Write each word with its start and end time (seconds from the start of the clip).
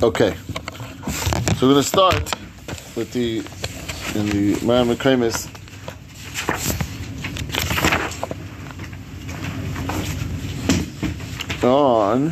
Okay, 0.00 0.32
so 1.56 1.66
we're 1.66 1.72
going 1.72 1.74
to 1.74 1.82
start 1.82 2.32
with 2.94 3.12
the 3.12 3.38
in 4.16 4.26
the 4.26 4.54
Maram 4.64 4.94
Kremis. 4.94 5.52
On 11.64 12.30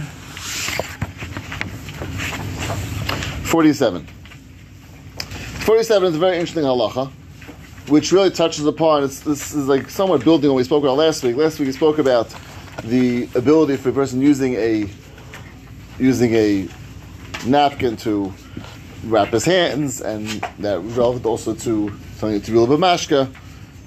47. 3.49 4.07
47 4.07 6.09
is 6.09 6.15
a 6.15 6.19
very 6.21 6.39
interesting 6.39 6.63
halacha, 6.63 7.11
which 7.89 8.13
really 8.13 8.31
touches 8.31 8.65
upon, 8.65 9.03
it's, 9.03 9.19
this 9.19 9.53
is 9.53 9.67
like 9.67 9.91
somewhat 9.91 10.23
building 10.23 10.51
on 10.51 10.55
what 10.55 10.59
we 10.59 10.65
spoke 10.65 10.85
about 10.85 10.99
last 10.99 11.25
week. 11.25 11.35
Last 11.35 11.59
week 11.59 11.67
we 11.67 11.73
spoke 11.73 11.99
about 11.99 12.33
the 12.85 13.29
ability 13.35 13.77
for 13.77 13.89
a 13.89 13.93
person 13.93 14.23
using 14.23 14.55
a 14.55 14.89
using 15.99 16.33
a 16.35 16.69
napkin 17.47 17.97
to 17.99 18.33
wrap 19.05 19.29
his 19.29 19.45
hands, 19.45 20.01
and 20.01 20.27
that 20.59 20.81
relevant 20.81 21.27
also 21.27 21.55
to 21.55 21.93
something 22.17 22.41
to 22.41 22.51
be 22.51 22.57
a 22.57 22.61
little 22.61 22.77
bit 22.77 22.83
mashka. 22.83 23.33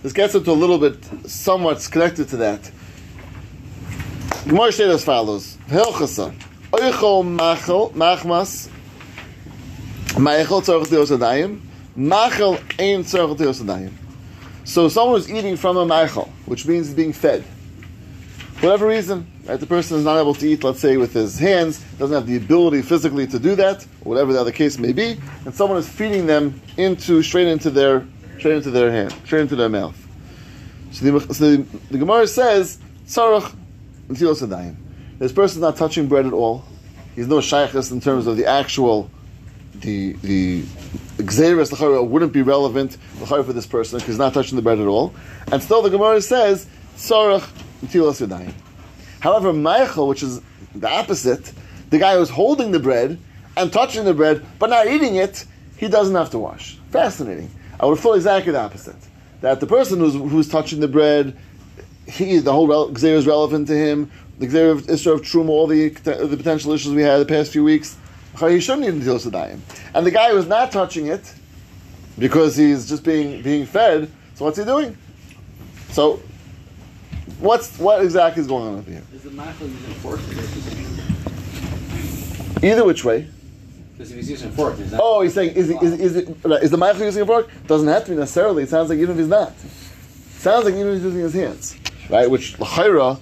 This 0.02 0.14
gets 0.14 0.36
into 0.36 0.52
a 0.52 0.54
little 0.54 0.78
bit, 0.78 1.04
somewhat 1.30 1.86
connected 1.92 2.30
to 2.30 2.38
that. 2.38 2.72
Gemara 4.48 4.72
said 4.72 4.90
as 4.90 5.04
follows: 5.04 5.58
Hilchasa, 5.68 6.34
oichol 6.72 7.24
machel 7.26 7.92
machmas, 7.94 8.70
ma'echol 10.16 10.62
tzorach 10.64 10.88
diosadayim, 10.88 11.60
machel 11.98 12.58
ein 12.80 13.04
tzorach 13.04 13.38
diosadayim. 13.38 13.92
So 14.64 14.88
someone 14.88 15.20
who's 15.20 15.32
eating 15.32 15.58
from 15.58 15.78
a 15.78 15.86
ma'echel, 15.86 16.30
which 16.46 16.66
means 16.66 16.94
being 16.94 17.12
fed. 17.12 17.44
Whatever 18.62 18.88
reason, 18.88 19.28
right, 19.50 19.60
the 19.60 19.66
person 19.66 19.98
is 19.98 20.04
not 20.04 20.20
able 20.20 20.34
to 20.36 20.48
eat, 20.48 20.64
let's 20.64 20.80
say, 20.80 20.98
with 20.98 21.14
his 21.14 21.40
hands, 21.40 21.80
doesn't 21.98 22.16
have 22.16 22.28
the 22.28 22.38
ability 22.38 22.82
physically 22.82 23.26
to 23.28 23.40
do 23.40 23.56
that, 23.56 23.84
whatever 24.04 24.32
the 24.32 24.40
other 24.40 24.52
case 24.52 24.78
may 24.78 24.94
be, 24.94 25.20
and 25.46 25.54
someone 25.54 25.78
is 25.78 25.90
feeding 25.90 26.28
them 26.28 26.62
into 26.78 27.22
straight 27.24 27.48
into 27.48 27.70
their 27.70 28.06
straight 28.38 28.56
into 28.56 28.72
their 28.72 28.92
hand, 28.92 29.12
straight 29.26 29.42
into 29.42 29.56
their 29.56 29.70
mouth. 29.70 29.96
So 30.92 31.06
the, 31.06 31.34
so 31.34 31.58
the, 31.58 31.64
the 31.92 31.98
Gemara 31.98 32.28
says, 32.28 32.80
Sadayim. 33.08 34.76
This 35.18 35.34
person 35.34 35.58
is 35.58 35.62
not 35.62 35.76
touching 35.76 36.08
bread 36.08 36.26
at 36.26 36.34
all. 36.34 36.64
He's 37.16 37.28
no 37.28 37.40
shaykhis 37.40 37.92
in 37.92 38.00
terms 38.00 38.28
of 38.28 38.38
the 38.38 38.46
actual, 38.46 39.12
the 39.76 40.14
the 40.14 40.62
Xeris 41.18 41.78
the 41.78 42.04
wouldn't 42.04 42.32
be 42.32 42.42
relevant 42.42 42.94
for 42.94 43.44
this 43.44 43.66
person 43.66 43.98
because 43.98 44.14
he's 44.14 44.20
not 44.20 44.34
touching 44.34 44.56
the 44.56 44.62
bread 44.62 44.80
at 44.80 44.88
all. 44.88 45.14
And 45.52 45.62
still 45.62 45.82
the 45.82 45.90
Gemara 45.90 46.22
says, 46.22 46.68
Tzarach 46.96 47.48
Sadayim. 47.82 48.54
However, 49.20 49.54
Michael, 49.54 50.08
which 50.08 50.24
is 50.24 50.42
the 50.76 50.90
opposite, 50.90 51.52
the 51.90 52.00
guy 52.00 52.16
who's 52.16 52.30
holding 52.30 52.72
the 52.72 52.80
bread 52.80 53.20
and 53.58 53.72
touching 53.72 54.06
the 54.06 54.14
bread 54.14 54.46
but 54.60 54.70
not 54.70 54.88
eating 54.88 55.16
it, 55.16 55.46
he 55.78 55.88
doesn't 55.88 56.16
have 56.16 56.30
to 56.32 56.40
wash. 56.40 56.78
Fascinating. 56.92 57.50
I 57.80 57.86
would 57.86 57.96
have 57.96 58.04
thought 58.04 58.16
exactly 58.16 58.52
the 58.52 58.60
opposite. 58.60 58.96
That 59.42 59.60
the 59.60 59.68
person 59.68 60.00
who's, 60.00 60.14
who's 60.14 60.50
touching 60.50 60.80
the 60.80 60.88
bread, 60.88 61.38
he, 62.08 62.40
the 62.40 62.52
whole 62.52 62.68
rel- 62.68 62.96
is 62.96 63.28
relevant 63.28 63.68
to 63.68 63.76
him. 63.76 64.12
The 64.40 64.48
Xer 64.48 64.72
of 64.72 64.82
Isra 64.84 65.14
of 65.14 65.22
Truma, 65.22 65.50
all 65.50 65.68
the, 65.68 65.90
the 65.90 66.38
potential 66.38 66.72
issues 66.74 66.94
we 66.94 67.02
had 67.02 67.18
the 67.18 67.26
past 67.26 67.52
few 67.52 67.64
weeks, 67.64 67.98
he 68.40 68.60
shouldn't 68.60 68.82
need 68.82 69.02
Netilas 69.02 69.30
Adayim. 69.30 69.60
And 69.94 70.06
the 70.06 70.12
guy 70.12 70.32
who's 70.32 70.48
not 70.48 70.72
touching 70.72 71.08
it, 71.08 71.34
because 72.18 72.56
he's 72.56 72.88
just 72.88 73.04
being 73.04 73.42
being 73.42 73.66
fed, 73.66 74.12
so 74.36 74.46
what's 74.46 74.58
he 74.58 74.64
doing? 74.64 74.98
So, 75.92 76.22
what's 77.40 77.78
what 77.80 78.04
exactly 78.04 78.42
is 78.42 78.48
going 78.48 78.68
on 78.68 78.80
over 78.80 78.92
here? 78.92 79.04
Is 79.14 79.24
the 79.24 79.30
machel 79.30 79.62
using 79.62 79.92
a 79.92 79.96
fork? 79.96 80.20
Either 82.64 82.84
which 82.86 83.06
way. 83.06 83.28
Because 84.00 84.12
if 84.12 84.18
he's 84.18 84.30
using 84.30 84.50
a 84.50 84.52
fork. 84.54 84.76
Oh, 84.94 85.22
he's 85.22 85.34
saying, 85.34 85.56
is, 85.56 85.70
is, 85.70 86.00
is, 86.00 86.16
it, 86.16 86.30
is 86.64 86.72
the 86.72 86.78
Michael 86.78 87.04
using 87.04 87.24
a 87.24 87.26
fork? 87.26 87.50
Doesn't 87.68 87.88
have 87.90 88.06
to 88.06 88.12
be 88.12 88.18
necessarily. 88.18 88.64
It 88.64 88.70
sounds 88.70 88.90
like 88.90 88.98
even 88.98 89.12
if 89.12 89.18
he's 89.18 89.28
not. 89.28 89.54
Sounds 90.38 90.64
like 90.64 90.74
even 90.74 90.88
if 90.88 90.94
he's 90.96 91.04
using 91.04 91.20
his 91.22 91.34
hands. 91.34 91.78
Right? 92.10 92.32
Which, 92.32 92.58
l'chayra, 92.60 93.22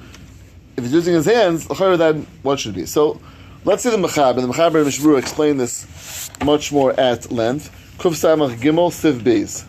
if 0.78 0.84
he's 0.84 0.94
using 0.94 1.16
his 1.16 1.26
hands, 1.26 1.68
l'chayra, 1.68 1.98
then 1.98 2.28
what 2.44 2.60
should 2.60 2.76
be? 2.76 2.86
So, 2.86 3.20
let's 3.66 3.82
see 3.82 3.90
the 3.90 3.98
Mechaber. 3.98 4.36
The 4.36 4.48
Mechaber 4.48 4.76
and 4.76 4.88
Mishmuru 4.88 5.18
explain 5.18 5.58
this 5.58 6.30
much 6.46 6.72
more 6.72 6.98
at 7.00 7.32
length. 7.32 7.72
Kuf 7.98 8.12
Samach 8.12 8.56
Gimel 8.58 8.92
Siv 8.92 9.22
Beis. 9.22 9.66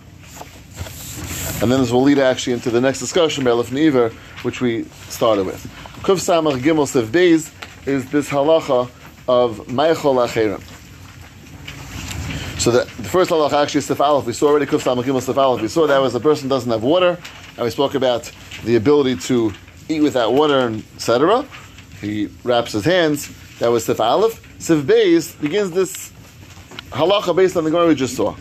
And 1.62 1.72
then 1.72 1.80
this 1.80 1.90
will 1.90 2.02
lead 2.02 2.18
actually 2.18 2.52
into 2.52 2.70
the 2.70 2.82
next 2.82 3.00
discussion, 3.00 3.44
Melech 3.44 3.72
Never, 3.72 4.12
which 4.42 4.60
we 4.60 4.84
started 5.08 5.46
with. 5.46 5.64
Kuf 6.02 6.18
Samach 6.18 6.58
Gimel 6.60 6.86
Siv 6.86 7.06
Beis 7.06 7.52
is 7.86 8.10
this 8.10 8.28
halacha 8.28 8.90
of 9.26 9.58
Mayachol 9.66 10.26
Acherim. 10.26 10.62
So 12.60 12.70
the, 12.70 12.84
the 13.00 13.08
first 13.08 13.30
halacha 13.30 13.62
actually 13.62 13.78
is 13.78 13.86
Sif 13.86 14.00
Aleph. 14.00 14.26
We 14.26 14.32
saw 14.32 14.48
already 14.48 14.66
Kuf 14.66 14.82
Samach 14.82 15.04
Gimel 15.04 15.22
Sif 15.22 15.36
Aleph. 15.36 15.62
We 15.62 15.68
saw 15.68 15.86
that 15.86 15.98
was 15.98 16.12
the 16.12 16.20
person 16.20 16.48
doesn't 16.48 16.70
have 16.70 16.82
water, 16.82 17.18
and 17.56 17.64
we 17.64 17.70
spoke 17.70 17.94
about 17.94 18.30
the 18.64 18.76
ability 18.76 19.16
to 19.26 19.52
eat 19.88 20.02
without 20.02 20.32
water, 20.32 20.60
and 20.60 20.84
etc. 20.94 21.46
He 22.00 22.28
wraps 22.44 22.72
his 22.72 22.84
hands. 22.84 23.30
That 23.58 23.68
was 23.68 23.84
Sif 23.84 24.00
Aleph. 24.00 24.44
Sif 24.60 24.84
Beis 24.84 25.40
begins 25.40 25.72
this 25.72 26.12
halacha 26.90 27.34
based 27.34 27.56
on 27.56 27.64
the 27.64 27.70
Gemara 27.70 27.88
we 27.88 27.94
just 27.94 28.16
saw. 28.16 28.34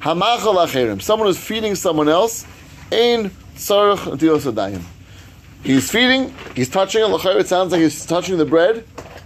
Hamachal 0.00 0.54
Acherim. 0.64 1.02
Someone 1.02 1.28
who's 1.28 1.38
feeding 1.38 1.74
someone 1.74 2.08
else. 2.08 2.46
Ein 2.92 3.30
Tzarech 3.56 4.18
Dios 4.18 4.46
He's 5.62 5.90
feeding, 5.90 6.34
he's 6.54 6.68
touching 6.68 7.02
it. 7.02 7.24
It 7.24 7.48
sounds 7.48 7.72
like 7.72 7.80
he's 7.80 8.06
touching 8.06 8.38
the 8.38 8.44
bread, 8.46 8.84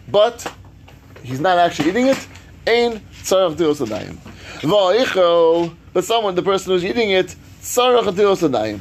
but 0.09 0.47
he's 1.23 1.41
not 1.41 1.59
actually 1.59 1.91
eating 1.91 2.07
it. 2.09 2.27
Ein 2.67 3.01
tzarach 3.23 3.57
dios 3.57 3.81
adayim. 3.81 4.17
V'oichel, 4.61 5.75
but 5.93 6.05
someone, 6.05 6.35
the 6.35 6.43
person 6.43 6.73
who's 6.73 6.85
eating 6.85 7.11
it, 7.11 7.35
tzarach 7.61 8.15
dios 8.17 8.43
adayim. 8.43 8.81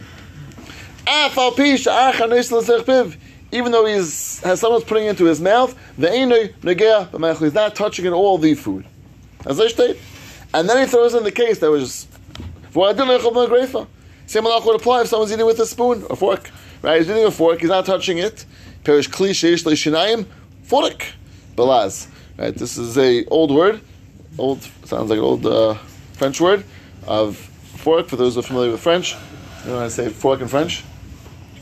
Af 1.08 1.38
al 1.38 1.52
pi 1.52 1.76
sha'ach 1.76 2.14
hanis 2.14 2.52
l'sech 2.52 2.86
piv. 2.86 3.18
Even 3.52 3.72
though 3.74 3.86
he's 3.86 4.40
has 4.40 4.62
someone's 4.62 4.86
putting 4.86 5.06
it 5.06 5.10
into 5.10 5.26
his 5.26 5.42
mouth, 5.42 5.76
the. 5.98 6.10
He's 7.40 7.54
not 7.54 7.76
touching 7.76 8.06
it 8.06 8.12
all 8.12 8.38
the 8.38 8.54
food. 8.54 8.86
As 9.46 9.60
I 9.60 9.68
state, 9.68 9.98
and 10.54 10.70
then 10.70 10.78
he 10.78 10.86
throws 10.86 11.14
in 11.14 11.24
the 11.24 11.32
case 11.32 11.60
that 11.60 11.70
was. 11.70 12.08
Same 12.74 12.86
halach 14.46 14.66
would 14.66 14.76
apply 14.78 15.02
if 15.02 15.08
someone's 15.08 15.34
eating 15.34 15.46
with 15.46 15.60
a 15.60 15.66
spoon 15.66 16.06
or 16.10 16.16
fork. 16.16 16.50
Right? 16.82 17.00
He's 17.00 17.10
eating 17.10 17.26
a 17.26 17.32
fork. 17.32 17.60
He's 17.60 17.70
not 17.70 17.86
touching 17.86 18.18
it. 18.18 18.46
Perish 18.84 19.10
kli 19.10 19.32
sheish 19.32 19.64
le'shinayim 19.64 20.26
fork. 20.64 21.06
Belaz. 21.56 22.08
Right? 22.38 22.56
This 22.56 22.78
is 22.78 22.98
a 22.98 23.26
old 23.26 23.52
word. 23.52 23.82
Old 24.38 24.62
sounds 24.86 25.10
like 25.10 25.18
an 25.18 25.24
old 25.24 25.46
uh, 25.46 25.76
French 26.14 26.42
word 26.42 26.64
of 27.06 27.38
fork. 27.38 28.08
For 28.08 28.16
those 28.16 28.34
who 28.34 28.40
are 28.40 28.44
familiar 28.44 28.72
with 28.72 28.82
French, 28.82 29.14
you 29.64 29.72
know 29.72 29.80
how 29.80 29.84
to 29.84 29.90
say 29.90 30.10
fork 30.10 30.42
in 30.42 30.48
French? 30.48 30.84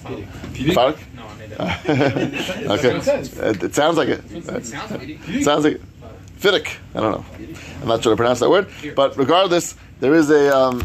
Fork. 0.03 0.97
No, 1.15 1.25
I 1.25 1.35
made 1.37 1.49
that. 1.51 1.87
okay. 2.69 3.49
It, 3.49 3.63
it 3.63 3.75
sounds 3.75 3.97
like 3.97 4.09
it. 4.09 4.23
It 4.31 4.65
sounds 4.65 4.91
like 4.91 5.01
it. 5.01 5.19
It 5.27 5.43
sounds 5.43 5.63
like 5.65 5.75
it. 5.75 5.81
Fiddick. 6.37 6.77
I 6.95 7.01
don't 7.01 7.11
know. 7.11 7.25
I'm 7.81 7.87
not 7.89 8.01
sure 8.01 8.13
to 8.13 8.15
pronounce 8.15 8.39
that 8.39 8.49
word. 8.49 8.69
But 8.95 9.17
regardless, 9.17 9.75
there 9.99 10.13
is 10.13 10.29
a 10.29 10.55
um, 10.55 10.81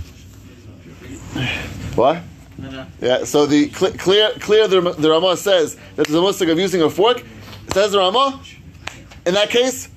what? 1.94 2.22
Yeah. 3.00 3.24
So 3.24 3.46
the 3.46 3.70
cl- 3.70 3.92
clear, 3.92 4.30
clear. 4.40 4.68
The, 4.68 4.80
the 4.80 5.10
Ramah 5.10 5.36
says 5.36 5.76
that 5.96 6.08
a 6.08 6.12
mustic 6.12 6.48
of 6.50 6.58
using 6.58 6.82
a 6.82 6.90
fork. 6.90 7.24
It 7.66 7.74
says 7.74 7.92
the 7.92 7.98
Ramah. 7.98 8.40
In 9.26 9.34
that 9.34 9.50
case. 9.50 9.88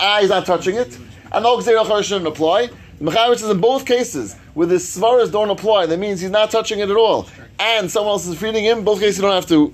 Ah, 0.00 0.18
he's 0.20 0.30
not 0.30 0.44
touching 0.44 0.74
it, 0.74 0.98
and 1.32 1.44
no 1.44 1.56
gzeirach 1.58 2.02
shouldn't 2.02 2.26
apply. 2.26 2.68
The 2.98 3.04
Mechaber 3.10 3.38
says 3.38 3.48
in 3.50 3.60
both 3.60 3.86
cases, 3.86 4.34
where 4.54 4.66
the 4.66 4.74
svaras 4.74 5.30
don't 5.30 5.50
apply, 5.50 5.86
that 5.86 5.98
means 5.98 6.20
he's 6.20 6.30
not 6.30 6.50
touching 6.50 6.80
it 6.80 6.90
at 6.90 6.96
all, 6.96 7.28
and 7.60 7.88
someone 7.90 8.12
else 8.12 8.26
is 8.26 8.36
feeding 8.38 8.64
him. 8.64 8.82
Both 8.82 8.98
cases, 9.00 9.18
you 9.18 9.22
don't 9.22 9.32
have 9.32 9.46
to. 9.48 9.72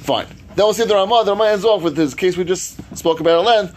Fine. 0.00 0.26
Then 0.26 0.66
we'll 0.66 0.74
see 0.74 0.84
the 0.84 0.94
Ramah. 0.94 1.22
The 1.24 1.32
Ramah 1.32 1.48
ends 1.48 1.64
off 1.64 1.82
with 1.82 1.96
his 1.96 2.14
case 2.14 2.36
we 2.36 2.44
just 2.44 2.78
spoke 2.96 3.20
about 3.20 3.40
at 3.40 3.46
length. 3.46 3.74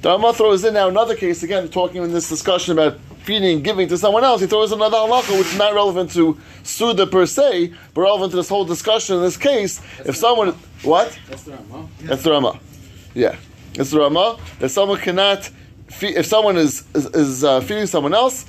The 0.00 0.10
Ramah 0.10 0.32
throws 0.32 0.64
in 0.64 0.74
now 0.74 0.88
another 0.88 1.16
case 1.16 1.42
again, 1.42 1.68
talking 1.68 2.02
in 2.02 2.12
this 2.12 2.28
discussion 2.28 2.72
about 2.72 2.98
feeding 3.22 3.56
and 3.56 3.64
giving 3.64 3.88
to 3.88 3.98
someone 3.98 4.22
else. 4.22 4.40
He 4.40 4.46
throws 4.46 4.70
in 4.70 4.78
another 4.78 4.96
halacha, 4.96 5.36
which 5.36 5.48
is 5.48 5.58
not 5.58 5.74
relevant 5.74 6.12
to 6.12 6.38
Suda 6.62 7.06
per 7.06 7.26
se, 7.26 7.74
but 7.94 8.02
relevant 8.02 8.30
to 8.30 8.36
this 8.36 8.48
whole 8.48 8.64
discussion 8.64 9.16
in 9.16 9.22
this 9.22 9.36
case. 9.36 9.80
if 10.06 10.16
someone 10.16 10.54
what? 10.82 11.18
That's 11.28 11.42
the 11.42 11.52
Ramah. 11.52 11.88
That's 12.02 12.22
the 12.22 12.30
Ramah. 12.30 12.60
Yeah, 13.14 13.36
it's 13.74 13.90
the 13.90 13.98
Ramah 13.98 14.38
that 14.60 14.68
someone 14.68 14.98
cannot. 14.98 15.50
Feed, 15.88 16.16
if 16.16 16.26
someone 16.26 16.56
is 16.56 16.84
is, 16.94 17.06
is 17.06 17.44
uh, 17.44 17.60
feeding 17.60 17.86
someone 17.86 18.14
else, 18.14 18.46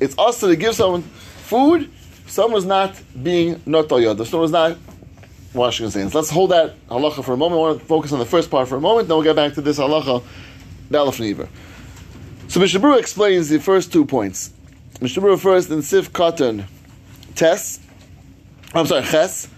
it's 0.00 0.16
also 0.16 0.48
to 0.48 0.56
give 0.56 0.74
someone 0.74 1.02
food. 1.02 1.90
If 2.24 2.30
someone's 2.30 2.64
not 2.64 3.00
being 3.22 3.62
not 3.66 3.90
yod. 3.90 4.20
If 4.20 4.28
someone's 4.28 4.52
not 4.52 4.76
washing 5.54 5.84
his 5.84 5.94
hands. 5.94 6.14
Let's 6.14 6.30
hold 6.30 6.50
that 6.50 6.74
halacha 6.88 7.24
for 7.24 7.32
a 7.32 7.36
moment. 7.36 7.58
I 7.58 7.62
want 7.62 7.80
to 7.80 7.86
focus 7.86 8.12
on 8.12 8.18
the 8.18 8.26
first 8.26 8.50
part 8.50 8.68
for 8.68 8.76
a 8.76 8.80
moment. 8.80 9.08
Then 9.08 9.16
we'll 9.16 9.24
get 9.24 9.36
back 9.36 9.54
to 9.54 9.60
this 9.60 9.78
halacha, 9.78 10.22
the 10.92 11.16
Never. 11.20 11.48
So 12.48 12.60
Mishabru 12.60 12.98
explains 12.98 13.48
the 13.48 13.58
first 13.58 13.92
two 13.92 14.04
points. 14.04 14.52
Mishabru 15.00 15.38
first 15.38 15.70
in 15.70 15.82
Sif 15.82 16.12
Cotton, 16.12 16.64
Tes. 17.34 17.80
I'm 18.74 18.86
sorry, 18.86 19.02
Ches. 19.02 19.48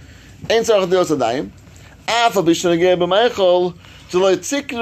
Ein 0.49 0.63
tzarach 0.63 0.89
dios 0.89 1.11
adayim. 1.11 1.51
Afa 2.09 2.43
b'shenageh 2.43 2.97
b'meichel 2.97 3.75
Shaloi 4.11 4.37
tzikin. 4.37 4.81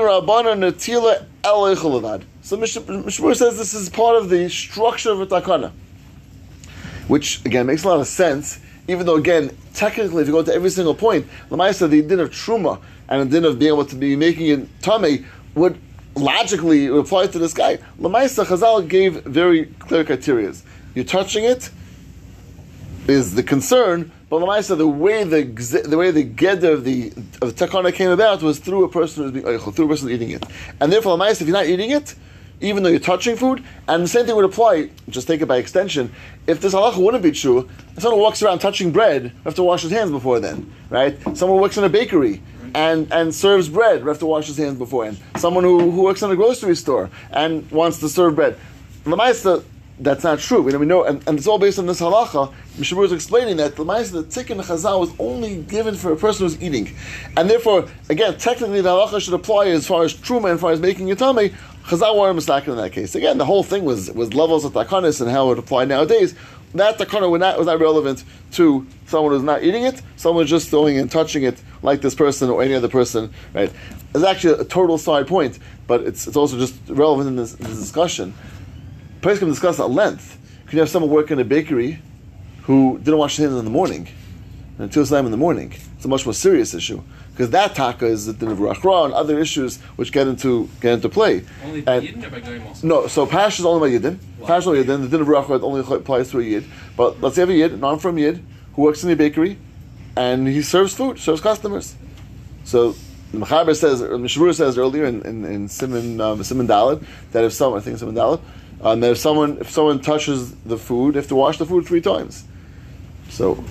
So 2.43 2.57
Mishmur 2.59 3.37
says 3.37 3.57
this 3.57 3.73
is 3.73 3.89
part 3.89 4.17
of 4.17 4.29
the 4.29 4.49
structure 4.49 5.11
of 5.11 5.21
a 5.21 5.27
takana, 5.27 5.73
which 7.09 7.45
again 7.45 7.67
makes 7.67 7.85
a 7.85 7.89
lot 7.89 8.01
of 8.01 8.07
sense. 8.07 8.61
Even 8.89 9.07
though 9.07 9.17
again, 9.17 9.57
technically, 9.75 10.23
if 10.23 10.29
you 10.29 10.35
go 10.35 10.43
to 10.43 10.53
every 10.53 10.71
single 10.71 10.95
point, 10.95 11.27
Lamaisa 11.51 11.89
the 11.89 12.03
din 12.03 12.21
of 12.21 12.31
truma 12.31 12.81
and 13.09 13.23
the 13.23 13.41
din 13.41 13.45
of 13.45 13.59
being 13.59 13.73
able 13.73 13.85
to 13.87 13.97
be 13.97 14.17
making 14.17 14.47
it 14.49 14.83
tummy 14.83 15.25
would 15.55 15.79
logically 16.15 16.87
it 16.87 16.93
applies 16.93 17.31
to 17.31 17.39
this 17.39 17.55
guy. 17.55 17.79
Lamaisa 18.01 18.45
Chazal 18.45 18.89
gave 18.89 19.23
very 19.25 19.67
clear 19.81 20.05
criteria. 20.05 20.53
You're 20.95 21.05
touching 21.05 21.45
it 21.45 21.71
is 23.09 23.35
the 23.35 23.43
concern, 23.43 24.13
but 24.29 24.41
Lamaisa 24.41 24.77
the 24.77 24.87
way 24.87 25.25
the 25.25 25.45
the 25.87 25.97
way 25.97 26.11
the 26.11 26.25
geder 26.25 26.73
of 26.73 26.85
the 26.85 27.09
of 27.41 27.57
the 27.57 27.67
takana 27.67 27.93
came 27.93 28.11
about 28.11 28.43
was 28.43 28.59
through 28.59 28.85
a 28.85 28.89
person 28.89 29.25
who's 29.25 29.33
being 29.33 29.59
through 29.73 29.87
a 29.87 29.89
person 29.89 30.11
eating 30.11 30.31
it, 30.31 30.45
and 30.81 30.93
therefore 30.93 31.17
Lamaisa 31.17 31.43
if 31.43 31.49
you're 31.49 31.57
not 31.57 31.67
eating 31.67 31.91
it 31.91 32.15
even 32.63 32.83
though 32.83 32.89
you're 32.89 33.01
touching 33.01 33.37
food. 33.37 33.63
And 33.89 34.05
the 34.05 34.09
same 34.09 34.25
thing 34.25 34.37
would 34.37 34.45
apply, 34.45 34.91
just 35.09 35.27
take 35.27 35.43
it 35.43 35.47
by 35.47 35.57
extension, 35.57 36.13
if 36.47 36.61
this 36.61 36.73
halacha 36.73 36.97
wouldn't 36.97 37.23
be 37.23 37.33
true, 37.33 37.69
someone 37.99 38.21
walks 38.21 38.43
around 38.43 38.61
touching 38.61 38.93
bread, 38.93 39.25
you 39.25 39.31
have 39.45 39.55
to 39.57 39.63
wash 39.63 39.83
his 39.83 39.91
hands 39.91 40.11
before 40.11 40.41
then, 40.41 40.73
right? 40.89 41.19
Someone 41.37 41.61
works 41.61 41.77
in 41.77 41.85
a 41.85 41.89
bakery 41.89 42.41
and, 42.75 43.13
and 43.13 43.35
serves 43.35 43.69
bread, 43.69 44.01
you 44.01 44.09
have 44.09 44.19
to 44.21 44.27
wash 44.27 44.47
his 44.47 44.57
hands 44.57 44.79
beforehand. 44.79 45.19
Someone 45.37 45.65
who, 45.65 45.91
who 45.91 46.03
works 46.03 46.23
in 46.23 46.31
a 46.31 46.37
grocery 46.37 46.77
store 46.77 47.11
and 47.31 47.71
wants 47.71 48.01
to 48.01 48.09
serve 48.09 48.37
bread. 48.37 48.59
Lamaisa, 49.05 49.65
that's 49.99 50.25
not 50.25 50.39
true. 50.39 50.63
We 50.63 50.87
know, 50.87 51.05
and, 51.05 51.27
and 51.29 51.39
it's 51.39 51.47
all 51.47 51.59
based 51.59 51.79
on 51.79 51.87
this 51.87 52.01
halacha. 52.01 52.53
Mishabur 52.77 53.05
is 53.05 53.13
explaining 53.13 53.59
that 53.59 53.77
the 53.77 53.85
maista, 53.85 54.13
the 54.13 54.25
tikkun 54.25 54.63
chazal 54.63 55.01
was 55.01 55.13
only 55.19 55.63
given 55.63 55.95
for 55.95 56.13
a 56.13 56.17
person 56.17 56.47
who's 56.47 56.61
eating, 56.63 56.95
and 57.37 57.49
therefore, 57.49 57.89
again, 58.09 58.37
technically 58.39 58.81
the 58.81 58.89
halacha 58.89 59.21
should 59.21 59.35
apply 59.35 59.69
as 59.69 59.87
far 59.87 60.05
as 60.05 60.15
truma 60.15 60.45
and 60.45 60.55
as 60.55 60.61
far 60.61 60.73
as 60.73 60.81
making 60.81 61.11
a 61.13 61.15
tummy. 61.15 61.53
Chazal 61.85 62.19
were 62.19 62.33
mistaken 62.33 62.73
in 62.73 62.79
that 62.79 62.93
case. 62.93 63.15
Again, 63.15 63.39
the 63.39 63.45
whole 63.45 63.63
thing 63.63 63.85
was 63.85 64.11
was 64.13 64.35
levels 64.35 64.65
of 64.65 64.73
takanis 64.73 65.21
and 65.21 65.31
how 65.31 65.51
it 65.51 65.59
applied 65.59 65.89
nowadays. 65.89 66.35
That 66.75 66.99
takana 66.99 67.31
was 67.31 67.41
not, 67.41 67.59
was 67.59 67.67
not 67.67 67.81
relevant 67.81 68.25
to 68.53 68.87
someone 69.07 69.33
who's 69.33 69.43
not 69.43 69.63
eating 69.63 69.85
it. 69.85 70.01
Someone 70.17 70.47
just 70.47 70.71
going 70.71 70.99
and 70.99 71.11
touching 71.11 71.43
it, 71.43 71.63
like 71.83 72.01
this 72.01 72.15
person 72.15 72.49
or 72.49 72.63
any 72.63 72.75
other 72.75 72.89
person. 72.89 73.33
Right? 73.53 73.71
It's 74.15 74.25
actually 74.25 74.61
a 74.61 74.65
total 74.65 74.99
side 74.99 75.27
point, 75.27 75.59
but 75.87 76.03
it's 76.03 76.27
it's 76.27 76.37
also 76.37 76.59
just 76.59 76.75
relevant 76.89 77.29
in 77.29 77.37
this, 77.37 77.53
this 77.53 77.79
discussion. 77.79 78.35
Place 79.21 79.39
can 79.39 79.49
discuss 79.49 79.81
at 79.81 79.91
length. 79.91 80.39
Can 80.67 80.77
you 80.77 80.81
have 80.81 80.89
someone 80.89 81.11
work 81.11 81.31
in 81.31 81.39
a 81.39 81.45
bakery 81.45 81.99
who 82.63 82.99
didn't 82.99 83.19
wash 83.19 83.37
their 83.37 83.49
hands 83.49 83.59
in 83.59 83.65
the 83.65 83.71
morning, 83.71 84.09
until 84.79 85.03
Islam 85.03 85.27
in 85.27 85.31
the 85.31 85.37
morning? 85.37 85.75
It's 85.97 86.05
a 86.05 86.09
much 86.09 86.25
more 86.25 86.35
serious 86.35 86.75
issue 86.75 87.03
because 87.33 87.51
that 87.51 87.75
taka 87.75 88.07
is 88.07 88.27
the 88.27 88.33
din 88.33 88.49
of 88.49 88.59
rachra 88.59 89.07
and 89.07 89.15
other 89.15 89.39
issues 89.39 89.81
which 89.97 90.13
get 90.13 90.27
into 90.27 90.69
get 90.81 90.95
into 90.95 91.09
play. 91.09 91.45
Only 91.65 91.81
by 91.81 92.01
Yidden 92.01 92.25
or 92.25 92.31
by 92.31 92.41
Goyim 92.41 92.67
also? 92.67 92.87
No, 92.87 93.07
so 93.07 93.27
pash 93.27 93.59
is 93.59 93.65
only 93.65 93.91
by 93.91 93.99
yidden. 93.99 94.19
Wow. 94.39 94.47
Pash 94.47 94.63
is 94.63 94.67
only 94.69 94.85
yidden. 94.85 95.03
The 95.03 95.09
din 95.09 95.21
of 95.23 95.27
rachra 95.29 95.63
only 95.63 95.81
applies 95.81 96.31
to 96.31 96.41
a 96.41 96.43
yid. 96.43 96.65
But 96.97 97.21
let's 97.21 97.37
say 97.37 97.43
you 97.43 97.49
have 97.49 97.71
a 97.71 97.75
yid, 97.75 97.81
non 97.81 97.99
from 97.99 98.19
yid, 98.19 98.45
who 98.75 98.83
works 98.83 99.03
in 99.03 99.11
a 99.11 99.17
bakery, 99.17 99.59
and 100.17 100.47
he 100.47 100.63
serves 100.63 100.95
food, 100.95 101.19
serves 101.19 101.41
customers. 101.41 101.95
So 102.65 102.95
the 103.33 103.39
Mechaber 103.39 103.75
says, 103.75 104.03
or 104.03 104.19
Mishmur 104.19 104.55
says 104.55 104.77
earlier 104.77 105.07
in 105.07 105.23
in, 105.23 105.45
in 105.45 105.69
Simon 105.69 106.21
um, 106.21 106.43
Simon 106.45 106.69
Dalet 106.69 107.05
that 107.33 107.45
if 107.45 107.53
someone, 107.53 107.81
I 107.81 107.83
think 107.83 107.99
Simon 107.99 108.15
Dalet, 108.15 108.41
um, 108.83 109.01
that 109.01 109.13
if 109.13 109.19
someone 109.19 109.57
if 109.59 109.71
someone 109.71 110.01
touches 110.01 110.55
the 110.57 110.77
food, 110.77 111.15
they 111.15 111.21
have 111.21 111.29
to 111.29 111.35
wash 111.35 111.57
the 111.57 111.65
food 111.65 111.87
three 111.87 112.03
times. 112.03 112.45
So 113.31 113.65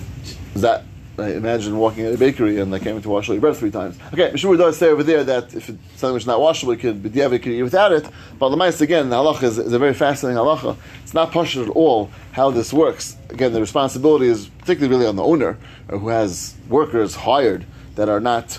is 0.54 0.62
that 0.62 0.82
imagine 1.18 1.78
walking 1.78 2.06
in 2.06 2.14
a 2.14 2.16
bakery 2.16 2.58
and 2.58 2.70
like 2.70 2.82
came 2.82 3.00
to 3.00 3.08
wash 3.08 3.28
all 3.28 3.34
your 3.34 3.40
bread 3.40 3.56
three 3.56 3.70
times. 3.70 3.98
Okay, 4.12 4.30
Mishmur 4.30 4.56
does 4.56 4.78
say 4.78 4.88
over 4.88 5.02
there 5.02 5.24
that 5.24 5.54
if 5.54 5.66
something 5.66 6.14
which 6.14 6.22
is 6.22 6.26
not 6.26 6.40
washable, 6.40 6.72
it 6.72 6.80
could 6.80 7.02
be 7.02 7.10
could 7.10 7.46
eat 7.46 7.62
without 7.62 7.92
it. 7.92 8.08
But 8.38 8.48
the 8.48 8.56
mice 8.56 8.80
again, 8.80 9.10
the 9.10 9.16
halacha 9.16 9.44
is, 9.44 9.58
is 9.58 9.72
a 9.72 9.78
very 9.78 9.94
fascinating 9.94 10.38
halacha. 10.38 10.76
It's 11.02 11.14
not 11.14 11.32
pashut 11.32 11.64
at 11.64 11.70
all 11.70 12.10
how 12.32 12.50
this 12.50 12.72
works. 12.72 13.16
Again, 13.30 13.52
the 13.52 13.60
responsibility 13.60 14.26
is 14.26 14.48
particularly 14.48 14.94
really 14.94 15.06
on 15.06 15.16
the 15.16 15.24
owner 15.24 15.58
or 15.88 15.98
who 15.98 16.08
has 16.08 16.54
workers 16.68 17.14
hired 17.14 17.66
that 17.96 18.08
are 18.08 18.20
not 18.20 18.58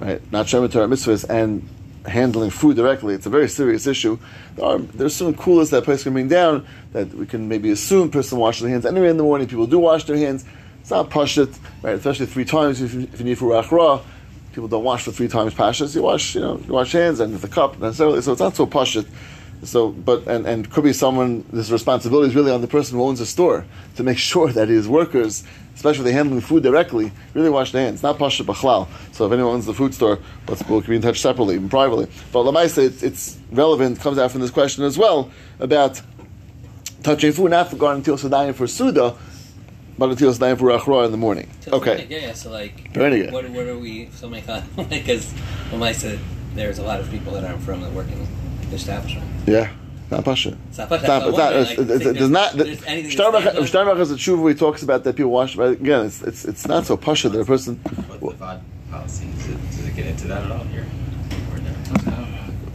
right, 0.00 0.32
not 0.32 0.46
shemet 0.46 0.72
Torah 0.72 0.88
mitzvahs 0.88 1.28
and 1.28 1.68
handling 2.06 2.50
food 2.50 2.76
directly. 2.76 3.14
It's 3.14 3.26
a 3.26 3.30
very 3.30 3.48
serious 3.48 3.86
issue. 3.86 4.18
There 4.56 4.64
are, 4.64 4.78
there's 4.78 5.14
certain 5.14 5.34
coolest 5.34 5.70
that 5.70 5.84
place 5.84 6.02
can 6.02 6.12
bring 6.12 6.28
down 6.28 6.66
that 6.92 7.14
we 7.14 7.26
can 7.26 7.48
maybe 7.48 7.70
assume 7.70 8.10
person 8.10 8.38
washes 8.38 8.62
their 8.62 8.70
hands 8.70 8.84
anyway 8.84 9.08
in 9.08 9.16
the 9.16 9.22
morning. 9.22 9.46
People 9.46 9.66
do 9.66 9.78
wash 9.78 10.04
their 10.04 10.16
hands. 10.16 10.44
It's 10.82 10.90
not 10.90 11.10
pashut, 11.10 11.56
right? 11.80 11.94
Especially 11.94 12.26
three 12.26 12.44
times 12.44 12.82
if 12.82 12.92
you, 12.92 13.02
if 13.12 13.20
you 13.20 13.24
need 13.24 13.38
for 13.38 13.46
rachra. 13.46 14.02
People 14.52 14.66
don't 14.68 14.82
wash 14.82 15.04
for 15.04 15.12
three 15.12 15.28
times 15.28 15.54
pashas. 15.54 15.94
You 15.94 16.02
wash, 16.02 16.34
you 16.34 16.40
know, 16.40 16.60
you 16.66 16.72
wash 16.72 16.90
hands 16.90 17.20
and 17.20 17.34
the 17.38 17.46
cup 17.48 17.78
necessarily. 17.78 18.20
So 18.20 18.32
it's 18.32 18.40
not 18.40 18.56
so 18.56 18.66
pashut. 18.66 19.06
So, 19.62 19.90
but 19.90 20.26
and, 20.26 20.44
and 20.44 20.68
could 20.68 20.82
be 20.82 20.92
someone. 20.92 21.44
This 21.52 21.70
responsibility 21.70 22.30
is 22.30 22.34
really 22.34 22.50
on 22.50 22.62
the 22.62 22.66
person 22.66 22.98
who 22.98 23.04
owns 23.04 23.20
a 23.20 23.26
store 23.26 23.64
to 23.94 24.02
make 24.02 24.18
sure 24.32 24.50
that 24.50 24.68
his 24.68 24.88
workers, 24.88 25.44
especially 25.76 26.10
handling 26.10 26.40
food 26.40 26.64
directly, 26.64 27.12
really 27.32 27.48
wash 27.48 27.70
their 27.70 27.84
hands. 27.84 28.02
Not 28.02 28.18
pasha 28.18 28.42
b'chlal. 28.42 28.88
So 29.12 29.26
if 29.26 29.32
anyone 29.32 29.54
owns 29.54 29.66
the 29.66 29.74
food 29.74 29.94
store, 29.94 30.18
let's 30.48 30.68
we'll 30.68 30.80
be 30.80 30.96
in 30.96 31.02
touch 31.02 31.20
separately, 31.20 31.54
even 31.54 31.68
privately. 31.68 32.08
But 32.32 32.42
lamaisa, 32.42 32.86
it's, 32.86 33.04
it's 33.04 33.38
relevant. 33.52 34.00
Comes 34.00 34.18
out 34.18 34.32
from 34.32 34.40
this 34.40 34.50
question 34.50 34.82
as 34.82 34.98
well 34.98 35.30
about 35.60 36.02
touching 37.04 37.32
food 37.32 37.52
not 37.52 37.72
until 37.72 38.16
sadayim 38.16 38.54
for 38.54 38.66
suda, 38.66 39.16
but 40.02 40.10
until 40.10 40.34
sadayim 40.34 40.58
for 40.58 40.66
achra 40.70 41.04
in 41.04 41.12
the 41.12 41.16
morning. 41.16 41.48
So 41.60 41.74
Okay. 41.74 42.08
Yeah, 42.10 42.18
yeah, 42.18 42.32
so 42.32 42.50
like, 42.50 42.92
Very 42.92 43.20
good. 43.22 43.32
what, 43.32 43.48
what 43.50 43.66
are 43.68 43.78
we, 43.78 44.08
so 44.16 44.28
many, 44.28 44.42
because 44.90 45.30
when 45.70 45.80
I 45.80 45.92
said 45.92 46.18
there's 46.56 46.80
a 46.80 46.82
lot 46.82 46.98
of 46.98 47.08
people 47.08 47.34
that 47.34 47.44
aren't 47.44 47.62
from 47.62 47.82
that 47.82 47.92
work 47.92 48.08
in 48.08 48.26
the 48.68 48.74
establishment. 48.74 49.24
Yeah. 49.46 49.70
Not 50.10 50.24
pasha. 50.24 50.58
It's 50.70 50.78
not, 50.78 50.88
but 50.88 50.98
It's 50.98 51.06
not, 51.08 51.28
it's 51.28 51.38
not, 51.38 51.52
it's, 51.54 51.70
it's, 51.70 51.78
it's 51.78 52.54
there's 52.56 52.84
anything 52.84 53.10
Sternbuch, 53.12 53.96
has 53.96 54.10
a 54.10 54.16
tshuva 54.16 54.42
where 54.42 54.52
he 54.52 54.58
talks 54.58 54.82
about 54.82 55.04
that 55.04 55.14
people 55.14 55.30
wash, 55.30 55.54
but 55.54 55.70
again, 55.70 56.06
it's, 56.06 56.20
it's, 56.22 56.44
it's 56.44 56.66
not 56.66 56.84
so 56.84 56.96
pasha 56.96 57.28
that 57.28 57.40
a 57.40 57.44
person, 57.44 57.76
What 57.76 58.40
the 58.40 58.44
VOD 58.44 58.60
policy, 58.90 59.26
does 59.36 59.46
it, 59.50 59.70
does 59.70 59.86
it 59.86 59.94
get 59.94 60.06
into 60.06 60.26
that 60.26 60.42
at 60.44 60.50
all 60.50 60.64
here? 60.64 60.84
Or 61.52 61.58
no? 61.58 61.72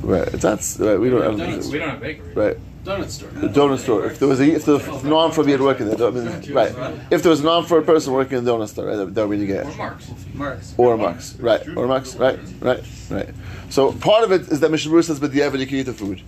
right, 0.01 0.27
it's 0.29 0.45
not, 0.45 0.87
right, 0.87 0.97
we 0.97 1.09
don't 1.09 1.23
have, 1.23 1.37
Donuts, 1.37 1.67
we 1.67 1.77
don't 1.77 1.89
have 1.89 1.99
bakery. 1.99 2.33
right, 2.33 2.57
Donut 2.87 3.09
store. 3.09 3.29
the 3.29 3.49
donut 3.49 3.79
store, 3.79 4.05
if 4.05 4.17
there 4.17 4.29
was 4.29 4.39
a, 4.39 4.45
if 4.49 4.63
the 4.63 5.01
non 5.03 5.33
for 5.33 5.43
me 5.43 5.53
working 5.57 5.89
there, 5.89 6.07
I 6.07 6.11
mean, 6.11 6.53
right, 6.53 6.73
if 7.11 7.21
there 7.21 7.29
was 7.29 7.41
a 7.41 7.43
non 7.43 7.65
for 7.65 7.79
a 7.79 7.81
person 7.81 8.13
working 8.13 8.37
in 8.37 8.45
the 8.45 8.51
donut 8.51 8.69
store, 8.69 8.85
right, 8.85 8.95
that, 8.95 9.13
that 9.13 9.27
would 9.27 9.37
be 9.37 9.43
Or 9.43 9.63
get. 9.63 9.75
Marks. 9.75 10.09
Marks. 10.33 10.73
Or 10.77 10.97
Max, 10.97 11.35
right, 11.35 11.67
or 11.75 11.85
Max, 11.85 12.15
right, 12.15 12.39
right, 12.61 12.81
right. 13.09 13.29
So 13.69 13.91
part 13.91 14.23
of 14.23 14.31
it 14.31 14.43
is 14.49 14.61
that 14.61 14.71
Mishnah 14.71 15.03
says, 15.03 15.19
but 15.19 15.33
the 15.33 15.39
you 15.39 15.67
can 15.67 15.77
eat 15.77 15.83
the 15.83 15.93
food. 15.93 16.21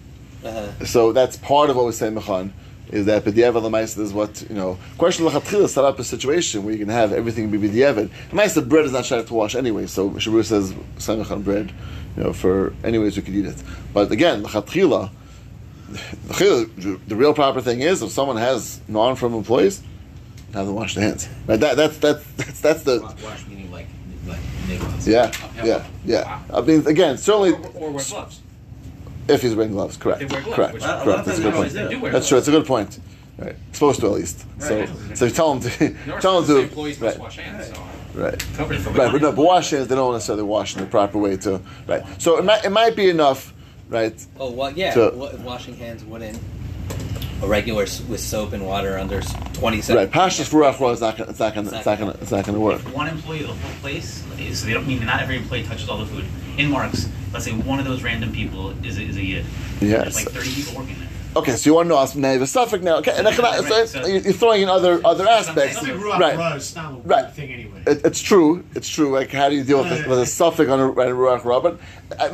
Uh, 0.44 0.68
So 0.84 1.13
that's 1.13 1.38
part 1.38 1.70
of 1.70 1.78
what 1.78 1.86
we 1.86 1.94
say 1.94 2.10
Mechan, 2.10 2.51
is 2.92 3.06
that 3.06 3.24
B'diavad 3.24 3.63
L'maisa 3.63 4.00
is 4.01 4.12
what, 4.12 4.42
you 4.50 4.56
know, 4.56 4.78
question 4.98 5.25
L'chatchila 5.25 5.70
set 5.70 5.86
up 5.86 5.98
a 5.98 6.04
situation 6.04 6.66
where 6.66 6.74
you 6.74 6.80
can 6.80 6.89
have 6.89 7.13
everything 7.13 7.50
be 7.50 7.58
B'diavad. 7.58 8.10
L'maisa 8.34 8.68
bread 8.68 8.84
is 8.84 8.92
not 8.92 9.06
shaykh 9.06 9.28
to 9.28 9.34
wash 9.34 9.56
anyway, 9.56 9.88
so 9.88 10.10
Shabur 10.10 10.44
says, 10.44 10.74
Samechan 10.98 11.42
bread, 11.42 11.72
you 12.18 12.24
know, 12.24 12.34
for 12.34 12.74
anyways 12.84 13.16
we 13.16 13.22
could 13.24 13.36
eat 13.36 13.46
it. 13.46 13.63
But 13.94 14.12
again, 14.12 14.44
L'chatchila, 14.44 15.12
the, 15.89 17.00
the 17.08 17.15
real 17.15 17.34
proper 17.34 17.62
thing 17.62 17.81
is 17.81 18.01
if 18.01 18.12
someone 18.12 18.38
has 18.38 18.79
non 18.88 19.15
from 19.15 19.34
employees, 19.34 19.81
have 20.53 20.65
them 20.65 20.75
wash 20.75 20.96
their 20.96 21.03
hands. 21.05 21.27
Right? 21.48 21.60
That, 21.60 21.75
that's, 21.77 21.98
that's, 21.98 22.24
that's, 22.34 22.62
that's 22.62 22.84
the, 22.84 23.01
Wash 23.24 23.46
meaning 23.48 23.72
like, 23.72 23.88
like 24.27 24.39
niggas. 24.67 25.08
yeah, 25.08 25.31
yeah, 25.65 25.86
yeah. 26.05 26.39
I 26.53 26.62
mean, 26.62 26.86
again, 26.88 27.17
certainly, 27.17 27.51
Or, 27.51 27.58
or 27.75 27.91
wear 27.91 28.03
gloves. 28.03 28.39
if 29.27 29.41
he's 29.41 29.55
wearing 29.55 29.74
gloves, 29.74 29.98
correct. 29.98 30.19
They 30.19 30.25
wear 30.25 30.41
gloves, 30.41 30.55
correct, 30.55 30.74
which- 30.75 30.84
Well, 30.84 30.96
a 30.96 30.98
lot 30.98 31.03
correct. 31.05 31.19
of 31.19 31.25
That's 31.25 31.39
a 31.39 31.41
good 31.43 31.53
point. 31.53 31.72
they 31.74 31.96
They 31.96 32.10
That's 32.10 32.27
true. 32.27 32.38
It's 32.38 32.48
a 32.48 32.51
good 32.51 32.65
point. 32.65 33.00
Right. 33.38 33.55
Supposed 33.72 34.00
to 34.01 34.08
at 34.08 34.12
least. 34.13 34.46
So, 34.60 34.79
Right. 34.79 35.17
so 35.17 35.25
you 35.25 35.31
tell 35.31 35.55
them 35.55 35.62
to 35.72 36.19
tell 36.19 36.41
them 36.41 36.55
to 36.58 36.62
employees 36.63 37.00
right, 37.00 37.17
wash 37.17 37.38
hands. 37.38 37.67
So 37.67 38.22
right, 38.22 38.46
covered 38.55 38.79
from 38.81 38.96
right. 38.96 39.10
But 39.10 39.22
no, 39.22 39.31
but 39.31 39.46
wash 39.46 39.69
hands 39.69 39.88
they 39.88 39.96
don't 39.96 40.12
necessarily 40.12 40.43
wash 40.43 40.75
in 40.75 40.81
the 40.81 40.88
proper 40.88 41.17
way 41.17 41.38
to 41.38 41.62
right. 41.88 42.03
So 42.22 42.38
it 42.38 42.43
might 42.43 42.65
it 42.65 42.72
might 42.72 42.98
be 42.98 43.08
enough, 43.10 43.53
right? 43.89 44.25
oh, 44.39 44.51
well, 44.51 44.72
yeah, 44.72 44.93
So- 44.93 45.13
wa- 45.15 45.31
washing 45.43 45.75
hands 45.75 46.03
wouldn't, 46.03 46.38
a 47.41 47.48
regular 47.48 47.84
s- 47.84 48.01
with 48.01 48.19
soap 48.19 48.53
and 48.53 48.65
water 48.65 48.98
under 48.98 49.19
s- 49.19 49.34
20 49.53 49.77
Right. 49.77 49.84
seconds. 49.84 50.13
Pashas 50.13 50.48
for 50.48 50.62
Achra 50.62 50.93
is 50.93 51.01
not 51.01 51.17
gonna 51.17 51.29
it's 51.29 51.39
not 51.39 51.53
gonna 51.55 51.69
it's 51.72 51.86
not 51.86 52.00
gonna 52.00 52.15
it's 52.22 52.31
not 52.31 52.46
gonna 52.46 52.60
work. 52.60 52.79
If 52.86 52.93
one 52.93 53.08
employee 53.08 53.41
of 53.41 53.48
the 53.48 53.53
whole 53.53 53.72
place, 53.81 54.24
so 54.53 54.65
they 54.65 54.74
don't 54.74 54.88
mean 54.88 55.05
not 55.05 55.22
every 55.22 55.38
employee 55.38 55.63
touches 55.63 55.88
all 55.89 55.98
the 55.98 56.05
food. 56.05 56.25
In 56.58 56.69
Marks, 56.69 57.08
let's 57.34 57.46
say 57.46 57.51
one 57.51 57.79
of 57.79 57.86
those 57.86 58.03
random 58.03 58.31
people 58.34 58.74
is 58.86 58.98
a, 58.98 59.03
is 59.03 59.15
a 59.17 59.24
yid. 59.24 59.46
Yes. 59.79 60.03
There's 60.03 60.15
like 60.25 60.34
30 60.36 60.53
people 60.53 60.74
working 60.81 60.96
there. 61.00 61.09
Okay, 61.36 61.52
so 61.52 61.70
you 61.70 61.76
want 61.76 61.90
to 61.90 61.96
us 61.96 62.16
now 62.16 62.44
Suffolk 62.44 62.82
now? 62.82 62.98
Okay, 62.98 63.14
and 63.16 63.28
I 63.28 63.32
so 63.34 63.86
so- 63.86 64.08
you're 64.08 64.34
throwing 64.34 64.64
in 64.64 64.70
other 64.70 65.00
other 65.06 65.28
aspects, 65.28 65.82
right? 65.88 66.36
Ra 66.38 66.54
is 66.56 66.76
not 66.76 66.92
a 66.92 66.96
Right. 66.96 67.06
right. 67.06 67.34
thing 67.34 67.52
anyway. 67.52 67.84
It, 67.86 68.04
it's 68.04 68.20
true. 68.22 68.64
It's 68.74 68.90
true. 68.90 69.12
Like, 69.12 69.32
how 69.32 69.48
do 69.50 69.56
you 69.56 69.64
deal 69.64 69.84
with, 69.84 69.92
a, 70.06 70.10
with 70.10 70.20
a 70.20 70.26
suffix 70.26 70.70
on 70.70 70.80
a, 70.80 70.90
on 70.90 71.08
a 71.08 71.12
ruach 71.12 71.46
ra? 71.46 71.60
But 71.60 71.80
I, 72.20 72.26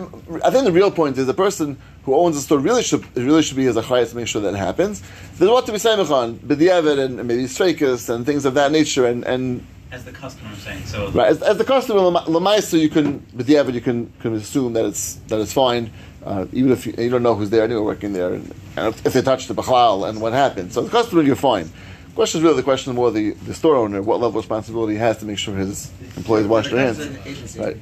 I 0.46 0.50
think 0.50 0.64
the 0.64 0.72
real 0.72 0.92
point 0.92 1.18
is 1.18 1.26
the 1.28 1.34
person 1.34 1.78
who 2.04 2.16
owns 2.16 2.36
the 2.36 2.42
store 2.42 2.60
really 2.60 2.84
should 2.84 3.04
really 3.18 3.42
should 3.42 3.58
be 3.58 3.66
as 3.66 3.76
a 3.76 3.82
chayes 3.82 4.12
to 4.12 4.16
make 4.16 4.28
sure 4.28 4.42
that 4.42 4.56
happens. 4.56 5.04
There's 5.38 5.52
what 5.52 5.66
to 5.66 5.74
be 5.74 5.78
saying 5.78 6.00
on 6.00 6.40
b'diavad 6.40 6.98
and 6.98 7.18
maybe 7.28 7.44
streikus 7.44 8.10
and 8.14 8.26
things 8.26 8.46
of 8.46 8.54
that 8.54 8.72
nature, 8.72 9.06
and 9.08 9.26
and 9.26 9.66
as 9.92 10.04
the 10.04 10.12
customer, 10.12 10.50
I'm 10.50 10.56
saying. 10.58 10.86
So 10.86 11.10
Right, 11.12 11.28
as, 11.28 11.42
as 11.42 11.58
the 11.58 11.64
customer 11.64 12.00
lemaisa, 12.00 12.80
you 12.80 12.90
can, 12.90 13.26
but 13.34 13.48
you 13.48 13.82
can 13.82 14.12
can 14.20 14.34
assume 14.36 14.74
that 14.74 14.86
it's 14.86 15.16
that 15.28 15.40
it's 15.40 15.54
fine, 15.54 15.92
uh, 16.26 16.46
even 16.52 16.72
if 16.72 16.86
you, 16.86 16.94
you 16.98 17.10
don't 17.10 17.24
know 17.24 17.36
who's 17.36 17.50
there 17.50 17.64
anyway 17.64 17.82
working 17.82 18.14
there, 18.14 18.34
and, 18.34 18.54
and 18.76 18.88
if, 18.94 19.06
if 19.06 19.14
they 19.14 19.22
touch 19.22 19.48
the 19.48 19.54
bachlal 19.56 20.10
and 20.10 20.20
what 20.22 20.34
happened. 20.34 20.74
So 20.74 20.82
the 20.82 20.90
customer, 20.90 21.22
you're 21.22 21.36
fine. 21.36 21.66
The 22.10 22.16
Question 22.16 22.40
is 22.40 22.44
really 22.44 22.56
the 22.56 22.64
question 22.64 22.96
more 22.96 23.12
the, 23.12 23.32
the 23.32 23.54
store 23.54 23.76
owner, 23.76 24.02
what 24.02 24.16
level 24.16 24.30
of 24.30 24.36
responsibility 24.36 24.94
he 24.94 25.00
has 25.00 25.18
to 25.18 25.26
make 25.26 25.38
sure 25.38 25.56
his 25.56 25.92
employees 26.18 26.48
wash 26.48 26.70
their 26.70 26.80
hands. 26.80 27.58
Right. 27.58 27.78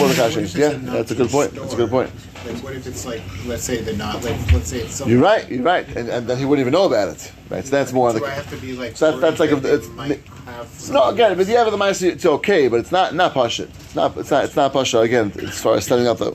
Or 0.00 0.08
the 0.08 0.14
cash. 0.14 0.54
Yeah, 0.54 0.74
that's 0.74 1.10
a 1.10 1.14
good 1.14 1.30
point. 1.30 1.52
That's 1.52 1.72
a 1.72 1.76
good 1.76 1.90
point. 1.90 2.10
Like, 2.46 2.62
what 2.62 2.74
if 2.74 2.86
it's 2.86 3.04
like, 3.04 3.22
let's 3.46 3.64
say 3.64 3.80
they're 3.82 3.96
not, 3.96 4.22
like, 4.24 4.52
let's 4.52 4.68
say 4.68 4.80
it's 4.80 4.94
something. 4.94 5.12
You're 5.12 5.22
right. 5.22 5.48
You're 5.50 5.62
right, 5.62 5.86
and, 5.88 6.08
and 6.08 6.26
then 6.26 6.38
he 6.38 6.44
wouldn't 6.44 6.60
even 6.62 6.72
know 6.72 6.84
about 6.86 7.08
it. 7.08 7.32
Right. 7.50 7.64
So 7.64 7.70
that's 7.70 7.92
more 7.92 8.12
Do 8.12 8.20
the. 8.20 8.26
I 8.26 8.30
have 8.30 8.50
to 8.50 8.56
be 8.56 8.74
like, 8.74 8.96
So 8.96 9.06
that's- 9.10 9.38
that's 9.38 9.40
like 9.40 9.62
that 9.62 9.74
it's- 9.74 10.20
have 10.46 10.90
No, 10.90 11.08
again, 11.10 11.36
but 11.36 11.46
yeah, 11.46 11.62
with 11.64 11.72
the 11.72 11.78
mice, 11.78 12.02
it's 12.02 12.24
okay, 12.26 12.68
but 12.68 12.80
it's 12.80 12.92
not 12.92 13.14
not 13.14 13.34
pasha. 13.34 13.64
It's 13.64 13.94
not. 13.94 14.16
It's 14.16 14.30
not. 14.30 14.44
It's 14.44 14.56
not 14.56 14.72
pasha. 14.72 15.00
Again, 15.00 15.32
as 15.42 15.60
far 15.60 15.76
as 15.76 15.86
setting 15.86 16.06
up 16.06 16.18
the. 16.18 16.34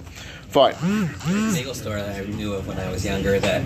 Fine. 0.56 1.54
bagel 1.54 1.74
store 1.74 1.96
that 1.98 2.16
I 2.22 2.26
knew 2.28 2.54
of 2.54 2.66
when 2.66 2.80
I 2.80 2.90
was 2.90 3.04
younger 3.04 3.38
that 3.40 3.62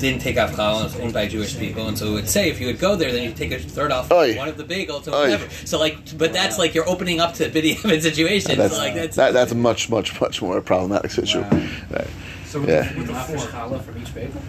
didn't 0.00 0.20
take 0.20 0.36
off 0.36 0.52
challah 0.56 0.74
and 0.82 0.84
was 0.84 0.96
owned 1.00 1.14
by 1.14 1.28
Jewish 1.28 1.56
people, 1.56 1.86
and 1.86 1.96
so 1.96 2.08
it 2.08 2.12
would 2.14 2.28
say 2.28 2.50
if 2.50 2.60
you 2.60 2.66
would 2.66 2.80
go 2.80 2.96
there, 2.96 3.12
then 3.12 3.22
you 3.22 3.32
take 3.32 3.52
a 3.52 3.58
third 3.60 3.92
off 3.92 4.10
Oy. 4.10 4.36
one 4.36 4.48
of 4.48 4.56
the 4.56 4.64
bagels 4.64 5.06
or 5.06 5.14
Oy. 5.14 5.20
whatever. 5.30 5.48
So 5.64 5.78
like, 5.78 6.18
but 6.18 6.32
that's 6.32 6.58
like 6.58 6.74
you're 6.74 6.88
opening 6.88 7.20
up 7.20 7.34
to 7.34 7.48
Biddy 7.48 7.72
Evans 7.84 8.02
situation. 8.02 8.58
That's 8.58 8.74
so 8.74 8.80
like 8.82 8.94
that's 8.94 9.16
that, 9.16 9.32
that's 9.34 9.52
a 9.52 9.54
much 9.54 9.88
much 9.88 10.20
much 10.20 10.42
more 10.42 10.60
problematic 10.60 11.12
situation. 11.12 11.48
Right. 11.90 12.08
So 12.46 12.58
with, 12.60 12.68
Yeah. 12.70 12.92
the, 12.92 12.98
with 12.98 13.06
the 13.06 13.14
four 13.14 13.36
challah 13.36 13.80
from 13.82 14.02
each 14.02 14.12
bagel? 14.12 14.40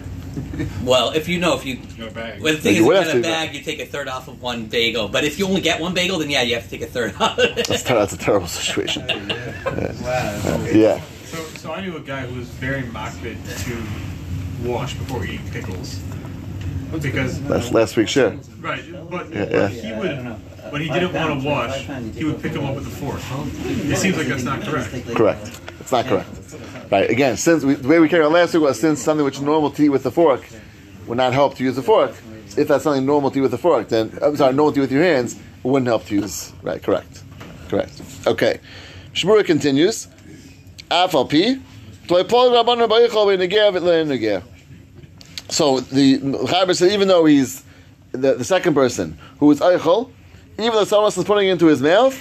well, 0.84 1.10
if 1.10 1.28
you 1.28 1.38
know 1.38 1.54
if 1.56 1.64
you. 1.64 1.78
Your 1.96 2.10
bag. 2.10 2.42
Well, 2.42 2.54
the 2.54 2.60
thing 2.60 2.74
You 2.76 2.82
is, 2.82 2.86
would 2.88 2.96
if 3.06 3.14
you 3.14 3.22
get 3.22 3.28
a 3.30 3.32
bag, 3.46 3.54
you 3.54 3.62
take 3.62 3.78
a 3.80 3.86
third 3.86 4.08
off 4.08 4.26
of 4.28 4.42
one 4.42 4.66
bagel. 4.66 5.06
But 5.08 5.22
if 5.24 5.38
you 5.38 5.46
only 5.46 5.60
get 5.60 5.80
one 5.80 5.94
bagel, 5.94 6.18
then 6.18 6.28
yeah, 6.30 6.42
you 6.42 6.54
have 6.56 6.64
to 6.64 6.70
take 6.70 6.82
a 6.82 6.86
third 6.86 7.14
off. 7.20 7.36
That's, 7.36 7.84
ter- 7.84 7.94
that's 7.94 8.12
a 8.12 8.18
terrible 8.18 8.48
situation. 8.48 9.04
Wow. 10.02 10.64
Yeah. 10.72 11.00
So, 11.30 11.44
so 11.58 11.72
I 11.72 11.82
knew 11.82 11.96
a 11.96 12.00
guy 12.00 12.26
who 12.26 12.38
was 12.38 12.48
very 12.48 12.82
makbid 12.82 13.36
to 13.64 14.68
wash 14.68 14.94
before 14.94 15.24
eating 15.24 15.46
pickles. 15.50 16.00
Because 17.02 17.42
That's 17.42 17.70
last 17.70 17.96
week's 17.98 18.12
share. 18.12 18.38
right, 18.60 18.82
but 19.10 19.30
Yeah, 19.30 19.44
yeah. 19.50 19.68
he 19.68 19.92
would 19.92 20.38
when 20.72 20.82
he 20.82 20.88
didn't 20.88 21.12
want 21.12 21.40
to 21.40 21.46
wash, 21.46 21.86
he 22.14 22.24
would 22.24 22.42
pick 22.42 22.52
them 22.52 22.64
up 22.64 22.74
with 22.74 22.86
a 22.86 22.90
fork. 22.90 23.20
It 23.90 23.96
seems 23.96 24.16
like 24.16 24.26
that's 24.26 24.42
not 24.42 24.62
correct. 24.62 24.90
Correct. 25.14 25.60
It's 25.80 25.92
not 25.92 26.06
correct. 26.06 26.28
Right. 26.90 27.10
Again, 27.10 27.36
since 27.36 27.62
we, 27.64 27.74
the 27.74 27.88
way 27.88 27.98
we 27.98 28.08
carried 28.08 28.24
on 28.24 28.32
last 28.32 28.54
week 28.54 28.62
was 28.62 28.80
since 28.80 29.02
something 29.02 29.24
which 29.24 29.36
is 29.36 29.42
normal 29.42 29.70
to 29.72 29.82
eat 29.82 29.88
with 29.90 30.02
the 30.02 30.10
fork 30.10 30.46
would 31.06 31.18
not 31.18 31.32
help 31.34 31.56
to 31.56 31.64
use 31.64 31.76
a 31.76 31.82
fork. 31.82 32.12
If 32.56 32.68
that's 32.68 32.84
something 32.84 33.04
normal 33.04 33.30
to 33.32 33.38
eat 33.38 33.42
with 33.42 33.54
a 33.54 33.58
fork, 33.58 33.88
then 33.88 34.18
I'm 34.22 34.36
sorry, 34.36 34.54
normal 34.54 34.72
to 34.72 34.78
eat 34.80 34.82
with 34.82 34.92
your 34.92 35.02
hands, 35.02 35.34
it 35.34 35.40
wouldn't 35.64 35.86
help 35.86 36.06
to 36.06 36.14
use. 36.14 36.52
Right. 36.62 36.82
Correct. 36.82 37.22
Correct. 37.68 38.00
Okay. 38.26 38.60
Shmura 39.12 39.44
continues. 39.44 40.08
Afal 40.90 41.28
So 45.50 45.80
the 45.80 46.18
Chaber 46.18 46.76
said, 46.76 46.92
even 46.92 47.08
though 47.08 47.24
he's 47.24 47.64
the, 48.12 48.34
the 48.34 48.44
second 48.44 48.74
person 48.74 49.18
who 49.38 49.50
is 49.50 49.60
Eichel, 49.60 50.10
even 50.58 50.72
though 50.72 50.84
someone 50.84 51.04
else 51.06 51.18
is 51.18 51.24
putting 51.24 51.48
it 51.48 51.52
into 51.52 51.66
his 51.66 51.80
mouth, 51.80 52.20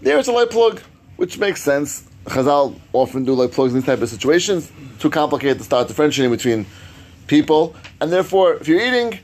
there 0.00 0.18
it's 0.18 0.28
a 0.28 0.32
light 0.32 0.50
plug, 0.50 0.80
which 1.16 1.38
makes 1.38 1.62
sense. 1.62 2.08
Chazal 2.26 2.78
often 2.92 3.24
do 3.24 3.34
light 3.34 3.52
plugs 3.52 3.72
in 3.72 3.80
these 3.80 3.86
type 3.86 4.00
of 4.00 4.08
situations. 4.08 4.70
Too 4.98 5.10
complicated 5.10 5.58
to 5.58 5.64
start 5.64 5.88
differentiating 5.88 6.30
between 6.30 6.66
people, 7.26 7.74
and 8.00 8.10
therefore, 8.12 8.54
if 8.54 8.68
you're 8.68 8.80
eating, 8.80 9.18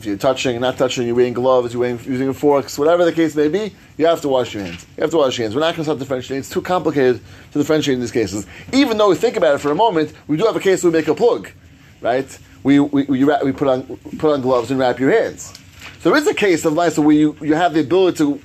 if 0.00 0.06
you're 0.06 0.16
touching, 0.16 0.52
and 0.56 0.62
not 0.62 0.78
touching, 0.78 1.06
you're 1.06 1.14
wearing 1.14 1.34
gloves, 1.34 1.74
you're 1.74 1.80
wearing, 1.80 1.98
using 2.04 2.32
forks, 2.32 2.78
whatever 2.78 3.04
the 3.04 3.12
case 3.12 3.36
may 3.36 3.48
be, 3.48 3.74
you 3.98 4.06
have 4.06 4.20
to 4.22 4.28
wash 4.28 4.54
your 4.54 4.64
hands. 4.64 4.86
You 4.96 5.02
have 5.02 5.10
to 5.10 5.18
wash 5.18 5.36
your 5.36 5.44
hands. 5.44 5.54
We're 5.54 5.60
not 5.60 5.74
going 5.74 5.76
to 5.76 5.82
start 5.84 5.98
differentiating. 5.98 6.38
It's 6.38 6.48
too 6.48 6.62
complicated 6.62 7.20
to 7.52 7.58
differentiate 7.58 7.96
in 7.96 8.00
these 8.00 8.10
cases. 8.10 8.46
Even 8.72 8.96
though 8.96 9.10
we 9.10 9.16
think 9.16 9.36
about 9.36 9.54
it 9.54 9.58
for 9.58 9.70
a 9.70 9.74
moment, 9.74 10.12
we 10.26 10.38
do 10.38 10.46
have 10.46 10.56
a 10.56 10.60
case 10.60 10.82
where 10.82 10.90
we 10.90 10.98
make 10.98 11.08
a 11.08 11.14
plug, 11.14 11.50
right? 12.00 12.38
We, 12.62 12.80
we, 12.80 13.02
we, 13.04 13.24
wrap, 13.24 13.44
we 13.44 13.52
put, 13.52 13.68
on, 13.68 13.82
put 14.18 14.32
on 14.32 14.40
gloves 14.40 14.70
and 14.70 14.80
wrap 14.80 14.98
your 14.98 15.10
hands. 15.10 15.52
So 16.00 16.08
there 16.10 16.18
is 16.18 16.26
a 16.26 16.34
case 16.34 16.64
of 16.64 16.72
Lamaisa 16.72 17.04
where 17.04 17.14
you, 17.14 17.36
you 17.42 17.54
have 17.54 17.74
the 17.74 17.80
ability 17.80 18.16
to 18.18 18.40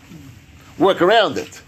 work 0.77 1.01
around 1.01 1.37
it. 1.37 1.61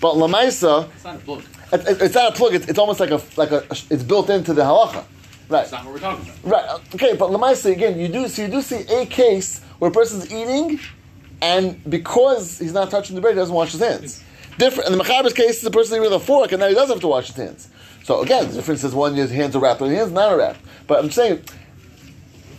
But 0.00 0.14
Lamaisa, 0.14 0.88
It's 0.94 1.04
not 1.04 1.16
a 1.16 1.18
plug. 1.18 1.42
it- 1.72 1.88
it- 1.88 2.02
it's 2.02 2.14
not 2.14 2.32
a 2.32 2.36
plug, 2.36 2.54
it's, 2.54 2.68
it's 2.68 2.78
almost 2.78 3.00
like 3.00 3.10
a, 3.10 3.20
like 3.36 3.50
a, 3.50 3.64
it's 3.90 4.04
built 4.04 4.30
into 4.30 4.54
the 4.54 4.62
halacha. 4.62 5.04
Right. 5.48 5.60
That's 5.60 5.72
not 5.72 5.84
what 5.84 5.94
we're 5.94 6.00
talking 6.00 6.28
about. 6.28 6.44
Right. 6.44 6.80
Okay, 6.94 7.16
but 7.16 7.30
Lamaisa 7.30 7.72
again, 7.72 7.98
you 7.98 8.08
do 8.08 8.28
so 8.28 8.42
you 8.42 8.48
do 8.48 8.60
see 8.60 8.84
a 8.92 9.06
case 9.06 9.60
where 9.78 9.90
a 9.90 9.94
person's 9.94 10.30
eating, 10.30 10.78
and 11.40 11.82
because 11.90 12.58
he's 12.58 12.74
not 12.74 12.90
touching 12.90 13.14
the 13.14 13.22
bread, 13.22 13.34
he 13.34 13.38
doesn't 13.38 13.54
wash 13.54 13.72
his 13.72 13.80
hands. 13.80 14.22
Different. 14.58 14.90
In 14.90 14.98
the 14.98 15.02
Machaber's 15.02 15.32
case, 15.32 15.62
the 15.62 15.70
person 15.70 15.94
eating 15.94 16.02
with 16.02 16.12
a 16.12 16.24
fork, 16.24 16.52
and 16.52 16.60
now 16.60 16.68
he 16.68 16.74
does 16.74 16.90
have 16.90 17.00
to 17.00 17.08
wash 17.08 17.28
his 17.28 17.36
hands. 17.36 17.70
So 18.04 18.20
again, 18.22 18.48
the 18.48 18.54
difference 18.54 18.84
is 18.84 18.94
one 18.94 19.14
his 19.14 19.30
hands 19.30 19.56
are 19.56 19.60
wrapped, 19.60 19.80
and 19.80 19.90
his 19.90 20.00
hands 20.00 20.12
not 20.12 20.36
wrapped. 20.36 20.60
But 20.86 21.02
I'm 21.02 21.10
saying, 21.10 21.42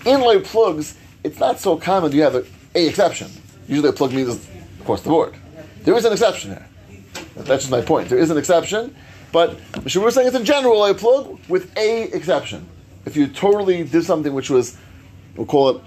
inlay 0.06 0.40
plugs, 0.42 0.98
it's 1.24 1.40
not 1.40 1.60
so 1.60 1.78
common. 1.78 2.12
You 2.12 2.24
have 2.24 2.36
a, 2.36 2.46
a 2.74 2.88
exception. 2.88 3.30
Usually, 3.68 3.90
a 3.90 3.94
plug 3.94 4.14
means 4.14 4.48
across 4.82 5.02
the 5.02 5.10
board. 5.10 5.36
There 5.84 5.96
is 5.96 6.06
an 6.06 6.12
exception 6.12 6.52
here. 6.52 6.66
That's 7.36 7.64
just 7.64 7.72
my 7.72 7.82
point. 7.82 8.10
There 8.10 8.18
is 8.18 8.32
an 8.32 8.38
exception, 8.38 8.96
but 9.32 9.60
we're 9.96 10.12
saying 10.12 10.28
it's 10.28 10.36
in 10.36 10.46
general 10.46 10.84
a 10.86 10.94
plug 10.94 11.40
with 11.48 11.76
a 11.78 12.04
exception. 12.16 12.68
If 13.06 13.16
you 13.16 13.28
totally 13.28 13.84
did 13.84 14.04
something 14.04 14.34
which 14.34 14.50
was, 14.50 14.78
we'll 15.36 15.46
call 15.46 15.70
it, 15.70 15.82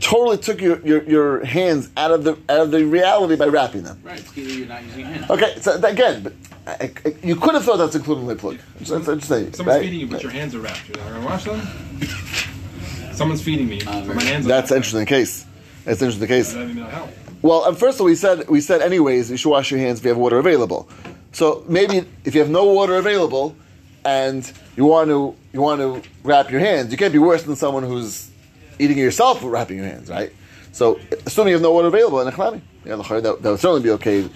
totally 0.00 0.36
took 0.36 0.60
your, 0.60 0.80
your, 0.86 1.02
your 1.04 1.44
hands 1.44 1.90
out 1.96 2.10
of 2.10 2.24
the 2.24 2.32
out 2.48 2.60
of 2.60 2.70
the 2.70 2.84
reality 2.84 3.36
by 3.36 3.46
wrapping 3.46 3.84
them. 3.84 4.00
Right. 4.02 4.18
It's 4.18 4.36
either 4.36 4.52
you're 4.52 4.66
not 4.66 4.82
using 4.84 5.04
hands. 5.04 5.30
Okay, 5.30 5.54
so 5.60 5.80
again, 5.82 6.22
but 6.22 6.32
I, 6.66 6.92
I, 7.04 7.14
you 7.22 7.36
could 7.36 7.54
have 7.54 7.64
thought 7.64 7.76
that's 7.76 7.94
including 7.94 8.26
the 8.26 8.36
plug. 8.36 8.58
I'm 8.78 8.84
just, 8.84 9.06
just 9.06 9.28
saying. 9.28 9.52
Someone's 9.54 9.76
right? 9.76 9.84
feeding 9.84 10.00
you, 10.00 10.06
but 10.08 10.22
your 10.22 10.32
hands 10.32 10.54
are 10.54 10.60
wrapped. 10.60 10.88
You're 10.88 10.98
not 10.98 11.12
gonna 11.12 11.24
wash 11.24 11.44
them. 11.44 11.60
Someone's 13.12 13.42
feeding 13.42 13.68
me, 13.68 13.80
but 13.84 14.06
my 14.06 14.22
hands. 14.22 14.46
That's 14.46 14.70
are 14.70 14.74
an 14.74 14.78
interesting 14.78 15.06
case. 15.06 15.46
That's 15.84 16.00
an 16.00 16.08
interesting 16.08 16.28
case. 16.28 16.52
That 16.52 16.60
doesn't 16.60 16.78
even 16.78 16.90
help. 16.90 17.10
Well, 17.42 17.64
um, 17.64 17.74
first 17.74 17.96
of 17.96 18.02
all, 18.02 18.06
we 18.06 18.14
said 18.14 18.48
we 18.48 18.60
said 18.60 18.82
anyways 18.82 19.30
you 19.30 19.36
should 19.36 19.50
wash 19.50 19.70
your 19.70 19.80
hands 19.80 19.98
if 19.98 20.04
you 20.04 20.10
have 20.10 20.18
water 20.18 20.38
available. 20.38 20.88
So 21.32 21.64
maybe 21.68 22.04
if 22.24 22.34
you 22.34 22.40
have 22.40 22.50
no 22.50 22.66
water 22.66 22.96
available 22.96 23.56
and 24.04 24.50
you 24.76 24.84
want 24.84 25.08
to 25.08 25.34
you 25.52 25.60
want 25.60 25.80
to 25.80 26.08
wrap 26.24 26.50
your 26.50 26.60
hands, 26.60 26.90
you 26.90 26.96
can't 26.96 27.12
be 27.12 27.18
worse 27.18 27.42
than 27.42 27.56
someone 27.56 27.82
who's 27.82 28.30
eating 28.78 28.98
it 28.98 29.02
yourself 29.02 29.42
with 29.42 29.52
wrapping 29.52 29.76
your 29.76 29.86
hands, 29.86 30.10
right? 30.10 30.32
So 30.72 30.98
assuming 31.26 31.50
you 31.50 31.56
have 31.56 31.62
no 31.62 31.72
water 31.72 31.88
available 31.88 32.20
in 32.20 32.28
a 32.28 32.32
chlami, 32.32 32.62
yeah, 32.84 32.96
that, 32.96 33.22
that 33.22 33.50
would 33.50 33.60
certainly 33.60 33.82
be 33.82 33.90
okay, 33.90 34.28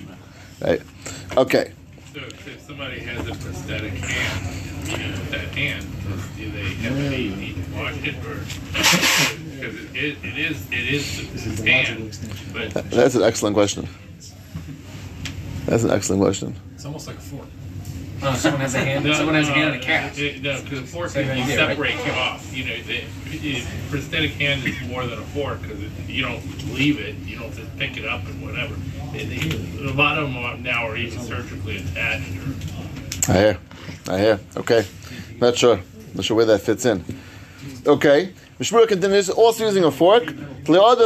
right? 0.61 0.83
Okay. 1.37 1.73
So 2.13 2.21
if 2.21 2.61
somebody 2.61 3.01
has 3.01 3.27
a 3.27 3.35
prosthetic 3.35 3.95
hand, 3.95 4.89
eating 4.89 5.13
with 5.13 5.31
that 5.31 5.49
hand, 5.55 5.87
do 6.37 6.51
they 6.51 6.75
have 6.75 6.97
any 6.97 7.29
need 7.35 7.55
to 7.57 7.75
wash 7.75 7.97
it 8.07 8.15
or? 8.25 8.45
Because 9.57 9.75
it, 9.75 9.97
it, 9.97 10.19
it 10.23 10.39
is, 10.39 10.67
it 10.71 10.95
is 10.95 11.19
his 11.19 11.61
hand, 11.61 12.19
but 12.53 12.73
That's 12.91 13.15
an 13.15 13.23
excellent 13.23 13.55
question. 13.55 13.89
That's 15.65 15.83
an 15.83 15.91
excellent 15.91 16.23
question. 16.23 16.55
It's 16.75 16.85
almost 16.85 17.07
like 17.07 17.17
a 17.17 17.21
fork. 17.21 17.49
Oh, 18.23 18.35
someone 18.35 18.61
has 18.63 18.75
a 18.75 18.79
hand. 18.79 19.05
No, 19.05 19.13
someone 19.13 19.35
has 19.35 19.49
a 19.49 19.53
hand 19.53 19.75
in 19.75 19.81
a 19.81 19.85
cast. 19.85 20.19
it- 20.19 20.43
No, 20.43 20.61
because 20.63 20.79
a 20.81 20.83
fork 20.83 21.11
Same 21.11 21.27
you 21.27 21.33
idea, 21.43 21.59
right? 21.59 21.69
separate 21.71 22.05
you 22.07 22.13
off. 22.13 22.57
You 22.57 22.65
know, 22.65 22.77
the, 22.83 23.05
the 23.39 23.63
prosthetic 23.91 24.33
hand 24.33 24.65
is 24.67 24.81
more 24.89 25.07
than 25.07 25.19
a 25.19 25.23
fork 25.23 25.63
because 25.63 25.79
you 26.09 26.23
don't 26.23 26.43
leave 26.75 26.99
it. 26.99 27.15
You 27.27 27.39
don't 27.39 27.55
just 27.55 27.77
pick 27.79 27.97
it 27.99 28.05
up 28.07 28.25
and 28.27 28.43
whatever. 28.43 28.75
It- 29.15 29.29
it- 29.31 29.81
a 29.91 29.93
lot 29.93 30.19
of 30.19 30.25
them 30.33 30.37
are, 30.39 30.57
now 30.57 30.87
are 30.89 30.97
even 30.97 31.21
surgically 31.21 31.77
attached. 31.79 32.31
Or, 33.29 33.33
I 33.33 33.39
hear. 33.39 33.59
I 34.09 34.19
hear. 34.19 34.41
Okay. 34.57 34.85
Not 35.41 35.57
sure. 35.57 35.81
Not 36.15 36.25
sure 36.25 36.37
where 36.37 36.47
that 36.47 36.63
fits 36.63 36.87
in. 36.87 37.05
Okay. 37.87 38.33
Mishmur 38.59 38.89
continues, 38.89 39.29
also 39.29 39.67
using 39.67 39.85
a 39.85 39.91
fork. 39.91 40.33
No 40.69 40.97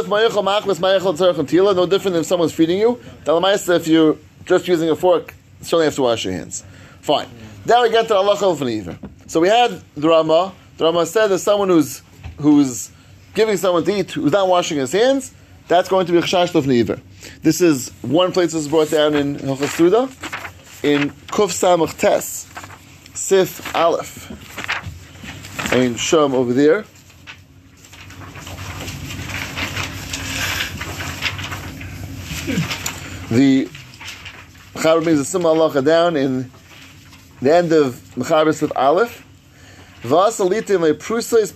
different 1.85 2.15
if 2.17 2.25
someone's 2.25 2.53
feeding 2.53 2.79
you. 2.79 2.97
Dalamaisa, 3.25 3.75
if 3.75 3.87
you're 3.87 4.15
just 4.45 4.67
using 4.69 4.89
a 4.89 4.95
fork, 4.95 5.33
you 5.59 5.65
certainly 5.65 5.85
have 5.85 5.95
to 5.95 6.01
wash 6.03 6.23
your 6.23 6.33
hands. 6.33 6.63
Fine. 7.01 7.27
Now 7.65 7.83
we 7.83 7.89
get 7.89 8.07
to 8.07 8.15
Allah 8.15 8.35
Khalfaniva. 8.35 8.97
So 9.27 9.39
we 9.39 9.47
had 9.47 9.81
the 9.95 10.09
Rama. 10.09 10.53
The 10.77 10.85
Rama 10.85 11.05
said 11.05 11.27
that 11.27 11.39
someone 11.39 11.69
who's 11.69 12.01
who's 12.37 12.91
giving 13.33 13.57
someone 13.57 13.83
to 13.83 13.99
eat 13.99 14.11
who's 14.11 14.31
not 14.31 14.47
washing 14.47 14.77
his 14.77 14.91
hands, 14.91 15.33
that's 15.67 15.89
going 15.89 16.05
to 16.07 16.11
be 16.11 16.19
Chashash 16.19 16.51
Lefniva. 16.51 16.99
This 17.41 17.61
is 17.61 17.89
one 18.01 18.31
place 18.31 18.53
that's 18.53 18.67
brought 18.67 18.89
down 18.89 19.15
in 19.15 19.37
Hilchas 19.37 19.69
Suda 19.69 20.09
in 20.83 21.09
Kuf 21.27 21.51
Samach 21.51 21.97
Tes, 21.97 22.47
Sif 23.13 23.75
Aleph. 23.75 24.29
And 25.73 25.97
Shum 25.97 26.33
over 26.33 26.53
there. 26.53 26.83
The 33.29 33.69
Mechaber 34.73 35.03
brings 35.03 35.19
a 35.19 35.25
similar 35.25 35.55
halacha 35.55 35.85
down 35.85 36.17
in 36.17 36.51
the 37.41 37.55
end 37.55 37.71
of 37.71 37.95
Mechaber 38.15 38.53
Sif 38.53 38.71
Aleph. 38.75 39.25
Vas 40.01 40.39
alitim 40.39 40.81
le 40.81 40.93
prusais 40.93 41.51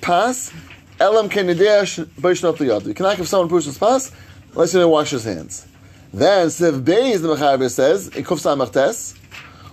elam 0.99 1.29
kenidea 1.29 2.05
b'shnot 2.19 2.57
liyad. 2.57 2.85
You 2.85 2.93
cannot 2.93 3.17
give 3.17 3.27
someone 3.27 3.49
prusais 3.49 3.79
pas 3.79 4.11
unless 4.53 4.73
you're 4.73 4.87
wash 4.87 5.11
his 5.11 5.23
hands. 5.23 5.67
Then 6.13 6.47
Siv 6.47 6.83
Beis 6.83 7.21
the 7.21 7.35
Mechaber 7.35 7.69
says 7.69 8.07
in 8.09 8.23
Kuf 8.23 8.39
Samach 8.39 8.71
Tes, 8.71 9.15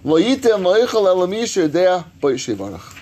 Lo 0.05 0.21
yitem 0.21 0.65
lo 0.65 0.75
elamisha 0.75 1.69
yedea 1.69 2.05
bo 2.21 2.29
yishivarach. 2.29 2.99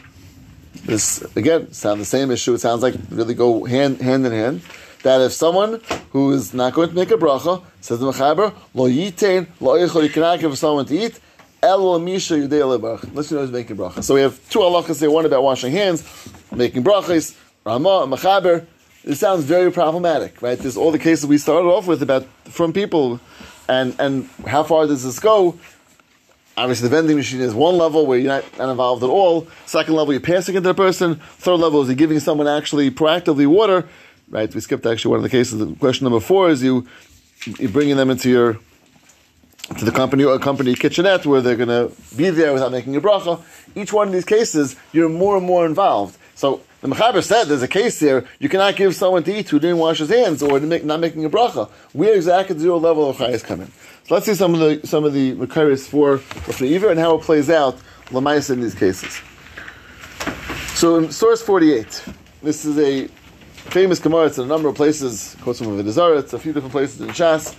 This 0.84 1.22
again 1.34 1.72
sound 1.72 2.00
the 2.00 2.04
same 2.04 2.30
issue. 2.30 2.54
It 2.54 2.60
sounds 2.60 2.82
like 2.82 2.94
really 3.10 3.34
go 3.34 3.64
hand 3.64 4.00
hand 4.00 4.26
in 4.26 4.32
hand. 4.32 4.62
That 5.02 5.22
if 5.22 5.32
someone 5.32 5.80
who 6.10 6.32
is 6.32 6.52
not 6.52 6.74
going 6.74 6.90
to 6.90 6.94
make 6.94 7.10
a 7.10 7.14
bracha 7.14 7.62
says 7.80 8.00
the 8.00 8.12
mechaber 8.12 8.54
lo 8.74 8.88
yitain 8.88 9.46
lo 9.60 9.78
yichol, 9.78 10.02
you 10.02 10.10
cannot 10.10 10.40
give 10.40 10.56
someone 10.58 10.84
to 10.86 10.94
eat. 10.94 11.18
El 11.62 11.98
misha 11.98 12.34
yudei 12.34 12.62
lebarach. 12.62 13.04
Unless 13.04 13.30
you 13.30 13.36
know 13.36 13.42
he's 13.42 13.52
making 13.52 13.76
bracha. 13.76 14.02
So 14.02 14.14
we 14.14 14.22
have 14.22 14.40
two 14.48 14.60
halachas 14.60 15.00
here. 15.00 15.10
One 15.10 15.26
about 15.26 15.42
washing 15.42 15.72
hands, 15.72 16.04
making 16.54 16.84
brachas. 16.84 17.36
Rama 17.64 18.06
Machaber. 18.06 18.66
It 19.04 19.14
sounds 19.16 19.44
very 19.44 19.70
problematic, 19.70 20.40
right? 20.42 20.58
There's 20.58 20.76
all 20.76 20.90
the 20.90 20.98
cases 20.98 21.26
we 21.26 21.38
started 21.38 21.68
off 21.68 21.86
with 21.86 22.02
about 22.02 22.24
from 22.44 22.72
people, 22.72 23.20
and 23.68 23.94
and 23.98 24.28
how 24.46 24.62
far 24.62 24.86
does 24.86 25.04
this 25.04 25.18
go? 25.18 25.58
Obviously, 26.56 26.88
the 26.88 26.96
vending 26.96 27.16
machine 27.16 27.40
is 27.40 27.54
one 27.54 27.78
level 27.78 28.04
where 28.06 28.18
you're 28.18 28.28
not, 28.28 28.58
not 28.58 28.70
involved 28.70 29.02
at 29.02 29.08
all. 29.08 29.46
Second 29.64 29.94
level, 29.94 30.12
you're 30.12 30.20
passing 30.20 30.54
it 30.54 30.58
to 30.58 30.68
the 30.68 30.74
person. 30.74 31.16
Third 31.38 31.56
level 31.56 31.80
is 31.80 31.88
you're 31.88 31.96
giving 31.96 32.20
someone 32.20 32.48
actually 32.48 32.90
proactively 32.90 33.46
water. 33.46 33.88
Right? 34.28 34.52
We 34.54 34.60
skipped 34.60 34.84
actually 34.84 35.10
one 35.10 35.18
of 35.18 35.22
the 35.22 35.30
cases. 35.30 35.78
Question 35.78 36.04
number 36.04 36.20
four 36.20 36.50
is 36.50 36.62
you 36.62 36.86
you're 37.58 37.70
bringing 37.70 37.96
them 37.96 38.10
into 38.10 38.28
your 38.28 38.58
to 39.78 39.84
the 39.84 39.92
company 39.92 40.24
or 40.24 40.38
company 40.38 40.74
kitchenette 40.74 41.26
where 41.26 41.40
they're 41.40 41.56
going 41.56 41.68
to 41.68 41.94
be 42.16 42.30
there 42.30 42.52
without 42.52 42.72
making 42.72 42.96
a 42.96 43.00
bracha. 43.00 43.40
Each 43.74 43.92
one 43.92 44.08
of 44.08 44.12
these 44.12 44.24
cases, 44.24 44.76
you're 44.92 45.08
more 45.08 45.36
and 45.36 45.46
more 45.46 45.64
involved. 45.64 46.18
So 46.34 46.62
the 46.80 46.88
Mechaber 46.88 47.22
said 47.22 47.44
there's 47.44 47.62
a 47.62 47.68
case 47.68 48.00
here, 48.00 48.26
you 48.38 48.48
cannot 48.48 48.76
give 48.76 48.94
someone 48.94 49.22
to 49.24 49.38
eat 49.38 49.48
who 49.48 49.58
didn't 49.58 49.78
wash 49.78 49.98
his 49.98 50.08
hands 50.08 50.42
or 50.42 50.58
not 50.58 51.00
making 51.00 51.24
a 51.24 51.30
bracha. 51.30 51.70
We're 51.94 52.14
exactly 52.14 52.56
at 52.56 52.60
zero 52.60 52.78
level 52.78 53.08
of 53.08 53.16
chayas 53.16 53.44
coming. 53.44 53.70
So 54.06 54.14
let's 54.14 54.26
see 54.26 54.34
some 54.34 54.54
of 54.54 54.60
the 54.60 54.86
some 54.86 55.04
of 55.04 55.12
the 55.12 55.34
Mekaris 55.34 55.86
for 55.86 56.20
Rosh 56.46 56.60
and 56.90 56.98
how 56.98 57.16
it 57.16 57.22
plays 57.22 57.50
out 57.50 57.78
Lamaisa 58.06 58.50
in 58.50 58.60
these 58.60 58.74
cases. 58.74 59.20
So 60.74 60.96
in 60.96 61.12
source 61.12 61.42
48, 61.42 62.02
this 62.42 62.64
is 62.64 62.78
a 62.78 63.06
famous 63.68 63.98
Gemara. 63.98 64.26
It's 64.26 64.38
in 64.38 64.44
a 64.44 64.48
number 64.48 64.68
of 64.68 64.74
places. 64.74 65.36
Quotes 65.42 65.58
from 65.58 65.68
Avodah 65.68 65.90
Zarah. 65.90 66.18
It's 66.18 66.32
a 66.32 66.38
few 66.38 66.52
different 66.54 66.72
places 66.72 67.00
in 67.02 67.08
Shas. 67.08 67.54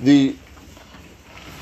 The 0.00 0.34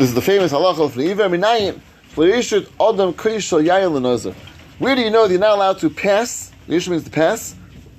this 0.03 0.09
is 0.09 0.15
the 0.17 0.21
famous 0.21 0.53
halacha 0.53 0.85
of 0.85 0.97
Neiver 0.97 1.29
Minayin. 1.29 1.81
Flirishut 2.13 2.65
Adam 2.81 3.15
Krishal 3.15 3.65
Yael 3.65 3.93
Lenozar. 3.93 4.35
Where 4.81 4.97
do 4.97 5.01
you 5.01 5.11
know 5.11 5.29
that 5.29 5.31
you're 5.31 5.39
not 5.39 5.55
allowed 5.55 5.79
to 5.79 5.89
pass? 5.91 6.51
Yishu 6.67 6.89
means 6.89 7.05
to 7.05 7.11
pass, 7.11 7.55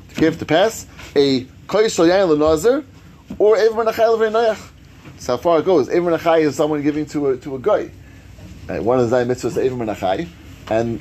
to 0.09 0.15
give 0.15 0.37
to 0.39 0.45
pass 0.45 0.85
a 1.15 1.45
Krishal 1.65 2.09
Yael 2.09 2.35
Lenozar 2.35 2.83
or 3.39 3.55
Ever 3.55 3.85
Menachai 3.85 3.93
Levinayach. 3.93 4.69
That's 5.13 5.27
how 5.27 5.37
far 5.37 5.59
it 5.59 5.65
goes. 5.65 5.87
Ever 5.87 6.11
Menachai 6.11 6.41
is 6.41 6.57
someone 6.57 6.81
giving 6.81 7.05
to 7.05 7.27
a 7.29 7.37
to 7.37 7.55
a 7.55 7.59
guy. 7.59 7.89
Uh, 8.67 8.83
one 8.83 8.99
of 8.99 9.09
the 9.09 9.15
Zayim 9.15 9.27
mitzvahs 9.27 9.63
is 9.63 9.71
Menachai, 9.71 10.27
and 10.69 10.99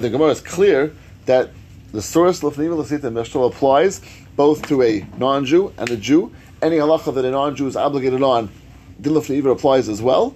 the 0.00 0.10
Gemara 0.10 0.28
is 0.28 0.40
clear 0.40 0.94
that 1.26 1.50
the 1.90 2.00
source 2.00 2.38
Lefniva 2.42 2.80
Lasita 2.80 3.10
Meshtal 3.10 3.48
applies 3.48 4.00
both 4.36 4.64
to 4.68 4.80
a 4.84 5.04
non-Jew 5.18 5.74
and 5.76 5.90
a 5.90 5.96
Jew. 5.96 6.32
Any 6.62 6.76
halacha 6.76 7.12
that 7.12 7.24
a 7.24 7.32
non-Jew 7.32 7.66
is 7.66 7.74
obligated 7.74 8.22
on, 8.22 8.48
Din 9.00 9.14
Lefniva 9.14 9.52
applies 9.52 9.88
as 9.88 10.02
well, 10.02 10.34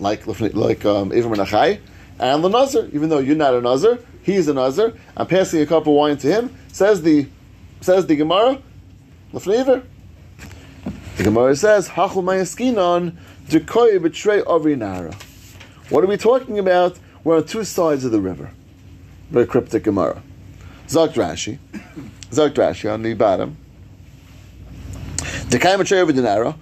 like 0.00 0.26
like 0.26 0.84
um, 0.84 1.10
Menachai. 1.10 1.80
And 2.18 2.44
the 2.44 2.48
Nazir, 2.48 2.88
even 2.92 3.08
though 3.08 3.18
you're 3.18 3.36
not 3.36 3.54
a 3.54 3.60
Nazir, 3.60 3.98
he's 4.22 4.48
a 4.48 4.54
Nazir. 4.54 4.94
I'm 5.16 5.26
passing 5.26 5.60
a 5.60 5.66
cup 5.66 5.86
of 5.86 5.94
wine 5.94 6.16
to 6.18 6.26
him. 6.26 6.56
Says 6.72 7.02
the 7.02 7.26
says 7.80 8.06
the 8.06 8.16
Gemara, 8.16 8.60
Lefniva. 9.32 9.84
The 11.16 11.24
Gemara 11.24 11.54
says, 11.54 11.88
Hachul 11.88 12.22
Mayaskinon, 12.22 13.16
Dekoy 13.48 14.00
betray 14.00 14.40
Avrinara. 14.42 15.14
What 15.90 16.02
are 16.02 16.06
we 16.06 16.16
talking 16.16 16.58
about? 16.58 16.98
We're 17.22 17.36
on 17.36 17.44
two 17.44 17.64
sides 17.64 18.04
of 18.04 18.12
the 18.12 18.20
river. 18.20 18.50
Very 19.30 19.46
cryptic 19.46 19.84
Gemara. 19.84 20.22
Zakt 20.88 21.14
Rashi. 21.14 21.58
Zakt 22.30 22.54
Rashi 22.54 22.92
on 22.92 23.02
the 23.02 23.14
bottom. 23.14 23.56
Dekoy 25.18 25.78
betray 25.78 25.98
Avrinara. 25.98 26.56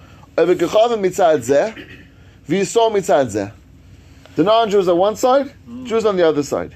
The 4.35 4.43
non-Jews 4.43 4.87
on 4.87 4.97
one 4.97 5.15
side, 5.15 5.53
Jews 5.83 6.05
on 6.05 6.15
the 6.15 6.27
other 6.27 6.43
side. 6.43 6.73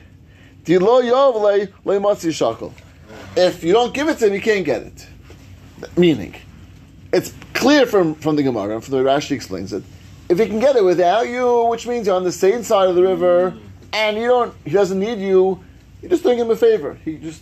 If 3.35 3.63
you 3.63 3.73
don't 3.73 3.93
give 3.93 4.07
it 4.09 4.17
to 4.19 4.27
him, 4.27 4.33
you 4.33 4.41
can't 4.41 4.65
get 4.65 4.81
it. 4.83 5.07
Meaning, 5.97 6.35
it's 7.13 7.33
clear 7.53 7.85
from, 7.85 8.15
from 8.15 8.35
the 8.35 8.43
Gemara 8.43 8.75
and 8.75 8.83
from 8.83 8.91
the 8.91 9.03
way 9.03 9.11
Rashi 9.11 9.31
explains 9.31 9.73
it. 9.73 9.83
If 10.27 10.39
he 10.39 10.47
can 10.47 10.59
get 10.59 10.75
it 10.75 10.83
without 10.83 11.27
you, 11.27 11.65
which 11.65 11.85
means 11.87 12.07
you're 12.07 12.15
on 12.15 12.23
the 12.23 12.31
same 12.31 12.63
side 12.63 12.89
of 12.89 12.95
the 12.95 13.03
river, 13.03 13.55
and 13.93 14.17
you 14.17 14.27
don't, 14.27 14.53
he 14.65 14.71
doesn't 14.71 14.99
need 14.99 15.19
you, 15.19 15.63
you're 16.01 16.09
just 16.09 16.23
doing 16.23 16.39
him 16.39 16.49
a 16.49 16.55
favor. 16.55 16.97
He 17.05 17.17
just 17.17 17.41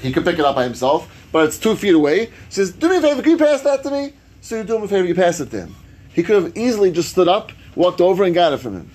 he 0.00 0.12
could 0.12 0.24
pick 0.24 0.38
it 0.38 0.44
up 0.44 0.54
by 0.54 0.64
himself, 0.64 1.10
but 1.32 1.46
it's 1.46 1.58
two 1.58 1.76
feet 1.76 1.94
away. 1.94 2.26
He 2.26 2.32
says, 2.50 2.72
"Do 2.72 2.90
me 2.90 2.98
a 2.98 3.00
favor, 3.00 3.22
can 3.22 3.32
you 3.32 3.38
pass 3.38 3.62
that 3.62 3.82
to 3.84 3.90
me?" 3.90 4.12
So 4.44 4.58
you 4.58 4.64
do 4.64 4.76
him 4.76 4.82
a 4.82 4.88
favor, 4.88 5.08
you 5.08 5.14
pass 5.14 5.40
it 5.40 5.50
to 5.52 5.60
him. 5.60 5.74
He 6.12 6.22
could 6.22 6.42
have 6.42 6.54
easily 6.54 6.92
just 6.92 7.08
stood 7.08 7.28
up, 7.28 7.50
walked 7.74 8.02
over, 8.02 8.24
and 8.24 8.34
got 8.34 8.52
it 8.52 8.58
from 8.58 8.74
him. 8.74 8.90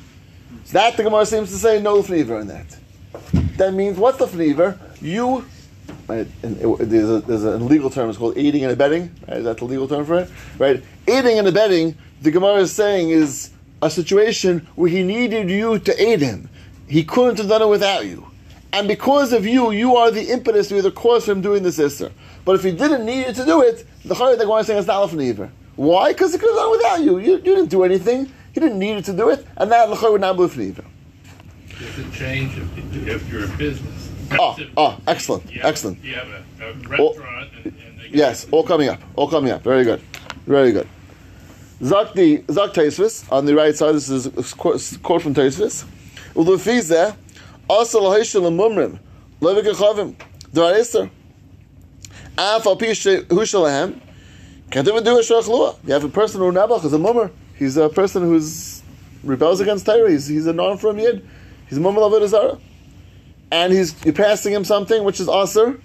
So 0.65 0.73
that 0.73 0.95
the 0.95 1.01
Gemara 1.01 1.25
seems 1.25 1.49
to 1.49 1.55
say 1.55 1.81
no 1.81 2.03
fnever 2.03 2.39
in 2.39 2.47
that. 2.49 2.77
That 3.57 3.73
means 3.73 3.97
what's 3.97 4.19
the 4.19 4.27
fnever? 4.27 4.77
You 5.01 5.43
Right? 6.07 6.27
There's, 6.43 7.09
a, 7.09 7.19
there's 7.21 7.43
a 7.43 7.57
legal 7.57 7.89
term. 7.89 8.09
It's 8.09 8.19
called 8.19 8.37
aiding 8.37 8.63
and 8.63 8.71
abetting. 8.71 9.11
Right? 9.27 9.37
Is 9.37 9.45
that 9.45 9.57
the 9.57 9.65
legal 9.65 9.87
term 9.87 10.05
for 10.05 10.19
it? 10.19 10.29
Right? 10.59 10.83
Aiding 11.07 11.39
and 11.39 11.47
abetting. 11.47 11.97
The 12.21 12.29
Gemara 12.29 12.57
is 12.57 12.71
saying 12.71 13.09
is 13.09 13.49
a 13.81 13.89
situation 13.89 14.67
where 14.75 14.89
he 14.89 15.01
needed 15.01 15.49
you 15.49 15.79
to 15.79 15.99
aid 15.99 16.21
him. 16.21 16.47
He 16.87 17.03
couldn't 17.03 17.39
have 17.39 17.49
done 17.49 17.63
it 17.63 17.69
without 17.69 18.05
you, 18.05 18.29
and 18.71 18.87
because 18.87 19.33
of 19.33 19.45
you, 19.47 19.71
you 19.71 19.95
are 19.95 20.11
the 20.11 20.29
impetus, 20.29 20.69
you're 20.69 20.81
the 20.81 20.91
cause 20.91 21.25
for 21.25 21.31
him 21.31 21.41
doing 21.41 21.63
this 21.63 21.77
sister. 21.77 22.11
But 22.49 22.55
if 22.55 22.63
he 22.63 22.71
didn't 22.71 23.05
need 23.05 23.27
you 23.27 23.33
to 23.33 23.45
do 23.45 23.61
it, 23.61 23.85
the 24.03 24.15
Chayy 24.15 24.35
the 24.35 24.43
Gemara 24.43 24.61
is 24.61 24.65
saying 24.65 24.79
it's 24.79 24.87
not 24.87 25.13
either. 25.13 25.51
Why? 25.75 26.13
Because 26.13 26.33
he 26.33 26.39
could 26.39 26.49
have 26.49 26.57
done 26.57 26.71
without 26.71 26.99
you. 26.99 27.19
you. 27.19 27.33
You 27.33 27.41
didn't 27.43 27.67
do 27.67 27.83
anything. 27.83 28.25
He 28.53 28.59
didn't 28.59 28.79
need 28.79 28.95
you 28.95 29.01
to 29.03 29.13
do 29.13 29.29
it, 29.29 29.45
and 29.57 29.71
that 29.71 29.87
the 29.87 30.11
would 30.11 30.19
not 30.19 30.35
be 30.35 30.45
either. 30.45 30.83
It's 31.69 31.97
it 31.99 32.11
change 32.11 32.57
if, 32.57 33.07
if 33.07 33.29
you're 33.31 33.45
a 33.45 33.47
business. 33.49 34.09
Oh, 34.31 34.57
oh, 34.77 34.97
excellent, 35.05 35.45
You 35.51 35.59
have- 35.61 35.69
excellent. 35.69 36.03
You 36.03 36.15
have 36.15 36.27
a, 36.59 36.69
a 36.69 36.73
restaurant 36.87 37.51
and, 37.65 37.65
and 37.65 38.15
Yes, 38.15 38.47
all 38.49 38.63
coming 38.63 38.89
up. 38.89 38.99
All 39.15 39.29
coming 39.29 39.51
up. 39.51 39.61
Very 39.61 39.83
good. 39.83 40.01
Very 40.47 40.71
good. 40.71 40.87
Zak 41.83 42.13
the 42.15 42.43
Zak 42.49 42.71
Taisvis 42.73 43.31
on 43.31 43.45
the 43.45 43.53
right 43.53 43.75
side. 43.75 43.93
This 43.93 44.09
is 44.09 44.25
a 44.25 44.55
quote 44.55 45.21
from 45.21 45.35
Taisvis. 45.35 45.85
Ulufize 46.33 47.15
also 47.69 48.01
lahishel 48.01 48.41
mumrim 48.51 48.97
levik 49.39 50.15
There 50.51 50.73
iser. 50.73 51.11
Af 52.39 52.65
al 52.65 52.77
hushalahem. 52.77 53.99
Can't 54.71 54.87
even 54.87 55.03
do 55.03 55.17
a 55.17 55.21
shachlua. 55.21 55.75
You 55.85 55.91
have 55.91 56.05
a 56.05 56.09
person 56.09 56.39
who 56.39 56.49
nabach 56.53 56.85
is 56.85 56.93
a 56.93 56.97
mummer. 56.97 57.31
He's 57.55 57.75
a 57.75 57.89
person 57.89 58.23
who's 58.23 58.81
rebels 59.25 59.59
against 59.59 59.85
Torah. 59.85 60.09
He's, 60.09 60.27
he's 60.27 60.45
a 60.45 60.53
non 60.53 60.77
from 60.77 60.99
yid. 60.99 61.27
He's 61.67 61.77
a 61.77 61.81
mummer 61.81 61.99
of 62.01 62.29
Zara. 62.29 62.57
And 63.51 63.73
he's 63.73 63.93
you're 64.05 64.13
passing 64.13 64.53
him 64.53 64.63
something 64.63 65.03
which 65.03 65.19
is 65.19 65.27
aser. 65.27 65.81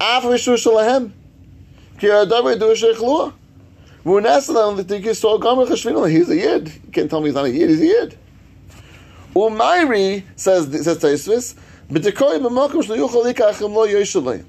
Af 0.00 0.22
mishu 0.22 0.54
shalahem. 0.54 1.10
Ki 1.98 2.06
adav 2.06 2.56
do 2.60 2.70
a 2.70 2.74
shachlua. 2.74 3.32
He's 6.08 6.30
a 6.30 6.36
yid. 6.36 6.68
You 6.68 6.92
can't 6.92 7.10
tell 7.10 7.20
me 7.20 7.26
he's 7.26 7.34
not 7.34 7.46
a 7.46 7.50
yid. 7.50 7.68
He's 7.68 7.80
a 7.80 7.86
yid. 7.86 8.18
Umayri 9.34 10.22
says 10.36 10.66
says 10.84 10.98
Taisvis. 10.98 11.56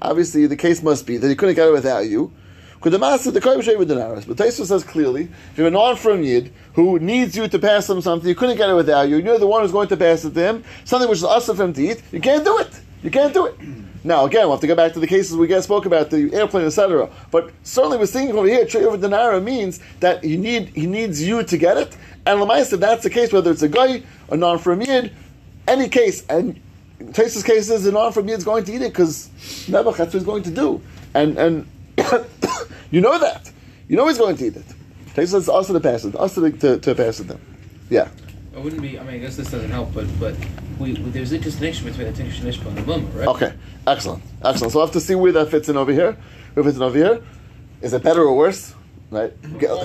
Obviously, 0.00 0.46
the 0.46 0.56
case 0.56 0.80
must 0.80 1.06
be 1.06 1.16
that 1.16 1.28
he 1.28 1.34
couldn't 1.34 1.56
get 1.56 1.66
it 1.66 1.72
without 1.72 2.08
you. 2.08 2.32
Could 2.80 2.92
the 2.92 3.00
master 3.00 3.32
the 3.32 3.40
koyim 3.40 3.78
with 3.78 3.88
the 3.88 3.96
But 4.26 4.36
Taisvis 4.36 4.66
says 4.66 4.84
clearly, 4.84 5.24
if 5.24 5.58
you're 5.58 5.66
a 5.66 5.70
non-firm 5.70 6.22
yid 6.22 6.52
who 6.74 7.00
needs 7.00 7.36
you 7.36 7.48
to 7.48 7.58
pass 7.58 7.90
him 7.90 8.00
something, 8.00 8.28
you 8.28 8.36
couldn't 8.36 8.56
get 8.56 8.70
it 8.70 8.74
without 8.74 9.08
you. 9.08 9.16
You're 9.16 9.38
the 9.38 9.46
one 9.48 9.62
who's 9.62 9.72
going 9.72 9.88
to 9.88 9.96
pass 9.96 10.24
it 10.24 10.34
to 10.34 10.40
him. 10.40 10.64
Something 10.84 11.08
which 11.08 11.18
is 11.18 11.24
awesome 11.24 11.56
for 11.56 11.64
him 11.64 11.72
to 11.72 11.82
eat. 11.82 12.02
You 12.12 12.20
can't 12.20 12.44
do 12.44 12.58
it. 12.58 12.80
You 13.02 13.10
can't 13.10 13.34
do 13.34 13.46
it. 13.46 13.56
Now, 14.04 14.24
again, 14.24 14.42
we'll 14.42 14.52
have 14.52 14.60
to 14.62 14.66
go 14.66 14.74
back 14.74 14.94
to 14.94 15.00
the 15.00 15.06
cases 15.06 15.36
we 15.36 15.46
guys 15.46 15.62
spoke 15.62 15.86
about, 15.86 16.10
the 16.10 16.34
airplane, 16.34 16.66
etc. 16.66 17.08
But 17.30 17.52
certainly 17.62 17.98
we're 17.98 18.06
seeing 18.06 18.32
over 18.32 18.48
here, 18.48 18.66
Trey 18.66 18.84
over 18.84 18.98
Denara 18.98 19.40
means 19.40 19.78
that 20.00 20.24
he 20.24 20.36
need 20.36 20.70
he 20.70 20.88
needs 20.88 21.22
you 21.22 21.44
to 21.44 21.56
get 21.56 21.76
it. 21.76 21.96
And 22.26 22.40
Lamais, 22.40 22.72
if 22.72 22.80
that's 22.80 23.04
the 23.04 23.10
case, 23.10 23.32
whether 23.32 23.52
it's 23.52 23.62
a 23.62 23.68
guy, 23.68 24.02
a 24.28 24.36
non-from 24.36 24.80
yid, 24.82 25.12
any 25.68 25.88
case, 25.88 26.26
and 26.26 26.60
Tais's 27.12 27.42
case 27.42 27.70
is 27.70 27.86
a 27.86 27.92
non-from 27.92 28.28
yid 28.28 28.38
is 28.38 28.44
going 28.44 28.64
to 28.64 28.72
eat 28.72 28.82
it 28.82 28.92
because 28.92 29.28
Nebuch, 29.68 29.96
that's 29.96 30.14
what 30.14 30.24
going 30.24 30.42
to 30.42 30.50
do. 30.50 30.80
And 31.14 31.38
and 31.38 31.66
you 32.90 33.00
know 33.00 33.18
that. 33.18 33.50
You 33.88 33.96
know 33.96 34.08
he's 34.08 34.18
going 34.18 34.36
to 34.36 34.46
eat 34.46 34.56
it. 34.56 34.64
Tais 35.14 35.26
says 35.26 35.48
also 35.48 35.72
to 35.72 35.80
pass 35.80 36.04
it, 36.04 36.14
also 36.16 36.50
to, 36.50 36.78
to, 36.78 36.94
pass 36.94 37.20
it 37.20 37.28
then. 37.28 37.40
Yeah. 37.90 38.08
It 38.54 38.58
wouldn't 38.58 38.80
be. 38.80 38.98
I 38.98 39.02
mean, 39.02 39.16
I 39.16 39.18
guess 39.18 39.36
this 39.36 39.50
doesn't 39.50 39.70
help, 39.70 39.92
but 39.92 40.06
but 40.18 40.34
we, 40.78 40.94
we 40.94 41.10
there's 41.10 41.32
a 41.32 41.38
distinction 41.38 41.86
between 41.86 42.06
the 42.06 42.12
Nishpa 42.12 42.66
and 42.66 42.78
the 42.78 42.82
Mumma, 42.82 43.14
right? 43.14 43.28
Okay, 43.28 43.54
excellent, 43.86 44.22
excellent. 44.44 44.72
So 44.72 44.78
we'll 44.78 44.86
have 44.86 44.92
to 44.94 45.00
see 45.00 45.14
where 45.14 45.32
that 45.32 45.50
fits 45.50 45.68
in 45.68 45.76
over 45.76 45.92
here. 45.92 46.16
Where 46.54 46.64
fits 46.64 46.76
in 46.76 46.82
over 46.82 46.96
here. 46.96 47.22
Is 47.80 47.92
it 47.92 48.02
better 48.02 48.22
or 48.22 48.36
worse? 48.36 48.74
right? 49.12 49.32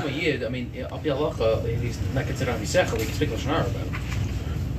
Yid, 0.10 0.44
I 0.44 0.50
mean, 0.50 0.72
up 0.90 1.04
he's 1.04 2.00
not 2.14 2.26
considered 2.26 2.54
on 2.54 2.60
Misechel, 2.62 2.98
he 2.98 3.06
can 3.06 3.14
speak 3.14 3.30
Lashon 3.30 3.70
about 3.70 3.86
it. 3.86 4.27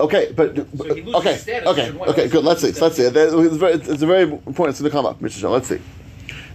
Okay, 0.00 0.32
but 0.34 0.56
So 0.56 0.94
he 0.94 1.02
loses 1.02 1.14
okay, 1.14 1.37
status 1.37 1.68
okay, 1.68 1.98
okay, 2.11 2.28
good. 2.28 2.44
Let's 2.44 2.62
see. 2.62 2.72
Let's 2.72 2.96
see. 2.96 3.02
It's, 3.04 3.56
very, 3.56 3.74
it's 3.74 4.02
a 4.02 4.06
very 4.06 4.22
important 4.22 4.76
thing 4.76 4.84
to 4.84 4.90
come 4.90 5.06
up, 5.06 5.20
Mr. 5.20 5.40
Shah. 5.40 5.50
Let's 5.50 5.68
see. 5.68 5.80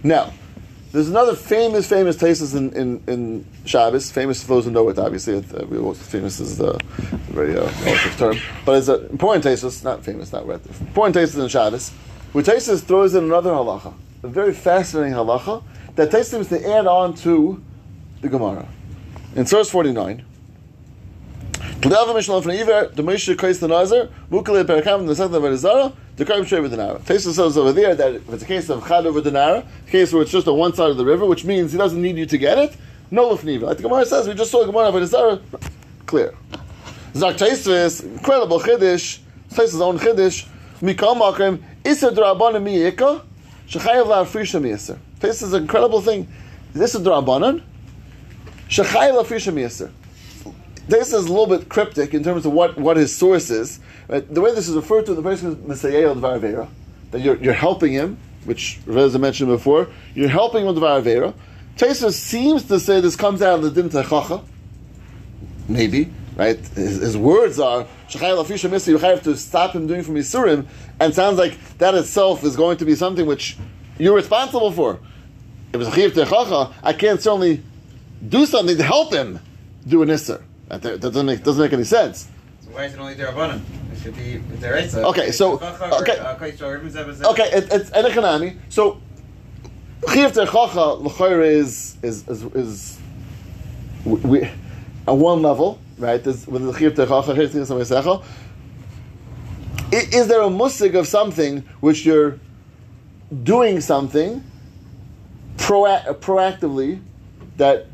Now, 0.02 0.32
there's 0.92 1.08
another 1.08 1.34
famous, 1.34 1.88
famous 1.88 2.16
thesis 2.16 2.54
in, 2.54 2.72
in, 2.72 3.02
in 3.08 3.46
Shabbos. 3.64 4.10
Famous 4.12 4.42
for 4.42 4.54
those 4.54 4.64
who 4.66 4.70
know 4.70 4.88
it, 4.88 4.98
obviously. 4.98 5.38
It, 5.38 5.52
uh, 5.52 5.92
famous 5.94 6.40
is 6.40 6.58
the 6.58 6.78
very 7.30 7.56
uh, 7.56 7.64
relative 7.84 8.16
term, 8.16 8.36
but 8.64 8.78
it's 8.78 8.88
an 8.88 9.06
important 9.06 9.44
thesis. 9.44 9.82
Not 9.82 10.04
famous, 10.04 10.32
not 10.32 10.46
relative. 10.46 10.80
Important 10.80 11.16
thesis 11.16 11.36
in 11.36 11.48
Shabbos. 11.48 11.90
Where 12.32 12.44
thesis 12.44 12.82
throws 12.82 13.14
in 13.14 13.24
another 13.24 13.50
halacha, 13.50 13.92
a 14.22 14.28
very 14.28 14.54
fascinating 14.54 15.14
halacha 15.14 15.62
that 15.96 16.10
thesis 16.10 16.30
seems 16.30 16.48
to 16.48 16.72
add 16.72 16.86
on 16.86 17.14
to 17.16 17.62
the 18.20 18.28
Gemara. 18.28 18.66
In 19.34 19.46
source 19.46 19.68
49. 19.70 20.24
Kedava 21.84 22.14
Mishnah 22.14 22.40
from 22.40 22.52
Iver, 22.52 22.92
the 22.94 23.02
Moshe 23.02 23.36
Kreis 23.36 23.60
the 23.60 23.68
Nazar, 23.68 24.08
Mukale 24.30 24.64
Perakam, 24.64 25.06
the 25.06 25.14
Second 25.14 25.34
of 25.34 25.42
Arizara, 25.42 25.94
the 26.16 26.24
Karim 26.24 26.62
with 26.62 26.70
the 26.70 26.78
Nara. 26.78 26.98
Tesa 27.00 27.34
says 27.34 27.58
over 27.58 27.72
there 27.72 27.94
that 27.94 28.14
if 28.14 28.32
it's 28.32 28.42
a 28.42 28.46
case 28.46 28.70
of 28.70 28.88
Chad 28.88 29.04
over 29.04 29.20
the 29.20 29.30
Nara, 29.30 29.62
a 29.86 29.90
case 29.90 30.10
where 30.10 30.22
it's 30.22 30.30
just 30.30 30.48
on 30.48 30.56
one 30.56 30.72
side 30.72 30.88
of 30.88 30.96
the 30.96 31.04
river, 31.04 31.26
which 31.26 31.44
means 31.44 31.72
he 31.72 31.76
doesn't 31.76 32.00
need 32.00 32.16
you 32.16 32.24
to 32.24 32.38
get 32.38 32.56
it, 32.56 32.74
no 33.10 33.28
Lefniva. 33.28 33.64
Like 33.64 33.76
the 33.76 33.82
Gemara 33.82 34.06
says, 34.06 34.26
we 34.26 34.32
just 34.32 34.50
saw 34.50 34.64
Gemara 34.64 34.88
of 34.88 34.94
Arizara, 34.94 35.42
clear. 36.06 36.34
Zak 37.14 37.36
Taisvis, 37.36 38.02
incredible 38.02 38.60
Chiddish, 38.60 39.20
Taisvis 39.50 39.78
own 39.82 39.98
Chiddish, 39.98 40.46
Mikal 40.80 41.14
Makrim, 41.20 41.62
Isser 41.84 42.14
Drabanan 42.14 42.64
Miyika, 42.64 43.20
Shechayev 43.68 44.06
La. 44.06 44.24
Taisvis 44.24 45.42
is 45.42 45.52
an 45.52 45.64
incredible 45.64 46.00
thing. 46.00 46.32
This 46.72 46.94
is 46.94 47.02
Drabanan, 47.02 47.62
Shechayev 48.70 49.16
La 49.16 49.22
Afrisha 49.22 49.52
Miyaser 49.52 49.90
this 50.88 51.12
is 51.12 51.26
a 51.26 51.32
little 51.32 51.46
bit 51.46 51.68
cryptic 51.68 52.14
in 52.14 52.22
terms 52.22 52.46
of 52.46 52.52
what, 52.52 52.76
what 52.76 52.96
his 52.96 53.14
source 53.14 53.50
is. 53.50 53.80
Right? 54.08 54.32
The 54.32 54.40
way 54.40 54.54
this 54.54 54.68
is 54.68 54.76
referred 54.76 55.06
to, 55.06 55.12
in 55.12 55.16
the 55.16 55.22
person 55.22 55.52
is 55.52 55.58
Messiah 55.66 56.14
Dvaravera, 56.14 56.68
that 57.10 57.20
you're, 57.20 57.36
you're 57.36 57.54
helping 57.54 57.92
him, 57.92 58.18
which 58.44 58.80
Reza 58.86 59.18
mentioned 59.18 59.48
before, 59.48 59.88
you're 60.14 60.28
helping 60.28 60.66
him 60.66 60.74
with 60.74 60.82
Dvaravera. 60.82 61.34
Taser 61.76 62.12
seems 62.12 62.64
to 62.64 62.78
say 62.78 63.00
this 63.00 63.16
comes 63.16 63.42
out 63.42 63.60
of 63.60 63.62
the 63.62 63.82
Din 63.82 63.90
Techacha, 63.90 64.44
maybe, 65.68 66.12
right? 66.36 66.58
His, 66.58 67.00
his 67.00 67.16
words 67.16 67.58
are, 67.58 67.86
you 68.12 68.20
have 68.20 69.22
to 69.22 69.36
stop 69.36 69.74
him 69.74 69.86
doing 69.86 70.02
from 70.02 70.14
Yisurim, 70.14 70.66
and 71.00 71.14
sounds 71.14 71.38
like 71.38 71.58
that 71.78 71.94
itself 71.94 72.44
is 72.44 72.54
going 72.54 72.76
to 72.76 72.84
be 72.84 72.94
something 72.94 73.26
which 73.26 73.56
you're 73.98 74.14
responsible 74.14 74.70
for. 74.70 75.00
If 75.72 75.80
it's 75.80 75.90
a 75.90 75.92
Chiv 75.92 76.12
Techacha, 76.12 76.72
I 76.82 76.92
can't 76.92 77.20
certainly 77.20 77.62
do 78.28 78.46
something 78.46 78.76
to 78.76 78.82
help 78.84 79.12
him 79.12 79.40
do 79.88 80.02
an 80.02 80.08
Isser. 80.10 80.42
That, 80.68 80.82
that 80.82 81.00
doesn't 81.00 81.26
make, 81.26 81.42
doesn't 81.42 81.62
make 81.62 81.72
any 81.72 81.84
sense. 81.84 82.28
So 82.64 82.70
why 82.70 82.84
is 82.84 82.94
it 82.94 83.00
only 83.00 83.14
Derabanan? 83.14 83.60
It 83.92 83.98
should 84.02 84.16
be 84.16 84.40
Deraisa. 84.56 85.04
Okay, 85.04 85.30
so- 85.30 85.58
okay. 86.00 86.16
Okay, 87.26 87.50
it, 87.52 87.68
it's 87.72 87.90
an. 87.90 88.58
So, 88.68 89.00
Chiv 90.12 90.32
Techacha, 90.32 91.00
L'choire 91.00 91.42
is, 91.42 91.96
is, 92.02 92.26
is, 92.28 92.42
is 92.54 92.98
we, 94.04 94.48
on 95.06 95.20
one 95.20 95.42
level, 95.42 95.78
right? 95.98 96.24
With 96.24 96.44
the 96.64 96.72
Chiv 96.78 96.94
Techacha, 96.94 97.34
Chiv 97.34 97.50
Techacha, 97.50 98.24
is 99.92 100.26
there 100.26 100.40
a 100.42 100.48
musig 100.48 100.98
of 100.98 101.06
something 101.06 101.58
which 101.80 102.04
you're 102.04 102.38
doing 103.44 103.80
something 103.80 104.42
proa- 105.56 106.04
proactively 106.20 107.00
that 107.56 107.86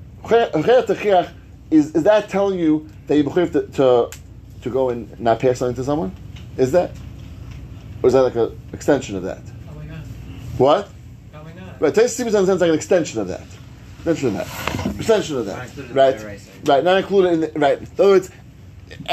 is, 1.71 1.95
is 1.95 2.03
that 2.05 2.29
telling 2.29 2.59
you 2.59 2.89
that 3.07 3.17
you 3.17 3.25
believe 3.25 3.53
to, 3.53 3.67
to 3.69 4.11
to 4.63 4.71
go 4.71 4.91
and 4.91 5.19
not 5.19 5.39
pass 5.39 5.59
something 5.59 5.77
to 5.77 5.85
someone? 5.85 6.15
Is 6.57 6.73
that? 6.73 6.91
Or 8.03 8.09
is 8.09 8.13
that 8.15 8.23
like 8.23 8.35
an 8.35 8.59
extension 8.73 9.17
of 9.17 9.23
that? 9.23 9.41
Probably 9.67 9.87
not. 9.87 9.99
What? 10.59 10.89
Probably 11.33 11.55
not. 11.55 11.81
Right, 11.81 11.95
Taste 11.95 12.17
seems 12.17 12.33
sounds 12.33 12.49
like 12.49 12.61
an 12.61 12.75
extension 12.75 13.21
of 13.21 13.29
that. 13.29 13.47
Extension 13.97 14.29
of 14.29 14.35
that. 14.35 14.97
Extension 14.97 15.37
of 15.37 15.47
that. 15.47 15.93
Right. 15.93 16.41
Right, 16.65 16.85
not 16.85 16.99
included 16.99 17.33
in 17.33 17.41
the, 17.41 17.53
right. 17.59 17.79
In 17.79 17.87
other 17.99 18.05
words, 18.05 18.31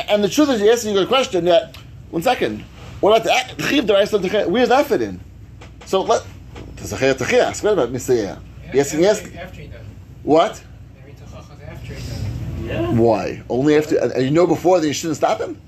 and 0.10 0.24
the 0.24 0.30
truth 0.30 0.50
is 0.50 0.62
you're 0.62 0.74
asking 0.74 0.92
a 0.92 1.00
good 1.02 1.08
question 1.08 1.46
that, 1.46 1.76
one 2.10 2.22
second, 2.22 2.62
what 3.00 3.22
about 3.22 3.56
the 3.58 3.64
Chiv 3.64 3.86
Deraisa 3.86 4.50
Where's 4.50 4.70
that 4.70 4.86
fit 4.88 5.02
in? 5.02 5.20
So 5.86 6.02
let, 6.02 6.24
a 6.24 6.82
Chayat 6.82 7.16
Techias, 7.16 7.64
what 7.64 7.74
about 7.74 7.92
Messiah? 7.92 8.38
Yes, 8.74 8.94
yes. 8.94 9.22
Does. 9.22 9.72
What? 10.24 10.64
It. 12.70 12.94
Why? 12.94 13.44
Only 13.50 13.76
after, 13.76 13.98
and 13.98 14.24
you 14.24 14.32
know 14.32 14.48
before 14.48 14.80
that 14.80 14.88
you 14.88 14.94
shouldn't 14.94 15.18
stop 15.18 15.40
him? 15.40 15.60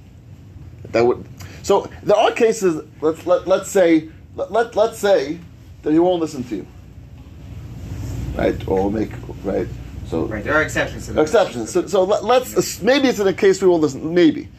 That 0.91 1.05
would, 1.05 1.25
so 1.63 1.89
there 2.03 2.17
are 2.17 2.31
cases, 2.31 2.83
let's, 3.01 3.25
let, 3.25 3.47
let's 3.47 3.69
say, 3.69 4.09
let, 4.35 4.51
let, 4.51 4.75
let's 4.75 4.97
say 4.97 5.39
that 5.83 5.91
he 5.91 5.99
won't 5.99 6.21
listen 6.21 6.43
to 6.45 6.55
you. 6.57 6.67
Right? 8.35 8.67
Or 8.67 8.91
make, 8.91 9.11
right? 9.43 9.67
So, 10.07 10.25
Right, 10.25 10.43
there 10.43 10.55
are 10.55 10.63
exceptions 10.63 11.05
to 11.05 11.13
that. 11.13 11.21
exceptions. 11.21 11.71
So, 11.71 11.85
so 11.85 12.03
let, 12.03 12.41
us 12.41 12.81
uh, 12.81 12.83
maybe 12.83 13.09
it's 13.09 13.19
in 13.19 13.27
a 13.27 13.33
case 13.33 13.61
we 13.61 13.67
will 13.67 13.79
listen. 13.79 14.13
Maybe, 14.13 14.49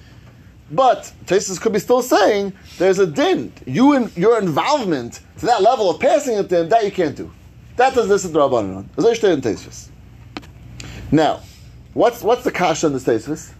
but 0.70 1.12
Tesis 1.26 1.60
could 1.60 1.72
be 1.72 1.80
still 1.80 2.02
saying 2.02 2.52
there's 2.78 3.00
a 3.00 3.06
din. 3.06 3.52
You 3.66 3.94
and 3.94 4.16
your 4.16 4.38
involvement 4.38 5.20
to 5.38 5.46
that 5.46 5.62
level 5.62 5.90
of 5.90 5.98
passing 5.98 6.38
it 6.38 6.48
to 6.50 6.60
him 6.60 6.68
that 6.68 6.84
you 6.84 6.92
can't 6.92 7.16
do. 7.16 7.32
That 7.76 7.94
does 7.94 8.08
this 8.08 8.24
in 8.24 8.32
Rabbanon. 8.32 8.86
As 8.96 9.04
I 9.04 9.28
in 9.30 9.40
Tesis. 9.40 9.88
Now, 11.10 11.40
what's 11.94 12.22
what's 12.22 12.44
the 12.44 12.50
kasha 12.52 12.86
in 12.86 12.92
the 12.92 12.98
Tesis? 12.98 13.52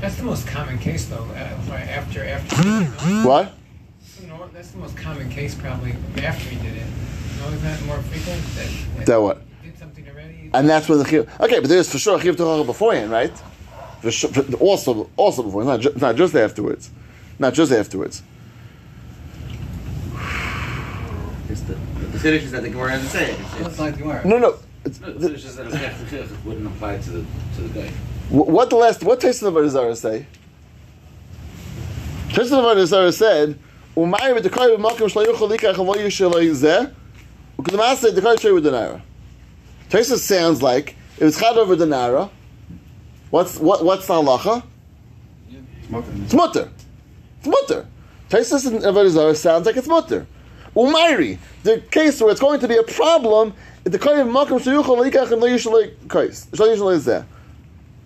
That's 0.00 0.16
the 0.16 0.22
most 0.22 0.46
common 0.46 0.78
case, 0.78 1.06
though. 1.06 1.24
Uh, 1.34 1.72
after 1.74 2.24
after. 2.24 2.64
no, 2.64 2.82
What? 3.28 3.52
no, 4.26 4.48
that's 4.52 4.70
the 4.70 4.78
most 4.78 4.96
common 4.96 5.28
case, 5.28 5.54
probably 5.54 5.94
after 6.22 6.48
he 6.48 6.56
did 6.56 6.76
it. 6.76 6.86
No, 7.40 7.48
is 7.48 7.62
that 7.62 7.82
more 7.84 7.98
frequent? 8.02 8.42
That, 8.54 8.70
that 8.96 9.06
That 9.06 9.16
what? 9.22 9.42
Did 9.62 9.78
something 9.78 10.08
already. 10.08 10.50
And 10.54 10.68
that's 10.68 10.88
when 10.88 10.98
the 10.98 11.04
chiv. 11.04 11.30
Okay, 11.40 11.60
but 11.60 11.68
there's 11.68 11.90
for 11.90 11.98
sure 11.98 12.18
a 12.18 12.20
chiv 12.22 12.36
tochacha 12.36 12.64
beforehand, 12.64 13.10
right? 13.10 13.32
For 14.00 14.10
sure, 14.10 14.30
for- 14.30 14.54
also, 14.56 15.10
also 15.16 15.42
before, 15.42 15.64
not, 15.64 15.80
ju- 15.80 15.92
not 15.96 16.16
just 16.16 16.34
afterwards, 16.34 16.90
not 17.38 17.52
just 17.52 17.70
afterwards. 17.72 18.22
It's 21.50 21.60
the, 21.62 21.74
the 21.74 22.18
Chiddush 22.18 22.42
is 22.44 22.52
that 22.52 22.62
the 22.62 22.68
Gemara 22.70 22.92
doesn't 22.92 23.08
say 23.08 23.32
it. 23.32 23.40
It's, 23.40 23.52
It's 23.56 23.68
it's, 23.68 23.78
like 23.78 23.98
Gemara. 23.98 24.26
No, 24.26 24.38
no. 24.38 24.56
It's, 24.90 24.98
the, 24.98 25.32
it's 25.32 25.42
just 25.44 25.56
that 25.56 25.66
it's 25.66 25.76
half 25.76 26.12
it 26.12 26.44
wouldn't 26.44 26.66
apply 26.66 26.98
to 26.98 27.10
the 27.10 27.24
to 27.56 27.60
the 27.62 27.80
guy. 27.80 27.88
wh- 28.28 28.48
what 28.48 28.70
the 28.70 28.76
last? 28.76 29.04
What 29.04 29.20
Taste 29.20 29.42
of 29.42 29.54
Arizara 29.54 29.96
say? 29.96 30.26
Taste 32.30 32.52
of 32.52 32.64
Arizara 32.64 33.12
said, 33.14 33.56
"Umayim 33.96 34.38
v'dekai 34.40 34.76
v'malkim 34.76 35.08
shlo 35.08 35.24
yuchol 35.24 35.56
likach 35.56 35.74
v'lo 35.76 35.94
yishalei 35.94 36.50
zeh, 36.50 36.92
u'k'demasa 37.58 38.10
dekai 38.10 38.40
shay 38.40 38.48
v'denara." 38.48 39.00
Taste 39.90 40.18
sounds 40.18 40.60
like 40.60 40.96
if 41.16 41.22
it's 41.22 41.38
chad 41.40 41.56
over 41.56 41.76
denara. 41.76 42.28
What's 43.30 43.58
what? 43.60 43.84
What's 43.84 44.08
the 44.08 44.14
halacha? 44.14 44.64
It's 46.24 46.34
mutter. 46.34 46.68
It's 47.38 47.46
mutter. 47.46 47.86
Taisus 48.28 48.66
in 48.66 48.78
Avodah 48.78 49.36
sounds 49.36 49.66
like 49.66 49.76
it's 49.76 49.88
mutter. 49.88 50.26
Umayri, 50.74 51.38
the 51.64 51.80
case 51.90 52.20
where 52.20 52.30
it's 52.30 52.40
going 52.40 52.60
to 52.60 52.68
be 52.68 52.76
a 52.76 52.82
problem, 52.84 53.54
the 53.84 53.98
koyin 53.98 54.30
makom 54.30 54.60
sheyuchol 54.60 55.10
leikach 55.10 55.32
and 55.32 55.42
leishalei 55.42 55.94
kais. 56.08 56.46
Leishalei 56.52 56.94
is 56.94 57.04
there. 57.04 57.26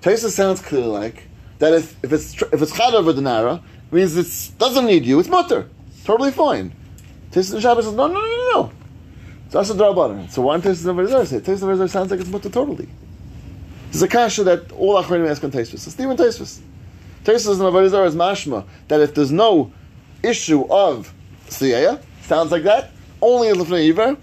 Taisus 0.03 0.31
sounds 0.31 0.61
clearly 0.61 0.89
like 0.89 1.29
that 1.59 1.73
if, 1.73 1.97
if 2.05 2.13
it's 2.13 2.41
if 2.43 2.61
it's 2.61 2.77
chad 2.77 2.95
over 2.95 3.13
the 3.13 3.23
nara, 3.23 3.63
means 3.91 4.17
it 4.17 4.59
doesn't 4.59 4.87
need 4.87 5.05
you. 5.07 5.19
It's 5.19 5.29
mutter, 5.29 5.69
totally 6.05 6.31
fine. 6.31 6.73
Taisus 7.31 7.55
in 7.55 7.61
Shabbos 7.61 7.87
says 7.87 7.95
no, 7.95 8.07
no, 8.07 8.21
no, 8.21 8.51
no. 8.53 8.73
So 9.49 9.59
that's 9.59 9.71
a 9.71 9.75
drabanan. 9.75 10.31
So 10.31 10.43
why 10.43 10.59
Taisus 10.59 10.85
in 10.85 10.95
Avodah 10.95 11.27
say 11.27 11.41
Taisus 11.41 11.63
in 11.63 11.69
Avodah 11.69 11.89
sounds 11.89 12.11
like 12.11 12.21
it's 12.21 12.29
mutter 12.29 12.51
totally. 12.51 12.89
There's 13.91 14.03
a 14.03 14.09
kasha 14.09 14.45
that 14.45 14.73
all 14.73 15.03
achronim 15.03 15.29
ask 15.29 15.43
on 15.43 15.51
Taisus. 15.51 15.79
So 15.79 15.91
Stephen 15.91 16.17
Taisus. 16.17 16.61
Taisus 17.25 17.55
in 17.55 17.61
Avodah 17.61 18.07
is 18.07 18.15
mashma 18.15 18.67
that 18.89 19.01
if 19.01 19.15
there's 19.15 19.33
no 19.33 19.73
issue 20.23 20.67
of 20.71 21.13
siyaya, 21.47 22.03
sounds 22.23 22.53
like 22.53 22.65
that. 22.65 22.91
Only 23.23 23.49
in 23.49 23.57
lefnei 23.57 24.19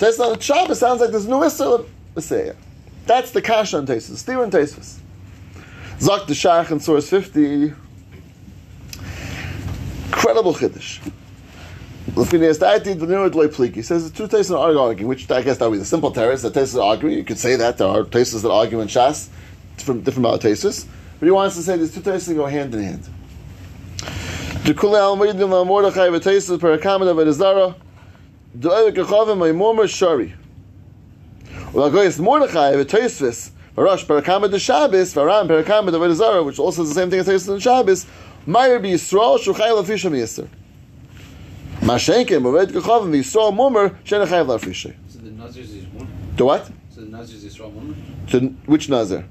iver. 0.00 0.12
Taisus 0.12 0.20
on 0.20 0.38
Shabbos 0.38 0.78
sounds 0.78 1.00
like 1.00 1.10
there's 1.10 1.28
no 1.28 1.42
issue 1.42 1.64
of 1.64 1.88
siyaya. 2.16 2.56
That's 3.06 3.30
the 3.30 3.42
kasha 3.42 3.78
on 3.78 3.86
Taisus. 3.86 4.16
Stephen 4.16 4.50
Taisus. 4.50 4.98
Zak 6.00 6.26
the 6.26 6.34
Shach 6.34 6.70
in 6.70 6.80
source 6.80 7.08
fifty. 7.08 7.72
Incredible 10.06 10.54
chiddush. 10.54 11.00
Lefinias 12.10 12.58
Daiti 12.58 12.94
Denu 12.96 13.34
Loy 13.34 13.48
Pliki. 13.48 13.76
He 13.76 13.82
says 13.82 14.10
the 14.10 14.16
two 14.16 14.26
Taisus 14.26 14.50
are 14.56 14.78
arguing, 14.78 15.08
which 15.08 15.30
I 15.30 15.42
guess 15.42 15.58
that 15.58 15.66
would 15.66 15.76
be 15.76 15.78
the 15.78 15.84
simple 15.84 16.10
terrace 16.10 16.42
that 16.42 16.52
Taisus 16.52 16.76
are 16.76 16.82
arguing. 16.82 17.16
You 17.16 17.24
could 17.24 17.38
say 17.38 17.56
that 17.56 17.78
there 17.78 17.88
are 17.88 18.02
Taisus 18.02 18.42
that 18.42 18.50
argue 18.50 18.80
in 18.80 18.88
Shas, 18.88 19.28
from 19.78 20.02
different 20.02 20.26
of 20.26 20.40
Taisus. 20.40 20.86
But 21.18 21.26
he 21.26 21.30
wants 21.30 21.56
to 21.56 21.62
say 21.62 21.76
these 21.76 21.94
two 21.94 22.00
Taisus 22.00 22.34
go 22.34 22.46
hand 22.46 22.74
in 22.74 22.82
hand. 22.82 23.08
Dekule 24.64 24.98
Almidim 24.98 25.48
La 25.48 25.64
Mordechai 25.64 26.08
v'Taisus 26.08 26.58
per 26.60 26.76
Akamed 26.76 27.08
of 27.08 27.16
Edizara. 28.56 28.60
Do'evik 28.60 28.96
Echavim 28.96 29.38
Maimormer 29.38 29.88
Shari. 29.88 30.34
Well, 31.72 31.90
Goyes 31.90 32.18
Mordechai, 32.18 32.72
V'Toisvis, 32.72 33.50
Varosh, 33.76 34.04
Parakama 34.04 34.50
de 34.50 34.58
Shabbos, 34.58 35.14
Varam, 35.14 35.46
Parakama 35.48 35.90
de 35.90 35.98
Vedazara, 35.98 36.44
which 36.44 36.58
also 36.58 36.82
is 36.82 36.88
the 36.88 36.94
same 36.94 37.10
thing 37.10 37.20
as 37.20 37.28
Toisvis 37.28 37.52
and 37.52 37.62
Shabbos, 37.62 38.06
Meyer 38.46 38.78
be 38.78 38.92
Yisrael, 38.92 39.38
Shuchai 39.38 39.70
Lafisha 39.70 40.10
Miyaster. 40.10 40.48
Mashenkin, 41.80 42.40
Mored 42.42 42.70
Gechavim, 42.70 43.14
Yisrael 43.14 43.54
Mummer, 43.54 43.90
Shenachai 44.04 44.46
Lafisha. 44.46 44.94
So 45.08 45.18
the 45.18 45.30
Nazir's 45.30 45.72
is 45.72 45.86
one. 45.88 46.08
The 46.36 46.44
what? 46.44 46.66
So 46.90 47.00
the 47.02 47.06
Nazir's 47.08 47.44
is 47.44 47.44
Israel 47.44 47.70
woman. 47.70 48.26
To 48.28 48.40
which 48.66 48.88
Nazir? 48.88 49.26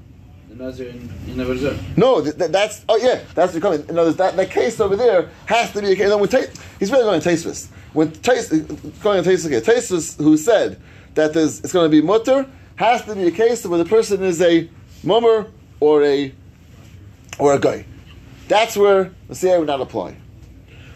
No, 1.96 2.22
th- 2.22 2.36
th- 2.36 2.50
that's 2.50 2.84
oh 2.88 2.96
yeah, 2.96 3.20
that's 3.34 3.52
the 3.52 3.60
coming. 3.60 3.86
No, 3.86 4.10
that 4.10 4.36
that 4.36 4.50
case 4.50 4.80
over 4.80 4.96
there 4.96 5.30
has 5.46 5.72
to 5.72 5.80
be 5.82 5.92
a 5.92 5.96
case. 5.96 6.08
No, 6.08 6.18
when 6.18 6.28
Ta- 6.28 6.42
he's 6.78 6.90
really 6.90 7.04
going 7.04 7.20
to 7.20 7.28
Taisvis. 7.28 7.68
When 7.92 8.10
Tais 8.12 8.52
uh, 8.52 8.56
going 9.02 9.22
to 9.22 9.30
Taisvis, 9.30 9.60
Taisvis 9.62 10.18
who 10.18 10.36
said 10.36 10.80
that 11.14 11.32
there's 11.34 11.60
it's 11.60 11.72
going 11.72 11.90
to 11.90 11.94
be 12.00 12.04
mutter 12.06 12.46
has 12.76 13.02
to 13.04 13.14
be 13.14 13.26
a 13.26 13.30
case 13.30 13.64
where 13.66 13.78
the 13.78 13.84
person 13.88 14.22
is 14.22 14.40
a 14.42 14.68
mummer 15.02 15.46
or 15.80 16.02
a 16.04 16.32
or 17.38 17.54
a 17.54 17.58
guy. 17.58 17.84
That's 18.48 18.76
where 18.76 19.12
Messiah 19.28 19.58
would 19.58 19.66
not 19.66 19.80
apply. 19.80 20.16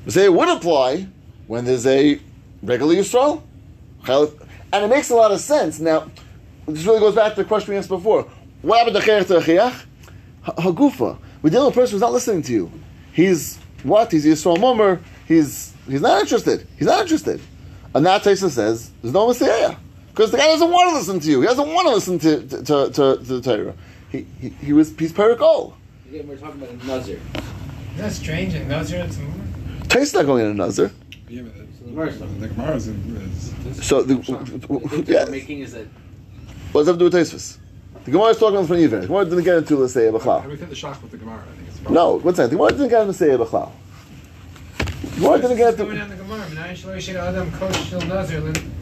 Messiah 0.05 0.31
would 0.31 0.49
apply 0.49 1.09
when 1.47 1.65
there's 1.65 1.87
a 1.87 2.21
regular 2.63 2.95
Yisrael, 2.95 3.43
and 4.73 4.85
it 4.85 4.89
makes 4.89 5.11
a 5.11 5.15
lot 5.15 5.33
of 5.33 5.41
sense. 5.41 5.81
Now, 5.81 6.11
this 6.67 6.85
really 6.85 7.01
goes 7.01 7.15
back 7.15 7.35
to 7.35 7.43
the 7.43 7.49
question 7.49 7.73
we 7.73 7.79
asked 7.79 7.89
before. 7.89 8.31
What 8.63 8.79
happened 8.79 8.97
to 8.97 9.03
Cherech 9.03 9.27
to 9.29 9.39
Achiach? 9.39 9.85
Hagufa. 10.45 11.19
We're 11.43 11.51
dealing 11.51 11.67
with 11.67 11.77
a 11.77 11.81
person 11.81 11.93
who's 11.93 12.01
not 12.03 12.13
listening 12.13 12.43
to 12.43 12.53
you. 12.53 12.73
He's 13.13 13.59
what? 13.83 14.13
He's 14.13 14.27
a 14.27 14.31
Yisrael 14.31 14.61
mummer. 14.61 15.01
He's 15.27 15.75
he's 15.89 16.03
not 16.03 16.21
interested. 16.21 16.67
He's 16.77 16.87
not 16.87 17.01
interested. 17.03 17.41
And 17.95 18.05
that 18.05 18.23
Taisa 18.23 18.51
says 18.51 18.91
there's 19.03 19.15
no 19.15 19.29
Messiah 19.29 19.77
because 20.11 20.31
the 20.31 20.37
guy 20.37 20.47
doesn't 20.47 20.71
want 20.71 20.91
to 20.91 20.97
listen 20.97 21.21
to 21.21 21.31
you. 21.31 21.41
He 21.41 21.47
doesn't 21.47 21.69
want 21.69 21.89
to 21.89 21.95
listen 21.95 22.19
to 22.19 22.47
to, 22.47 22.57
to, 22.59 22.65
to, 22.65 22.93
to 22.93 23.17
the 23.17 23.41
Torah. 23.41 23.75
He, 24.11 24.27
he, 24.39 24.49
he 24.51 24.73
was 24.73 24.97
he's 24.99 25.13
perikol. 25.13 25.75
Again, 26.09 26.29
we're 26.29 26.37
talking 26.37 26.63
about 26.63 26.75
a 26.75 26.87
Nazir. 26.87 27.21
Isn't 27.35 27.97
that 27.97 28.13
strange? 28.13 28.55
And 28.55 28.69
Nazir 28.69 29.01
and 29.01 29.13
some 29.13 29.33
Taisa's 29.85 30.15
not 30.15 30.27
going 30.27 30.45
in 30.45 30.51
a 30.51 30.55
Nazir. 30.55 30.91
Yeah, 31.29 31.43
but 31.43 31.55
So 31.79 31.85
the 31.85 32.49
Gemara's 32.49 32.87
the 32.87 32.93
Gemara's 32.93 33.55
is. 33.67 33.87
So 33.87 34.03
the, 34.03 34.15
The 34.15 34.69
point 34.69 35.09
yeah, 35.09 35.25
making 35.25 35.61
is 35.61 35.73
that 35.73 35.87
what 36.73 36.83
does 36.83 36.87
that 36.87 36.93
have 36.93 36.99
to 36.99 37.11
do 37.11 37.17
with 37.17 37.33
Taisvis? 37.33 37.59
The 38.05 38.11
Gemara 38.13 38.29
is 38.29 38.39
talking 38.39 38.57
on 38.57 38.63
the 38.63 38.69
front 38.69 38.83
of 38.85 38.91
The 38.91 39.07
Gemara 39.07 39.25
didn't 39.27 39.45
get 39.45 39.57
into 39.59 39.77
let's 39.77 39.93
say 39.93 40.09
And 40.09 40.17
Bachlal. 40.17 40.47
we 40.49 40.57
fit 40.57 40.69
the 40.69 40.75
shock 40.75 41.01
with 41.03 41.11
the 41.11 41.19
Gemara. 41.19 41.37
I 41.39 41.57
think 41.57 41.69
it's 41.69 41.91
No, 41.91 42.15
one 42.17 42.35
second. 42.35 42.51
The 42.51 42.57
Gemara 42.57 42.71
didn't 42.73 42.89
get 42.89 43.01
into 43.03 43.15
say 43.15 43.29
Bachlal. 43.29 43.71
The 44.79 45.21
Gemara 45.21 45.39
didn't 45.41 45.57
get 45.59 45.77
Going 45.77 45.91
into. 45.91 46.03
on 46.03 46.09
the 46.11 46.17
Gemara, 46.17 46.47
Menayin 46.47 47.15
Adam 47.17 47.53
Kosh 47.53 47.93
Nazir, 47.93 48.41
Lin- 48.41 48.73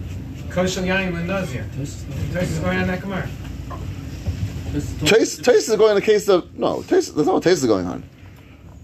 Yain 0.49 1.27
Nazir. 1.27 1.67
Tosis 1.77 2.43
is 2.43 2.59
going 2.61 2.79
on 2.79 2.87
that 2.89 3.01
Gemara. 3.01 3.29
Taste, 5.05 5.45
taste 5.45 5.69
is 5.69 5.77
going 5.77 5.91
in 5.91 5.95
the 5.97 6.03
case 6.03 6.29
of 6.29 6.57
no. 6.57 6.83
Taste, 6.83 7.15
there's 7.15 7.27
no 7.27 7.41
taste 7.41 7.63
is 7.63 7.67
going 7.67 7.87
on. 7.87 8.03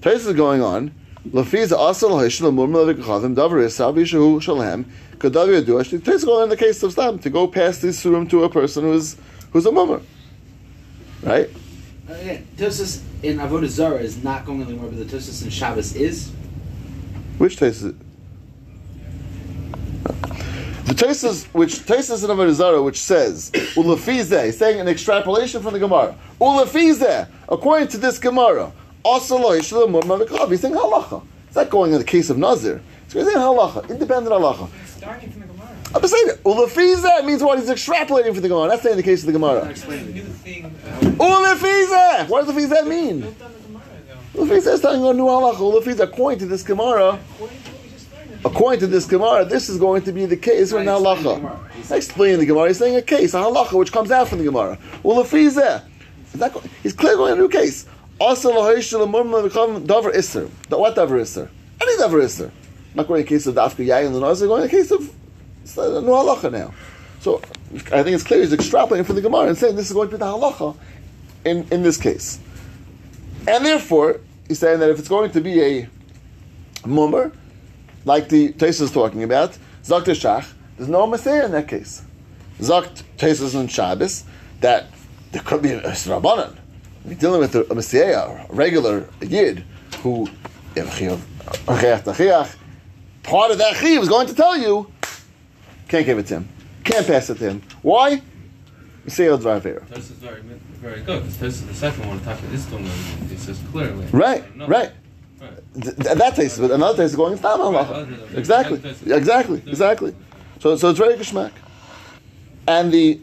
Taste 0.03 0.27
is 0.27 0.35
going 0.35 0.63
on. 0.63 0.93
Lafiz 1.31 1.73
asal 1.73 2.19
ha'ishel 2.19 2.51
murmur 2.53 2.95
levikachavim 2.95 3.35
davar 3.35 3.61
yisav 3.65 3.95
yishu 3.95 4.41
shalem 4.43 4.85
kadav 5.19 5.49
yadu. 5.63 5.79
Taste 5.83 6.09
is 6.09 6.25
going 6.25 6.39
on 6.39 6.43
in 6.45 6.49
the 6.49 6.57
case 6.57 6.83
of 6.83 6.93
stam 6.93 7.19
to 7.19 7.31
go 7.31 7.47
past 7.47 7.83
this 7.83 8.03
surim 8.03 8.29
to 8.31 8.45
a 8.45 8.49
person 8.49 8.85
who's 8.85 9.17
who's 9.53 9.67
a 9.67 9.73
mummer, 9.73 10.01
right? 11.25 11.51
uh, 12.09 12.13
again, 12.13 12.47
Tosis 12.57 13.03
in 13.23 13.39
Avodah 13.39 13.67
Zarah 13.67 14.01
is 14.01 14.23
not 14.23 14.45
going 14.45 14.61
in 14.61 14.67
the 14.67 14.75
Gemara, 14.75 14.91
but 14.91 15.09
the 15.09 15.17
Tosis 15.17 15.43
in 15.43 15.51
Shabbos 15.51 15.95
is. 15.97 16.31
Which 17.39 17.57
taste 17.57 17.79
is 17.79 17.85
it? 17.87 17.97
The 20.85 20.93
Tosas, 20.93 21.47
which 21.55 21.77
Tosas 21.81 22.25
in 22.25 22.31
Avodah 22.31 22.53
Zarah, 22.53 22.83
which 22.83 23.01
says 23.01 23.51
ulafizeh, 23.53 24.47
he's 24.47 24.59
saying 24.59 24.81
an 24.81 24.89
extrapolation 24.89 25.63
from 25.63 25.73
the 25.73 25.79
Gemara. 25.79 26.17
Ulafizeh, 26.41 27.29
according 27.49 27.89
to 27.89 27.99
this 27.99 28.19
Gemara, 28.19 28.71
asaloi 29.05 29.65
shalom 29.65 29.95
mavikav. 29.95 30.51
He's 30.51 30.61
saying 30.61 30.75
halacha. 30.75 31.25
It's 31.47 31.57
not 31.57 31.71
going 31.71 31.93
in 31.93 31.99
the 31.99 32.05
case 32.05 32.29
of 32.31 32.37
Nazir. 32.37 32.83
It's 33.07 33.15
going 33.15 33.27
in 33.27 33.35
halacha, 33.35 33.89
independent 33.89 34.35
halacha. 34.35 34.69
Starting 34.87 35.31
from 35.31 35.44
the 35.95 36.01
Gemara. 36.01 36.03
I'm 36.03 36.09
saying 36.09 36.29
ulafizeh 36.45 37.25
means 37.25 37.43
what? 37.43 37.59
He's 37.59 37.69
extrapolating 37.71 38.33
from 38.33 38.43
the 38.43 38.49
Gemara. 38.49 38.69
That's 38.69 38.85
not 38.85 38.91
in 38.93 38.97
the 38.97 39.03
case 39.03 39.25
of 39.25 39.33
the 39.33 39.39
Not 39.39 39.55
Gemara. 39.55 39.71
explaining 39.71 40.13
New 40.15 40.21
it. 40.23 40.27
thing. 40.27 40.65
uh, 40.67 42.27
What 42.27 42.47
does 42.47 42.55
ulafizeh 42.55 42.87
mean? 42.87 43.21
Built 43.21 43.43
on 43.43 43.53
the 43.53 43.59
Gemara, 43.61 43.83
though. 44.35 44.45
Ulafizeh 44.45 44.73
is 44.75 44.81
telling 44.81 45.01
you 45.03 45.09
a 45.09 45.15
new 45.15 45.25
halacha. 45.25 45.57
Ulafizeh, 45.57 46.01
according 46.01 46.39
to 46.41 46.47
this 46.47 46.63
Gemara. 46.63 47.19
According 47.35 47.59
to 47.63 47.71
what 47.71 47.83
we 47.83 47.91
just 47.91 48.13
learned. 48.13 48.45
According 48.45 48.81
to 48.81 48.87
this 48.87 49.07
Gemara, 49.07 49.45
this 49.45 49.69
is 49.69 49.79
going 49.79 50.03
to 50.03 50.13
be 50.13 50.27
the 50.27 50.37
case 50.37 50.73
when 50.73 50.87
Right, 50.87 50.95
explain 50.95 51.23
the 51.23 51.31
halacha. 51.31 51.37
Gemara. 51.37 51.59
He's- 51.75 51.77
He's 51.85 51.91
not 51.91 51.97
explaining 51.97 52.41
the 52.41 52.47
Gemara. 52.47 52.69
He's 52.69 52.79
saying 52.79 52.97
a 52.97 53.03
case, 53.03 53.35
a 53.35 53.39
halacha, 53.39 53.73
which 53.79 53.93
comes 53.93 54.11
out 54.11 54.29
from 54.29 54.39
the 54.39 54.45
Gemara. 54.45 54.79
Well, 55.03 55.21
if 55.21 55.31
he's 55.31 55.55
there, 55.55 55.83
he's, 56.33 56.41
not 56.41 56.53
clearly 56.53 57.17
going 57.17 57.33
a 57.35 57.37
new 57.37 57.49
case. 57.49 57.87
Also, 58.21 58.53
lahoishel 58.53 59.03
amum 59.07 59.29
levikam 59.31 59.87
davar 59.87 60.15
iser. 60.17 60.49
The- 60.69 60.79
What 60.79 60.95
davar 60.97 61.21
iser? 61.21 61.51
Any 61.81 61.97
davar 61.97 62.23
iser. 62.25 62.51
Not 62.95 63.07
going 63.09 63.21
in 63.21 63.25
the 63.27 63.29
case 63.29 63.47
of 63.47 63.55
dafka 63.57 63.85
yayin 63.87 64.13
lenazir. 64.13 64.47
Going 64.49 64.63
in 64.63 64.69
the 64.69 64.77
case 64.77 64.91
of 64.93 65.11
it's 65.65 65.77
a 65.79 66.01
new 66.01 66.09
halacha 66.09 66.53
now. 66.53 66.75
So 67.21 67.41
I 67.91 68.03
think 68.03 68.15
it's 68.15 68.23
clear 68.23 68.41
he's 68.41 68.53
extrapolating 68.53 69.07
from 69.07 69.17
the 69.17 69.23
Gemara 69.23 69.49
and 69.49 69.57
saying 69.57 69.77
this 69.77 69.89
is 69.89 69.95
going 69.95 70.09
to 70.11 70.17
be 70.17 70.19
the 70.19 70.27
halacha 70.27 70.77
in 71.45 71.67
in 71.71 71.83
this 71.83 71.97
case. 71.97 72.39
And 73.49 73.65
therefore, 73.65 74.21
he's 74.47 74.59
saying 74.59 74.81
that 74.81 74.91
if 74.91 74.99
it's 74.99 75.09
going 75.09 75.31
to 75.33 75.41
be 75.41 75.63
a 75.63 75.89
mummer, 76.87 77.33
like 78.05 78.29
the 78.29 78.53
Taisa 78.53 78.83
is 78.83 78.91
talking 78.91 79.23
about, 79.23 79.57
Zakt 79.83 80.05
Shach, 80.05 80.53
there's 80.77 80.89
no 80.89 81.07
Messiah 81.07 81.47
in 81.47 81.53
that 81.53 81.69
case. 81.69 82.03
Zakt 82.59 83.03
Taisa 83.17 83.59
and 83.59 83.71
Shabbos, 83.71 84.25
that 84.61 84.87
there 85.33 85.43
could 85.43 85.63
be 85.63 85.73
a 85.73 85.81
Rabbanan. 85.81 86.57
We're 87.05 87.15
dealing 87.15 87.41
with 87.41 87.55
a, 87.55 87.71
a 87.71 87.75
Messiah, 87.75 88.19
a 88.19 88.47
regular 88.51 89.09
Yid, 89.21 89.65
who, 90.03 90.29
part 93.23 93.51
of 93.51 93.59
that 93.59 93.77
Chiv 93.77 94.03
is 94.03 94.09
going 94.09 94.27
to 94.27 94.35
tell 94.35 94.57
you, 94.57 94.91
can't 95.89 96.07
give 96.07 96.19
it 96.19 96.27
to 96.29 96.35
him, 96.37 96.49
can't 96.85 97.07
pass 97.07 97.31
it 97.31 97.39
to 97.39 97.45
him. 97.51 97.63
Why? 97.83 98.23
Messiah 99.05 99.37
Dvar 99.37 99.63
This 99.89 100.11
is 100.11 100.17
very, 100.17 100.41
very 100.81 101.03
good. 101.03 101.25
This 101.25 101.43
is 101.61 101.67
the 101.67 101.75
second 101.75 102.07
one 102.09 102.19
this 102.51 102.71
one. 102.71 102.85
It 103.31 103.39
says 103.39 103.61
clearly. 103.71 104.07
Right, 104.13 104.57
No. 104.57 104.67
right. 104.67 104.93
Right. 105.41 105.83
Th- 105.83 105.97
th- 105.97 106.17
that 106.19 106.37
taste, 106.37 106.59
but 106.59 106.71
another 106.71 106.97
taste 106.97 107.11
is 107.11 107.17
going 107.17 107.37
Stam 107.37 107.61
Right, 107.61 107.87
halacha. 107.87 108.35
Exactly, 108.39 108.79
exactly, 109.13 109.63
exactly. 109.67 110.15
So, 110.61 110.77
so 110.77 110.89
it's 110.89 110.99
very 110.99 111.17
geschmack. 111.17 111.53
And 112.67 112.91
the 112.91 113.21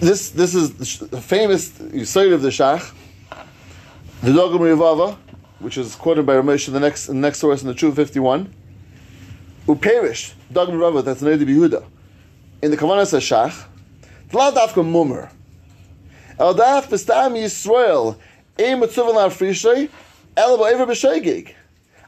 this 0.00 0.30
this 0.30 0.56
is 0.56 0.74
the 0.74 0.84
sh- 0.84 0.98
the 0.98 1.20
famous 1.20 1.68
side 2.10 2.32
of 2.32 2.42
the 2.42 2.48
Shach, 2.48 2.92
the 4.22 4.30
Dogam 4.32 4.58
Rivava, 4.58 5.16
which 5.60 5.78
is 5.78 5.94
quoted 5.94 6.26
by 6.26 6.34
Ramesh 6.34 6.66
in 6.66 6.74
the 6.74 6.80
next 6.80 7.08
in 7.08 7.20
the 7.20 7.26
next 7.28 7.38
source 7.38 7.62
in 7.62 7.68
the 7.68 7.74
True 7.74 7.94
Fifty 7.94 8.18
One. 8.18 8.52
Uperish 9.66 10.34
Dogam 10.52 10.72
Rivava. 10.72 11.04
That's 11.04 11.22
Nedi 11.22 11.44
Yehuda. 11.44 11.84
In 12.62 12.70
the 12.70 12.76
Kavanah 12.76 13.06
says 13.06 13.22
Shach, 13.22 13.66
Tladavka 14.30 14.84
Mummer. 14.84 15.30
El 16.38 16.54
Daf 16.54 16.88
Bestam 16.88 17.32
Yisrael. 17.32 18.16
Ein 18.58 18.80
Mitzuvel 18.80 19.14
Afrishay. 19.14 19.88
El 20.36 20.58
Ba'ever 20.58 20.86
B'Sheigig. 20.86 21.54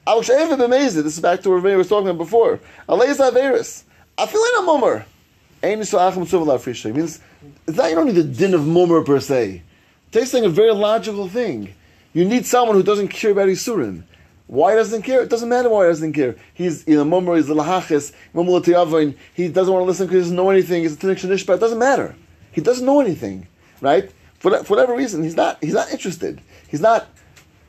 Al 0.07 0.23
She'ever 0.23 0.57
B'Mezid. 0.57 1.03
This 1.03 1.15
is 1.15 1.21
back 1.21 1.43
to 1.43 1.51
what 1.51 1.63
Ravina 1.63 1.79
was 1.79 1.89
talking 1.89 2.09
about 2.09 2.19
before. 2.19 2.61
Alez 2.89 3.19
Averis. 3.19 3.85
Afilin 4.19 4.65
Mummer. 4.65 5.07
Ein 5.63 5.81
Yisrael 5.81 6.09
Achim 6.09 6.25
Mitzuvel 6.25 6.47
Afrishay. 6.47 6.95
Means, 6.95 7.21
it's 7.67 7.77
not, 7.77 7.89
you 7.89 7.97
don't 7.97 8.07
need 8.07 8.17
the 8.17 8.25
din 8.25 8.55
of 8.55 8.67
Mummer 8.67 9.03
per 9.03 9.21
se. 9.21 9.63
It's 10.13 10.31
saying 10.31 10.47
a 10.47 10.49
very 10.49 10.73
logical 10.73 11.29
thing. 11.29 11.75
You 12.15 12.25
need 12.25 12.47
someone 12.47 12.75
who 12.75 12.83
doesn't 12.83 13.09
care 13.09 13.33
about 13.33 13.49
Isurim. 13.49 14.05
Why 14.47 14.75
doesn't 14.75 15.03
care? 15.03 15.23
It 15.23 15.31
doesn't 15.31 15.49
matter 15.49 15.69
why 15.69 15.87
he 15.87 15.91
doesn't 15.91 16.13
care. 16.13 16.37
He's 16.55 16.87
you 16.87 16.97
know 16.97 17.05
mummer, 17.05 17.37
he's 17.37 17.47
lahachis, 17.47 18.13
mummer 18.33 18.53
l'tiyavain. 18.53 19.17
He 19.35 19.49
doesn't 19.49 19.73
want 19.73 19.83
to 19.83 19.87
listen 19.87 20.07
because 20.07 20.17
he 20.17 20.23
doesn't 20.23 20.37
know 20.37 20.51
anything. 20.51 20.83
He's 20.83 20.95
a 20.95 20.97
tinik 20.97 21.17
shenishba. 21.17 21.57
It 21.57 21.61
doesn't 21.61 21.79
matter. 21.79 22.15
He 22.53 22.61
doesn't 22.61 22.87
know 22.87 23.01
anything, 23.01 23.49
right? 23.81 24.11
For, 24.39 24.63
for 24.63 24.77
whatever 24.77 24.95
reason, 24.95 25.23
he's 25.23 25.37
not. 25.37 25.63
He's 25.63 25.75
not 25.75 25.91
interested. 25.91 26.41
He's 26.69 26.81
not. 26.81 27.09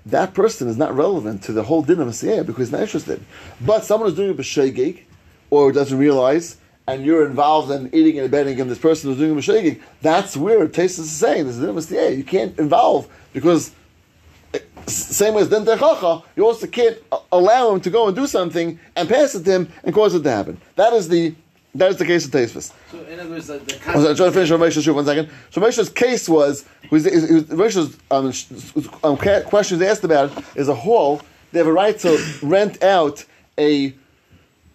That 0.06 0.34
person 0.34 0.68
is 0.68 0.78
not 0.78 0.96
relevant 0.96 1.44
to 1.44 1.52
the 1.52 1.64
whole 1.64 1.82
din 1.82 2.00
of 2.00 2.08
Messiah 2.08 2.44
because 2.44 2.68
he's 2.68 2.72
not 2.72 2.82
interested. 2.82 3.22
But 3.60 3.84
someone 3.84 4.10
who's 4.10 4.18
doing 4.18 4.30
it 4.30 4.38
b'sheigig, 4.38 5.04
or 5.50 5.72
doesn't 5.72 5.98
realize, 5.98 6.58
and 6.88 7.04
you're 7.04 7.26
involved 7.26 7.72
in 7.72 7.88
eating 7.94 8.18
and 8.18 8.26
abetting, 8.26 8.62
and 8.62 8.70
this 8.70 8.78
person 8.78 9.10
who's 9.10 9.20
doing 9.20 9.38
it 9.38 9.42
b'sheigig, 9.42 9.82
that's 10.02 10.38
where 10.38 10.68
Taste 10.68 11.00
is 11.00 11.12
saying 11.12 11.48
this 11.48 11.56
is 11.56 11.60
din 11.60 11.70
of 11.70 11.76
Messiah. 11.76 12.12
You 12.12 12.24
can't 12.24 12.58
involve 12.60 13.10
because 13.34 13.72
same 14.88 15.34
way 15.34 15.42
as 15.42 15.50
techacha, 15.50 16.24
you 16.36 16.46
also 16.46 16.68
can't 16.68 16.98
allow 17.32 17.74
him 17.74 17.82
to 17.82 17.90
go 17.90 18.08
and 18.08 18.16
do 18.16 18.28
something 18.28 18.80
and 18.96 19.10
pass 19.10 19.36
it 19.36 19.44
to 19.44 19.52
him 19.52 19.70
and 19.84 19.94
cause 19.94 20.16
it 20.16 20.24
to 20.24 20.32
happen. 20.32 20.60
That 20.76 20.94
is 20.94 21.08
the 21.10 21.36
that 21.76 21.92
is 21.92 21.98
the 21.98 22.06
case 22.06 22.26
of 22.26 22.32
Taisvis. 22.32 22.74
So 22.92 23.00
in 23.04 23.20
other 23.20 23.30
words, 23.30 23.48
the, 23.48 23.60
the 23.60 23.80
I 23.92 23.98
was 23.98 24.18
trying 24.18 24.30
to 24.30 24.32
finish 24.32 24.50
Ramesh's 24.50 24.84
shoot 24.84 24.94
one 24.94 25.06
second. 25.06 25.30
So 25.52 25.62
Ramesh's 25.62 25.90
case 25.90 26.28
was, 26.28 26.66
was, 26.90 27.06
Ramesh's 27.06 27.98
um, 28.10 28.34
um, 29.04 29.18
questions 29.18 29.82
asked 29.82 30.04
about 30.04 30.32
is 30.56 30.70
a 30.70 30.76
hall. 30.76 31.22
They 31.52 31.60
have 31.60 31.68
a 31.68 31.72
right 31.72 31.98
to 32.00 32.18
rent 32.42 32.84
out 32.84 33.26
a 33.60 33.94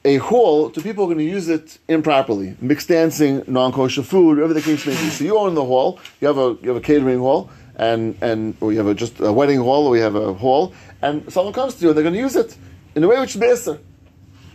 a 0.04 0.16
hall 0.16 0.68
to 0.70 0.80
people 0.80 1.04
who 1.04 1.12
are 1.12 1.14
going 1.14 1.26
to 1.26 1.32
use 1.32 1.48
it 1.48 1.78
improperly, 1.86 2.56
mixed 2.60 2.88
dancing, 2.88 3.44
non-kosher 3.46 4.02
food, 4.02 4.36
whatever 4.36 4.52
the 4.52 4.60
case 4.60 4.84
may 4.84 4.92
be. 4.92 5.10
So 5.10 5.22
you 5.22 5.38
own 5.38 5.54
the 5.54 5.64
hall, 5.64 6.00
you 6.20 6.26
have 6.26 6.38
a 6.38 6.56
you 6.60 6.68
have 6.68 6.76
a 6.76 6.80
catering 6.80 7.18
hall, 7.18 7.50
and 7.82 8.16
and 8.22 8.56
you 8.60 8.78
have 8.78 8.86
a, 8.86 8.94
just 8.94 9.20
a 9.20 9.32
wedding 9.32 9.58
hall, 9.58 9.86
or 9.88 9.96
you 9.96 10.02
have 10.02 10.14
a 10.14 10.32
hall, 10.34 10.72
and 11.02 11.30
someone 11.32 11.52
comes 11.52 11.74
to 11.74 11.82
you 11.82 11.88
and 11.88 11.96
they're 11.96 12.04
going 12.04 12.14
to 12.14 12.20
use 12.20 12.36
it 12.36 12.56
in 12.94 13.02
a 13.02 13.08
way 13.08 13.18
which 13.18 13.34
is 13.34 13.42
beser. 13.42 13.78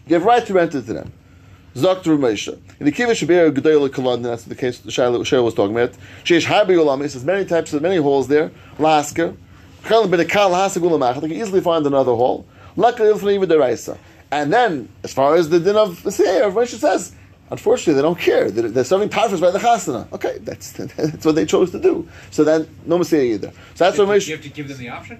You 0.07 0.13
have 0.15 0.23
right 0.23 0.45
to 0.45 0.53
rent 0.53 0.73
it 0.75 0.85
to 0.85 0.93
them. 0.93 1.11
Zok 1.75 2.03
to 2.03 2.09
Ramesha. 2.09 2.53
In 2.79 2.85
the 2.85 2.91
Kiva 2.91 3.11
Shabir 3.11 3.51
Gedela 3.51 3.89
Kalad, 3.89 4.23
that's 4.23 4.45
the 4.45 4.55
case 4.55 4.79
the 4.79 4.89
Shaila 4.89 5.43
was 5.43 5.53
talking 5.53 5.75
about. 5.75 5.91
Sheish 6.23 6.45
Harbi 6.45 6.75
Ulam, 6.75 6.99
there's 6.99 7.23
many 7.23 7.45
types 7.45 7.73
of 7.73 7.81
many 7.81 7.97
halls 7.97 8.27
there. 8.27 8.51
Lasker. 8.79 9.35
Chal 9.85 10.07
bin. 10.07 10.19
They 10.19 10.25
can 10.25 11.31
easily 11.31 11.61
find 11.61 11.85
another 11.85 12.15
hall. 12.15 12.45
Luckily. 12.75 13.35
And 14.31 14.53
then, 14.53 14.89
as 15.03 15.13
far 15.13 15.35
as 15.35 15.49
the 15.49 15.59
din 15.59 15.75
of 15.75 16.01
the 16.03 16.11
Seir, 16.11 16.49
Ramesha 16.49 16.77
says, 16.77 17.13
unfortunately, 17.51 17.93
they 17.95 18.01
don't 18.01 18.19
care. 18.19 18.49
They're, 18.51 18.69
they're 18.69 18.83
serving 18.83 19.10
tarfas 19.10 19.41
by 19.41 19.51
the 19.51 19.60
chasana. 19.60 20.12
Okay, 20.13 20.38
that's 20.41 20.71
that's 20.73 21.25
what 21.25 21.36
they 21.36 21.45
chose 21.45 21.71
to 21.71 21.79
do. 21.79 22.07
So 22.31 22.43
then, 22.43 22.67
no 22.86 22.97
Mesayeia 22.99 23.33
either. 23.33 23.51
So 23.75 23.86
that's 23.86 23.97
what 23.97 24.27
You 24.27 24.36
have 24.36 24.43
to 24.43 24.49
give 24.49 24.67
them 24.67 24.77
the 24.77 24.89
option. 24.89 25.19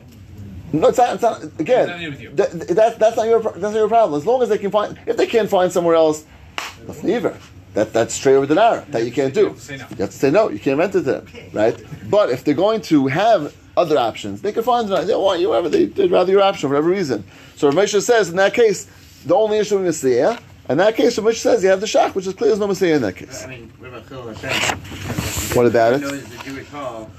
No, 0.74 0.90
it's 0.90 0.98
not. 0.98 1.14
It's 1.14 1.22
not 1.24 1.44
again, 1.60 1.90
It's 1.90 2.02
not 2.02 2.10
with 2.10 2.22
you. 2.22 2.30
that, 2.32 2.52
that, 2.76 3.00
that's 3.00 3.16
not 3.16 3.28
your 3.28 3.42
that's 3.42 3.58
not 3.60 3.74
your 3.74 3.88
problem. 3.88 4.18
As 4.20 4.26
long 4.26 4.42
as 4.42 4.50
they 4.50 4.58
can 4.58 4.72
find, 4.72 5.00
if 5.06 5.16
they 5.16 5.28
can't 5.28 5.50
find 5.50 5.72
somewhere 5.72 5.96
else, 5.96 6.26
that's 6.86 7.04
neither. 7.04 7.38
That 7.74 7.94
that's 7.94 8.14
straight 8.14 8.36
over 8.36 8.46
the 8.46 8.56
narrow. 8.56 8.84
That 8.90 9.06
you 9.06 9.12
can't 9.12 9.34
do. 9.34 9.42
You 9.42 9.48
have 9.48 9.58
to 9.58 9.62
say 9.62 9.78
no. 9.78 9.88
You 9.92 9.98
have 9.98 10.10
to 10.10 10.18
say 10.18 10.32
no. 10.32 10.50
You 10.50 10.60
can't 10.60 10.78
rent 10.80 10.96
it 10.96 11.00
to 11.00 11.02
them, 11.04 11.28
right? 11.54 11.82
But 12.10 12.32
if 12.32 12.44
they're 12.44 12.54
going 12.54 12.82
to 12.82 13.08
have 13.08 13.56
other 13.78 13.98
options, 13.98 14.42
they 14.42 14.52
can 14.52 14.64
find 14.64 14.90
it. 14.90 15.08
They 15.08 15.16
want 15.16 15.40
you 15.40 15.50
whatever 15.50 15.70
they, 15.70 15.86
they'd 15.86 16.12
rather 16.12 16.32
your 16.32 16.42
option 16.42 16.68
for 16.68 16.74
whatever 16.74 16.90
reason. 16.90 17.24
So 17.56 17.68
Rav 17.68 17.76
Moshe 17.76 18.02
says 18.02 18.30
in 18.30 18.36
that 18.38 18.54
case, 18.54 18.88
the 19.26 19.36
only 19.36 19.60
issue 19.60 19.84
is 19.86 20.02
the 20.02 20.10
yeah. 20.16 20.40
In 20.70 20.78
that 20.80 20.96
case, 20.96 21.18
Rav 21.18 21.28
Moshe 21.28 21.38
says 21.40 21.64
you 21.64 21.70
have 21.70 21.80
the 21.80 21.88
shach, 21.88 22.14
which 22.14 22.28
is 22.28 22.34
clear 22.34 22.52
as 22.52 22.60
no 22.60 22.68
mistake 22.68 22.94
in 22.94 23.02
that 23.02 23.16
case. 23.16 23.44
I 23.46 23.48
mean, 23.48 23.72
what 23.80 23.88
about 23.90 24.08
Chil 24.10 24.34
Hashem? 24.34 24.78
What 25.56 25.66
about 25.68 25.94
it? 25.94 26.02
the 26.02 26.38
Jewish 26.44 26.68
hall. 26.68 27.10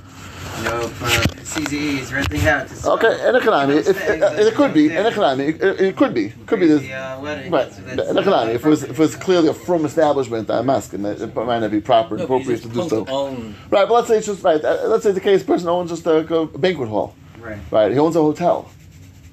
You 0.59 0.65
know, 0.65 0.81
if 0.83 1.03
uh, 1.03 1.07
CZE 1.43 1.99
is 2.01 2.13
renting 2.13 2.47
out 2.47 2.69
to 2.69 2.91
Okay, 2.93 3.29
in 3.29 3.37
economy, 3.37 3.77
if, 3.79 3.89
it, 3.89 4.23
it 4.23 4.55
could 4.55 4.75
be 4.75 4.87
in 4.95 5.07
economy, 5.07 5.45
it, 5.49 5.63
it 5.81 5.97
could 5.97 6.15
be, 6.15 6.31
could 6.47 6.61
be 6.61 6.67
this. 6.67 6.83
Uh, 6.91 7.19
wedding. 7.23 7.51
Right, 7.53 7.71
That's- 7.71 7.77
that's- 7.97 8.09
in 8.11 8.19
economy, 8.19 8.53
if 8.53 8.65
it 8.65 8.69
was 8.69 8.83
if 8.83 8.91
it 8.91 8.99
was 8.99 9.17
clearly 9.17 9.49
a 9.49 9.55
from 9.55 9.85
establishment, 9.85 10.51
I'm 10.51 10.69
asking 10.71 11.03
that 11.03 11.21
it 11.21 11.35
might 11.35 11.61
not 11.61 11.71
be 11.71 11.81
proper 11.81 12.15
and 12.17 12.19
No, 12.19 12.25
appropriate 12.25 12.63
to 12.63 12.69
do 12.69 12.89
so. 12.89 13.05
to 13.05 13.11
own- 13.11 13.55
Right, 13.71 13.87
but 13.89 13.95
let's 13.95 14.09
say 14.09 14.19
it's 14.19 14.27
just 14.27 14.43
right. 14.43 14.63
uh, 14.65 14.87
Let's 14.89 15.05
say 15.05 15.13
the 15.13 15.21
case 15.21 15.43
person 15.43 15.69
owns 15.69 15.91
just 15.91 16.07
a, 16.07 16.19
a 16.35 16.47
banquet 16.47 16.89
hall. 16.89 17.15
Right. 17.39 17.59
Right, 17.71 17.93
he 17.93 17.99
owns 17.99 18.17
a 18.17 18.21
hotel. 18.23 18.71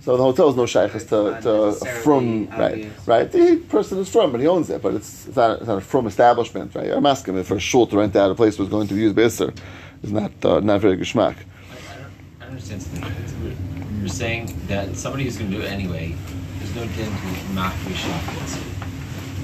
So 0.05 0.15
the 0.17 0.21
hotel 0.21 0.49
is 0.49 0.55
no 0.55 0.67
shaykhs 0.67 1.03
to, 1.05 1.39
to 1.41 1.51
a 1.63 1.73
from 1.73 2.47
right, 2.49 2.73
obvious. 2.73 3.07
right. 3.07 3.31
The 3.31 3.57
person 3.57 3.97
is 3.97 4.07
from, 4.07 4.31
but 4.31 4.39
he 4.39 4.45
owns 4.45 4.69
it, 4.69 4.79
but 4.83 4.93
it's, 4.93 5.25
it's 5.25 5.35
not 5.35 5.57
it's 5.57 5.67
not 5.67 5.79
a 5.79 5.81
from 5.81 6.05
establishment, 6.05 6.75
right? 6.75 6.91
I'm 6.91 7.07
asking 7.07 7.35
if 7.39 7.47
for 7.47 7.55
a 7.55 7.59
shul 7.59 7.87
to 7.87 7.97
rent 7.97 8.15
out 8.15 8.29
a 8.29 8.35
place 8.35 8.59
was 8.59 8.69
going 8.69 8.87
to 8.89 8.95
use 8.95 9.13
beser 9.13 9.57
is 10.03 10.11
not 10.11 10.31
uh, 10.45 10.59
not 10.59 10.79
very 10.79 10.95
geschmack. 10.95 11.37
I 11.37 11.95
don't, 11.95 12.05
I 12.39 12.39
don't 12.41 12.49
understand 12.49 12.83
something. 12.83 13.97
You're 13.99 14.09
saying 14.09 14.55
that 14.67 14.95
somebody 14.95 15.23
who's 15.23 15.37
going 15.37 15.49
to 15.49 15.57
do 15.57 15.63
it 15.63 15.71
anyway, 15.71 16.15
there's 16.59 16.75
no 16.75 16.81
din 16.81 17.09
to 17.09 17.27
machri 17.57 17.95
shafis. 17.95 18.61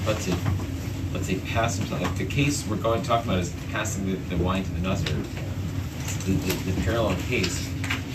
Let's 0.06 0.22
say, 0.22 0.34
let's 1.12 1.26
say 1.26 1.40
pass 1.40 1.76
him 1.76 1.86
something. 1.86 2.06
Like 2.06 2.18
the 2.18 2.26
case 2.26 2.64
we're 2.68 2.76
going 2.76 3.02
to 3.02 3.08
talk 3.08 3.24
about 3.24 3.40
is 3.40 3.52
passing 3.72 4.06
the, 4.06 4.14
the 4.32 4.40
wine 4.40 4.62
to 4.62 4.70
the 4.70 4.88
nazir. 4.88 5.16
The, 6.24 6.32
the, 6.34 6.70
the 6.70 6.82
parallel 6.82 7.16
case. 7.22 7.68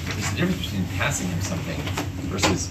There's 0.05 0.31
a 0.31 0.37
difference 0.37 0.63
between 0.63 0.85
passing 0.95 1.27
him 1.27 1.41
something 1.41 2.07
versus 2.27 2.69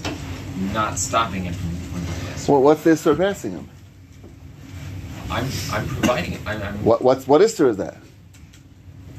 not 0.73 0.97
stopping 0.97 1.43
him 1.43 1.53
from, 1.53 1.69
doing 1.99 2.31
this. 2.33 2.47
Well, 2.47 2.61
what's 2.61 2.83
this 2.83 3.01
surpassing 3.01 3.51
him? 3.51 3.69
I'm 5.29 5.45
I'm 5.71 5.87
providing 5.87 6.33
it. 6.33 6.39
I'm, 6.45 6.61
I'm 6.61 6.83
What 6.85 7.01
what's 7.01 7.27
what 7.27 7.41
is 7.41 7.55
there 7.57 7.67
is 7.67 7.77
that? 7.77 7.97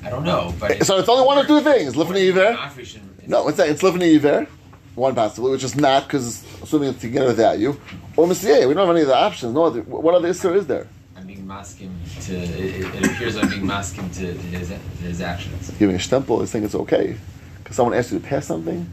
I 0.05 0.11
don't 0.11 0.25
know, 0.25 0.55
but 0.59 0.85
So 0.87 0.99
it's 0.99 1.09
only 1.09 1.27
one 1.27 1.39
of 1.39 1.47
two 1.47 1.61
things: 1.61 1.95
lifnei 1.95 2.29
iver. 2.31 2.57
Machrish 2.57 2.97
and- 2.97 3.29
No, 3.29 3.49
it's 3.49 3.59
it's 3.59 3.83
lifnei 3.83 4.15
iver. 4.17 4.47
One 4.95 5.15
possibility, 5.15 5.53
which 5.53 5.65
is 5.65 5.77
not 5.77 6.05
because 6.09 6.43
assuming 6.63 6.89
it's 6.91 7.01
to 7.03 7.09
get 7.09 7.23
a 7.27 7.33
value, 7.33 7.79
or 8.17 8.27
mesayeia. 8.27 8.67
We 8.67 8.75
don't 8.75 8.87
have 8.87 8.97
any 8.97 9.03
of 9.03 9.09
the 9.09 9.17
options. 9.17 9.55
No, 9.55 9.65
other, 9.67 9.83
what 9.83 10.13
other 10.15 10.29
isser 10.29 10.57
is 10.57 10.67
there? 10.67 10.89
I'm 11.17 11.27
being 11.27 11.47
masking 11.47 11.95
to. 12.23 12.35
It, 12.37 12.85
it- 12.85 12.95
it 12.97 13.07
appears 13.07 13.37
I'm 13.37 13.49
being 13.49 13.67
masking 13.67 14.09
to, 14.11 14.33
to 14.33 14.39
his 14.39 14.69
to 14.71 14.75
his 15.05 15.21
actions. 15.21 15.71
Giving 15.79 15.95
a 15.95 15.99
stempel 15.99 16.43
is 16.43 16.51
saying 16.51 16.65
it's 16.65 16.75
okay 16.75 17.17
because 17.59 17.77
someone 17.77 17.97
asked 17.97 18.11
you 18.13 18.19
to 18.19 18.27
pass 18.27 18.47
something. 18.47 18.91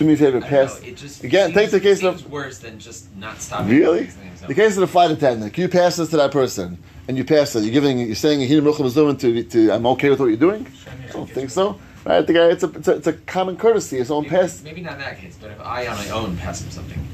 Do 0.00 0.06
me 0.06 0.14
a 0.14 0.16
favor, 0.16 0.40
pass. 0.40 0.80
know, 0.80 0.88
it 0.88 0.96
just 0.96 1.22
Again, 1.24 1.48
seems, 1.48 1.54
take 1.56 1.70
the 1.72 1.78
case 1.78 2.00
seems 2.00 2.22
of 2.22 2.32
worse 2.32 2.58
than 2.58 2.78
just 2.78 3.14
not 3.16 3.38
stopping. 3.38 3.68
really 3.68 4.08
so. 4.08 4.46
the 4.46 4.54
case 4.54 4.74
of 4.74 4.80
the 4.80 4.86
flight 4.86 5.10
attendant. 5.10 5.52
Can 5.52 5.60
you 5.60 5.68
pass 5.68 5.96
this 5.96 6.08
to 6.08 6.16
that 6.16 6.30
person? 6.30 6.78
And 7.06 7.18
you 7.18 7.24
pass 7.24 7.54
it. 7.54 7.64
You're 7.64 7.72
giving. 7.72 7.98
You're 7.98 8.14
saying 8.14 8.40
to 8.48 9.14
to. 9.14 9.42
to 9.44 9.70
I'm 9.70 9.84
okay 9.88 10.08
with 10.08 10.18
what 10.20 10.26
you're 10.28 10.38
doing. 10.38 10.66
I 11.08 11.12
don't 11.12 11.28
think 11.28 11.50
so. 11.50 11.78
Right? 12.06 12.26
The 12.26 12.32
guy. 12.32 12.46
It's 12.46 12.62
a. 12.62 12.68
It's 12.70 12.88
a, 12.88 12.92
it's 12.96 13.06
a 13.08 13.12
common 13.12 13.58
courtesy. 13.58 13.98
If 13.98 14.06
someone 14.06 14.22
Maybe, 14.24 14.36
pass 14.36 14.62
maybe 14.62 14.80
not 14.80 14.96
that 14.96 15.18
case, 15.18 15.36
but 15.38 15.50
if 15.50 15.60
I 15.60 15.86
on 15.86 15.98
my 15.98 16.08
own 16.08 16.34
pass 16.38 16.62
him 16.62 16.70
something, 16.70 17.06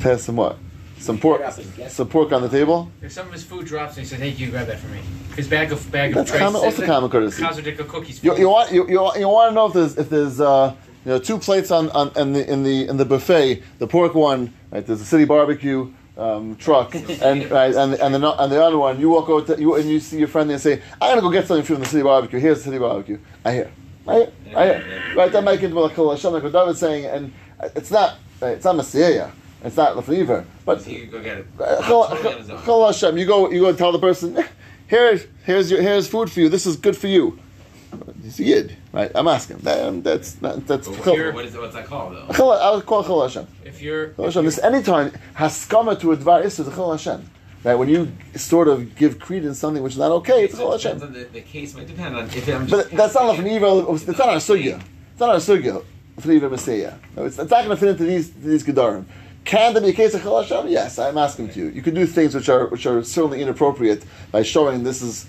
pass 0.00 0.22
some 0.24 0.34
what? 0.34 0.58
Some 0.98 1.18
pork. 1.18 1.42
Some 1.88 2.08
pork 2.08 2.32
on 2.32 2.42
the 2.42 2.48
table. 2.48 2.90
If 3.02 3.12
some 3.12 3.28
of 3.28 3.32
his 3.32 3.44
food 3.44 3.66
drops 3.66 3.96
and 3.96 4.04
he 4.04 4.08
says, 4.08 4.18
"Hey, 4.18 4.30
you 4.30 4.50
grab 4.50 4.66
that 4.66 4.80
for 4.80 4.88
me?" 4.88 4.98
His 5.36 5.46
bag 5.46 5.70
of 5.70 5.92
bag 5.92 6.12
That's 6.12 6.28
of 6.28 6.36
trays 6.36 6.42
common- 6.42 6.60
also 6.64 6.84
common 6.86 7.08
courtesy. 7.08 7.40
Chazar 7.40 7.88
cookies. 7.88 8.24
You, 8.24 8.36
you 8.36 8.48
want 8.48 8.72
you, 8.72 8.88
you, 8.88 9.12
you 9.16 9.28
want 9.28 9.50
to 9.50 9.54
know 9.54 9.66
if 9.66 9.74
there's 9.74 9.96
if 9.96 10.10
there's 10.10 10.40
uh, 10.40 10.74
you 11.04 11.10
know 11.10 11.18
two 11.18 11.38
plates 11.38 11.70
on, 11.70 11.90
on 11.90 12.10
in 12.16 12.32
the 12.32 12.50
in 12.50 12.62
the 12.62 12.88
in 12.88 12.96
the 12.96 13.04
buffet 13.04 13.62
the 13.78 13.86
pork 13.86 14.14
one 14.14 14.52
right 14.70 14.86
there's 14.86 15.00
a 15.00 15.04
city 15.04 15.24
barbecue 15.24 15.92
um, 16.16 16.56
truck 16.56 16.94
and 17.22 17.50
right 17.50 17.74
and 17.74 17.94
and 17.94 18.14
the 18.14 18.42
and 18.42 18.52
the 18.52 18.62
other 18.62 18.78
one 18.78 19.00
you 19.00 19.08
walk 19.08 19.28
over 19.28 19.54
to, 19.54 19.60
you 19.60 19.74
and 19.76 19.88
you 19.88 19.98
see 20.00 20.18
your 20.18 20.28
friend 20.28 20.48
there 20.50 20.54
and 20.54 20.62
say 20.62 20.82
I'm 21.00 21.10
gonna 21.12 21.22
go 21.22 21.30
get 21.30 21.46
something 21.46 21.64
from 21.64 21.80
the 21.80 21.86
city 21.86 22.02
barbecue 22.02 22.38
here's 22.38 22.58
the 22.58 22.64
city 22.64 22.78
barbecue 22.78 23.18
I 23.44 23.52
hear 23.52 23.70
I 24.06 24.14
hear 24.14 24.32
I 24.56 24.64
hear 24.66 25.02
right 25.16 25.32
that 25.32 25.42
might 25.42 25.60
get 25.60 25.72
like 25.72 25.92
Hashem 25.96 26.32
like 26.32 26.42
what 26.42 26.52
David's 26.52 26.78
saying 26.80 27.06
and 27.06 27.32
it's 27.74 27.90
not 27.90 28.16
it's 28.42 28.64
not 28.64 28.76
Mesayeia 28.76 29.30
it's 29.64 29.76
not 29.76 29.96
Lefaniver 29.96 30.44
but 30.64 30.82
so 30.82 30.90
you 30.90 31.06
go 31.06 31.22
get 31.22 31.38
it. 31.38 31.46
uh, 31.58 31.80
Totally 31.82 32.20
Chol- 32.20 32.32
on 32.32 32.38
his 32.38 32.50
own. 32.50 32.58
Chol 32.58 32.86
Hashem, 32.86 33.16
you 33.18 33.26
go, 33.26 33.50
you 33.50 33.60
go 33.60 33.68
and 33.70 33.78
tell 33.78 33.90
the 33.92 33.98
person, 33.98 34.36
here, 34.88 35.20
here's 35.44 35.70
your, 35.70 35.80
here's 35.82 36.06
food 36.08 36.30
for 36.30 36.38
you. 36.40 36.48
This 36.48 36.66
is 36.66 36.76
good 36.76 36.96
for 36.96 37.06
you. 37.08 37.38
He's 38.22 38.38
a 38.40 38.44
yid, 38.44 38.76
right? 38.92 39.10
I'm 39.14 39.28
asking. 39.28 39.58
That, 39.58 39.80
um, 39.86 40.02
that's 40.02 40.40
not, 40.40 40.66
that's. 40.66 40.88
Chol- 40.88 41.34
what 41.34 41.44
is 41.44 41.56
what's 41.56 41.74
that 41.74 41.86
called 41.86 42.14
though? 42.14 42.26
Chol- 42.32 42.60
I 42.60 42.74
would 42.74 42.86
call 42.86 43.02
Chol 43.04 43.22
Hashem. 43.22 43.46
If 43.64 43.82
you're, 43.82 44.08
Chol 44.10 44.26
Hashem. 44.26 44.44
This 44.44 44.58
anytime 44.58 45.12
haskama 45.36 45.98
to 46.00 46.12
a 46.12 46.16
dvar 46.16 46.44
is 46.44 46.58
a 46.60 46.64
Chol 46.64 46.92
Hashem. 46.92 47.28
Right? 47.64 47.74
When 47.76 47.88
you 47.88 48.12
sort 48.34 48.66
of 48.66 48.96
give 48.96 49.20
credence 49.20 49.58
to 49.58 49.60
something 49.60 49.82
which 49.82 49.92
is 49.92 49.98
not 49.98 50.10
okay, 50.12 50.44
it's 50.44 50.54
depends 50.54 50.82
Hashem. 50.82 51.02
on 51.02 51.12
the, 51.12 51.24
the 51.24 51.40
case. 51.42 51.74
Might 51.74 51.86
depend 51.86 52.16
on 52.16 52.24
if 52.26 52.48
I'm 52.48 52.66
just. 52.66 52.90
But 52.90 52.96
that's 52.96 53.14
not 53.14 53.38
an 53.38 53.46
evil. 53.46 53.94
It's 53.94 54.06
not 54.06 54.20
our 54.20 54.36
sugya. 54.36 54.82
It's 55.12 55.20
not 55.20 55.30
our 55.30 55.36
sugya. 55.36 55.84
Fliva 56.20 56.50
Mesayeia. 56.50 56.98
No, 57.16 57.24
it's, 57.24 57.38
it's 57.38 57.50
not 57.50 57.64
going 57.64 57.70
to 57.70 57.76
fit 57.76 57.88
into 57.90 58.04
these 58.04 58.32
these 58.32 58.64
gedarim. 58.64 59.04
Can 59.44 59.72
there 59.72 59.82
be 59.82 59.88
a 59.88 59.92
case 59.92 60.14
of 60.14 60.20
Chol 60.20 60.42
Hashem? 60.42 60.68
Yes, 60.70 60.98
I'm 60.98 61.18
asking 61.18 61.50
to 61.50 61.58
you. 61.58 61.68
You 61.68 61.82
can 61.82 61.94
do 61.94 62.06
things 62.06 62.34
which 62.34 62.48
are 62.48 62.66
which 62.66 62.86
are 62.86 63.02
certainly 63.02 63.42
inappropriate 63.42 64.04
by 64.30 64.42
showing 64.42 64.84
this 64.84 65.02
is 65.02 65.26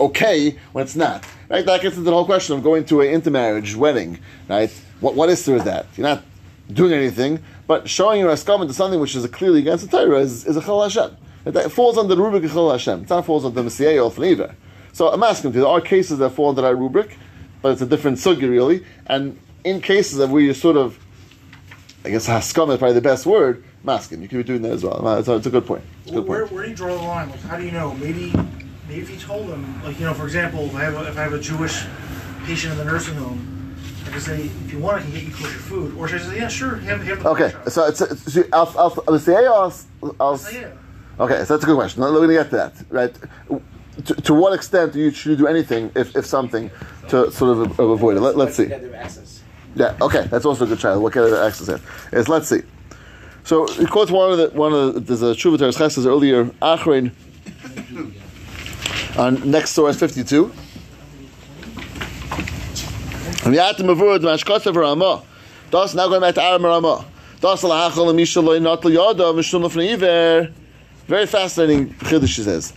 okay 0.00 0.58
when 0.72 0.84
it's 0.84 0.96
not. 0.96 1.24
Right? 1.48 1.64
That 1.64 1.80
gets 1.82 1.96
into 1.96 2.10
the 2.10 2.12
whole 2.12 2.24
question 2.24 2.56
of 2.56 2.62
going 2.62 2.84
to 2.86 3.00
an 3.00 3.08
intermarriage 3.08 3.74
wedding. 3.74 4.18
Right? 4.48 4.70
What 5.00 5.14
what 5.14 5.28
is 5.28 5.44
there 5.44 5.56
is 5.56 5.64
that? 5.64 5.86
You're 5.96 6.08
not 6.08 6.24
doing 6.72 6.92
anything, 6.92 7.42
but 7.66 7.88
showing 7.88 8.20
your 8.20 8.30
escom 8.30 8.66
to 8.66 8.74
something 8.74 9.00
which 9.00 9.14
is 9.14 9.26
clearly 9.28 9.60
against 9.60 9.88
the 9.88 9.96
Torah 9.96 10.20
is, 10.20 10.44
is 10.46 10.56
a 10.56 10.60
Chol 10.60 10.82
Hashem. 10.82 11.16
That 11.44 11.72
falls 11.72 11.96
under 11.96 12.14
the 12.14 12.22
rubric 12.22 12.44
of 12.44 12.50
Chol 12.50 12.70
Hashem. 12.70 13.02
It's 13.02 13.10
not 13.10 13.24
falls 13.24 13.44
under 13.44 13.62
the 13.62 13.68
Mesayeia 13.68 14.04
or 14.04 14.10
Fliva. 14.10 14.54
So 14.92 15.08
I'm 15.08 15.22
asking 15.22 15.52
you, 15.54 15.60
there 15.60 15.68
are 15.68 15.80
cases 15.80 16.18
that 16.18 16.30
fall 16.30 16.50
under 16.50 16.62
that 16.62 16.76
rubric, 16.76 17.16
but 17.62 17.72
it's 17.72 17.82
a 17.82 17.86
different 17.86 18.18
sugi 18.18 18.50
really. 18.50 18.84
And 19.06 19.38
in 19.64 19.80
cases 19.80 20.18
of 20.18 20.30
where 20.30 20.42
you 20.42 20.52
sort 20.52 20.76
of, 20.76 20.98
I 22.04 22.10
guess 22.10 22.26
haskam 22.26 22.70
is 22.70 22.78
probably 22.78 22.94
the 22.94 23.00
best 23.00 23.26
word. 23.26 23.64
Masking, 23.84 24.20
you 24.20 24.28
could 24.28 24.38
be 24.38 24.42
doing 24.42 24.62
that 24.62 24.72
as 24.72 24.84
well. 24.84 25.18
It's 25.18 25.28
a, 25.28 25.36
it's 25.36 25.46
a 25.46 25.50
good 25.50 25.66
point. 25.66 25.84
A 26.06 26.10
good 26.10 26.26
Where, 26.26 26.40
point. 26.40 26.52
where 26.52 26.64
do 26.64 26.70
you 26.70 26.76
draw 26.76 26.96
the 26.96 27.02
line? 27.02 27.30
Like, 27.30 27.40
how 27.42 27.56
do 27.56 27.64
you 27.64 27.70
know? 27.70 27.94
Maybe 27.94 28.32
if 28.90 29.10
you 29.10 29.18
told 29.18 29.48
them, 29.48 29.82
like, 29.84 29.98
you 29.98 30.06
know, 30.06 30.14
for 30.14 30.24
example, 30.24 30.66
if 30.66 30.74
I 30.74 30.84
have 30.84 30.94
a, 30.94 31.08
if 31.08 31.18
I 31.18 31.22
have 31.22 31.32
a 31.32 31.40
Jewish 31.40 31.84
patient 32.44 32.72
in 32.72 32.78
the 32.78 32.84
nursing 32.84 33.14
home, 33.14 33.76
I 34.06 34.10
can 34.10 34.20
say, 34.20 34.42
if 34.42 34.72
you 34.72 34.78
want, 34.78 34.98
I 34.98 35.02
can 35.02 35.10
get 35.10 35.22
you 35.24 35.32
kosher 35.32 35.58
food. 35.58 35.96
Or 35.96 36.08
should 36.08 36.22
I 36.22 36.24
say, 36.24 36.36
yeah, 36.38 36.48
sure, 36.48 36.76
have, 36.76 37.02
have 37.04 37.22
the 37.22 37.28
Okay, 37.28 37.52
so 37.68 37.86
it's, 37.86 38.00
it's 38.00 38.32
so 38.32 38.42
I'll, 38.52 38.74
I'll, 38.78 39.04
I'll 39.06 39.18
say 39.18 39.36
I'll, 39.36 39.74
I'll, 40.18 40.40
Yeah. 40.52 40.70
Okay, 41.20 41.44
so 41.44 41.54
that's 41.54 41.64
a 41.64 41.66
good 41.66 41.76
question. 41.76 42.00
We're 42.00 42.12
going 42.12 42.28
to 42.28 42.34
get 42.34 42.50
to 42.50 42.56
that, 42.56 42.74
right? 42.90 43.14
To, 44.06 44.14
to 44.14 44.34
what 44.34 44.52
extent 44.54 44.92
do 44.92 45.00
you 45.00 45.10
should 45.10 45.30
you 45.30 45.36
do 45.36 45.48
anything 45.48 45.90
if, 45.96 46.16
if 46.16 46.24
something 46.24 46.70
to 47.08 47.32
sort 47.32 47.58
of 47.58 47.80
avoid 47.80 48.16
it? 48.16 48.20
Let, 48.20 48.36
let's 48.36 48.54
see. 48.56 48.70
Yeah, 49.74 49.96
okay, 50.00 50.28
that's 50.28 50.44
also 50.44 50.64
a 50.64 50.68
good 50.68 50.78
child. 50.78 51.02
What 51.02 51.12
kind 51.12 51.26
of 51.26 51.32
access 51.34 51.66
here? 51.66 51.80
Is 52.12 52.28
let's 52.28 52.48
see. 52.48 52.62
So 53.42 53.66
he 53.66 53.86
quotes 53.86 54.12
one 54.12 54.30
of 54.30 54.38
the 54.38 54.50
one 54.50 54.72
of 54.72 54.94
the, 54.94 55.00
there's 55.00 55.22
a 55.22 55.34
Shuvah 55.34 55.58
Teres 55.58 56.06
earlier 56.06 56.44
Achrein 56.62 57.10
on 59.16 59.50
next 59.50 59.70
source 59.70 59.96
fifty 59.98 60.22
two. 60.24 60.52
And 63.44 63.54
Yatim 63.54 63.88
Avud 63.94 64.20
Mashkosav 64.20 64.74
Ramah. 64.74 65.22
Thus 65.70 65.94
now 65.94 66.08
going 66.08 66.20
back 66.20 66.34
to 66.34 66.42
Aram 66.42 66.64
Ramah. 66.64 67.04
Very 67.40 67.56
fascinating 71.26 71.94
chiddush 71.94 72.28
she 72.28 72.42
says. 72.42 72.72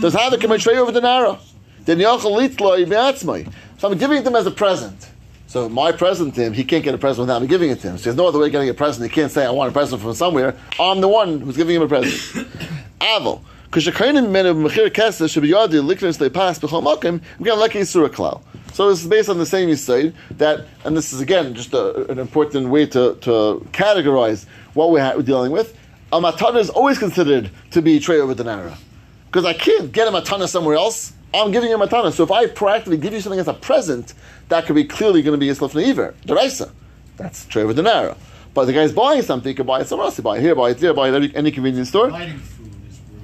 Does 0.00 0.14
have 0.14 0.40
come 0.40 0.58
tray 0.58 0.76
over 0.76 0.90
the 0.90 1.00
nara? 1.00 1.38
Then 1.84 1.98
yachol 1.98 2.36
litloi 2.36 2.88
be'atzmai. 2.88 3.52
So 3.78 3.88
I'm 3.90 3.96
giving 3.96 4.24
him 4.24 4.34
as 4.34 4.46
a 4.46 4.50
present. 4.50 5.11
So 5.52 5.68
my 5.68 5.92
present 5.92 6.34
to 6.36 6.44
him, 6.44 6.54
he 6.54 6.64
can't 6.64 6.82
get 6.82 6.94
a 6.94 6.98
present 6.98 7.24
without 7.24 7.42
me 7.42 7.46
giving 7.46 7.68
it 7.68 7.78
to 7.80 7.90
him. 7.90 7.98
So 7.98 8.04
there's 8.04 8.16
no 8.16 8.26
other 8.26 8.38
way 8.38 8.46
of 8.46 8.52
getting 8.52 8.70
a 8.70 8.72
present. 8.72 9.04
He 9.10 9.14
can't 9.14 9.30
say 9.30 9.44
I 9.44 9.50
want 9.50 9.68
a 9.68 9.72
present 9.74 10.00
from 10.00 10.14
somewhere. 10.14 10.56
I'm 10.80 11.02
the 11.02 11.08
one 11.08 11.42
who's 11.42 11.58
giving 11.58 11.76
him 11.76 11.82
a 11.82 11.88
present. 11.88 12.48
Kishakainin 13.00 14.30
men 14.30 14.46
of 14.46 14.56
mechir 14.56 15.30
should 15.30 15.42
be 15.42 15.50
yadi 15.50 15.86
liknus 15.86 16.16
they 16.16 16.30
pass 16.30 16.58
b'chol 16.58 16.82
makim. 16.82 17.20
I'm 17.38 17.44
going 17.44 17.54
to 17.54 17.60
like 17.60 17.72
Yisura 17.72 18.08
klal. 18.08 18.40
So 18.72 18.88
this 18.88 19.02
is 19.02 19.06
based 19.06 19.28
on 19.28 19.36
the 19.36 19.44
same 19.44 19.68
Yisaid 19.68 20.14
that, 20.38 20.64
and 20.86 20.96
this 20.96 21.12
is 21.12 21.20
again 21.20 21.52
just 21.52 21.74
a, 21.74 22.10
an 22.10 22.18
important 22.18 22.70
way 22.70 22.86
to, 22.86 23.16
to 23.16 23.68
categorize 23.72 24.46
what 24.72 24.90
we're, 24.90 25.04
ha- 25.04 25.12
we're 25.16 25.22
dealing 25.22 25.52
with. 25.52 25.78
A 26.14 26.18
matana 26.18 26.60
is 26.60 26.70
always 26.70 26.98
considered 26.98 27.50
to 27.72 27.82
be 27.82 28.00
tray 28.00 28.20
over 28.20 28.32
the 28.32 28.44
nara. 28.44 28.78
Because 29.26 29.44
I 29.44 29.52
can't 29.52 29.92
get 29.92 30.08
a 30.08 30.12
matana 30.12 30.48
somewhere 30.48 30.76
else. 30.76 31.12
I'm 31.34 31.50
giving 31.50 31.70
you 31.70 31.80
a 31.80 31.86
matana. 31.86 32.12
So 32.12 32.22
if 32.24 32.30
I 32.30 32.46
proactively 32.46 33.00
give 33.00 33.12
you 33.12 33.20
something 33.20 33.40
as 33.40 33.48
a 33.48 33.54
present, 33.54 34.14
that 34.48 34.66
could 34.66 34.74
be 34.74 34.84
clearly 34.84 35.22
going 35.22 35.38
to 35.38 35.38
be 35.38 35.48
a 35.48 35.54
slif 35.54 35.74
neiver, 35.74 36.14
deraisa. 36.26 36.70
That's 37.16 37.46
tray 37.46 37.62
over 37.62 37.72
the 37.72 37.82
nara. 37.82 38.16
But 38.54 38.66
the 38.66 38.72
guy's 38.72 38.92
buying 38.92 39.22
something, 39.22 39.48
he 39.48 39.54
could 39.54 39.66
buy 39.66 39.80
it 39.80 39.86
somewhere 39.86 40.06
else. 40.06 40.16
He 40.16 40.22
buy 40.22 40.36
it 40.36 40.42
here, 40.42 40.54
buy 40.54 40.70
it 40.70 40.78
there, 40.78 40.92
buy 40.92 41.08
it 41.08 41.14
at 41.14 41.36
any, 41.36 41.50
convenience 41.50 41.88
store. 41.88 42.10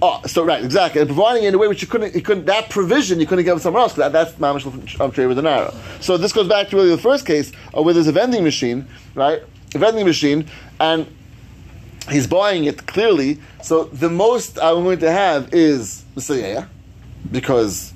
Oh, 0.00 0.22
so 0.26 0.44
right, 0.44 0.64
exactly, 0.64 1.00
and 1.00 1.08
providing 1.10 1.42
it 1.42 1.48
in 1.48 1.54
a 1.56 1.58
way 1.58 1.66
which 1.66 1.82
you 1.82 1.88
couldn't, 1.88 2.14
you 2.14 2.22
couldn't 2.22 2.46
that 2.46 2.70
provision 2.70 3.18
you 3.18 3.26
couldn't 3.26 3.44
give 3.44 3.56
it 3.56 3.60
somewhere 3.60 3.82
else. 3.82 3.94
That, 3.94 4.12
that's 4.12 4.32
mamish 4.34 5.00
of 5.00 5.12
trade 5.12 5.26
with 5.26 5.36
the 5.36 5.42
narrow. 5.42 5.74
So 6.00 6.16
this 6.16 6.32
goes 6.32 6.48
back 6.48 6.68
to 6.68 6.76
really 6.76 6.90
the 6.90 6.98
first 6.98 7.26
case 7.26 7.52
uh, 7.76 7.82
where 7.82 7.92
there's 7.92 8.06
a 8.06 8.12
vending 8.12 8.44
machine, 8.44 8.86
right? 9.16 9.42
A 9.74 9.78
vending 9.78 10.06
machine, 10.06 10.46
and 10.78 11.12
he's 12.08 12.28
buying 12.28 12.64
it 12.64 12.86
clearly. 12.86 13.40
So 13.60 13.84
the 13.84 14.08
most 14.08 14.58
I'm 14.60 14.84
going 14.84 15.00
to 15.00 15.10
have 15.10 15.52
is 15.52 16.04
Mesayeia, 16.14 16.68
because 17.32 17.92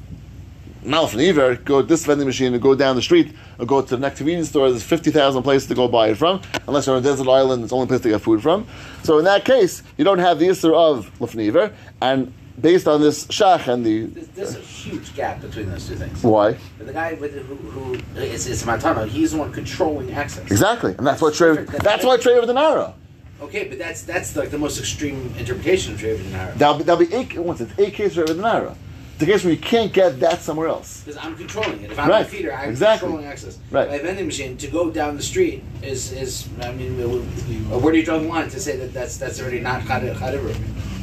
Malf 0.85 1.13
and 1.13 1.23
Iver 1.23 1.57
go 1.57 1.81
to 1.81 1.87
this 1.87 2.05
vending 2.05 2.27
machine 2.27 2.53
and 2.53 2.63
go 2.63 2.75
down 2.75 2.97
the 2.97 3.03
street 3.03 3.33
or 3.59 3.67
go 3.67 3.83
to 3.83 3.89
the 3.89 4.01
next 4.01 4.19
convenience 4.19 4.49
store. 4.49 4.69
There's 4.69 4.83
50,000 4.83 5.43
places 5.43 5.69
to 5.69 5.75
go 5.75 5.87
buy 5.87 6.09
it 6.09 6.17
from. 6.17 6.43
Unless 6.67 6.87
you're 6.87 6.97
on 6.97 7.03
a 7.03 7.05
desert 7.05 7.29
island, 7.29 7.63
it's 7.63 7.71
the 7.71 7.77
only 7.77 7.87
place 7.87 8.01
to 8.01 8.09
get 8.09 8.21
food 8.21 8.43
from. 8.43 8.67
So 9.05 9.19
in 9.19 9.25
that 9.25 9.45
case, 9.45 9.83
you 9.97 10.05
don't 10.05 10.19
have 10.19 10.39
the 10.41 10.49
Isser 10.49 10.75
of 10.75 11.11
Lefniver. 11.21 11.73
And 12.01 12.33
based 12.61 12.89
on 12.89 13.01
this 13.01 13.27
Shach 13.27 13.69
and 13.69 13.87
the. 13.87 14.07
There's, 14.07 14.29
there's 14.29 14.57
a 14.57 14.61
huge 14.61 15.15
gap 15.15 15.41
between 15.41 15.71
those 15.71 15.87
two 15.87 15.95
things. 15.95 16.23
Why? 16.23 16.57
But 16.79 16.89
the 16.89 16.93
guy 16.93 17.15
with 17.15 17.35
who, 17.35 17.95
is 18.17 18.63
Matano, 18.65 19.07
he's 19.07 19.33
the 19.33 19.39
one 19.39 19.53
controlling 19.53 20.13
access. 20.13 20.51
Exactly. 20.51 20.95
And 20.99 21.07
that's 21.07 21.23
what 21.23 21.35
Trey, 21.35 21.65
that's 21.65 22.05
why 22.05 22.17
Trey 22.17 22.35
over 22.35 22.47
the 22.47 22.55
Nara. 22.55 22.95
Okay, 23.41 23.67
but 23.69 23.77
that's 23.77 24.03
that's 24.03 24.37
like 24.37 24.51
the 24.51 24.59
most 24.59 24.79
extreme 24.79 25.35
interpretation 25.37 25.95
of 25.95 26.01
Trey 26.01 26.21
Nara. 26.31 26.55
That'll 26.57 26.79
be, 26.79 26.85
that'll 26.85 27.05
be 27.05 27.13
eight, 27.13 27.37
once 27.39 27.61
it's 27.61 27.73
eight 27.79 27.95
cases 27.95 28.19
over 28.19 28.35
the 28.35 28.43
Nara. 28.43 28.77
The 29.19 29.27
case 29.27 29.45
where 29.45 29.53
you 29.53 29.59
can't 29.61 29.93
get 29.93 30.19
that 30.21 30.41
somewhere 30.41 30.69
else. 30.69 31.03
Because 31.05 31.25
I'm 31.25 31.37
controlling 31.37 31.83
it. 31.83 31.93
If 31.93 31.99
I'm 31.99 32.09
Right, 32.09 32.27
a 32.27 32.29
feeder, 32.29 32.53
I'm 32.53 32.71
exactly. 32.71 33.07
controlling 33.07 33.31
access. 33.31 33.59
Right. 33.71 33.89
My 33.89 33.99
vending 33.99 34.27
machine 34.27 34.57
to 34.57 34.67
go 34.67 34.91
down 34.91 35.17
the 35.17 35.23
street 35.23 35.63
is 35.83 36.11
is 36.13 36.49
I 36.61 36.73
mean, 36.73 36.97
where 36.99 37.93
do 37.93 37.99
you 37.99 38.05
draw 38.05 38.19
the 38.19 38.27
line 38.27 38.49
to 38.51 38.59
say 38.59 38.77
that 38.79 38.93
that's 38.93 39.17
that's 39.19 39.41
already 39.41 39.61
not 39.61 39.87
chad- 39.87 40.03
chadiru? 40.17 40.55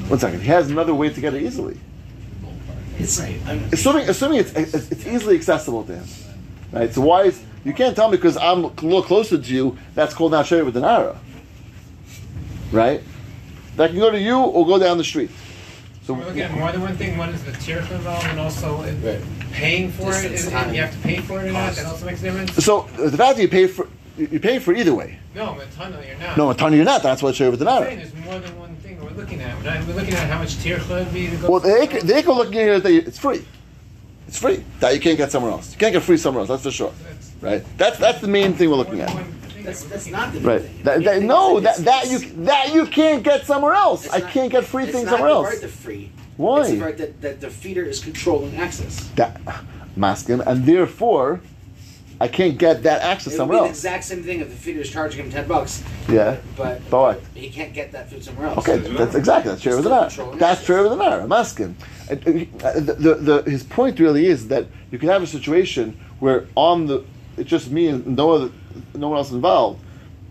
One 0.09 0.19
second. 0.19 0.41
He 0.41 0.47
has 0.47 0.69
another 0.69 0.93
way 0.93 1.09
to 1.09 1.21
get 1.21 1.33
it 1.33 1.43
easily. 1.43 1.77
It's 2.97 3.17
right. 3.19 3.39
I'm, 3.47 3.63
Assuming, 3.71 4.09
assuming 4.09 4.39
it's, 4.39 4.51
it's, 4.53 4.91
it's 4.91 5.07
easily 5.07 5.35
accessible 5.37 5.83
to 5.85 5.95
him. 5.99 6.05
Right? 6.73 6.93
So 6.93 6.99
why 7.01 7.23
is, 7.23 7.41
you 7.63 7.71
can't 7.73 7.95
tell 7.95 8.09
me 8.09 8.17
because 8.17 8.35
I'm 8.35 8.65
a 8.65 8.67
little 8.67 9.01
closer 9.03 9.37
to 9.37 9.53
you, 9.53 9.77
that's 9.95 10.13
called 10.13 10.33
now 10.33 10.43
Sherry 10.43 10.63
with 10.63 10.75
an 10.75 10.83
arrow. 10.83 11.17
Right? 12.73 13.01
That 13.77 13.91
can 13.91 13.99
go 13.99 14.11
to 14.11 14.19
you 14.19 14.37
or 14.37 14.65
go 14.65 14.77
down 14.77 14.97
the 14.97 15.03
street. 15.05 15.31
So 16.09 16.15
We're 16.15 16.25
looking 16.25 16.41
at 16.41 16.51
more 16.55 16.71
than 16.71 16.81
one 16.81 16.97
thing. 16.97 17.19
One 17.19 17.29
is 17.29 17.43
the 17.43 17.51
tirch 17.51 17.91
involved, 17.91 18.25
and 18.25 18.39
also 18.39 18.81
in 18.81 18.99
paying 19.51 19.91
for 19.91 20.09
it. 20.09 20.23
Distance, 20.23 20.45
and- 20.45 20.51
time, 20.51 20.65
and 20.69 20.75
you 20.75 20.81
have 20.81 20.91
to 20.91 20.97
pay 21.07 21.19
for 21.19 21.39
it 21.39 21.49
or 21.49 21.51
not. 21.51 21.73
That 21.75 21.85
also 21.85 22.07
makes 22.07 22.21
a 22.21 22.23
difference. 22.23 22.65
So 22.65 22.89
the 22.97 23.15
fact 23.15 23.35
that 23.35 23.43
you 23.43 23.47
pay 23.47 23.67
for 23.67 23.87
you 24.17 24.27
you 24.31 24.39
pay 24.39 24.57
for 24.57 24.73
either 24.73 24.95
way. 24.95 25.19
No, 25.35 25.53
but 25.55 25.71
Tana, 25.71 26.01
you're 26.03 26.17
not. 26.17 26.35
No, 26.35 26.49
a 26.49 26.55
ton 26.55 26.73
you're 26.73 26.83
not. 26.83 27.03
That's 27.03 27.21
what 27.21 27.35
Sherry 27.35 27.51
with 27.51 27.61
an 27.61 27.67
I'm 27.67 27.83
arrow. 27.83 27.85
saying 27.85 27.99
there's 27.99 28.15
more 28.25 28.39
than 28.39 28.57
one 28.57 28.75
thing 28.77 28.99
we're 29.03 29.11
looking 29.11 29.39
at. 29.39 29.55
We're, 29.55 29.63
not, 29.65 29.85
we're 29.85 29.93
looking 29.93 30.15
at 30.15 30.27
how 30.27 30.39
much 30.39 30.57
tirch 30.57 30.89
would 30.89 31.13
be 31.13 31.27
to 31.29 31.35
go. 31.35 31.51
Well, 31.51 31.59
the 31.59 31.79
acre, 31.79 32.01
the 32.01 32.17
acre 32.17 32.31
looking 32.31 32.53
here 32.53 32.73
is 32.73 32.81
that 32.81 32.91
it's 32.91 33.19
free. 33.19 33.45
It's 34.27 34.39
free. 34.39 34.63
That 34.79 34.95
you 34.95 34.99
can't 34.99 35.15
get 35.15 35.31
somewhere 35.31 35.51
else. 35.51 35.73
You 35.73 35.77
can't 35.77 35.93
get 35.93 36.01
free 36.01 36.17
somewhere 36.17 36.39
else. 36.41 36.49
That's 36.49 36.63
for 36.63 36.71
sure. 36.71 36.93
Right? 37.39 37.63
That's 37.77 37.99
that's 37.99 38.19
the 38.19 38.27
main 38.27 38.53
thing 38.53 38.71
we're 38.71 38.77
looking 38.77 39.01
at. 39.01 39.15
That's 39.63 39.83
that's 39.85 40.07
not 40.07 40.33
the 40.33 40.39
Right. 40.39 40.61
thing. 40.61 40.83
That, 40.83 41.03
that, 41.03 41.21
no, 41.23 41.59
that 41.59 41.77
that 41.77 42.09
you 42.09 42.19
that 42.45 42.73
you 42.73 42.85
can't 42.85 43.23
get 43.23 43.45
somewhere 43.45 43.73
else. 43.73 44.05
It's 44.05 44.13
I 44.13 44.19
not- 44.19 44.31
can't 44.31 44.51
get 44.51 44.65
free 44.65 44.83
it's 44.83 44.91
things 44.93 45.05
not 45.05 45.11
somewhere 45.19 45.29
the 45.29 45.35
else. 45.35 45.47
Right, 45.49 45.61
the 45.61 45.67
free. 45.67 46.11
Why? 46.37 46.61
It's 46.61 46.69
the 46.71 46.77
right 46.77 46.97
that, 46.97 47.21
that 47.21 47.41
the 47.41 47.49
feeder 47.49 47.83
is 47.83 47.99
controlling 48.03 48.55
access. 48.57 49.09
That 49.15 49.41
masculine, 49.95 50.47
and 50.47 50.65
therefore, 50.65 51.41
I 52.21 52.27
can't 52.27 52.57
get 52.57 52.83
that 52.83 53.01
access 53.01 53.33
It 53.33 53.35
would 53.35 53.37
somewhere 53.37 53.57
be 53.59 53.63
the 53.65 53.69
exact 53.69 54.03
same 54.05 54.23
thing 54.23 54.39
if 54.41 54.49
the 54.49 54.55
feeder 54.55 54.79
is 54.81 54.89
charging 54.89 55.23
him 55.25 55.31
ten 55.31 55.47
bucks. 55.47 55.83
Yeah. 56.09 56.37
But 56.57 56.81
But 56.89 56.99
what? 57.01 57.21
he 57.33 57.49
can't 57.49 57.73
get 57.73 57.91
that 57.91 58.09
food 58.09 58.23
somewhere 58.23 58.47
else. 58.47 58.57
Okay, 58.59 58.77
that's 58.77 59.15
exactly 59.15 59.51
that's 59.51 59.61
true 59.61 59.75
with 59.75 59.83
the 59.85 59.89
Still 59.89 59.95
Nara. 59.99 60.07
controlling 60.09 60.39
That's 60.39 60.65
true 60.65 60.81
with 60.83 60.91
the 60.91 60.97
Nara. 60.97 61.27
Maskin. 61.27 61.75
And, 62.09 62.47
uh, 62.63 62.73
The, 62.79 62.93
the, 62.93 63.15
the, 63.43 63.51
his 63.51 63.63
point 63.63 63.99
really 63.99 64.25
is 64.25 64.47
that 64.47 64.65
you 64.91 64.97
can 64.97 65.09
have 65.09 65.21
a 65.23 65.27
situation 65.27 65.97
where 66.19 66.45
on 66.55 66.87
the 66.87 67.03
it's 67.37 67.49
just 67.49 67.71
me 67.71 67.87
and 67.87 68.05
no 68.17 68.31
other, 68.31 68.49
no 68.95 69.09
one 69.09 69.17
else 69.17 69.31
involved, 69.31 69.81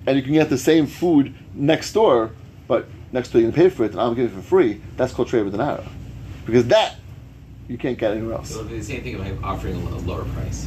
and 0.06 0.16
you 0.16 0.22
can 0.22 0.32
get 0.32 0.50
the 0.50 0.58
same 0.58 0.86
food 0.86 1.34
next 1.54 1.92
door, 1.92 2.30
but 2.66 2.86
next 3.12 3.30
door 3.30 3.40
you 3.40 3.48
can 3.48 3.54
pay 3.54 3.68
for 3.68 3.84
it, 3.84 3.92
and 3.92 4.00
I'm 4.00 4.14
giving 4.14 4.32
it 4.32 4.34
for 4.34 4.42
free. 4.42 4.80
That's 4.96 5.12
called 5.12 5.28
trade 5.28 5.42
with 5.42 5.52
the 5.52 5.58
Nara, 5.58 5.86
because 6.46 6.66
that 6.68 6.96
you 7.68 7.76
can't 7.76 7.98
get 7.98 8.12
anywhere 8.12 8.36
else. 8.36 8.50
So 8.50 8.64
the 8.64 8.82
same 8.82 9.02
thing 9.02 9.20
I'm 9.20 9.44
offering 9.44 9.74
a, 9.74 9.98
lower 9.98 10.24
price. 10.24 10.66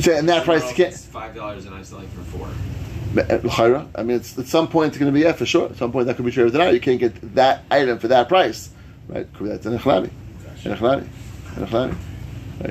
So, 0.00 0.12
and 0.12 0.28
that 0.28 0.44
price 0.44 0.68
you 0.70 0.76
can't. 0.76 0.94
Five 0.94 1.34
dollars 1.34 1.66
and 1.66 1.74
I'm 1.74 1.84
selling 1.84 2.08
for 2.08 2.22
four. 2.22 2.48
L'chaira. 3.14 3.82
Uh, 3.82 4.00
I 4.00 4.02
mean, 4.04 4.16
it's, 4.16 4.38
at 4.38 4.46
some 4.46 4.68
point 4.68 4.88
it's 4.88 4.98
going 4.98 5.12
to 5.12 5.14
be 5.14 5.24
yeah 5.24 5.32
for 5.32 5.44
sure. 5.44 5.68
At 5.68 5.76
some 5.76 5.92
point 5.92 6.06
that 6.06 6.16
could 6.16 6.24
be 6.24 6.30
trade 6.30 6.44
with 6.44 6.54
the 6.54 6.60
Nara. 6.60 6.72
You 6.72 6.80
can't 6.80 7.00
get 7.00 7.34
that 7.34 7.64
item 7.70 7.98
for 7.98 8.08
that 8.08 8.28
price, 8.28 8.70
right? 9.08 9.30
Could 9.34 9.44
be 9.44 9.50
That's 9.50 9.66
an 9.66 9.78
echlani, 9.78 10.10
an 10.64 10.76
echlani, 10.76 11.06
an 11.56 11.66
echlani. 11.66 11.96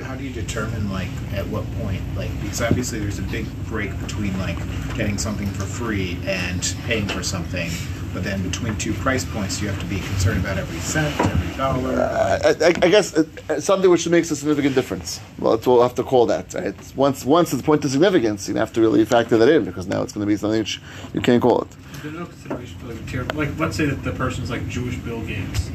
How 0.03 0.15
do 0.15 0.23
you 0.23 0.31
determine 0.31 0.89
like 0.89 1.09
at 1.33 1.45
what 1.47 1.69
point 1.79 2.01
like 2.15 2.29
because 2.41 2.61
obviously 2.61 2.99
there's 2.99 3.19
a 3.19 3.23
big 3.23 3.45
break 3.65 3.97
between 3.99 4.37
like 4.39 4.57
getting 4.95 5.17
something 5.17 5.47
for 5.47 5.63
free 5.65 6.17
and 6.25 6.75
paying 6.85 7.07
for 7.07 7.23
something, 7.23 7.69
but 8.13 8.23
then 8.23 8.41
between 8.41 8.77
two 8.77 8.93
price 8.93 9.25
points 9.25 9.61
you 9.61 9.67
have 9.67 9.79
to 9.79 9.85
be 9.85 9.99
concerned 9.99 10.39
about 10.39 10.57
every 10.57 10.79
cent, 10.79 11.19
every 11.19 11.57
dollar. 11.57 12.01
I, 12.01 12.51
I, 12.51 12.67
I 12.67 12.89
guess 12.89 13.17
uh, 13.17 13.25
uh, 13.49 13.59
something 13.59 13.89
which 13.89 14.07
makes 14.07 14.31
a 14.31 14.35
significant 14.35 14.75
difference. 14.75 15.19
Well, 15.39 15.57
that's 15.57 15.67
we'll 15.67 15.81
have 15.81 15.95
to 15.95 16.03
call 16.03 16.25
that. 16.27 16.53
Right? 16.53 16.75
Once, 16.95 17.25
once 17.25 17.51
it's 17.51 17.61
point 17.61 17.83
of 17.83 17.91
significance, 17.91 18.47
you 18.47 18.55
have 18.55 18.71
to 18.73 18.81
really 18.81 19.03
factor 19.03 19.37
that 19.37 19.49
in 19.49 19.65
because 19.65 19.87
now 19.87 20.03
it's 20.03 20.13
going 20.13 20.25
to 20.25 20.27
be 20.27 20.37
something 20.37 20.59
which 20.59 20.81
you 21.13 21.21
can't 21.21 21.41
call 21.41 21.63
it. 21.63 21.67
There's 22.01 22.13
no 22.13 22.25
consideration 22.25 22.77
for 22.79 22.87
like 22.87 23.07
tier. 23.07 23.23
Like, 23.33 23.59
let's 23.59 23.75
say 23.75 23.85
that 23.85 24.03
the 24.03 24.11
person's 24.11 24.49
like 24.49 24.67
Jewish 24.69 24.95
Bill 24.95 25.21
Gates, 25.21 25.69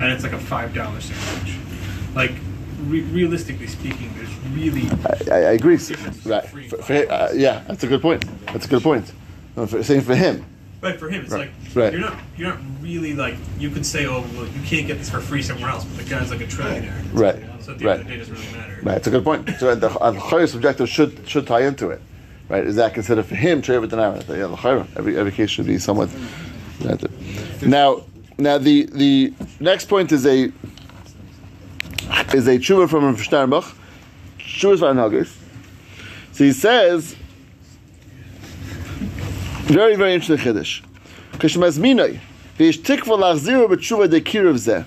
and 0.00 0.12
it's 0.12 0.22
like 0.22 0.32
a 0.32 0.38
five 0.38 0.74
dollar 0.74 1.00
sandwich. 1.00 1.56
Like, 2.14 2.32
re- 2.90 3.02
realistically 3.02 3.66
speaking, 3.66 4.12
there's 4.14 4.34
really 4.48 4.88
I, 5.30 5.34
I, 5.34 5.52
agree. 5.52 5.78
Right. 6.24 6.46
For, 6.46 6.82
for, 6.82 7.12
uh, 7.12 7.32
yeah, 7.34 7.64
that's 7.66 7.84
a 7.84 7.86
good 7.86 8.02
point. 8.02 8.24
That's 8.46 8.66
a 8.66 8.68
good 8.68 8.82
point. 8.82 9.12
No, 9.56 9.66
for, 9.66 9.82
same 9.82 10.00
for 10.00 10.14
him. 10.14 10.44
Right, 10.80 10.98
for 10.98 11.08
him, 11.08 11.24
it's 11.24 11.32
Right, 11.32 11.48
like 11.48 11.76
right. 11.76 11.92
you're 11.92 12.02
not 12.02 12.18
you're 12.36 12.50
not 12.50 12.58
really 12.82 13.14
like 13.14 13.36
you 13.58 13.70
could 13.70 13.86
say, 13.86 14.06
oh, 14.06 14.20
well, 14.34 14.46
you 14.46 14.60
can't 14.66 14.86
get 14.86 14.98
this 14.98 15.08
for 15.08 15.20
free 15.20 15.42
somewhere 15.42 15.70
else, 15.70 15.84
but 15.84 16.04
the 16.04 16.10
guy's 16.10 16.30
like 16.30 16.42
a 16.42 16.44
trillionaire. 16.44 16.92
Right, 17.14 17.42
So 17.62 17.72
at 17.72 17.78
the 17.78 17.86
right. 17.86 18.00
end 18.00 18.02
of 18.02 18.06
the 18.06 18.12
day, 18.12 18.14
it 18.14 18.18
doesn't 18.18 18.34
really 18.34 18.52
matter. 18.52 18.80
Right, 18.82 18.96
it's 18.98 19.06
a 19.06 19.10
good 19.10 19.24
point. 19.24 19.48
So 19.58 19.74
the 19.74 19.90
al 20.02 20.46
subjective 20.46 20.88
should 20.90 21.26
should 21.26 21.46
tie 21.46 21.62
into 21.62 21.88
it, 21.88 22.02
right? 22.50 22.64
Is 22.64 22.76
that 22.76 22.92
considered 22.92 23.24
for 23.24 23.34
him 23.34 23.62
trade 23.62 23.78
with 23.78 23.90
the? 23.90 23.96
Yeah. 23.96 24.86
Every 24.98 25.16
every 25.16 25.32
case 25.32 25.48
should 25.48 25.66
be 25.66 25.78
somewhat. 25.78 26.10
Now, 27.62 28.02
now 28.36 28.58
the 28.58 28.84
the 28.92 29.32
next 29.60 29.86
point 29.86 30.12
is 30.12 30.26
a 30.26 30.52
is 32.34 32.46
a 32.46 32.58
tshuva 32.58 32.88
from 32.88 33.04
Rav 33.04 33.16
Sternbuch. 33.16 33.74
Tshuva 34.38 34.78
van 34.78 34.96
Haggis. 34.96 35.36
So 36.32 36.44
he 36.44 36.52
says, 36.52 37.14
very 39.64 39.96
very 39.96 40.14
interesting 40.14 40.38
chiddush. 40.38 40.82
Kishmazminoi, 41.34 42.18
v'ish 42.58 42.80
tikva 42.80 43.18
lachziru 43.18 43.68
b'tshuva 43.68 44.08
dekirav 44.08 44.54
zeh. 44.54 44.84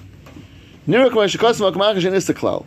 Nira 0.87 1.09
k'man 1.09 1.27
shekasim 1.27 1.71
ha'kamach 1.71 1.99
she'en 2.01 2.13
istaklal. 2.13 2.65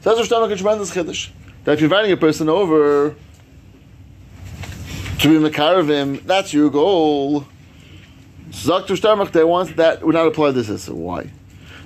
Says 0.00 0.18
Rosh 0.18 0.30
Hashanah 0.30 0.52
a 0.52 0.56
tremendous 0.56 0.90
chiddush. 0.94 1.30
That 1.64 1.72
if 1.72 1.80
you're 1.80 1.88
inviting 1.88 2.12
a 2.12 2.16
person 2.16 2.48
over 2.48 3.14
to 5.18 5.28
be 5.28 5.48
Makaravim, 5.48 6.22
that's 6.24 6.52
your 6.52 6.70
goal. 6.70 7.46
Zakt 8.50 8.88
Rosh 8.88 9.00
Hashanah, 9.00 9.32
they 9.32 9.44
want 9.44 9.76
that 9.76 10.02
would 10.04 10.14
not 10.14 10.26
apply 10.26 10.52
this. 10.52 10.84
So 10.84 10.94
why? 10.94 11.30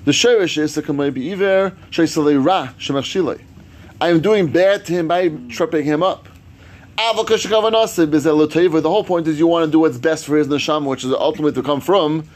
The 0.05 0.11
sherish 0.11 0.57
is 0.57 0.75
the 0.75 0.83
kamei 0.83 1.13
be'iver 1.13 1.71
sheisalei 1.89 2.43
ra 2.43 2.69
shemachshilei. 2.77 3.41
I 4.01 4.09
am 4.09 4.19
doing 4.19 4.51
bad 4.51 4.85
to 4.85 4.93
him 4.93 5.07
by 5.07 5.29
tripping 5.49 5.85
him 5.85 6.03
up. 6.03 6.27
Avakash 6.97 7.47
kavanasib 7.47 8.13
is 8.13 8.25
a 8.25 8.29
loteva. 8.29 8.81
The 8.81 8.89
whole 8.89 9.05
point 9.05 9.27
is 9.27 9.39
you 9.39 9.47
want 9.47 9.65
to 9.65 9.71
do 9.71 9.79
what's 9.79 9.97
best 9.97 10.25
for 10.25 10.37
his 10.37 10.47
neshama, 10.47 10.87
which 10.87 11.05
is 11.05 11.13
ultimately 11.13 11.53
to 11.53 11.63
come 11.63 11.79
from. 11.79 12.27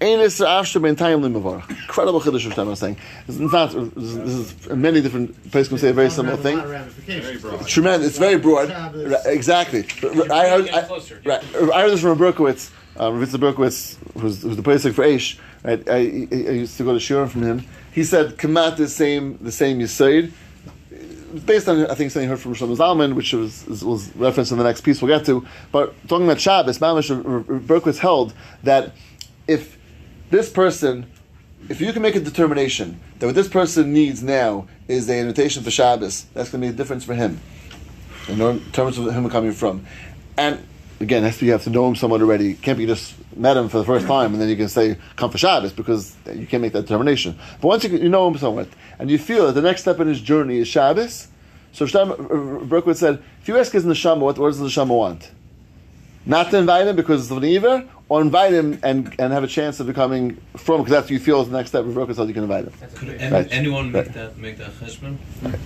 Einis 0.00 0.44
after 0.44 0.80
ben 0.80 0.96
time 0.96 1.20
limavar. 1.20 1.68
Incredible 1.70 2.20
chiddush 2.20 2.50
of 2.50 2.58
I'm 2.58 2.74
saying. 2.74 2.96
It's 3.28 3.38
not. 3.38 3.70
This 3.94 4.16
is 4.16 4.68
many 4.70 5.00
different 5.00 5.52
places 5.52 5.68
can 5.68 5.78
say 5.78 5.90
a 5.90 5.92
very 5.92 6.10
similar 6.10 6.36
thing. 6.36 6.58
It's 7.06 7.68
tremendous. 7.68 8.08
It's 8.08 8.18
very 8.18 8.38
broad. 8.38 8.70
Right, 8.70 9.26
exactly. 9.26 9.86
I 10.30 10.48
heard. 10.48 10.68
I, 10.70 10.88
right, 11.24 11.44
I 11.72 11.82
heard 11.82 11.92
this 11.92 12.00
from 12.00 12.10
a 12.10 12.16
Berkowitz. 12.16 12.70
Um, 12.96 13.18
Rav 13.18 13.28
Yitzchak 13.28 13.54
Berkowitz, 13.54 13.96
who's, 14.20 14.42
who's 14.42 14.56
the 14.56 14.62
place 14.62 14.82
for 14.82 14.90
Aish. 14.90 15.38
Right, 15.64 15.88
I, 15.88 15.92
I, 15.92 16.28
I 16.30 16.54
used 16.62 16.76
to 16.76 16.84
go 16.84 16.92
to 16.92 17.00
Shira 17.00 17.28
from 17.28 17.42
him. 17.42 17.66
He 17.92 18.04
said, 18.04 18.36
"Kamat 18.36 18.76
the 18.76 18.88
same, 18.88 19.38
the 19.40 19.52
same 19.52 19.78
Yisaid." 19.78 20.32
based 21.46 21.68
on 21.68 21.86
I 21.86 21.94
think 21.94 22.10
something 22.10 22.28
heard 22.28 22.40
from 22.40 22.54
Shlomo 22.54 22.76
Zalman, 22.76 23.14
which 23.14 23.32
was 23.32 23.66
was 23.82 24.14
referenced 24.16 24.52
in 24.52 24.58
the 24.58 24.64
next 24.64 24.82
piece 24.82 25.00
we'll 25.00 25.16
get 25.16 25.26
to. 25.26 25.46
But 25.70 25.94
talking 26.08 26.26
about 26.26 26.40
Shabbos, 26.40 26.78
Mamish 26.78 27.10
Berkowitz 27.66 27.98
held 27.98 28.34
that 28.62 28.92
if 29.46 29.78
this 30.30 30.50
person, 30.50 31.06
if 31.68 31.80
you 31.80 31.92
can 31.92 32.02
make 32.02 32.16
a 32.16 32.20
determination 32.20 33.00
that 33.18 33.26
what 33.26 33.34
this 33.34 33.48
person 33.48 33.92
needs 33.92 34.22
now 34.22 34.68
is 34.88 35.08
an 35.08 35.16
invitation 35.16 35.62
for 35.62 35.70
Shabbos, 35.70 36.26
that's 36.34 36.50
going 36.50 36.60
to 36.62 36.68
be 36.68 36.72
a 36.72 36.76
difference 36.76 37.04
for 37.04 37.14
him 37.14 37.40
in 38.28 38.60
terms 38.72 38.98
of 38.98 39.12
him 39.12 39.28
coming 39.30 39.52
from, 39.52 39.84
and 40.36 40.64
again, 41.02 41.22
has 41.22 41.38
to 41.38 41.46
you 41.46 41.52
have 41.52 41.64
to 41.64 41.70
know 41.70 41.86
him 41.88 41.96
somewhat 41.96 42.20
already. 42.20 42.54
Can't 42.54 42.78
be 42.78 42.86
just 42.86 43.14
met 43.36 43.56
him 43.56 43.68
for 43.68 43.78
the 43.78 43.84
first 43.84 44.06
time 44.06 44.32
and 44.32 44.40
then 44.40 44.48
you 44.48 44.56
can 44.56 44.68
say 44.68 44.96
come 45.16 45.30
for 45.30 45.38
Shabbos 45.38 45.72
because 45.72 46.16
you 46.32 46.46
can't 46.46 46.62
make 46.62 46.72
that 46.72 46.82
determination. 46.82 47.38
But 47.60 47.68
once 47.68 47.84
you, 47.84 47.90
you 47.96 48.08
know 48.08 48.28
him 48.28 48.38
somewhat 48.38 48.68
and 48.98 49.10
you 49.10 49.18
feel 49.18 49.46
that 49.46 49.52
the 49.52 49.62
next 49.62 49.82
step 49.82 50.00
in 50.00 50.08
his 50.08 50.20
journey 50.20 50.58
is 50.58 50.68
Shabbos, 50.68 51.28
so 51.72 51.86
Shlomo 51.86 52.12
uh, 52.12 52.64
Berkowitz 52.66 52.96
said, 52.96 53.22
if 53.40 53.48
you 53.48 53.58
ask 53.58 53.72
his 53.72 53.84
neshama, 53.84 54.20
what, 54.20 54.38
what 54.38 54.48
does 54.48 54.58
the 54.58 54.66
neshama 54.66 54.96
want? 54.96 55.30
Not 56.24 56.50
to 56.52 56.58
invite 56.58 56.86
him 56.86 56.94
because 56.96 57.30
of 57.30 57.38
an 57.38 57.44
either, 57.44 57.88
or 58.08 58.20
invite 58.20 58.52
him 58.52 58.78
and, 58.82 59.12
and 59.18 59.32
have 59.32 59.42
a 59.42 59.48
chance 59.48 59.80
of 59.80 59.86
becoming 59.88 60.36
from 60.56 60.80
because 60.82 60.92
that's 60.92 61.04
what 61.06 61.10
you 61.10 61.18
feel 61.18 61.40
is 61.40 61.48
the 61.48 61.56
next 61.56 61.70
step. 61.70 61.84
of 61.84 61.92
Berkowitz 61.94 62.16
said 62.16 62.28
you 62.28 62.34
can 62.34 62.44
invite 62.44 62.66
him. 62.66 62.72
Could 62.94 63.08
any, 63.20 63.32
Right. 63.32 63.48
anyone 63.50 63.90
make 63.90 64.06
Right. 64.06 64.14
that 64.14 64.38
make 64.38 64.58
that 64.58 64.70
cheshbon? 64.78 65.16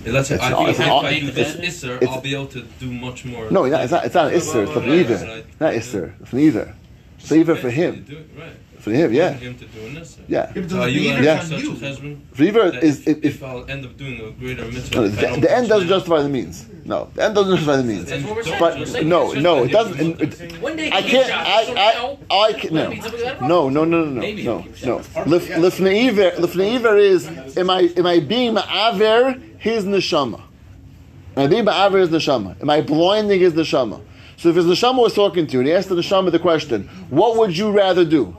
Let's 0.05 0.29
say 0.29 0.35
It's 0.35 0.43
I, 0.43 0.49
not- 0.49 0.63
if 0.63 0.69
it's 0.69 0.79
not- 0.79 1.05
I 1.05 1.19
do 1.19 1.27
it's- 1.27 1.53
that 1.53 1.63
Isser, 1.63 1.95
it's- 1.97 2.09
I'll 2.09 2.21
be 2.21 2.33
able 2.33 2.47
to 2.47 2.63
do 2.79 2.91
much 2.91 3.23
more. 3.25 3.51
No, 3.51 3.65
it's 3.65 3.91
not, 3.91 4.05
it's 4.05 4.15
not 4.15 4.27
an 4.31 4.39
Isser, 4.39 4.67
it's 4.67 4.75
an 4.75 4.89
either. 4.89 5.43
Not 5.59 5.73
Isser, 5.73 6.13
it's 6.21 6.33
an 6.33 6.39
either. 6.39 6.73
It's 7.19 7.31
either 7.31 7.55
for 7.55 7.69
him. 7.69 8.05
Do 8.07 8.17
it, 8.17 8.29
right. 8.39 8.49
For 8.79 8.91
him, 8.91 9.11
yeah. 9.11 9.33
Him 9.33 9.55
to 9.57 9.65
doing 9.65 9.95
this. 9.95 10.17
Yeah. 10.27 10.53
So 10.67 10.81
are 10.81 10.87
you 10.87 11.01
Yeah. 11.01 11.39
such 11.41 11.63
a 11.63 11.67
cheshbon? 11.67 12.17
Fever 12.33 12.71
that 12.71 12.83
is- 12.83 12.99
if, 13.07 13.17
if- 13.17 13.25
if 13.25 13.43
I'll 13.43 13.65
end 13.69 13.83
up 13.85 13.97
doing 13.97 14.21
a 14.21 14.29
greater 14.31 14.65
mitzvah. 14.65 14.95
No, 14.95 15.03
if 15.05 15.15
the, 15.19 15.41
the 15.41 15.51
end 15.57 15.67
doesn't 15.67 15.87
justify 15.87 16.21
the 16.21 16.29
means. 16.29 16.65
No, 16.85 17.09
the 17.15 17.23
end 17.25 17.35
doesn't 17.35 17.55
justify 17.55 17.77
the 17.77 17.83
means. 17.83 18.05
That's 18.09 18.23
what 18.23 18.35
we're 18.37 18.43
saying. 18.43 18.59
But 18.59 19.03
no, 19.05 19.31
no, 19.33 19.63
it 19.63 19.71
doesn't. 19.71 20.21
it- 20.21 20.41
I 20.93 21.01
can't. 21.01 21.09
gets 21.09 21.29
I, 21.31 22.17
I, 22.31 22.37
I, 22.47 22.53
can 22.53 22.73
no, 22.75 22.89
Maybe 22.89 23.01
somebody 23.01 23.23
got 23.23 23.35
it 23.35 23.41
no, 23.41 23.69
no, 23.69 23.83
no, 23.83 24.03
no, 24.03 24.09
no, 24.09 24.21
Maybe 24.21 24.43
no, 24.43 24.63
no. 24.85 24.95
Lif- 25.25 25.49
Lifneiver, 25.49 26.35
lifneiver 26.35 26.99
is 26.99 27.57
am 27.57 27.69
I 27.69 27.81
am 27.97 28.05
I 28.05 28.19
being 28.19 28.55
ma'aver 28.55 29.41
his 29.59 29.85
neshama? 29.85 30.39
Am 31.35 31.43
I 31.43 31.47
being 31.47 31.65
ma'aver 31.65 31.99
his 31.99 32.09
neshama? 32.09 32.61
Am 32.61 32.69
I 32.69 32.81
blinding 32.81 33.39
his 33.39 33.53
neshama? 33.53 34.01
So 34.37 34.49
if 34.49 34.55
his 34.55 34.65
neshama 34.65 35.01
was 35.01 35.13
talking 35.15 35.47
to 35.47 35.53
you 35.53 35.59
and 35.61 35.67
he 35.67 35.73
asked 35.73 35.89
the 35.89 35.95
neshama 35.95 36.31
the 36.31 36.39
question, 36.39 36.87
what 37.09 37.37
would 37.37 37.57
you 37.57 37.71
rather 37.71 38.05
do? 38.05 38.37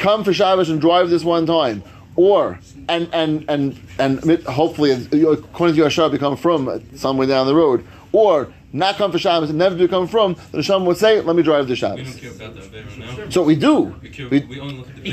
Come 0.00 0.24
for 0.24 0.32
Shabbos 0.32 0.70
and 0.70 0.80
drive 0.80 1.10
this 1.10 1.22
one 1.24 1.44
time, 1.44 1.82
or 2.16 2.58
and 2.88 3.06
and 3.12 3.44
and 3.48 3.78
and 3.98 4.42
hopefully 4.44 4.92
according 4.92 5.74
to 5.74 5.76
your 5.76 5.88
Yashar 5.90 6.10
become 6.10 6.38
from 6.38 6.82
somewhere 6.96 7.26
down 7.26 7.46
the 7.46 7.54
road, 7.54 7.86
or 8.12 8.50
not 8.72 8.96
come 8.96 9.12
for 9.12 9.18
Shabbos 9.18 9.50
and 9.50 9.58
never 9.58 9.74
become 9.76 10.06
from, 10.08 10.36
the 10.52 10.58
neshama 10.58 10.86
would 10.86 10.96
say, 10.96 11.20
let 11.20 11.36
me 11.36 11.42
drive 11.42 11.66
the 11.66 11.72
We 11.72 11.76
Shabbos. 11.76 12.12
don't 12.12 12.18
care 12.18 12.30
about 12.30 12.54
that 12.54 12.64
very. 12.64 13.30
So 13.30 13.42
we 13.42 13.56
do. 13.56 13.94
We, 14.00 14.08
We- 14.30 14.40
we 14.46 14.60
only 14.60 14.76
look 14.78 14.88
at 14.88 14.96
the 14.96 15.10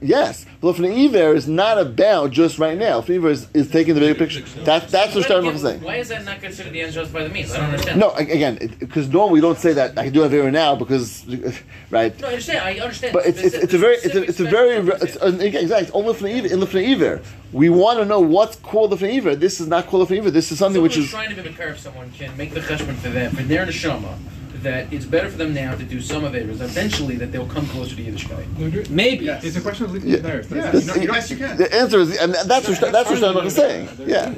yes. 0.00 0.46
Lifnei 0.64 1.04
Iver 1.04 1.34
is 1.34 1.46
not 1.46 1.76
about 1.76 2.30
just 2.30 2.58
right 2.58 2.78
now. 2.78 3.02
Lifnei 3.02 3.16
Iver 3.16 3.28
is, 3.28 3.48
is 3.52 3.70
taking 3.70 3.94
the 3.94 4.00
bigger 4.00 4.14
picture. 4.14 4.40
That, 4.64 4.88
that's 4.88 5.14
what 5.14 5.26
Sternbuch 5.26 5.54
is 5.54 5.60
saying. 5.60 5.82
Why 5.82 5.96
is 5.96 6.08
that 6.08 6.24
not 6.24 6.40
considered 6.40 6.72
the 6.72 6.80
end 6.80 6.92
just 6.94 7.12
by 7.12 7.22
the 7.22 7.28
means? 7.28 7.52
I 7.52 7.58
don't 7.58 7.66
understand. 7.66 8.00
No, 8.00 8.12
again, 8.12 8.74
because 8.78 9.08
normally 9.08 9.34
we 9.34 9.40
don't 9.42 9.58
say 9.58 9.74
that. 9.74 9.98
I 9.98 10.04
can 10.04 10.14
do 10.14 10.24
it 10.24 10.30
here 10.30 10.44
and 10.44 10.54
now 10.54 10.74
because, 10.74 11.26
right? 11.90 12.18
No, 12.18 12.28
I 12.28 12.30
understand. 12.30 12.58
I 12.60 12.78
understand. 12.78 13.12
But 13.12 13.26
it's, 13.26 13.40
it's, 13.40 13.54
it's 13.54 13.74
a 13.74 13.78
very 13.78 13.96
it's 13.96 14.14
a, 14.14 14.22
it's 14.22 14.40
a 14.40 14.44
very 14.44 14.76
it's 15.02 15.16
an, 15.16 15.42
exactly 15.42 15.90
only 15.92 16.14
Lifnei 16.14 16.38
Iver 16.38 16.54
in 16.54 16.60
Lifnei 16.60 16.92
Iver. 16.92 17.22
We 17.52 17.68
want 17.68 17.98
to 17.98 18.06
know 18.06 18.20
what's 18.20 18.56
called 18.56 18.90
Lifnei 18.92 19.18
Iver. 19.18 19.36
This 19.36 19.60
is 19.60 19.66
not 19.66 19.86
called 19.86 20.08
Lifnei 20.08 20.18
Iver. 20.18 20.30
This 20.30 20.50
is 20.50 20.58
something 20.58 20.76
Someone 20.76 20.88
which 20.88 20.96
is 20.96 21.10
trying 21.10 21.34
to 21.34 21.42
be 21.42 21.50
curve 21.50 21.78
someone 21.78 22.10
can 22.12 22.34
make 22.38 22.54
the 22.54 22.60
cheshbon 22.60 22.94
for 22.96 23.10
them 23.10 23.36
for 23.36 23.42
their 23.42 23.66
neshama 23.66 24.16
that 24.64 24.92
it's 24.92 25.04
better 25.04 25.28
for 25.30 25.38
them 25.38 25.54
now 25.54 25.74
to 25.76 25.84
do 25.84 26.00
some 26.00 26.24
avers. 26.24 26.60
Eventually, 26.60 27.16
that 27.16 27.30
they'll 27.32 27.46
come 27.46 27.66
closer 27.68 27.94
to 27.94 28.02
Yiddishkeit. 28.02 28.90
Maybe 28.90 29.28
It's 29.28 29.56
a 29.56 29.60
question 29.60 29.84
of 29.86 29.92
leaving 29.92 30.10
Yeah. 30.10 30.16
it 30.16 30.22
there. 30.22 30.42
Yeah. 30.42 30.72
You 30.74 31.06
know, 31.06 31.14
yes, 31.14 31.30
you 31.30 31.36
can. 31.36 31.56
the 31.56 31.72
answer 31.72 32.00
is, 32.00 32.16
and 32.16 32.34
that's 32.34 32.68
what 32.68 32.80
that's 32.92 33.08
what 33.08 33.18
Sternbuch 33.18 33.44
is 33.46 33.54
saying. 33.54 33.88
Yeah, 34.06 34.30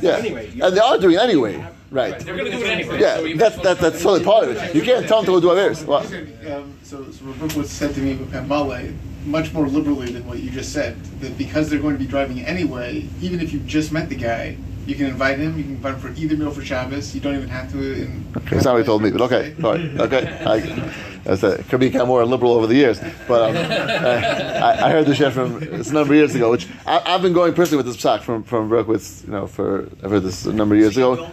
yeah, 0.00 0.16
and 0.66 0.76
they 0.76 0.80
are 0.80 0.98
doing 0.98 1.16
it 1.16 1.20
anyway, 1.20 1.64
right? 1.90 2.18
They're 2.18 2.36
going 2.36 2.50
to 2.50 2.56
do 2.58 2.64
it 2.64 2.68
anyway. 2.70 3.00
Yeah, 3.00 3.20
you 3.20 3.36
that's 3.36 3.56
that, 3.62 3.78
that's 3.78 4.02
totally 4.02 4.24
part 4.24 4.44
of 4.48 4.56
it. 4.56 4.74
You 4.74 4.82
can't 4.82 5.06
tell 5.06 5.18
them 5.22 5.26
to 5.26 5.32
go 5.32 5.40
do 5.40 5.50
others. 5.50 5.84
Well, 5.84 6.00
Um, 6.52 6.74
so, 6.82 7.04
so 7.10 7.24
Rebecca 7.24 7.58
was 7.58 7.70
said 7.70 7.94
to 7.94 8.00
me 8.00 8.18
at 8.32 8.46
Malay 8.48 8.92
much 9.24 9.52
more 9.52 9.68
liberally 9.68 10.10
than 10.12 10.26
what 10.26 10.38
you 10.40 10.50
just 10.50 10.72
said. 10.72 10.96
That 11.20 11.36
because 11.38 11.70
they're 11.70 11.78
going 11.80 11.94
to 11.94 11.98
be 11.98 12.06
driving 12.06 12.40
anyway, 12.40 13.08
even 13.20 13.40
if 13.40 13.52
you 13.52 13.60
just 13.60 13.92
met 13.92 14.08
the 14.08 14.16
guy, 14.16 14.56
you 14.86 14.94
can 14.94 15.06
invite 15.06 15.38
him. 15.38 15.56
You 15.56 15.62
can 15.64 15.72
invite 15.74 15.94
him 15.94 16.00
for 16.00 16.08
either 16.20 16.36
meal 16.36 16.50
for 16.50 16.62
Shabbos. 16.64 17.14
You 17.14 17.20
don't 17.20 17.34
even 17.36 17.48
have 17.48 17.70
to. 17.72 18.02
In, 18.02 18.32
That's 18.50 18.64
not 18.64 18.72
what 18.74 18.78
he 18.80 18.84
told 18.84 19.02
me, 19.02 19.10
but 19.10 19.20
okay, 19.22 19.54
all 19.62 19.72
right, 19.72 20.00
okay. 20.00 20.44
I, 20.44 20.92
that's 21.24 21.42
it. 21.44 21.68
Could 21.68 21.80
become 21.80 22.08
more 22.08 22.24
liberal 22.26 22.52
over 22.52 22.66
the 22.66 22.74
years, 22.74 22.98
but 23.28 23.50
um, 23.50 23.56
I, 23.56 24.86
I 24.86 24.90
heard 24.90 25.06
the 25.06 25.14
chef 25.14 25.34
from 25.34 25.62
it's 25.62 25.90
a 25.90 25.94
number 25.94 26.14
of 26.14 26.18
years 26.18 26.34
ago, 26.34 26.50
which 26.50 26.66
I, 26.86 27.00
I've 27.06 27.22
been 27.22 27.32
going 27.32 27.54
personally 27.54 27.82
with 27.84 27.86
this 27.94 28.02
psak 28.02 28.22
from 28.22 28.42
from 28.42 28.68
Berkowitz, 28.68 29.24
you 29.24 29.30
know, 29.32 29.46
for 29.46 29.88
I've 30.02 30.10
heard 30.10 30.22
this 30.24 30.46
a 30.46 30.52
number 30.52 30.74
of 30.74 30.80
years 30.80 30.96
ago. 30.96 31.30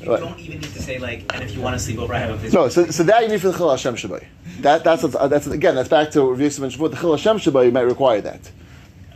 You 0.00 0.06
don't 0.16 0.38
even 0.40 0.60
need 0.60 0.72
to 0.72 0.82
say 0.82 0.98
like, 0.98 1.32
and 1.32 1.44
if 1.44 1.54
you 1.54 1.60
want 1.60 1.74
to 1.74 1.78
sleep 1.78 1.98
over, 2.00 2.12
I 2.12 2.18
have 2.18 2.30
a 2.30 2.36
visit. 2.36 2.56
No, 2.56 2.68
so, 2.68 2.86
so 2.86 3.04
that 3.04 3.22
you 3.22 3.28
need 3.28 3.40
for 3.40 3.52
the 3.52 3.56
Chil 3.56 3.70
Hashem 3.70 3.94
Shabbai. 3.94 4.24
That 4.60 4.82
that's 4.84 5.02
what's- 5.04 5.30
that's 5.30 5.46
again 5.46 5.74
that's 5.76 5.88
back 5.88 6.10
to 6.12 6.24
what 6.24 6.38
Yosef 6.38 6.60
mentioned 6.60 6.78
before. 6.80 6.88
The 6.88 6.96
Chil 6.96 7.12
Hashem 7.16 7.38
Shabbai 7.38 7.72
might 7.72 7.82
require 7.82 8.20
that. 8.20 8.40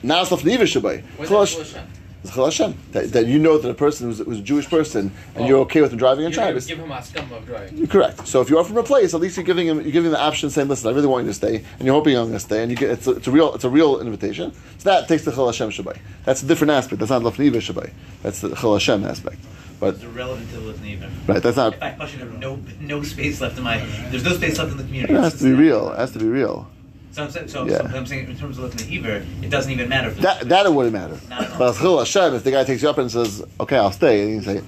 Now 0.04 0.22
it's 0.22 0.30
Lefnei 0.30 0.54
Iver 0.54 0.64
Shabbai. 0.64 1.02
Where's 2.22 2.34
Chil 2.34 2.44
that 2.44 2.52
Hashem? 2.52 2.70
It's 2.70 2.92
Chil 2.92 3.02
Hashem. 3.02 3.12
That, 3.12 3.12
that 3.12 3.26
you 3.26 3.38
know 3.38 3.58
that 3.58 3.68
a 3.68 3.74
person 3.74 4.08
who's, 4.08 4.18
who's 4.18 4.38
a 4.40 4.42
Jewish 4.42 4.68
person 4.68 5.12
and 5.34 5.44
oh. 5.44 5.46
you're 5.46 5.58
okay 5.60 5.80
with 5.80 5.92
him 5.92 5.98
driving 5.98 6.24
a 6.24 6.28
You're 6.28 6.32
Shabbos. 6.32 6.66
give 6.66 6.78
him 6.78 6.90
a 6.90 7.02
scum 7.02 7.32
of 7.32 7.46
driving. 7.46 7.86
Correct. 7.86 8.26
So 8.26 8.40
if 8.40 8.50
you 8.50 8.58
offer 8.58 8.72
him 8.72 8.78
a 8.78 8.82
place, 8.82 9.14
at 9.14 9.20
least 9.20 9.36
you're 9.36 9.44
giving 9.44 9.66
him 9.66 9.80
you're 9.80 9.92
giving 9.92 10.06
him 10.06 10.12
the 10.12 10.20
option, 10.20 10.50
saying, 10.50 10.68
"Listen, 10.68 10.90
I 10.90 10.94
really 10.94 11.06
want 11.06 11.24
you 11.24 11.30
to 11.30 11.34
stay, 11.34 11.64
and 11.78 11.86
you're 11.86 11.94
hoping 11.94 12.16
I'm 12.16 12.24
going 12.24 12.32
to 12.34 12.40
stay." 12.40 12.62
And 12.62 12.70
you 12.70 12.76
get 12.76 12.90
it's 12.90 13.06
a, 13.06 13.12
it's 13.12 13.26
a 13.26 13.30
real 13.30 13.54
it's 13.54 13.64
a 13.64 13.70
real 13.70 14.00
invitation. 14.00 14.52
So 14.78 14.90
that 14.90 15.08
takes 15.08 15.24
the 15.24 15.32
Chil 15.32 15.46
Hashem 15.46 15.70
Shabbai. 15.70 15.98
That's 16.24 16.42
a 16.42 16.46
different 16.46 16.72
aspect. 16.72 16.98
That's 17.00 17.10
not 17.10 17.22
Lefnei 17.22 17.46
Iver 17.46 17.58
Shabbai. 17.58 17.92
That's 18.22 18.40
the 18.40 18.54
Chil 18.54 18.72
Hashem 18.72 19.04
aspect. 19.04 19.38
But 19.78 19.94
It's 19.94 20.04
irrelevant 20.04 20.48
to 20.50 20.56
the 20.56 20.62
Litany 20.62 20.92
even. 20.92 21.10
Right, 21.26 21.42
that's 21.42 21.56
not- 21.58 21.74
If 21.74 21.82
I 21.82 21.90
question 21.90 22.20
have 22.20 22.38
no 22.38 22.58
no 22.80 23.02
space 23.02 23.40
left 23.42 23.58
in 23.58 23.64
my, 23.64 23.78
there's 24.10 24.24
no 24.24 24.32
space 24.32 24.58
left 24.58 24.70
in 24.70 24.78
the 24.78 24.84
community. 24.84 25.12
it 25.12 25.20
has 25.20 25.38
to 25.38 25.44
be 25.44 25.52
real. 25.52 25.92
It 25.92 25.98
has 25.98 26.12
to 26.12 26.18
be 26.18 26.26
real. 26.26 26.68
So 27.16 27.24
I'm 27.24 27.30
saying, 27.30 27.48
so, 27.48 27.64
Yeah. 27.66 27.78
so 27.78 27.96
I'm 27.96 28.04
saying 28.04 28.28
in 28.28 28.36
terms 28.36 28.58
of 28.58 28.64
looking 28.64 28.80
at 28.82 28.92
Iver, 28.92 29.24
it 29.42 29.48
doesn't 29.48 29.72
even 29.72 29.88
matter. 29.88 30.10
That 30.10 30.50
that 30.50 30.66
it 30.66 30.72
wouldn't 30.74 30.92
matter. 30.92 31.18
But 31.56 31.70
as 31.70 31.78
Chil 31.78 31.96
Hashem, 31.98 32.34
if 32.34 32.44
the 32.44 32.50
guy 32.50 32.62
takes 32.62 32.82
you 32.82 32.90
up 32.90 32.98
and 32.98 33.10
says, 33.10 33.42
"Okay, 33.58 33.78
I'll 33.78 33.90
stay," 33.90 34.20
and 34.20 34.30
you 34.34 34.42
say, 34.42 34.60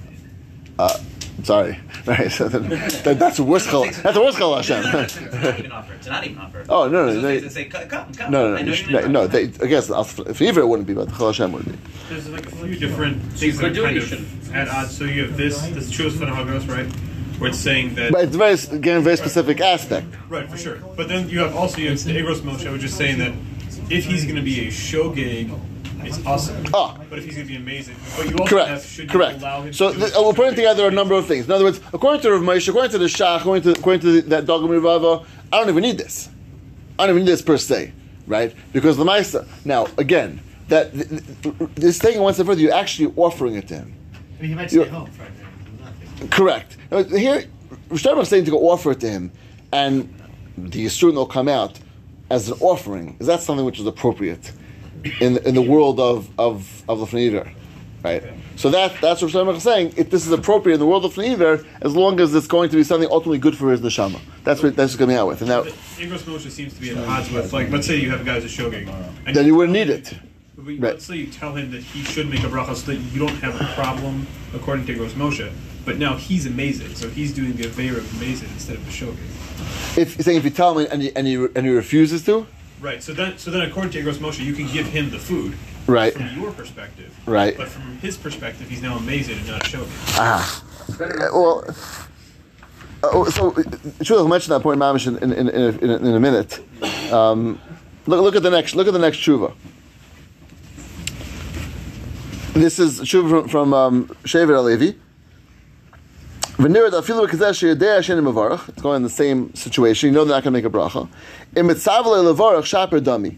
uh, 0.79 0.97
"I'm 1.37 1.45
sorry," 1.45 1.77
right? 2.07 2.31
So 2.31 2.47
then, 2.49 2.67
then 3.03 3.19
that's 3.19 3.37
the 3.37 3.43
worst 3.43 3.69
Chil. 3.69 3.83
That's 3.83 4.15
the 4.15 4.21
worst 4.21 4.39
Chil 4.39 4.55
Hashem. 4.55 4.83
It's 4.83 5.21
not 5.21 5.59
even 5.59 5.71
offer. 5.71 5.93
It's 5.93 6.07
not 6.07 6.25
even 6.25 6.39
offer. 6.39 6.65
Oh, 6.69 6.87
no, 6.87 7.05
no, 7.05 7.11
There's 7.11 7.21
they- 7.21 7.37
space 7.37 7.43
to 7.49 7.53
say, 7.53 7.65
come, 7.65 7.87
come, 7.87 8.13
come. 8.15 8.31
no, 8.31 8.39
no, 8.39 8.45
I 8.47 8.49
no, 8.49 8.55
know 8.55 8.59
you 8.61 8.65
you're 8.65 8.75
should- 8.77 8.91
gonna 8.93 9.07
no. 9.09 9.27
They, 9.27 9.43
I 9.43 9.67
guess 9.67 9.91
if 9.91 10.41
either 10.41 10.61
it 10.61 10.67
wouldn't 10.67 10.87
be, 10.87 10.95
but 10.95 11.15
Chil 11.15 11.27
Hashem 11.27 11.51
would 11.51 11.65
be. 11.65 11.77
There's 12.09 12.27
like 12.29 12.47
a 12.47 12.55
few 12.55 12.75
different 12.79 13.21
things 13.33 13.59
that 13.59 13.67
are 13.69 13.73
do 13.75 13.83
kind 13.83 13.95
you 13.95 14.01
of 14.01 14.07
should. 14.07 14.25
at 14.55 14.67
odds. 14.69 14.97
So 14.97 15.03
you 15.03 15.25
have 15.27 15.37
this, 15.37 15.61
this 15.67 15.91
Chus 15.91 16.17
Hagos, 16.17 16.65
right? 16.65 16.87
Where 17.39 17.49
it's 17.49 17.57
saying 17.59 17.95
that. 17.95 18.11
But 18.11 18.25
it's 18.25 18.35
very 18.35 18.53
again 18.77 19.01
very 19.03 19.17
specific 19.17 19.61
aspect. 19.61 20.07
Right, 20.29 20.49
for 20.49 20.57
sure. 20.57 20.77
But 20.97 21.07
then 21.07 21.29
you 21.29 21.39
have 21.39 21.55
also 21.55 21.77
you 21.79 21.89
have 21.89 22.03
the 22.03 22.15
Igros 22.17 22.41
Moshe, 22.41 22.71
which 22.71 22.83
is 22.83 22.93
saying 22.93 23.17
that 23.19 23.31
if 23.89 24.05
he's 24.05 24.23
going 24.25 24.35
to 24.35 24.41
be 24.41 24.67
a 24.67 24.71
show 24.71 25.09
gig, 25.09 25.51
it's 26.03 26.23
awesome. 26.25 26.63
Ah. 26.73 26.97
But 27.09 27.19
if 27.19 27.25
he's 27.25 27.35
going 27.35 27.47
to 27.47 27.53
be 27.53 27.57
amazing, 27.57 27.95
but 28.17 28.29
you 28.29 28.35
also 28.37 28.57
have 28.65 28.81
Correct. 28.81 28.97
you 28.99 29.07
Correct. 29.07 29.39
allow 29.41 29.61
him 29.61 29.73
So 29.73 29.93
to 29.93 29.99
th- 29.99 30.13
uh, 30.13 30.21
we're 30.23 30.33
putting 30.33 30.55
together 30.55 30.87
a 30.87 30.91
number 30.91 31.15
of 31.15 31.25
things. 31.27 31.45
In 31.45 31.51
other 31.51 31.63
words, 31.63 31.79
according 31.93 32.21
to 32.21 32.31
Rav 32.31 32.41
Moshe, 32.41 32.67
according 32.67 32.91
to 32.91 32.97
the 32.97 33.05
Shach, 33.05 33.39
according 33.39 33.63
to 33.63 33.71
according 33.79 34.01
to 34.01 34.21
that 34.23 34.45
Dogam 34.45 34.69
Rivava, 34.69 35.25
I 35.51 35.57
don't 35.59 35.69
even 35.69 35.81
need 35.83 35.97
this. 35.97 36.29
I 36.97 37.05
don't 37.07 37.15
even 37.15 37.25
need 37.25 37.31
this 37.31 37.41
per 37.41 37.57
se, 37.57 37.93
right? 38.27 38.53
Because 38.73 38.97
the 38.97 39.05
Maisa. 39.05 39.47
Now 39.65 39.87
again, 39.97 40.41
that 40.67 40.91
th- 40.93 41.07
th- 41.41 41.55
this 41.75 41.97
thing 41.99 42.19
one 42.19 42.33
step 42.33 42.45
further, 42.47 42.61
you're 42.61 42.73
actually 42.73 43.13
offering 43.15 43.55
it 43.55 43.67
to 43.69 43.75
him. 43.75 43.95
I 44.37 44.41
mean, 44.41 44.49
he 44.51 44.55
might 44.55 44.71
You- 44.73 44.81
stay 44.83 44.89
home 44.89 45.09
Friday. 45.11 45.31
Correct. 46.31 46.77
Here, 46.89 47.45
Rishon 47.89 48.19
is 48.21 48.29
saying 48.29 48.45
to 48.45 48.51
go 48.51 48.69
offer 48.69 48.91
it 48.91 48.99
to 49.01 49.09
him, 49.09 49.31
and 49.71 50.13
the 50.57 50.85
Yisroel 50.85 51.13
will 51.15 51.25
come 51.25 51.47
out 51.47 51.79
as 52.29 52.49
an 52.49 52.57
offering. 52.59 53.15
Is 53.19 53.27
that 53.27 53.41
something 53.41 53.65
which 53.65 53.79
is 53.79 53.85
appropriate 53.85 54.51
in 55.21 55.37
in 55.37 55.55
the 55.55 55.61
world 55.61 55.99
of 55.99 56.29
of 56.37 56.83
of 56.89 56.99
Lefnei 56.99 57.27
Iver? 57.27 57.51
Right. 58.03 58.23
So 58.55 58.69
that 58.69 58.93
that's 59.01 59.21
what 59.21 59.31
Shlomo 59.31 59.55
is 59.55 59.63
saying. 59.63 59.93
If 59.97 60.09
this 60.09 60.25
is 60.25 60.31
appropriate 60.31 60.75
in 60.75 60.79
the 60.79 60.85
world 60.85 61.03
of 61.05 61.15
Neiver, 61.17 61.65
as 61.81 61.95
long 61.95 62.19
as 62.19 62.33
it's 62.33 62.47
going 62.47 62.69
to 62.69 62.75
be 62.77 62.83
something 62.83 63.09
ultimately 63.11 63.39
good 63.39 63.57
for 63.57 63.71
his 63.71 63.81
neshama. 63.81 64.19
That's 64.45 64.63
what 64.63 64.75
that's 64.75 64.95
coming 64.95 65.15
out 65.17 65.27
with. 65.27 65.41
And 65.41 65.49
now 65.49 65.63
Igros 65.63 66.19
Moshe 66.23 66.49
seems 66.49 66.73
to 66.75 66.81
be 66.81 66.91
at 66.91 66.97
odds 66.97 67.29
with, 67.31 67.51
like, 67.53 67.69
let's 67.69 67.87
say 67.87 67.97
you 67.97 68.09
have 68.09 68.21
a 68.21 68.23
guy 68.23 68.39
who's 68.39 68.45
a 68.59 68.63
shogeg. 68.63 68.87
and 69.25 69.35
then 69.35 69.45
you 69.45 69.55
wouldn't 69.55 69.73
need 69.73 69.89
it. 69.89 70.13
But 70.57 70.71
you- 70.71 70.79
Let's 70.79 71.05
say 71.05 71.15
you 71.15 71.27
tell 71.27 71.55
him 71.55 71.71
that 71.71 71.81
he 71.81 72.03
should 72.03 72.29
make 72.29 72.41
a 72.41 72.47
bracha 72.47 72.75
so 72.75 72.91
that 72.91 72.97
you 72.97 73.19
don't 73.19 73.37
have 73.39 73.59
a 73.59 73.65
problem 73.75 74.27
according 74.53 74.85
to 74.87 74.95
Igros 74.95 75.11
Moshe. 75.11 75.49
But 75.85 75.97
now 75.97 76.15
he's 76.15 76.45
amazing, 76.45 76.95
so 76.95 77.09
he's 77.09 77.33
doing 77.33 77.53
the 77.53 77.63
Aveira 77.63 77.97
of 77.97 78.17
amazing 78.17 78.49
instead 78.49 78.75
of 78.75 78.85
the 78.85 78.91
shogeg. 78.91 79.17
If 79.97 80.17
you're 80.17 80.23
saying 80.23 80.37
if 80.37 80.43
you 80.43 80.49
tell 80.49 80.77
him 80.77 80.87
and 80.91 81.01
he, 81.01 81.15
and 81.15 81.25
he, 81.25 81.35
and 81.35 81.65
he 81.65 81.71
refuses 81.71 82.23
to, 82.25 82.45
Right. 82.81 83.03
So 83.03 83.13
then, 83.13 83.37
so 83.37 83.51
then, 83.51 83.61
according 83.61 83.91
to 83.91 84.01
Igros 84.01 84.15
Moshe, 84.15 84.43
you 84.43 84.53
can 84.53 84.67
give 84.67 84.87
him 84.87 85.09
the 85.09 85.19
food. 85.19 85.55
Right. 85.85 86.13
From 86.13 86.39
your 86.39 86.51
perspective. 86.51 87.13
Right. 87.25 87.57
But 87.57 87.67
from 87.67 87.97
his 87.97 88.15
perspective, 88.15 88.69
he's 88.69 88.81
now 88.81 88.95
amazing 88.97 89.37
and 89.39 89.47
not 89.47 89.67
a 89.67 89.69
shogeg. 89.69 89.89
ah, 90.17 90.63
well. 91.33 91.65
Uh, 93.01 93.31
so, 93.31 93.55
Shul 94.01 94.17
will 94.17 94.27
mention 94.27 94.51
that 94.51 94.61
point, 94.61 94.77
Mamish, 94.77 95.07
in, 95.07 95.17
in, 95.23 95.31
in, 95.31 95.49
in, 95.49 95.89
a, 95.89 95.95
in, 95.95 96.15
a, 96.15 96.19
minute. 96.19 96.59
Um, 97.13 97.59
look, 98.05 98.21
look 98.21 98.35
at 98.35 98.43
the 98.43 98.49
next. 98.49 98.75
Look 98.75 98.87
at 98.87 98.93
the 98.93 98.99
next 98.99 99.17
tshuva. 99.17 99.53
This 102.53 102.77
is 102.77 102.99
tshuva 102.99 103.29
from, 103.29 103.47
from 103.47 103.73
um, 103.73 104.07
Shevet 104.23 104.49
HaLevi. 104.49 104.95
V'nirad 104.95 104.97
afilu 104.97 104.97
b'kadesh 104.97 104.97
yedei 104.97 104.97
Hashem 104.97 106.47
mavarach. 106.47 106.48
It's 106.61 106.67
going 108.81 108.97
in 108.97 109.03
the 109.03 109.09
same 109.09 109.55
situation. 109.55 110.07
You 110.07 110.13
know 110.13 110.25
they're 110.25 110.35
not 110.35 110.43
going 110.43 110.53
to 110.53 110.59
make 110.59 110.65
a 110.65 110.69
bracha. 110.69 111.07
Im 111.55 111.67
mitzav 111.69 112.03
levarach 112.03 112.65
shaper 112.65 112.99
dami. 112.99 113.37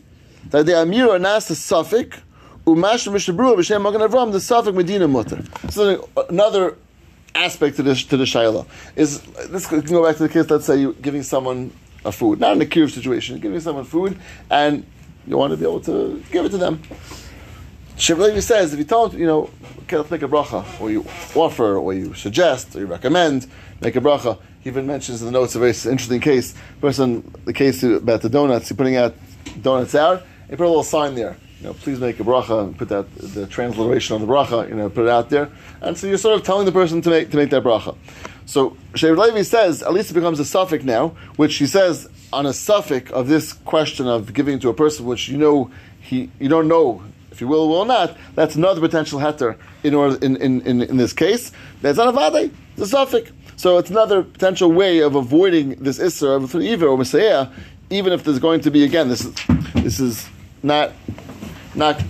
That 0.50 0.66
the 0.66 0.82
amir 0.82 1.08
or 1.08 1.20
nas 1.20 1.48
the 1.48 1.54
suffix 1.54 2.18
umash 2.66 3.08
mishabru 3.08 3.56
b'shem 3.58 3.84
magen 3.84 4.02
avram 4.02 4.32
the 4.32 4.40
suffix 4.40 4.76
medina 4.76 5.08
mutter. 5.08 5.44
So 5.70 6.10
another 6.30 6.78
aspect 7.36 7.76
to 7.76 7.84
this 7.84 8.04
to 8.06 8.18
the 8.18 8.24
shayla 8.24 8.66
is 8.96 9.22
this 9.22 9.68
can 9.68 9.82
go 9.82 10.04
back 10.04 10.16
to 10.18 10.24
the 10.24 10.30
case. 10.30 10.50
Let's 10.50 10.66
say 10.66 10.78
you're 10.78 10.94
giving 10.94 11.22
someone 11.22 11.72
a 12.04 12.12
food, 12.12 12.40
not 12.40 12.56
in 12.56 12.62
a 12.64 12.66
cure 12.66 12.90
situation, 12.90 13.36
you're 13.36 13.44
giving 13.44 13.60
someone 13.60 13.86
food, 13.86 14.18
and 14.50 14.84
you 15.28 15.38
want 15.38 15.52
to 15.52 15.58
be 15.58 15.64
able 15.64 15.82
to 15.82 16.24
give 16.32 16.46
it 16.46 16.50
to 16.50 16.58
them. 16.58 16.82
Shevet 18.02 18.32
HaLevi 18.32 18.42
says 18.42 18.74
if 18.74 18.80
you 18.80 18.86
tell 18.86 19.10
him, 19.10 19.20
you 19.20 19.28
know, 19.28 19.48
okay, 19.84 19.96
let's 19.96 20.10
make 20.10 20.24
a 20.24 20.28
bracha, 20.28 20.66
or 20.82 20.90
you 20.90 21.06
offer, 21.36 21.78
or 21.78 21.94
you 21.94 22.16
suggest, 22.16 22.76
or 22.76 22.80
you 22.80 22.88
recommend, 22.88 23.46
make 23.80 23.96
a 23.96 24.02
bracha. 24.02 24.40
He 24.62 24.72
even 24.72 24.88
mentions 24.88 25.22
in 25.22 25.28
the 25.28 25.32
notes 25.32 25.54
a 25.54 25.60
very 25.60 25.70
interesting 25.70 26.20
case. 26.20 26.56
Person, 26.82 27.32
the 27.46 27.54
case 27.54 27.84
about 27.84 28.24
the 28.24 28.30
donuts, 28.30 28.70
he's 28.70 28.76
putting 28.76 28.96
out 28.96 29.14
donuts 29.62 29.94
out, 29.94 30.24
he 30.50 30.56
put 30.56 30.66
a 30.66 30.68
little 30.68 30.82
sign 30.82 31.14
there. 31.14 31.38
You 31.60 31.68
know, 31.68 31.74
please 31.76 32.00
make 32.00 32.20
a 32.20 32.24
bracha 32.24 32.64
and 32.64 32.76
put 32.76 32.90
that 32.90 33.06
the 33.16 33.46
transliteration 33.46 34.16
on 34.16 34.22
the 34.22 34.28
bracha. 34.28 34.68
You 34.68 34.74
know, 34.74 34.90
put 34.90 35.04
it 35.04 35.10
out 35.10 35.30
there, 35.30 35.52
and 35.82 35.96
so 35.96 36.08
you're 36.08 36.18
sort 36.18 36.40
of 36.40 36.44
telling 36.44 36.66
the 36.66 36.72
person 36.72 37.04
to 37.04 37.10
make 37.12 37.30
to 37.30 37.38
make 37.38 37.52
that 37.52 37.62
bracha. 37.62 37.96
So 38.48 38.72
Shev 38.94 39.16
Levi 39.16 39.44
says 39.44 39.84
at 39.84 39.94
least 39.94 40.10
it 40.10 40.16
becomes 40.16 40.40
a 40.40 40.46
suffix 40.46 40.84
now, 40.84 41.10
which 41.36 41.58
he 41.58 41.68
says 41.68 42.10
on 42.34 42.48
a 42.48 42.54
suffix 42.54 43.12
of 43.12 43.28
this 43.28 43.54
question 43.54 44.08
of 44.08 44.34
giving 44.34 44.58
to 44.62 44.70
a 44.70 44.74
person 44.74 45.06
which 45.06 45.30
you 45.30 45.38
know 45.38 45.70
he 46.00 46.32
you 46.40 46.50
don't 46.50 46.68
know 46.68 47.04
if 47.32 47.42
you 47.42 47.48
will 47.48 47.62
or 47.62 47.70
will 47.70 47.86
not. 47.86 48.16
That's 48.36 48.56
another 48.56 48.82
potential 48.82 49.20
heter 49.20 49.58
in 49.84 49.94
order 49.94 50.24
in, 50.24 50.36
in, 50.38 50.62
in, 50.62 50.82
in 50.82 50.98
this 50.98 51.14
case. 51.14 51.52
That's 51.82 51.98
not 51.98 52.10
a 52.10 52.32
vade, 52.32 52.52
it's 52.74 52.82
a 52.82 52.88
suffix. 52.88 53.32
So 53.56 53.78
it's 53.78 53.90
another 53.90 54.24
potential 54.24 54.72
way 54.72 55.00
of 55.00 55.16
avoiding 55.16 55.76
this 55.76 56.00
isser 56.00 56.44
of 56.44 56.56
either 56.56 56.88
or 56.88 56.98
mesayeia, 56.98 57.52
even 57.90 58.12
if 58.12 58.24
there's 58.24 58.40
going 58.40 58.62
to 58.62 58.72
be 58.72 58.84
again 58.84 59.08
this 59.08 59.24
is 59.24 59.34
this 59.76 60.00
is 60.00 60.28
not 60.64 60.92
not 61.76 62.02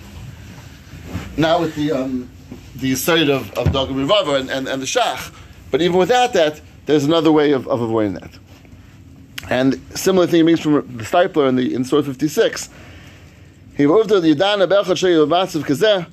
not 1.38 1.60
with 1.60 1.76
the 1.76 1.92
um, 1.92 2.30
the 2.78 2.96
side 2.96 3.30
of 3.30 3.52
of 3.58 3.76
and, 3.76 4.50
and, 4.50 4.68
and 4.68 4.82
the 4.82 4.86
Shach, 4.86 5.34
but 5.72 5.82
even 5.82 5.98
without 5.98 6.34
that, 6.34 6.62
there's 6.86 7.04
another 7.04 7.32
way 7.32 7.52
of, 7.52 7.68
of 7.68 7.82
avoiding 7.82 8.14
that. 8.14 8.32
And 9.50 9.82
similar 9.96 10.28
thing 10.28 10.42
it 10.42 10.44
means 10.44 10.62
from 10.62 10.74
the 10.74 11.04
Steipler 11.04 11.50
in 11.50 11.56
the 11.56 11.74
in 11.74 11.84
Surah 11.84 12.04
56. 12.04 12.70
He 13.76 13.88
moved 13.88 14.10
to 14.10 14.20
the 14.20 14.34
Bechad 14.36 14.98
Shei 14.98 15.14
Matzav 15.14 15.64
Kazeh 15.64 16.06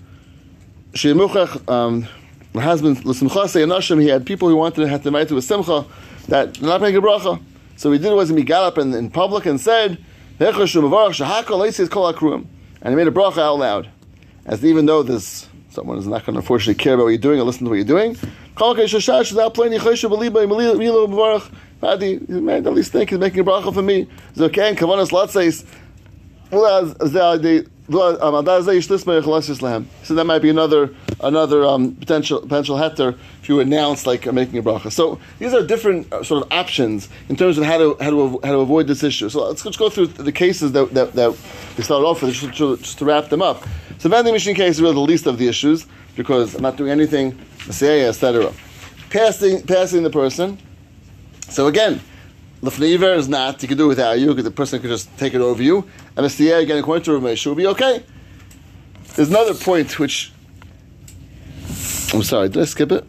Shei 0.94 1.12
Muchach 1.12 1.68
um 1.68 2.06
the 2.52 2.60
husband 2.60 3.04
L'Simcha 3.04 3.48
Say 3.48 3.62
Anashim 3.62 4.00
he 4.00 4.08
had 4.08 4.24
people 4.24 4.48
who 4.48 4.56
wanted 4.56 4.82
to 4.82 4.88
have 4.88 5.02
to 5.02 5.36
a 5.36 5.42
Simcha 5.42 5.84
that 6.28 6.62
not 6.62 6.80
making 6.80 6.98
a 6.98 7.02
bracha. 7.02 7.42
So 7.76 7.90
he 7.90 7.98
did 7.98 8.12
was 8.12 8.28
he 8.28 8.42
got 8.42 8.64
up 8.64 8.78
in, 8.78 8.94
in 8.94 9.10
public 9.10 9.46
and 9.46 9.60
said 9.60 9.98
Bechad 10.38 10.68
Shei 10.68 10.78
Mavarach 10.78 11.24
Shahakal 11.24 11.90
Kol 11.90 12.12
Akruim 12.12 12.46
and 12.80 12.90
he 12.90 12.96
made 12.96 13.08
a 13.08 13.10
bracha 13.10 13.38
out 13.38 13.58
loud. 13.58 13.90
As 14.46 14.64
even 14.64 14.86
though 14.86 15.02
this 15.02 15.48
someone 15.70 15.98
is 15.98 16.06
not 16.06 16.24
going 16.24 16.34
to 16.34 16.40
unfortunately 16.40 16.82
care 16.82 16.94
about 16.94 17.04
what 17.04 17.10
you're 17.10 17.18
doing 17.18 17.40
or 17.40 17.44
listen 17.44 17.64
to 17.64 17.70
what 17.70 17.76
you're 17.76 17.84
doing, 17.84 18.16
Kol 18.54 18.76
Kei 18.76 18.84
Shashash 18.84 19.32
without 19.32 19.54
playing 19.54 19.72
Yichosha 19.72 20.08
Beliba 20.08 20.48
Milo 20.48 21.06
Mavarach 21.08 21.52
Madi, 21.80 22.18
man, 22.28 22.66
at 22.66 22.72
least 22.72 22.92
think 22.92 23.10
he's 23.10 23.18
making 23.18 23.40
a 23.40 23.44
bracha 23.44 23.72
for 23.72 23.82
me. 23.82 24.08
Zokan 24.34 24.76
Kavanas 24.76 25.10
Latzeis. 25.10 25.64
So 30.02 30.14
that 30.14 30.24
might 30.24 30.40
be 30.40 30.50
another 30.50 30.94
another 31.20 31.64
um, 31.64 31.94
potential 31.94 32.40
potential 32.40 32.76
heter 32.76 33.18
if 33.42 33.48
you 33.48 33.60
announce 33.60 34.06
like 34.06 34.26
uh, 34.26 34.32
making 34.32 34.58
a 34.58 34.62
bracha. 34.62 34.92
So 34.92 35.18
these 35.38 35.54
are 35.54 35.62
different 35.62 36.12
uh, 36.12 36.22
sort 36.22 36.44
of 36.44 36.52
options 36.52 37.08
in 37.28 37.36
terms 37.36 37.58
of 37.58 37.64
how 37.64 37.78
to 37.78 37.96
how 38.00 38.10
to 38.10 38.40
how 38.44 38.52
to 38.52 38.58
avoid 38.58 38.86
this 38.86 39.02
issue. 39.02 39.28
So 39.28 39.48
let's, 39.48 39.64
let's 39.64 39.76
go 39.76 39.90
through 39.90 40.08
the 40.08 40.32
cases 40.32 40.72
that, 40.72 40.92
that, 40.94 41.12
that 41.14 41.30
we 41.76 41.82
started 41.82 42.06
off 42.06 42.22
with 42.22 42.34
just 42.34 42.56
to, 42.58 42.76
just 42.76 42.98
to 42.98 43.04
wrap 43.04 43.28
them 43.28 43.42
up. 43.42 43.64
So 43.98 44.08
vending 44.08 44.32
machine 44.32 44.54
case 44.54 44.76
is 44.76 44.82
really 44.82 44.94
the 44.94 45.00
least 45.00 45.26
of 45.26 45.38
the 45.38 45.48
issues 45.48 45.86
because 46.16 46.54
I'm 46.54 46.62
not 46.62 46.76
doing 46.76 46.90
anything, 46.90 47.38
etc. 48.08 48.52
Passing 49.10 49.62
passing 49.62 50.02
the 50.02 50.10
person. 50.10 50.58
So 51.48 51.66
again, 51.66 52.00
Lefneiver 52.62 53.16
is 53.16 53.28
not, 53.28 53.62
you 53.62 53.68
can 53.68 53.78
do 53.78 53.84
it 53.84 53.88
without 53.88 54.18
you, 54.18 54.28
because 54.28 54.44
the 54.44 54.50
person 54.50 54.80
could 54.80 54.90
just 54.90 55.16
take 55.16 55.34
it 55.34 55.40
over 55.40 55.62
you. 55.62 55.88
And 56.16 56.26
a 56.26 56.28
Siyah, 56.28 56.62
again, 56.62 56.78
according 56.78 57.04
to 57.04 57.12
Rav 57.12 57.22
Moshe, 57.22 57.46
will 57.46 57.54
be 57.54 57.66
okay. 57.68 58.04
There's 59.14 59.28
another 59.30 59.54
point 59.54 59.98
which. 59.98 60.32
I'm 62.12 62.22
sorry, 62.22 62.48
did 62.48 62.62
I 62.62 62.64
skip 62.64 62.90
it? 62.90 63.04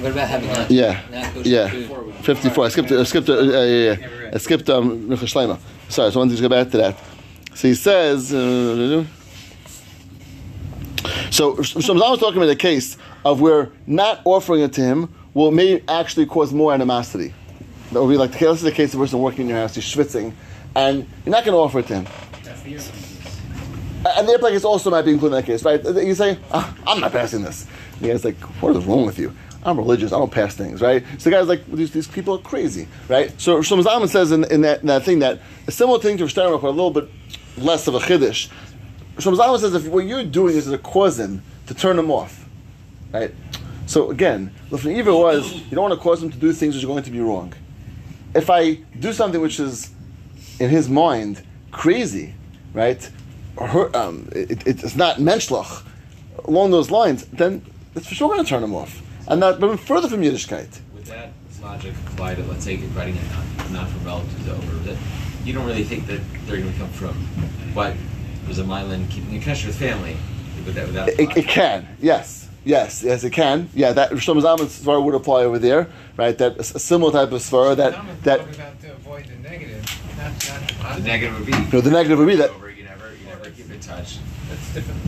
What 0.00 0.12
about 0.12 0.28
having 0.28 0.50
a 0.50 0.66
Yeah, 0.68 1.00
not 1.10 1.46
yeah. 1.46 1.68
food? 1.68 2.14
54. 2.22 2.64
I 2.64 2.68
skipped 2.68 2.90
it. 2.90 3.00
I 3.00 3.04
skipped 3.04 3.28
it. 3.28 3.38
Uh, 3.38 3.42
yeah, 3.42 3.96
yeah. 3.96 4.30
I 4.34 4.38
skipped 4.38 4.68
um. 4.70 5.16
Sorry, 5.16 5.50
so 5.88 6.04
I 6.04 6.10
wanted 6.16 6.36
to 6.36 6.42
go 6.42 6.48
back 6.48 6.70
to 6.70 6.76
that. 6.78 6.98
So 7.54 7.68
he 7.68 7.74
says. 7.74 8.32
Uh, 8.32 9.04
so 11.30 11.54
Shlomo 11.56 12.10
was 12.10 12.20
talking 12.20 12.36
about 12.36 12.50
a 12.50 12.56
case 12.56 12.96
of 13.24 13.40
where 13.40 13.72
not 13.86 14.20
offering 14.24 14.62
it 14.62 14.72
to 14.74 14.80
him 14.80 15.12
will 15.34 15.50
may 15.50 15.82
actually 15.88 16.26
cause 16.26 16.52
more 16.52 16.72
animosity. 16.72 17.34
That 17.94 18.02
would 18.02 18.10
be 18.10 18.16
like, 18.16 18.34
okay, 18.34 18.46
this 18.46 18.56
is 18.56 18.62
the 18.62 18.72
case 18.72 18.92
of 18.92 19.00
a 19.00 19.04
person 19.04 19.20
working 19.20 19.42
in 19.42 19.48
your 19.50 19.58
house, 19.58 19.76
he's 19.76 19.84
schwitzing, 19.84 20.32
and 20.74 21.08
you're 21.24 21.30
not 21.30 21.44
going 21.44 21.54
to 21.54 21.58
offer 21.58 21.78
it 21.78 21.86
to 21.86 22.00
him. 22.00 22.06
And 24.04 24.28
the 24.28 24.32
airplane 24.32 24.52
case 24.52 24.64
also 24.64 24.90
might 24.90 25.02
be 25.02 25.12
included 25.12 25.36
in 25.36 25.42
that 25.42 25.46
case, 25.46 25.64
right? 25.64 25.82
You 25.82 26.14
say, 26.16 26.36
ah, 26.50 26.76
I'm 26.88 27.00
not 27.00 27.12
passing 27.12 27.42
this. 27.42 27.68
The 28.00 28.08
guy's 28.08 28.24
like, 28.24 28.36
what 28.60 28.74
is 28.76 28.84
wrong 28.84 29.06
with 29.06 29.18
you? 29.18 29.32
I'm 29.62 29.78
religious. 29.78 30.12
I 30.12 30.18
don't 30.18 30.32
pass 30.32 30.56
things, 30.56 30.82
right? 30.82 31.04
So 31.18 31.30
the 31.30 31.36
guy's 31.36 31.46
like, 31.46 31.64
these, 31.66 31.92
these 31.92 32.08
people 32.08 32.34
are 32.34 32.38
crazy, 32.38 32.88
right? 33.08 33.32
So 33.40 33.60
Shlomo 33.60 33.84
Zalman 33.84 34.08
says 34.08 34.32
in, 34.32 34.42
in, 34.50 34.62
that, 34.62 34.80
in 34.80 34.88
that 34.88 35.04
thing 35.04 35.20
that 35.20 35.40
a 35.68 35.70
similar 35.70 36.00
thing 36.00 36.18
to 36.18 36.24
Steinrock, 36.24 36.62
but 36.62 36.68
a 36.68 36.70
little 36.70 36.90
bit 36.90 37.08
less 37.56 37.86
of 37.86 37.94
a 37.94 38.00
chiddush. 38.00 38.50
Shlomo 39.18 39.38
Zalman 39.38 39.60
says 39.60 39.72
if 39.72 39.86
what 39.86 40.04
you're 40.04 40.24
doing 40.24 40.56
is 40.56 40.68
a 40.68 40.78
causing 40.78 41.42
to 41.68 41.74
turn 41.74 41.94
them 41.94 42.10
off, 42.10 42.46
right? 43.12 43.32
So 43.86 44.10
again, 44.10 44.52
Lifnei 44.70 44.96
Eva 44.96 45.16
was 45.16 45.54
you 45.54 45.70
don't 45.70 45.88
want 45.88 45.94
to 45.94 46.00
cause 46.00 46.20
them 46.20 46.30
to 46.30 46.38
do 46.38 46.52
things 46.52 46.74
which 46.74 46.82
are 46.82 46.88
going 46.88 47.04
to 47.04 47.10
be 47.12 47.20
wrong. 47.20 47.54
If 48.34 48.50
I 48.50 48.74
do 48.98 49.12
something 49.12 49.40
which 49.40 49.60
is 49.60 49.90
in 50.58 50.70
his 50.70 50.88
mind 50.88 51.42
crazy, 51.70 52.34
right? 52.72 53.08
Or 53.56 53.66
hurt, 53.68 53.94
um, 53.94 54.28
it, 54.32 54.66
it's 54.66 54.96
not 54.96 55.18
menschlich 55.18 55.84
along 56.44 56.70
those 56.72 56.90
lines, 56.90 57.24
then 57.26 57.64
it's 57.94 58.08
for 58.08 58.14
sure 58.14 58.28
going 58.28 58.44
to 58.44 58.48
turn 58.48 58.62
him 58.62 58.74
off, 58.74 59.02
and 59.28 59.42
that 59.42 59.60
but 59.60 59.78
further 59.78 60.08
from 60.08 60.22
Yiddishkeit. 60.22 60.80
With 60.94 61.06
that 61.06 61.32
logic 61.62 61.94
applied 62.08 62.36
to, 62.36 62.42
let's 62.44 62.64
say, 62.64 62.74
you're 62.74 62.88
writing 62.90 63.16
a 63.16 63.72
not 63.72 63.88
from 63.88 64.04
relatives 64.04 64.48
over, 64.48 64.72
that 64.88 64.96
you 65.44 65.52
don't 65.52 65.66
really 65.66 65.84
think 65.84 66.06
that 66.06 66.20
they're 66.46 66.58
going 66.58 66.72
to 66.72 66.78
come 66.78 66.90
from 66.90 67.14
what 67.74 67.94
was 68.48 68.58
a 68.58 68.64
Milan 68.64 69.06
keeping 69.08 69.34
in 69.34 69.40
touch 69.40 69.64
with 69.64 69.76
family. 69.76 70.16
With 70.64 70.74
that, 70.76 70.86
without 70.86 71.08
It, 71.08 71.36
it 71.36 71.46
can, 71.46 71.86
yes, 72.00 72.43
yes, 72.64 73.02
yes, 73.02 73.24
it 73.24 73.30
can. 73.30 73.68
Yeah, 73.74 73.92
that 73.92 74.10
Shlomo 74.12 74.42
Zalman's 74.42 74.80
svara 74.80 75.02
would 75.02 75.14
apply 75.14 75.44
over 75.44 75.58
there, 75.58 75.88
right? 76.16 76.36
That 76.38 76.56
a, 76.56 76.60
a 76.60 76.64
similar 76.64 77.12
type 77.12 77.32
of 77.32 77.40
svara 77.40 77.76
that 77.76 77.92
that 78.22 78.40
Talk 78.40 78.54
about 78.54 78.80
to 78.82 78.92
avoid 78.92 79.26
the 79.26 79.36
negative, 79.48 79.84
not, 80.16 80.32
not 80.82 80.96
the 80.96 81.00
the 81.02 81.06
negative 81.08 81.38
would 81.38 81.46
be. 81.46 81.52
No, 81.72 81.80
the 81.80 81.90
negative 81.90 82.18
would 82.18 82.28
be 82.28 82.36
that- 82.36 82.50
Over, 82.50 82.70
you 82.70 82.84
never, 82.84 83.12
you 83.14 83.26
never 83.26 83.50
keep 83.50 83.70
in 83.70 83.80
touch. 83.80 84.18
That's 84.48 84.74
different. 84.74 85.00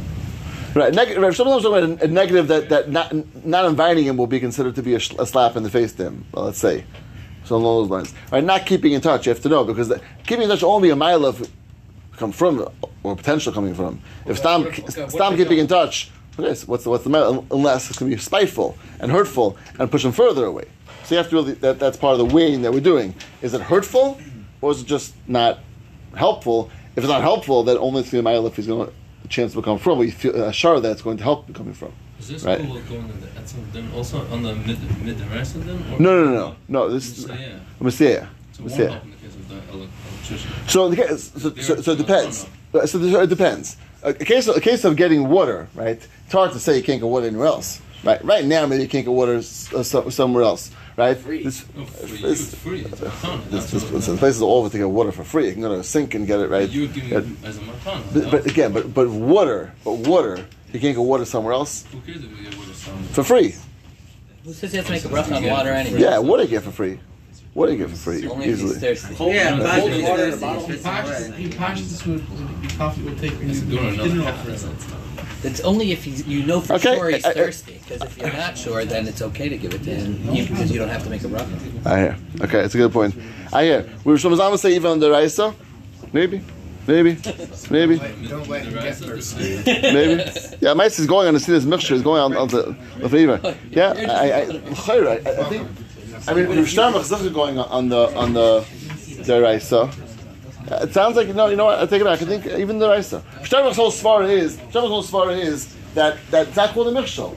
right. 0.74 0.94
Neg- 0.94 1.16
right 1.18 1.32
Shlomo 1.32 1.58
Zalman's 1.60 1.62
talking 1.64 1.92
about 1.92 2.02
a, 2.02 2.04
a 2.04 2.08
negative 2.08 2.48
that 2.48 2.68
that 2.68 2.90
not 2.90 3.12
not 3.44 3.64
inviting 3.66 4.04
him 4.04 4.16
will 4.16 4.26
be 4.26 4.40
considered 4.40 4.74
to 4.76 4.82
be 4.82 4.94
a, 4.94 4.98
sh- 4.98 5.14
a 5.18 5.26
slap 5.26 5.56
in 5.56 5.62
the 5.62 5.70
face 5.70 5.92
to 5.94 6.04
him. 6.04 6.24
Well, 6.32 6.44
let's 6.46 6.58
say. 6.58 6.84
So 7.44 7.54
along 7.54 7.82
those 7.84 7.90
lines, 7.90 8.14
right? 8.32 8.42
Not 8.42 8.66
keeping 8.66 8.92
in 8.92 9.00
touch, 9.00 9.26
you 9.26 9.30
have 9.32 9.40
to 9.42 9.48
know 9.48 9.62
because 9.62 9.86
the, 9.86 10.00
keeping 10.26 10.42
in 10.42 10.48
touch 10.48 10.64
only 10.64 10.90
a 10.90 10.96
mile 10.96 11.24
of 11.24 11.48
come 12.16 12.32
from 12.32 12.68
or 13.04 13.14
potential 13.14 13.52
coming 13.52 13.72
from. 13.72 14.00
If 14.24 14.30
Okay, 14.30 14.34
Stam 14.40 14.62
okay, 14.66 15.08
Stam 15.08 15.36
keeping 15.36 15.58
in 15.58 15.68
touch 15.68 16.10
Okay, 16.38 16.54
so 16.54 16.66
what's 16.66 16.84
the, 16.84 16.90
what's 16.90 17.04
the 17.04 17.10
matter? 17.10 17.40
Unless 17.50 17.88
it's 17.90 17.98
going 17.98 18.10
to 18.10 18.16
be 18.16 18.22
spiteful 18.22 18.76
and 19.00 19.10
hurtful 19.10 19.56
and 19.78 19.90
push 19.90 20.02
them 20.02 20.12
further 20.12 20.44
away. 20.44 20.66
So 21.04 21.14
you 21.14 21.18
have 21.18 21.30
to 21.30 21.36
really, 21.36 21.52
that, 21.54 21.78
that's 21.78 21.96
part 21.96 22.18
of 22.20 22.28
the 22.28 22.34
weighing 22.34 22.62
that 22.62 22.72
we're 22.72 22.80
doing. 22.80 23.14
Is 23.42 23.54
it 23.54 23.60
hurtful 23.62 24.20
or 24.60 24.72
is 24.72 24.82
it 24.82 24.86
just 24.86 25.14
not 25.26 25.60
helpful? 26.14 26.70
If 26.94 27.04
it's 27.04 27.08
not 27.08 27.22
helpful, 27.22 27.62
then 27.62 27.78
only 27.78 28.00
it's 28.00 28.10
going 28.10 28.22
to 28.24 28.28
be 28.28 28.34
mile 28.34 28.46
if 28.46 28.56
he's 28.56 28.66
going 28.66 28.86
to 28.88 28.92
a 29.24 29.28
chance 29.28 29.52
to 29.52 29.58
become 29.58 29.78
from. 29.78 29.98
We 29.98 30.10
feel 30.10 30.34
a 30.44 30.52
shar 30.52 30.80
that's 30.80 31.00
going 31.02 31.16
to 31.18 31.22
help 31.24 31.46
becoming 31.46 31.72
from. 31.74 31.92
Is 32.18 32.28
this 32.28 32.42
Right. 32.44 32.58
cool 32.60 32.80
going 32.80 33.02
on 33.04 33.20
the 33.20 33.26
Etzim 33.40 33.72
then 33.72 33.90
also 33.94 34.26
on 34.30 34.42
the 34.42 34.54
mid 34.54 34.78
mid 35.04 35.20
rest 35.30 35.54
of 35.54 35.64
them? 35.66 35.82
Or 35.94 36.00
No, 36.00 36.24
no, 36.24 36.24
no, 36.24 36.34
no, 36.34 36.56
no. 36.68 36.88
This 36.90 37.18
is 37.18 37.26
Mesayeia. 37.26 37.60
Mesayeia. 37.80 38.28
So 38.52 38.62
one 38.62 38.72
Mesayeia. 38.72 38.90
help 38.90 39.04
in 39.04 39.10
the 39.10 39.16
case 39.16 39.34
of 39.34 39.48
the 39.48 39.54
ele- 39.72 39.88
electrician. 40.12 40.50
So, 40.66 40.84
in 40.86 40.90
the 40.92 40.96
case, 40.96 41.32
so, 41.36 41.54
so, 41.56 41.80
so 41.82 41.92
it 41.92 41.98
depends. 41.98 42.46
Uh, 42.74 42.86
So 42.86 42.98
it 43.20 43.28
depends. 43.28 43.76
A, 44.06 44.10
a 44.10 44.14
case, 44.14 44.46
of, 44.48 44.56
a 44.56 44.60
case 44.60 44.84
of 44.84 44.94
getting 44.96 45.28
water, 45.28 45.68
right? 45.74 45.98
It's 46.24 46.32
hard 46.32 46.52
to 46.52 46.60
say 46.60 46.76
you 46.78 46.82
can't 46.82 47.00
get 47.00 47.08
water 47.08 47.26
anywhere 47.26 47.48
else, 47.48 47.80
right? 48.04 48.22
Right 48.24 48.44
now, 48.44 48.64
maybe 48.66 48.82
you 48.84 48.88
can't 48.88 49.04
get 49.04 49.12
water 49.12 49.36
s- 49.38 49.72
uh, 49.74 49.82
so, 49.82 50.08
somewhere 50.10 50.44
else, 50.44 50.70
right? 50.96 51.16
Free. 51.16 51.42
This, 51.42 51.64
Oh, 51.76 51.84
free. 51.84 52.22
this, 52.22 52.52
It's 52.52 52.62
free. 52.62 52.80
It's 52.82 53.02
a 53.02 53.06
matana. 53.06 53.42
this, 53.50 53.50
That's 53.50 53.70
this, 53.72 53.82
what- 53.90 54.02
this, 54.06 54.18
places 54.18 54.42
all 54.42 54.58
over 54.60 54.68
to 54.70 54.78
get 54.78 54.88
water 54.88 55.10
for 55.10 55.24
free. 55.24 55.46
You 55.48 55.52
can 55.54 55.62
go 55.62 55.74
to 55.74 55.80
a 55.80 55.84
sink 55.84 56.14
and 56.14 56.24
get 56.26 56.38
it, 56.40 56.48
right? 56.50 56.68
You're 56.70 56.86
giving 56.88 57.10
it 57.10 57.24
as 57.44 57.56
a 57.58 57.60
matana. 57.60 58.02
but, 58.14 58.30
but 58.30 58.46
again, 58.46 58.72
but 58.72 58.94
but 58.94 59.08
water, 59.08 59.72
but 59.84 59.94
water, 60.12 60.36
you 60.72 60.78
can't 60.80 60.94
get 60.96 61.02
water 61.02 61.24
somewhere 61.24 61.54
else 61.54 61.84
Who 61.90 62.00
cares 62.00 62.22
if 62.24 62.30
we 62.30 62.44
get 62.44 62.56
water 62.56 62.74
some? 62.74 63.02
for 63.08 63.24
free. 63.24 63.54
Who 64.44 64.52
says 64.52 64.72
you 64.72 64.76
have 64.78 64.86
to 64.86 64.92
make 64.92 65.04
a 65.04 65.08
bracha 65.08 65.34
on 65.36 65.44
water 65.50 65.70
anyway? 65.70 66.00
Yeah, 66.00 66.18
water 66.20 66.44
you 66.44 66.48
get 66.50 66.62
for 66.62 66.70
free. 66.70 67.00
Water 67.56 67.72
you 67.72 67.78
get 67.78 67.88
for 67.88 67.96
free 67.96 68.28
Only 68.28 68.48
if 68.50 68.60
he's 68.60 68.76
thirsty. 68.78 69.14
Hold- 69.14 69.32
Yeah, 69.32 69.50
hold 69.56 69.62
but- 69.62 69.96
the 69.96 70.02
water 70.02 70.22
in 70.24 70.28
a 70.28 70.36
Thirsty, 70.36 70.40
bottle. 70.44 70.70
it's 70.70 70.82
He 70.84 70.88
alright. 70.90 71.34
He 71.34 71.48
patches 71.48 71.90
this 71.90 72.04
with 72.06 72.68
the 72.68 72.74
coffee 72.76 73.02
will 73.02 73.16
take 73.16 73.32
when 73.38 73.48
It's 73.50 73.62
you 73.62 73.78
doing 73.78 73.94
another 73.94 74.08
didn't 74.10 74.24
half 74.24 74.40
offer 74.40 74.50
it. 74.50 75.44
It's 75.44 75.60
only 75.60 75.92
if 75.92 76.04
he's, 76.04 76.26
you 76.26 76.44
know 76.44 76.60
for 76.60 76.74
Okay, 76.74 76.94
sure 76.96 77.08
he's 77.08 77.24
I- 77.24 77.30
I- 77.30 77.32
thirsty. 77.32 77.80
Because 77.88 78.02
if 78.10 78.18
you're 78.18 78.30
not 78.34 78.58
sure, 78.58 78.84
then 78.84 79.08
it's 79.08 79.22
okay 79.22 79.48
to 79.48 79.56
give 79.56 79.72
it 79.72 79.82
to 79.84 79.90
him 79.94 80.12
because 80.34 80.70
you 80.70 80.78
don't 80.78 80.90
have 80.90 81.02
to 81.04 81.08
make 81.10 81.24
a 81.24 81.28
bracha. 81.28 81.86
I 81.86 81.98
hear. 81.98 82.16
Okay, 82.42 82.60
it's 82.60 82.74
a 82.74 82.78
good 82.78 82.92
point. 82.92 83.14
I 83.54 83.64
hear. 83.64 83.88
We 84.04 84.12
were 84.12 84.18
Shlomo 84.18 84.58
say 84.58 84.74
even 84.76 84.90
on 84.90 84.98
the 85.00 85.10
Raisa? 85.10 85.54
Maybe. 86.12 86.42
Maybe. 86.86 87.16
Maybe. 87.70 87.98
Don't 88.28 88.48
let 88.50 88.66
him 88.66 88.74
get 88.74 88.96
thirsty. 88.96 89.62
Maybe. 89.66 90.24
Yeah, 90.60 90.74
Mice 90.74 90.98
is 90.98 91.06
going 91.06 91.26
on 91.26 91.32
to 91.34 91.40
see 91.40 91.52
this 91.52 91.64
mixture. 91.64 91.94
Is 91.94 92.02
going 92.02 92.20
on, 92.20 92.36
on 92.36 92.48
the 92.48 92.76
the 93.00 93.08
fever. 93.08 93.40
Yeah, 93.70 93.94
I, 93.96 94.02
I, 94.02 94.26
I, 94.28 94.40
I, 94.42 95.40
I 95.40 95.44
think. 95.48 95.68
I 96.28 96.34
mean, 96.34 96.46
Rav 96.46 96.66
Sternbuch 96.66 97.24
is 97.24 97.32
going 97.32 97.58
on 97.58 97.88
the 97.88 98.14
on 98.16 98.32
the 98.32 98.64
Uh, 100.68 100.82
It 100.82 100.92
sounds 100.92 101.16
like 101.16 101.28
no, 101.28 101.46
you 101.48 101.56
know 101.56 101.66
what? 101.66 101.78
I 101.78 101.86
take 101.86 102.00
it 102.00 102.04
back. 102.04 102.20
I 102.20 102.24
think 102.24 102.46
even 102.46 102.78
the 102.78 102.88
Raisa. 102.88 103.22
Sternbuch's 103.42 103.76
whole 103.76 103.92
svara 103.92 104.28
is 104.28 104.56
Sternbuch's 104.56 104.94
whole 104.94 105.02
svara 105.04 105.38
is 105.38 105.74
that 105.94 106.18
that 106.32 106.52
that's 106.54 106.72
called 106.72 106.88
the 106.88 106.92
mixture. 106.92 107.30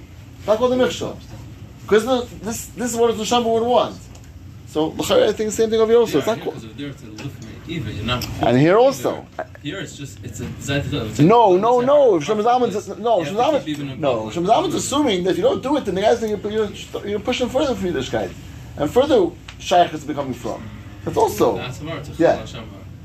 That's 0.46 0.58
called 0.58 0.72
the 0.72 0.78
mixture. 0.78 1.14
Because 1.84 2.04
this 2.42 2.68
this 2.68 2.92
is 2.92 2.98
what 2.98 3.16
the 3.16 3.24
Shamba 3.24 3.46
would 3.54 3.64
want. 3.64 3.98
So 4.68 4.94
I 5.00 5.32
think 5.34 5.50
the 5.50 5.52
same 5.52 5.70
thing 5.72 5.80
over 5.80 5.92
here 5.92 6.00
also. 6.00 6.20
It's 6.20 6.28
Yeah, 6.28 6.36
not 6.36 6.44
here, 6.44 6.52
cool. 6.52 6.54
because 6.54 6.64
if 6.70 6.78
they're 6.78 6.94
to 6.94 7.24
lift 7.24 7.44
me 7.44 7.76
even. 7.76 8.10
And 8.48 8.58
here 8.58 8.78
also. 8.78 9.26
Here 9.64 9.80
it's 9.80 9.96
just 9.98 10.24
it's 10.24 10.40
a 10.42 10.46
zaita. 10.46 11.20
No, 11.36 11.58
no, 11.58 11.82
no. 11.82 12.18
If 12.18 12.24
Shem 12.26 12.38
Zalman's 12.38 12.88
no, 12.98 13.24
Shem 13.24 13.36
Zalman, 13.36 13.98
no, 14.00 14.30
Shem 14.30 14.46
Zalman's 14.46 14.76
assuming 14.76 15.24
that 15.24 15.32
if 15.32 15.38
you 15.38 15.44
don't 15.44 15.64
do 15.64 15.76
it, 15.78 15.86
then 15.86 15.96
the 15.96 16.02
guys 16.02 16.20
think 16.20 16.44
you're, 16.44 16.52
you're, 16.52 17.08
you're 17.08 17.20
pushing 17.20 17.50
further 17.50 17.74
from 17.76 17.86
Yiddishkeit, 17.90 18.32
and 18.80 18.90
further 18.90 19.30
Shaykh 19.60 19.94
is 19.94 20.04
becoming 20.04 20.34
from. 20.34 20.68
That's 21.06 21.18
also 21.18 21.58
That's 21.58 21.80
yeah, 22.20 22.46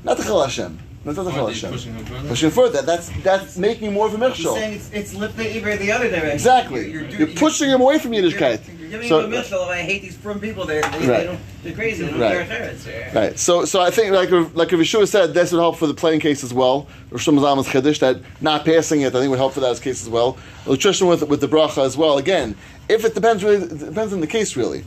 not 0.05 0.17
the 0.17 0.23
Chal 0.25 0.43
Hashem. 0.43 0.79
That's 1.05 1.17
not 1.19 1.25
the 1.25 1.31
Chal 1.33 1.45
Are 1.45 1.47
they 1.49 1.53
Hashem. 1.53 1.71
pushing 1.73 1.95
him 1.95 2.05
further? 2.07 2.29
Pushing 2.29 2.51
further. 2.51 2.83
That's 2.83 3.11
that's 3.23 3.57
making 3.59 3.93
more 3.93 4.07
of 4.07 4.21
a 4.21 4.29
He's 4.33 4.45
Michshol. 4.47 4.55
saying 4.55 4.73
it's, 4.75 4.91
it's 4.93 5.15
lift 5.15 5.37
the 5.37 5.45
Iber 5.45 5.79
the 5.79 5.93
other 5.93 6.09
direction. 6.09 6.31
Exactly. 6.31 6.91
You're, 6.91 7.05
You're 7.07 7.27
pushing 7.29 7.69
him 7.71 7.81
away 7.83 7.99
from 7.99 8.13
Yiddishkeit. 8.13 8.61
You're 8.81 8.89
giving 8.91 9.09
So- 9.09 9.21
him 9.21 9.27
a 9.27 9.37
Michel. 9.37 9.63
I 9.65 9.83
hate 9.83 10.03
these 10.03 10.17
from 10.17 10.41
people. 10.41 10.65
They're, 10.65 10.81
they, 10.83 10.89
Right. 10.89 11.07
they 11.07 11.25
don't, 11.25 11.39
they're 11.63 11.75
crazy. 11.75 12.05
They 12.05 12.11
don't 12.11 12.21
Right. 12.21 12.47
care 12.49 12.73
they're- 12.75 13.13
Right. 13.15 13.39
So, 13.39 13.65
so 13.67 13.81
I 13.83 13.91
think, 13.91 14.13
like 14.13 14.31
like 14.31 14.73
Rav 14.73 14.81
Yeshua 14.81 15.07
said, 15.07 15.35
this 15.35 15.53
would 15.53 15.59
help 15.61 15.77
for 15.77 15.87
the 15.87 15.95
playing 15.95 16.21
case 16.21 16.43
as 16.43 16.55
well. 16.55 16.89
Rav 17.11 17.21
Shlomo 17.21 17.41
Zalman's 17.41 17.69
chiddush 17.69 17.99
that 18.01 18.21
not 18.41 18.65
passing 18.65 19.03
it, 19.03 19.15
I 19.15 19.19
think, 19.21 19.31
would 19.31 19.39
help 19.39 19.53
for 19.53 19.61
that 19.61 19.81
case 19.83 20.03
as 20.03 20.09
well. 20.09 20.37
Electrician 20.67 21.07
with 21.07 21.23
with 21.29 21.41
the 21.41 21.49
bracha 21.49 21.85
as 21.85 21.97
well. 21.97 22.17
Again, 22.19 22.57
if 22.89 23.05
it 23.05 23.15
depends, 23.15 23.45
really, 23.45 23.63
it 23.63 23.79
depends 23.79 24.13
on 24.15 24.21
the 24.21 24.27
case, 24.27 24.57
really. 24.57 24.85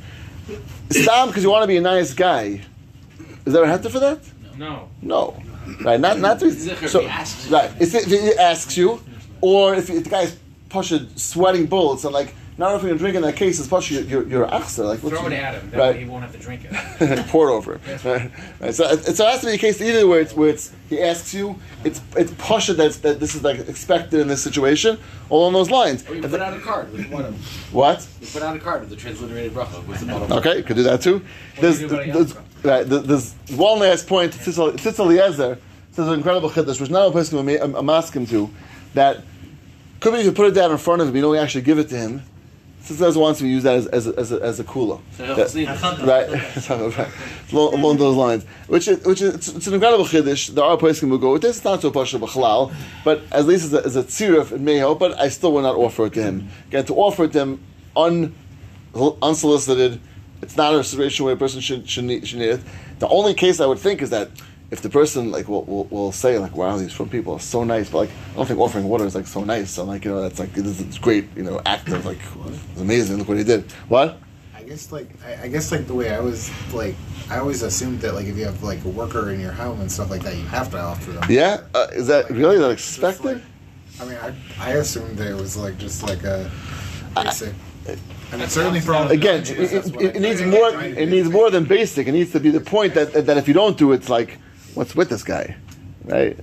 Stop 0.89 1.29
because 1.29 1.43
you 1.43 1.49
want 1.49 1.63
to 1.63 1.67
be 1.67 1.77
a 1.77 1.81
nice 1.81 2.13
guy. 2.13 2.61
Is 3.45 3.53
there 3.53 3.63
a 3.63 3.67
heter 3.67 3.91
for 3.91 3.99
that? 3.99 4.19
No. 4.57 4.89
No. 5.01 5.41
Right. 5.81 5.99
Not 5.99 6.19
not 6.19 6.39
to, 6.39 6.51
so, 6.87 7.01
right. 7.49 7.71
If, 7.79 7.93
it, 7.93 8.05
he 8.05 8.33
asks 8.33 8.77
you, 8.77 9.01
or 9.41 9.75
if, 9.75 9.89
if 9.89 10.05
the 10.05 10.09
guy's 10.09 10.37
pushing 10.69 11.07
sweating 11.15 11.65
bullets 11.65 12.03
and 12.03 12.13
like 12.13 12.33
not 12.57 12.75
if 12.75 12.81
you're 12.81 12.89
gonna 12.89 12.99
drink 12.99 13.15
in 13.15 13.21
that 13.21 13.35
case, 13.35 13.59
it's 13.59 13.89
your 13.91 14.23
your 14.27 14.47
achser. 14.47 14.85
Like 14.85 15.03
what's 15.03 15.15
Throw 15.15 15.27
it 15.27 15.31
your- 15.33 15.41
at 15.41 15.55
him. 15.55 15.69
That 15.71 15.77
Right. 15.79 15.95
way 15.95 15.99
he 16.03 16.09
won't 16.09 16.23
have 16.23 16.31
to 16.33 16.39
drink 16.39 16.61
it. 16.69 17.25
pour 17.27 17.49
it 17.49 17.51
over 17.53 17.77
him. 17.77 17.81
Right? 18.03 18.31
Right. 18.59 18.73
So, 18.73 18.85
it, 18.89 19.03
so 19.15 19.27
it 19.27 19.31
has 19.31 19.41
to 19.41 19.45
be 19.47 19.53
a 19.53 19.57
case 19.57 19.79
either 19.79 20.07
where 20.07 20.21
it's 20.21 20.33
where 20.33 20.49
it's 20.49 20.71
he 20.89 21.01
asks 21.01 21.33
you, 21.33 21.59
it's 21.83 22.01
it's 22.15 22.33
pasha 22.37 22.73
that's 22.73 22.97
that 22.97 23.19
this 23.19 23.35
is 23.35 23.43
like 23.43 23.59
expected 23.67 24.19
in 24.19 24.27
this 24.27 24.41
situation, 24.43 24.97
along 25.29 25.53
those 25.53 25.69
lines. 25.69 26.07
Or 26.09 26.15
you 26.15 26.21
put 26.21 26.39
out 26.41 26.53
a 26.55 26.59
card 26.59 26.91
with 26.91 27.07
one 27.11 27.25
of 27.25 27.33
them. 27.33 27.41
What? 27.71 28.07
You 28.21 28.27
put 28.27 28.41
out 28.41 28.55
a 28.55 28.59
card 28.59 28.81
with 28.81 28.89
the 28.89 28.95
transliterated 28.95 29.51
bracha 29.53 29.85
with 29.85 29.99
the 29.99 30.05
bottom. 30.07 30.31
Okay, 30.31 30.57
you 30.57 30.63
could 30.63 30.77
do 30.77 30.83
that 30.83 31.01
too. 31.01 31.21
There's, 31.61 31.79
do 31.79 31.87
there's, 31.87 32.35
right, 32.63 32.83
there's 32.87 33.33
one 33.55 33.79
last 33.79 34.07
point. 34.07 34.33
Tzitz 34.33 34.99
Eliezer 34.99 35.57
says 35.91 36.07
an 36.07 36.13
incredible 36.13 36.49
chiddush, 36.49 36.79
which 36.79 36.89
not 36.89 37.07
a 37.07 37.11
person 37.11 37.43
would 37.43 37.59
ma- 37.73 37.79
um, 37.79 37.89
ask 37.89 38.15
him 38.15 38.25
to, 38.27 38.49
that 38.93 39.23
could 39.99 40.13
be 40.13 40.19
if 40.19 40.25
you 40.25 40.31
put 40.31 40.47
it 40.47 40.51
down 40.53 40.71
in 40.71 40.77
front 40.77 41.01
of 41.01 41.07
him, 41.07 41.15
you 41.15 41.21
don't 41.23 41.35
actually 41.37 41.61
give 41.63 41.79
it 41.79 41.89
to 41.89 41.97
him. 41.97 42.21
Tzitz 42.87 43.01
Eliezer 43.01 43.19
wants 43.19 43.39
to 43.39 43.47
use 43.47 43.63
that 43.63 43.75
as, 43.75 43.87
as, 43.87 44.07
a, 44.07 44.13
as, 44.17 44.31
a, 44.31 44.41
as 44.41 44.59
a 44.59 44.63
kula. 44.63 44.99
So 45.17 45.25
he'll 45.25 45.35
That- 45.35 45.49
sleep. 45.49 45.67
right, 45.67 46.97
right. 46.97 47.11
Along, 47.51 47.73
along 47.75 47.97
those 47.97 48.15
lines, 48.15 48.43
which 48.67 48.87
is, 48.87 49.05
which 49.05 49.21
is 49.21 49.33
it's, 49.35 49.47
it's 49.47 49.67
an 49.67 49.73
incredible 49.73 50.03
chiddush. 50.05 50.49
There 50.53 50.63
are 50.63 50.75
places 50.77 51.03
will 51.03 51.17
go 51.17 51.33
with 51.33 51.41
this. 51.41 51.57
It's 51.57 51.65
not 51.65 51.81
so 51.81 51.91
pasha 51.91 52.17
b'chalal, 52.19 52.73
but 53.05 53.21
at 53.31 53.45
least 53.45 53.65
as 53.65 53.73
a, 53.73 53.85
as 53.85 53.95
a 53.95 54.03
tziruf, 54.03 54.51
it 54.51 54.59
may 54.61 54.75
help. 54.77 54.99
But 54.99 55.17
I 55.19 55.29
still 55.29 55.53
will 55.53 55.61
not 55.61 55.75
offer 55.75 56.07
it 56.07 56.13
to 56.15 56.23
him. 56.23 56.49
Again, 56.67 56.85
to 56.85 56.95
offer 56.95 57.23
it 57.25 57.31
to 57.33 57.39
him 57.39 57.63
un, 57.95 58.35
unsolicited, 59.21 59.99
it's 60.41 60.57
not 60.57 60.73
a 60.75 60.83
situation 60.83 61.25
where 61.25 61.33
a 61.33 61.37
person 61.37 61.61
should 61.61 61.89
should 61.89 62.03
need, 62.05 62.27
should 62.27 62.39
need 62.39 62.49
it. 62.49 62.61
The 62.99 63.07
only 63.07 63.33
case 63.33 63.59
I 63.59 63.65
would 63.65 63.79
think 63.79 64.01
is 64.01 64.09
that 64.11 64.29
if 64.69 64.81
the 64.81 64.89
person 64.89 65.31
like 65.31 65.47
will, 65.47 65.63
will, 65.63 65.85
will 65.85 66.11
say 66.11 66.37
like, 66.39 66.55
"Wow, 66.55 66.77
these 66.77 66.91
from 66.91 67.09
people 67.09 67.33
are 67.33 67.39
so 67.39 67.63
nice," 67.63 67.89
but 67.89 67.99
like 67.99 68.09
I 68.33 68.35
don't 68.35 68.45
think 68.45 68.59
offering 68.59 68.85
water 68.85 69.05
is 69.05 69.15
like 69.15 69.27
so 69.27 69.43
nice. 69.43 69.71
So 69.71 69.83
like 69.83 70.05
you 70.05 70.11
know 70.11 70.21
that's 70.21 70.39
like 70.39 70.53
this 70.53 70.79
is 70.79 70.97
great, 70.97 71.25
you 71.35 71.43
know, 71.43 71.61
act 71.65 71.89
of 71.89 72.05
like 72.05 72.19
it's 72.71 72.81
amazing. 72.81 73.17
Look 73.17 73.27
what 73.27 73.37
he 73.37 73.43
did. 73.43 73.71
What? 73.87 74.19
I 74.55 74.63
guess 74.63 74.91
like 74.91 75.09
I, 75.25 75.43
I 75.43 75.47
guess 75.47 75.71
like 75.71 75.87
the 75.87 75.93
way 75.93 76.13
I 76.13 76.19
was 76.19 76.51
like 76.73 76.95
I 77.29 77.39
always 77.39 77.61
assumed 77.61 78.01
that 78.01 78.13
like 78.13 78.25
if 78.25 78.37
you 78.37 78.45
have 78.45 78.61
like 78.63 78.83
a 78.83 78.89
worker 78.89 79.31
in 79.31 79.39
your 79.39 79.51
home 79.51 79.79
and 79.79 79.91
stuff 79.91 80.09
like 80.09 80.21
that, 80.23 80.35
you 80.35 80.45
have 80.45 80.69
to 80.71 80.79
offer 80.79 81.11
them. 81.11 81.23
Yeah, 81.29 81.61
uh, 81.73 81.87
is 81.93 82.07
that 82.07 82.29
really 82.29 82.57
that 82.57 82.71
expected? 82.71 83.41
I 83.99 84.05
mean, 84.05 84.17
I, 84.17 84.33
I 84.59 84.71
assumed 84.73 85.17
that 85.17 85.27
it 85.27 85.35
was 85.35 85.57
like 85.57 85.77
just 85.77 86.03
like 86.03 86.23
a 86.23 86.51
basic. 87.15 87.53
I 88.31 88.37
mean, 88.37 88.49
certainly 88.49 88.81
for 88.81 88.93
all 88.93 89.09
Again, 89.09 89.41
it, 89.41 89.49
it, 89.49 90.01
it, 90.01 90.15
it 90.17 90.19
needs 90.19 90.41
more. 90.41 90.83
It 90.83 91.09
needs 91.09 91.29
more 91.29 91.49
than 91.49 91.63
basic. 91.63 92.07
It 92.07 92.11
needs 92.11 92.31
to 92.33 92.39
be 92.39 92.49
the 92.49 92.59
point 92.59 92.93
that 92.93 93.25
that 93.25 93.37
if 93.37 93.47
you 93.47 93.53
don't 93.53 93.77
do 93.77 93.93
it, 93.93 93.95
it's 93.95 94.09
like, 94.09 94.37
what's 94.77 94.95
with 94.95 95.09
this 95.09 95.23
guy, 95.23 95.55
right? 96.05 96.37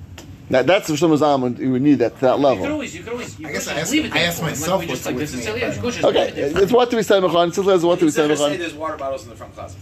That, 0.51 0.67
that's 0.67 0.89
for 0.89 0.93
Shlomo 0.95 1.17
Zalman. 1.19 1.59
You 1.59 1.73
would 1.73 1.81
need 1.83 2.01
that 2.01 2.17
to 2.17 2.21
that 2.21 2.31
You 2.33 2.37
could 2.37 2.43
level. 2.61 2.73
always, 2.73 2.95
you 2.95 3.03
could 3.03 3.13
always, 3.15 3.39
you 3.41 3.49
I 3.49 3.53
guess 3.53 3.67
I 3.69 3.75
just 3.81 3.83
asked- 3.83 3.95
it 3.95 4.05
I 4.05 4.09
there 4.09 4.27
asked 4.29 4.43
myself 4.43 4.81
like 4.81 4.89
what's 4.91 5.07
like 5.07 5.17
with 5.17 5.35
me. 5.35 5.43
Yeah, 5.45 5.71
but- 5.71 5.83
go 5.83 5.91
just 5.91 6.05
Okay, 6.05 6.33
leave 6.35 6.57
it's 6.59 6.73
what 6.73 6.91
do 6.91 6.97
we 6.99 7.03
say 7.03 7.15
Mechan? 7.15 7.49
It's 7.49 7.59
what 7.85 7.99
do 7.99 8.05
we 8.05 8.11
say 8.11 8.29
He's 8.29 8.39
gonna 8.39 8.51
say 8.51 8.57
Mechan? 8.57 8.59
there's 8.59 8.75
water 8.75 8.97
bottles 8.99 9.25
in 9.25 9.31
the 9.31 9.37
front 9.37 9.55
closet 9.55 9.79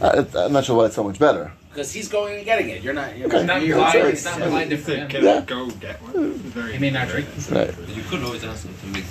Uh, 0.00 0.24
I'm 0.36 0.52
not 0.52 0.64
sure 0.64 0.76
why 0.76 0.86
it's 0.86 0.94
so 0.94 1.04
much 1.04 1.18
better. 1.18 1.52
because 1.70 1.92
he's 1.92 2.08
going 2.08 2.36
and 2.36 2.44
getting 2.44 2.70
it. 2.70 2.82
You're 2.82 2.94
not. 2.94 3.16
You're 3.18 3.28
Okay. 3.28 3.44
not. 3.44 3.58
It's 3.58 3.66
You're 3.66 3.76
not 3.78 3.94
you're- 3.94 4.10
It's 4.12 4.24
not 4.24 4.38
blind 4.38 4.78
for 4.80 4.92
him. 4.94 5.08
Can 5.08 5.24
Yeah. 5.24 5.40
go 5.42 5.66
get 5.70 6.02
one? 6.02 6.32
Very 6.56 6.72
He 6.72 6.78
may 6.78 6.90
not 6.90 7.08
drink. 7.08 7.26
Right. 7.50 7.74
You 7.94 8.02
could 8.08 8.22
always 8.24 8.44
ask 8.44 8.62
them 8.64 8.74
to 8.82 8.86
make 8.88 9.04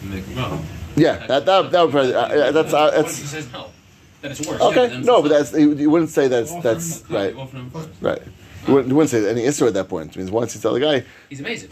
to 0.00 0.06
make 0.06 0.24
wrong. 0.36 0.64
Yeah, 0.96 1.26
that 1.26 1.44
that, 1.46 1.70
that 1.70 1.80
would 1.82 1.90
probably 1.92 2.14
uh, 2.14 2.34
yeah, 2.34 2.50
that's 2.50 2.72
uh, 2.72 2.78
What 2.90 2.94
if 3.00 3.04
that's 3.06 3.18
he 3.18 3.26
says 3.26 3.46
no? 3.52 3.66
Then 4.22 4.30
it's 4.30 4.46
worse. 4.46 4.60
okay. 4.60 5.00
No, 5.00 5.20
but 5.20 5.28
that's 5.28 5.52
you, 5.52 5.74
you 5.74 5.90
wouldn't 5.90 6.10
say 6.10 6.28
that's 6.28 6.54
that's 6.62 7.04
right. 7.10 7.34
Offer 7.36 7.56
them. 7.56 7.70
Right. 8.00 8.22
You 8.66 8.74
wouldn't, 8.74 8.88
you 8.90 8.94
wouldn't 8.96 9.10
say 9.10 9.28
any 9.28 9.42
issue 9.44 9.66
at 9.66 9.74
that 9.74 9.88
point. 9.88 10.14
It 10.14 10.18
means 10.18 10.30
once 10.30 10.54
you 10.54 10.60
tell 10.60 10.72
the 10.72 10.80
guy, 10.80 11.04
He's 11.28 11.40
amazing. 11.40 11.70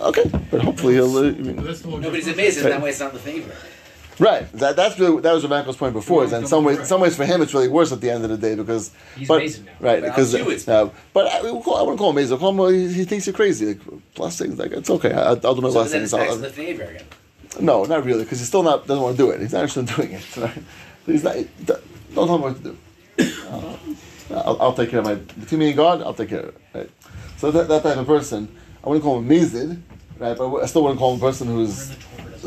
okay, 0.00 0.30
but 0.50 0.62
hopefully 0.62 0.94
he'll. 0.94 1.16
Uh, 1.16 1.28
I 1.28 1.30
mean, 1.32 1.56
Nobody's 1.56 2.28
amazing. 2.28 2.64
That 2.64 2.80
way, 2.80 2.90
it's 2.90 3.00
not 3.00 3.12
the 3.12 3.18
favor. 3.18 3.52
Right. 4.20 4.50
That, 4.52 4.74
that's 4.76 4.98
really 4.98 5.20
that 5.22 5.32
was 5.32 5.42
Rebecca's 5.44 5.76
point 5.76 5.92
before. 5.94 6.24
Is 6.24 6.32
in 6.32 6.46
some 6.46 6.64
ways, 6.64 6.86
some 6.88 7.00
ways 7.00 7.16
for 7.16 7.24
him, 7.24 7.40
it's 7.42 7.54
really 7.54 7.68
worse 7.68 7.92
at 7.92 8.00
the 8.00 8.10
end 8.10 8.24
of 8.24 8.30
the 8.30 8.36
day 8.36 8.54
because. 8.54 8.92
He's 9.16 9.26
but, 9.28 9.36
amazing 9.36 9.64
now. 9.64 9.72
Right. 9.80 10.00
But 10.02 10.08
Because. 10.10 10.68
I'll. 10.68 10.86
Uh, 10.86 10.90
but 11.12 11.26
I, 11.26 11.42
we'll 11.42 11.62
call, 11.62 11.76
I 11.76 11.82
wouldn't 11.82 11.98
call 11.98 12.10
him 12.10 12.16
amazing. 12.16 12.34
I'll 12.34 12.38
call 12.40 12.66
him. 12.68 12.74
He, 12.88 12.94
he 12.94 13.04
thinks 13.04 13.26
you're 13.26 13.34
crazy. 13.34 13.66
Like 13.66 13.80
blessings. 14.14 14.58
Like 14.58 14.72
it's 14.72 14.90
okay. 14.90 15.12
I, 15.12 15.30
I'll 15.30 15.36
do 15.36 15.60
my 15.60 15.70
So 15.70 15.84
then 15.84 16.02
blessings. 16.02 16.02
it's 16.04 16.12
back 16.12 16.28
I'll- 16.30 16.36
the 16.36 16.50
favor 16.50 16.82
again. 16.84 17.04
no, 17.60 17.84
not 17.84 18.04
really, 18.04 18.24
because 18.24 18.38
he's 18.40 18.48
still 18.48 18.62
not 18.62 18.86
doesn't 18.86 19.02
want 19.02 19.16
to 19.16 19.22
do 19.22 19.30
it. 19.30 19.40
He's 19.40 19.52
not 19.52 19.62
interested 19.68 19.88
in 19.88 19.94
doing 19.96 20.12
it. 20.12 20.36
Right? 20.36 20.62
He's 21.12 21.24
not. 21.24 21.36
Don't 21.66 21.80
tell 22.14 22.34
him 22.36 22.42
what 22.42 22.56
to 22.56 22.62
do. 22.62 22.76
Uh, 23.48 23.76
I'll, 24.30 24.62
I'll 24.62 24.72
take 24.74 24.90
care 24.90 25.00
of 25.00 25.06
my 25.06 25.14
between 25.14 25.60
me 25.60 25.68
and 25.68 25.76
God. 25.76 26.02
I'll 26.02 26.14
take 26.14 26.28
care 26.28 26.40
of 26.40 26.48
it. 26.48 26.60
Right? 26.74 26.90
So 27.38 27.50
that, 27.50 27.68
that 27.68 27.82
type 27.82 27.96
of 27.96 28.06
person, 28.06 28.48
I 28.84 28.88
wouldn't 28.88 29.02
call 29.04 29.18
him 29.18 29.24
amazing, 29.24 29.82
right? 30.18 30.36
But 30.36 30.54
I 30.56 30.66
still 30.66 30.82
wouldn't 30.82 30.98
call 30.98 31.14
him 31.14 31.18
a 31.20 31.20
person 31.20 31.48
who's 31.48 31.90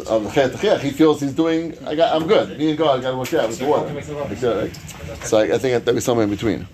of 0.07 0.23
chiach. 0.33 0.79
He 0.79 0.91
feels 0.91 1.19
he's 1.21 1.33
doing. 1.33 1.75
I 1.85 1.95
got. 1.95 2.15
I'm 2.15 2.27
good. 2.27 2.57
Me 2.57 2.69
and 2.69 2.77
God 2.77 3.01
got 3.01 3.11
to 3.11 3.17
work 3.17 3.33
out 3.33 3.49
with 3.49 3.59
the 3.59 3.65
water. 3.65 3.87
Uh, 4.47 4.67
So 5.25 5.39
I, 5.39 5.55
I 5.55 5.57
think 5.57 5.83
that 5.83 5.93
be 5.93 5.99
somewhere 5.99 6.23
in 6.25 6.29
between. 6.29 6.67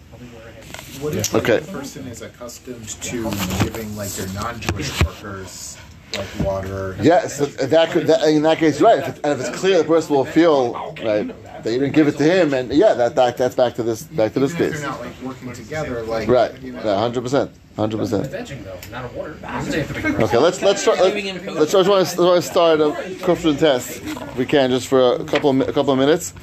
What 1.00 1.14
if 1.16 1.34
Okay. 1.34 1.60
the 1.60 1.72
person 1.72 2.08
is 2.08 2.22
accustomed 2.22 2.88
to 2.88 3.24
giving 3.64 3.96
like 3.96 4.10
their 4.10 4.28
non-Jewish 4.34 5.04
workers 5.04 5.78
like 6.16 6.28
water? 6.40 6.96
Yes, 7.02 7.38
that, 7.40 7.70
that 7.70 7.92
could. 7.92 8.08
That, 8.08 8.24
in 8.30 8.44
that 8.44 8.58
case, 8.58 8.82
right. 8.82 9.00
If 9.00 9.10
it, 9.10 9.20
and 9.24 9.40
if 9.40 9.48
it's 9.48 9.58
clear, 9.60 9.78
the 9.80 9.84
person 9.84 10.16
will 10.16 10.26
feel 10.26 10.74
right 11.04 11.28
that 11.64 11.74
you 11.74 11.80
didn't 11.80 11.96
give 11.96 12.08
it 12.08 12.18
to 12.18 12.24
him, 12.24 12.54
and 12.54 12.72
yeah, 12.72 12.94
that, 12.94 13.16
that 13.16 13.38
that's 13.38 13.56
back 13.56 13.74
to 13.76 13.84
this 13.84 14.04
back 14.04 14.34
to 14.34 14.40
this 14.40 14.54
Even 14.54 14.66
if 14.68 14.72
case. 14.74 14.82
they're 14.82 14.90
not 14.90 15.00
like 15.02 15.22
working 15.22 15.54
together, 15.54 16.02
like 16.04 16.28
Right. 16.28 16.60
You 16.62 16.76
Hundred 16.78 17.22
percent. 17.22 17.52
Hundred 17.76 17.98
percent. 17.98 18.28
Fetching 18.28 18.64
though, 18.64 18.78
not 18.92 19.06
a 19.06 19.08
water. 19.16 19.34
Doesn't 19.36 19.72
say 19.72 19.82
it 19.82 19.88
to 19.88 19.94
be- 19.94 20.24
Okay, 20.24 20.38
let's 20.38 20.62
let's 20.62 20.82
start. 20.82 21.00
Let's, 21.00 21.46
let's 21.46 21.72
try, 21.72 21.82
let's 21.82 22.16
try 22.16 22.36
to 22.36 22.42
start 22.42 22.80
a 22.80 22.86
Kufrin 23.26 23.60
test. 23.60 24.02
If 24.02 24.36
we 24.38 24.46
can 24.46 24.70
just 24.72 24.88
for 24.88 25.16
a 25.16 25.24
couple 25.26 25.50
of, 25.50 25.62
a 25.68 25.74
couple 25.74 25.92
of 25.94 26.00
minutes. 26.00 26.34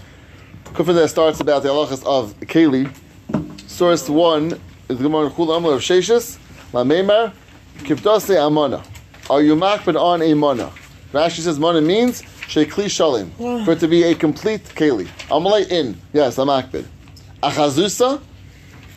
Kufrin 0.67 0.95
test 0.95 1.13
starts 1.15 1.41
about 1.41 1.63
the 1.63 1.71
halachas 1.71 2.05
of 2.05 2.39
keli. 2.41 2.93
Source 3.69 4.09
one 4.09 4.61
is 4.89 4.99
the 4.99 5.05
Gemara 5.05 5.31
Chul 5.31 5.57
Amar 5.57 5.73
of 5.75 5.81
Sheshis 5.81 6.39
Lameimar 6.73 7.33
Kivdase 7.79 8.37
Amana. 8.37 8.83
Are 9.31 9.41
you 9.43 9.57
makbid 9.57 9.99
on 9.99 10.21
a 10.21 10.35
mana? 10.35 10.71
Rashi 11.13 11.41
says 11.41 11.59
mana 11.59 11.81
means 11.81 12.23
shekli 12.23 12.87
shalim 12.87 13.65
for 13.65 13.73
it 13.73 13.81
to 13.81 13.89
be 13.89 14.03
a 14.03 14.15
complete 14.15 14.63
keli. 14.65 15.07
Amalei 15.29 15.71
in 15.71 15.99
yes, 16.13 16.39
I'm 16.39 16.49
makbid. 16.49 16.85
Achazusa 17.43 18.21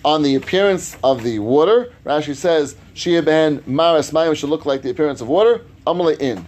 on 0.03 0.23
the 0.23 0.35
appearance 0.35 0.97
of 1.03 1.23
the 1.23 1.39
water. 1.39 1.93
Rashi 2.05 2.35
says, 2.35 2.75
Shia 2.93 3.23
ben 3.23 3.63
Maras 3.65 4.11
Mayim 4.11 4.35
should 4.35 4.49
look 4.49 4.65
like 4.65 4.81
the 4.81 4.89
appearance 4.89 5.21
of 5.21 5.27
water. 5.27 5.61
Amalei 5.85 6.19
in. 6.19 6.45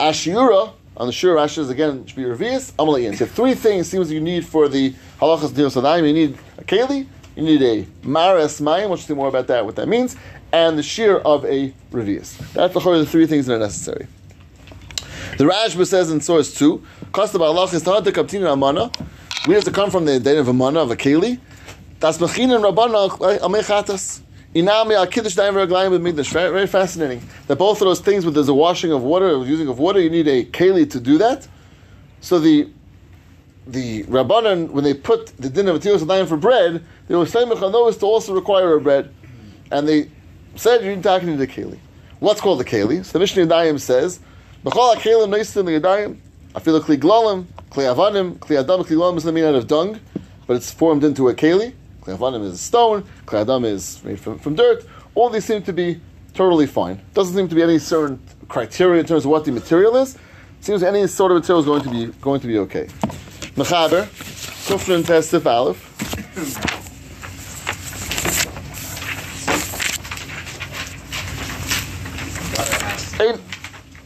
Ashura, 0.00 0.72
on 0.96 1.06
the 1.06 1.12
Shura, 1.12 1.36
Rashi 1.36 1.56
says 1.56 1.70
again, 1.70 2.04
should 2.06 2.16
be 2.16 2.22
revius. 2.22 2.72
Amalei 2.72 3.06
in. 3.08 3.16
So 3.16 3.26
three 3.26 3.54
things 3.54 3.88
seems 3.88 4.10
you 4.10 4.20
need 4.20 4.44
for 4.44 4.68
the 4.68 4.92
halachas 5.20 5.50
dinos 5.50 5.80
adayim. 5.80 6.06
You 6.08 6.12
need 6.12 6.38
a 6.58 6.64
keli, 6.64 7.06
you 7.36 7.42
need 7.42 7.62
a 7.62 7.86
Maras 8.06 8.60
Mayim, 8.60 8.88
we'll 8.88 8.98
see 8.98 9.14
more 9.14 9.28
about 9.28 9.46
that, 9.46 9.64
what 9.64 9.76
that 9.76 9.88
means, 9.88 10.16
and 10.52 10.78
the 10.78 10.82
shear 10.82 11.18
of 11.18 11.44
a 11.44 11.72
revius. 11.90 12.36
That's 12.52 12.74
the 12.74 12.80
the 12.80 13.06
three 13.06 13.26
things 13.26 13.46
that 13.46 13.56
are 13.56 13.58
necessary. 13.58 14.06
The 15.38 15.44
Rashba 15.44 15.86
says 15.86 16.10
in 16.10 16.20
source 16.20 16.54
2, 16.54 16.84
Costa 17.12 17.38
Balach 17.38 17.72
is 17.72 17.82
Tahad 17.82 18.46
Amana. 18.46 18.90
We 19.46 19.54
have 19.54 19.64
to 19.64 19.70
come 19.70 19.90
from 19.90 20.04
the 20.04 20.20
day 20.20 20.36
of 20.36 20.48
Amana, 20.48 20.80
of 20.80 20.90
a 20.90 20.96
Keli. 20.96 21.38
Das 22.00 22.18
Mechin 22.18 22.54
and 22.54 22.62
Rabbana 22.62 23.32
eh, 23.32 23.38
Amechatas. 23.38 24.20
Inami 24.54 24.94
al 24.94 25.06
Daim 25.06 25.54
Raglayim 25.54 25.90
with 25.90 26.02
Migdash. 26.02 26.30
Very, 26.32 26.66
fascinating. 26.66 27.22
That 27.46 27.56
both 27.56 27.80
of 27.80 27.86
those 27.86 28.00
things, 28.00 28.26
where 28.26 28.32
there's 28.32 28.48
a 28.48 28.54
washing 28.54 28.92
of 28.92 29.02
water, 29.02 29.30
or 29.30 29.46
using 29.46 29.68
of 29.68 29.78
water, 29.78 30.00
you 30.00 30.10
need 30.10 30.28
a 30.28 30.44
Keli 30.44 30.90
to 30.90 31.00
do 31.00 31.16
that. 31.18 31.48
So 32.20 32.38
the 32.38 32.68
the 33.66 34.02
Rabbanan, 34.04 34.70
when 34.70 34.84
they 34.84 34.92
put 34.92 35.28
the 35.38 35.48
din 35.48 35.68
of 35.68 35.80
Daim 35.80 36.26
for 36.26 36.36
bread, 36.36 36.84
they 37.08 37.14
were 37.14 37.24
saying 37.24 37.48
Mechanos 37.48 37.98
to 38.00 38.06
also 38.06 38.34
require 38.34 38.74
a 38.74 38.80
bread. 38.80 39.14
And 39.70 39.88
they 39.88 40.10
said 40.56 40.84
you 40.84 40.94
need 40.94 41.02
to 41.02 41.14
a 41.14 41.18
Keli. 41.18 41.78
What's 42.20 42.40
called 42.40 42.60
the 42.60 42.64
Keli? 42.64 43.04
So 43.04 43.12
the 43.12 43.18
Mishnah 43.18 43.46
Yadayim 43.46 43.80
says, 43.80 44.20
B'chol 44.64 44.96
HaKelim 44.96 45.28
Neisim 45.28 45.80
Yadayim, 45.80 46.18
Afilu 46.54 46.80
Kli 46.80 46.96
Glalim, 46.96 47.44
Kli 47.70 47.94
Avanim, 47.94 48.38
Kli 48.38 48.60
Adam, 48.60 48.84
Kli 48.84 48.96
Glalim 48.96 49.16
is 49.16 49.24
made 49.24 49.44
out 49.44 49.54
of 49.54 49.66
dung, 49.66 49.98
but 50.46 50.56
it's 50.56 50.70
formed 50.70 51.04
into 51.04 51.28
a 51.28 51.34
Keli. 51.34 51.72
Kli 52.02 52.16
Avanim 52.16 52.44
is 52.44 52.54
a 52.54 52.58
stone, 52.58 53.04
Kli 53.26 53.40
Adam 53.40 53.64
is 53.64 54.02
made 54.04 54.20
from, 54.20 54.38
from 54.38 54.54
dirt. 54.54 54.84
All 55.14 55.30
these 55.30 55.44
seem 55.44 55.62
to 55.62 55.72
be 55.72 56.00
totally 56.34 56.66
fine. 56.66 57.00
Doesn't 57.14 57.34
seem 57.34 57.48
to 57.48 57.54
be 57.54 57.62
any 57.62 57.78
certain 57.78 58.20
criteria 58.48 59.00
in 59.00 59.06
terms 59.06 59.24
of 59.24 59.30
what 59.30 59.44
the 59.44 59.52
material 59.52 59.96
is. 59.96 60.16
Seems 60.60 60.82
any 60.82 61.06
sort 61.06 61.32
of 61.32 61.38
material 61.38 61.60
is 61.60 61.66
going 61.66 61.82
to 61.82 61.90
be 61.90 62.18
going 62.20 62.40
to 62.40 62.46
be 62.46 62.58
okay. 62.58 62.86
Mechaber, 63.56 64.06
Kufrin 64.66 65.02
Testif 65.02 65.44
Aleph. 65.44 65.88
Ein- 73.20 73.40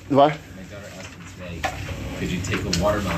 What? 0.09 0.33
My 0.57 0.63
daughter 0.63 0.87
asked 0.99 1.19
me 1.19 1.61
today, 1.61 1.71
could 2.19 2.31
you 2.31 2.41
take 2.41 2.61
a 2.65 2.83
watermelon 2.83 3.17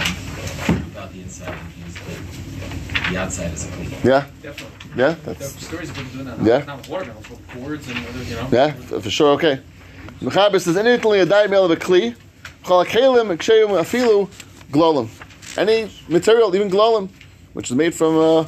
without 0.68 1.12
the 1.12 1.20
inside 1.20 1.54
and 1.54 1.84
use 1.84 1.94
the, 1.94 3.10
the 3.10 3.18
outside 3.18 3.52
as 3.52 3.68
a 3.68 3.72
cleat? 3.72 3.90
Yeah. 4.02 4.26
Definitely. 4.42 4.90
Yeah, 4.96 5.14
that's. 5.22 5.22
There 5.22 5.30
are 5.30 5.34
that's 5.34 5.66
stories 5.66 5.90
of 5.90 5.96
people 5.96 6.12
doing 6.12 6.24
that. 6.24 6.42
Yeah. 6.42 6.64
Not 6.64 6.78
with 6.78 6.88
watermelons, 6.88 7.26
but 7.28 7.54
gourds 7.54 7.88
and 7.88 8.06
other, 8.06 8.22
you 8.22 8.34
know. 8.36 8.48
yeah, 8.50 8.74
f- 8.92 9.02
for 9.02 9.10
sure. 9.10 9.34
Okay. 9.34 9.60
Mechaber 10.20 10.60
says 10.60 10.76
anything 10.76 11.12
a 11.12 11.26
dime 11.26 11.52
of 11.52 11.70
a 11.70 11.76
kli, 11.76 12.16
chalakalim, 12.64 13.36
ekshayim, 13.36 13.68
afilu, 13.68 14.28
glolim. 14.72 15.08
Any 15.58 15.90
material, 16.08 16.54
even 16.56 16.70
glolim, 16.70 17.10
which 17.52 17.70
is 17.70 17.76
made 17.76 17.94
from 17.94 18.16
uh, 18.16 18.46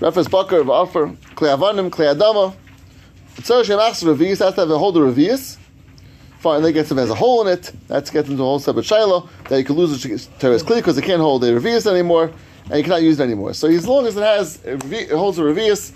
refes 0.00 0.28
bakar 0.28 0.60
of 0.60 0.70
offer, 0.70 1.08
kli 1.34 1.48
avanim, 1.54 1.90
kli 1.90 2.14
adama. 2.14 2.54
Tzar 3.42 3.64
shem 3.64 3.78
achs 3.78 4.04
revius 4.04 4.38
has 4.38 4.54
to 4.54 4.60
have 4.60 4.70
a 4.70 4.78
holder 4.78 5.00
revius. 5.00 5.58
Fine, 6.46 6.62
they 6.62 6.72
get 6.72 6.86
them 6.86 7.00
as 7.00 7.10
a 7.10 7.14
hole 7.16 7.44
in 7.44 7.52
it. 7.58 7.72
That's 7.88 8.08
get 8.08 8.26
them 8.26 8.36
to 8.36 8.42
a 8.44 8.46
whole 8.46 8.60
separate 8.60 8.84
shiloh 8.84 9.28
that 9.48 9.58
you 9.58 9.64
can 9.64 9.74
lose 9.74 10.00
the 10.00 10.28
teres 10.38 10.62
kli 10.62 10.76
because 10.76 10.96
it 10.96 11.02
can't 11.02 11.20
hold 11.20 11.42
a 11.42 11.48
revius 11.48 11.90
anymore, 11.90 12.30
and 12.66 12.76
you 12.78 12.84
cannot 12.84 13.02
use 13.02 13.18
it 13.18 13.24
anymore. 13.24 13.52
So 13.52 13.66
as 13.66 13.88
long 13.88 14.06
as 14.06 14.16
it 14.16 14.22
has 14.22 14.64
it 14.64 15.10
holds 15.10 15.40
a 15.40 15.42
revius, 15.42 15.92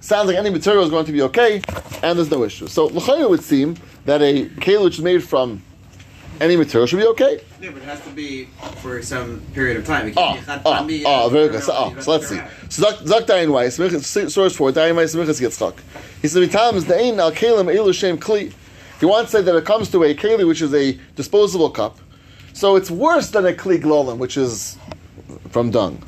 sounds 0.00 0.26
like 0.26 0.36
any 0.36 0.50
material 0.50 0.82
is 0.82 0.90
going 0.90 1.06
to 1.06 1.12
be 1.12 1.22
okay, 1.22 1.62
and 2.02 2.18
there's 2.18 2.28
no 2.28 2.42
issue. 2.42 2.66
So 2.66 2.86
l'chayim 2.86 3.30
would 3.30 3.44
seem 3.44 3.76
that 4.04 4.20
a 4.20 4.46
keli 4.46 4.82
which 4.82 4.98
is 4.98 5.04
made 5.04 5.22
from 5.22 5.62
any 6.40 6.56
material 6.56 6.88
should 6.88 6.98
be 6.98 7.06
okay. 7.06 7.40
Yeah, 7.60 7.70
but 7.70 7.82
it 7.82 7.84
has 7.84 8.00
to 8.02 8.10
be 8.10 8.46
for 8.82 9.00
some 9.00 9.42
period 9.54 9.76
of 9.76 9.86
time. 9.86 10.08
It 10.08 10.14
Oh, 10.16 10.34
can't 10.44 10.62
ah, 10.66 10.84
be 10.84 11.04
chad 11.04 11.06
oh, 11.06 11.22
oh, 11.22 11.26
uh, 11.26 11.28
very 11.28 11.48
good. 11.50 11.62
So, 11.62 11.72
oh, 11.72 11.94
ah, 11.96 12.00
so 12.00 12.10
let's 12.10 12.26
see. 12.26 12.40
So 12.68 12.90
Zak 13.06 13.26
Dayan 13.26 13.52
Weiss, 13.52 13.76
source 14.34 14.56
four, 14.56 14.72
Dayan 14.72 14.96
Weiss, 14.96 15.14
Smichas 15.14 15.40
Yitzchak. 15.40 15.78
He 16.20 16.26
said, 16.26 16.50
"Vitam 16.50 16.74
is 16.74 16.86
the 16.86 16.98
ein 16.98 17.20
al 17.20 17.30
kelim 17.30 17.72
elu 17.72 17.94
shem 17.94 18.18
kli." 18.18 18.52
He 19.00 19.06
wants 19.06 19.32
to 19.32 19.38
say 19.38 19.42
that 19.42 19.56
it 19.56 19.64
comes 19.64 19.90
to 19.90 20.02
a 20.04 20.14
keli, 20.14 20.46
which 20.46 20.62
is 20.62 20.72
a 20.74 20.98
disposable 21.16 21.70
cup. 21.70 21.98
So 22.52 22.76
it's 22.76 22.90
worse 22.90 23.30
than 23.30 23.46
a 23.46 23.52
kli 23.52 23.82
glolim, 23.82 24.18
which 24.18 24.36
is 24.36 24.78
from 25.50 25.70
dung, 25.70 26.02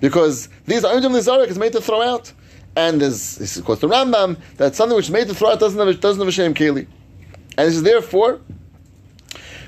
because 0.00 0.48
these 0.66 0.84
are 0.84 0.94
only 0.94 1.20
zarek 1.20 1.48
is 1.48 1.58
made 1.58 1.72
to 1.72 1.80
throw 1.80 2.02
out, 2.02 2.32
and 2.76 3.00
there's 3.00 3.36
this 3.36 3.56
is 3.56 3.62
the 3.62 3.88
Rambam 3.88 4.36
that 4.58 4.74
something 4.74 4.96
which 4.96 5.06
is 5.06 5.10
made 5.10 5.28
to 5.28 5.34
throw 5.34 5.50
out 5.50 5.60
doesn't 5.60 5.78
have 5.78 5.88
a, 5.88 5.94
doesn't 5.94 6.20
have 6.20 6.28
a 6.28 6.32
shem 6.32 6.54
keli, 6.54 6.86
and 7.56 7.68
this 7.68 7.76
is 7.76 7.82
therefore 7.82 8.40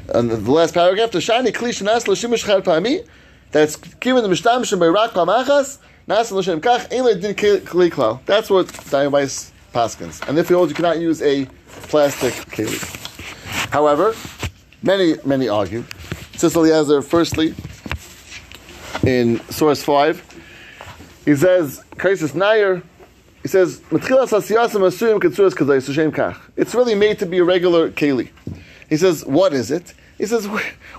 and 0.09 0.31
the 0.31 0.51
last 0.51 0.75
paragraph, 0.75 1.11
the 1.11 1.19
shani 1.19 1.53
kli 1.53 1.69
shenas 1.69 2.09
l'shimish 2.09 2.45
pami, 2.63 3.07
that's 3.51 3.77
given 3.77 4.23
the 4.23 4.29
mishtam 4.29 4.65
shem 4.65 4.79
beirak 4.79 5.11
pamachas, 5.11 5.79
nas 6.07 6.33
l'shem 6.33 6.61
kach, 6.61 6.91
ein 6.93 7.21
din 7.21 7.35
kli 7.35 7.91
klal. 7.91 8.21
That's 8.25 8.49
what 8.49 8.69
Dayan 8.69 9.11
Weiss 9.11 9.53
paskins. 9.79 10.27
And 10.29 10.39
if 10.39 10.51
you 10.51 10.57
hold, 10.57 10.69
you 10.71 10.75
cannot 10.75 10.99
use 10.99 11.23
a 11.23 11.47
plastic 11.91 12.35
keli. 12.55 12.81
However, 13.71 14.15
many, 14.83 15.15
many 15.25 15.49
argue. 15.49 15.83
Tzitz 16.33 16.57
Eliezer, 16.57 17.03
firstly, 17.03 17.55
in 19.05 19.41
source 19.51 19.83
5, 19.83 20.25
he 21.25 21.37
says, 21.37 21.85
Kaisis 21.97 22.35
Nair, 22.35 22.83
he 23.43 23.49
says. 23.49 23.81
It's 26.57 26.75
really 26.75 26.95
made 26.95 27.19
to 27.21 27.27
be 27.27 27.39
a 27.39 27.45
regular 27.45 27.91
keli. 27.91 28.31
He 28.89 28.97
says, 28.97 29.25
"What 29.25 29.53
is 29.53 29.71
it?" 29.71 29.95
He 30.19 30.27
says, 30.27 30.49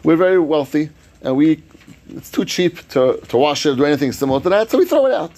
"We're, 0.04 0.16
very 0.16 0.40
wealthy, 0.40 0.90
and 1.22 1.36
we 1.36 1.62
it's 2.10 2.32
too 2.32 2.46
cheap 2.46 2.88
to, 2.90 3.20
to 3.28 3.38
wash 3.38 3.66
it 3.66 3.72
or 3.72 3.76
do 3.76 3.86
anything 3.86 4.12
similar 4.12 4.40
to 4.42 4.50
that, 4.50 4.70
so 4.70 4.78
we 4.78 4.86
throw 4.86 5.06
it 5.08 5.14
out." 5.14 5.36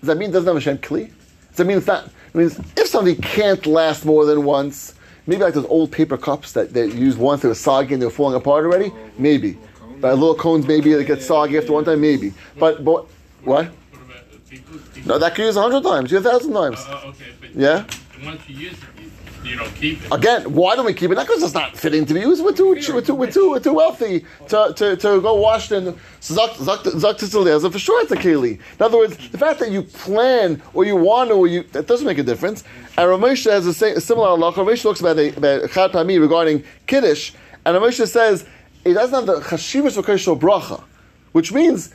Does 0.00 0.08
that 0.08 0.18
mean 0.18 0.30
it 0.30 0.32
doesn't 0.32 0.46
have 0.46 0.56
a 0.56 0.60
shem 0.60 0.78
kli? 0.78 1.10
Does 1.48 1.56
that 1.56 1.66
mean 1.66 1.78
it's 1.78 1.86
not? 1.86 2.10
It 2.36 2.40
means 2.40 2.58
if 2.76 2.86
something 2.88 3.16
can't 3.16 3.64
last 3.64 4.04
more 4.04 4.26
than 4.26 4.44
once, 4.44 4.94
maybe 5.26 5.42
like 5.42 5.54
those 5.54 5.64
old 5.66 5.90
paper 5.90 6.18
cups 6.18 6.52
that 6.52 6.74
they 6.74 6.84
used 6.84 7.18
once, 7.18 7.40
they 7.40 7.48
were 7.48 7.54
soggy 7.54 7.94
and 7.94 8.02
they 8.02 8.04
were 8.06 8.12
falling 8.12 8.36
apart 8.36 8.66
already. 8.66 8.92
Maybe, 9.16 9.56
but 10.02 10.14
little 10.18 10.34
cones 10.34 10.66
maybe 10.68 10.92
they 10.92 11.02
get 11.04 11.22
soggy 11.22 11.56
after 11.56 11.72
one 11.72 11.86
time. 11.86 12.02
Maybe, 12.02 12.34
but 12.58 12.84
but 12.84 13.06
what? 13.42 13.70
No, 15.06 15.18
that 15.18 15.34
could 15.34 15.46
use 15.46 15.56
a 15.56 15.62
hundred 15.62 15.82
times, 15.82 16.12
a 16.12 16.20
thousand 16.20 16.52
times. 16.52 16.78
Uh, 16.80 17.00
okay, 17.06 17.24
Yeah. 17.54 17.84
once 18.22 18.46
you 18.48 18.56
use 18.56 18.72
it, 18.74 18.95
you, 19.46 19.56
don't 19.56 19.74
keep 19.74 20.04
it. 20.04 20.12
Again, 20.12 20.52
why 20.52 20.76
don't 20.76 20.86
we 20.86 20.94
keep 20.94 21.10
it? 21.10 21.14
Not 21.14 21.26
because 21.26 21.42
it's 21.42 21.54
not 21.54 21.76
fitting 21.76 22.04
to 22.06 22.14
be 22.14 22.20
used. 22.20 22.44
We're 22.44 22.52
too, 22.52 22.68
we're 22.68 22.80
too, 22.80 22.94
we're 22.94 23.30
too, 23.30 23.50
we're 23.50 23.60
too 23.60 23.72
wealthy 23.72 24.24
to, 24.48 24.72
to, 24.76 24.96
to 24.96 25.20
go 25.20 25.34
wash 25.34 25.70
it. 25.72 25.86
in- 25.86 25.98
So 26.20 26.34
Zak 26.34 26.56
Zak 26.56 26.84
Zak 26.84 27.16
Tzitz 27.16 27.34
Eliezer, 27.34 27.70
for 27.70 27.78
sure 27.78 28.02
it's 28.02 28.12
a 28.12 28.16
keli. 28.16 28.52
In 28.78 28.82
other 28.82 28.98
words, 28.98 29.16
the 29.30 29.38
fact 29.38 29.60
that 29.60 29.70
you 29.70 29.82
plan 29.82 30.60
or 30.74 30.84
you 30.84 30.96
want 30.96 31.30
or 31.30 31.46
you 31.46 31.62
that 31.72 31.86
doesn't 31.86 32.06
make 32.06 32.18
a 32.18 32.22
difference. 32.22 32.64
And 32.98 33.08
Ramesha 33.08 33.50
has 33.52 33.66
a, 33.82 33.86
a 33.96 34.00
similar 34.00 34.28
halacha. 34.28 34.54
Ramesha 34.54 34.82
talks 34.82 35.00
about 35.00 35.18
a, 35.18 35.34
about 35.36 35.70
chad 35.70 35.92
pami 35.92 36.20
regarding 36.20 36.64
kiddush, 36.86 37.32
and 37.64 37.76
Ramesha 37.76 38.08
says 38.08 38.46
it 38.84 38.94
doesn't 38.94 39.14
have 39.14 39.26
the 39.26 39.40
chashivas 39.40 40.00
v'kosher 40.00 40.38
bracha, 40.38 40.82
which 41.32 41.52
means 41.52 41.92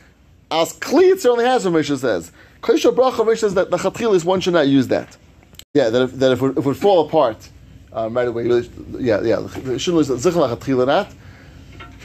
as 0.51 0.73
kli 0.79 1.11
it 1.11 1.21
certainly 1.21 1.45
has. 1.45 1.65
Ramesha 1.65 1.97
says 1.97 2.31
kosher 2.61 2.91
bracha. 2.91 3.25
Ramesha 3.25 3.39
says 3.39 3.53
that 3.55 3.71
the 3.71 3.77
chatchilis 3.77 4.23
one 4.25 4.39
should 4.41 4.53
not 4.53 4.67
use 4.67 4.87
that. 4.89 5.17
Yeah, 5.73 5.89
that 5.89 6.01
if, 6.01 6.11
that 6.19 6.33
if, 6.33 6.41
it, 6.41 6.57
if 6.57 6.77
fall 6.79 7.07
apart 7.07 7.49
um, 7.93 8.13
right 8.13 8.27
away. 8.27 8.43
Really, 8.43 8.69
yeah, 8.99 9.21
yeah. 9.21 9.47
Shouldn't 9.77 10.09
lose. 10.09 10.09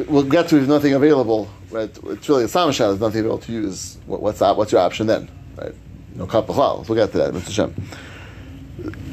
We'll 0.08 0.22
get 0.22 0.48
to 0.50 0.56
if 0.56 0.68
nothing 0.68 0.92
available. 0.94 1.50
Right, 1.72 1.90
it's 2.04 2.28
really 2.28 2.44
a 2.44 2.46
samashad. 2.46 2.78
There's 2.78 3.00
nothing 3.00 3.20
available 3.20 3.38
to 3.40 3.52
use. 3.52 3.98
What, 4.06 4.22
what's 4.22 4.38
that? 4.38 4.56
What's 4.56 4.70
your 4.70 4.80
option 4.82 5.08
then? 5.08 5.28
Right, 5.56 5.74
no 6.14 6.28
kapachal. 6.28 6.88
We'll 6.88 6.94
get 6.94 7.10
to 7.10 7.18
that, 7.18 7.34
Mr. 7.34 7.50
Shem. 7.50 7.74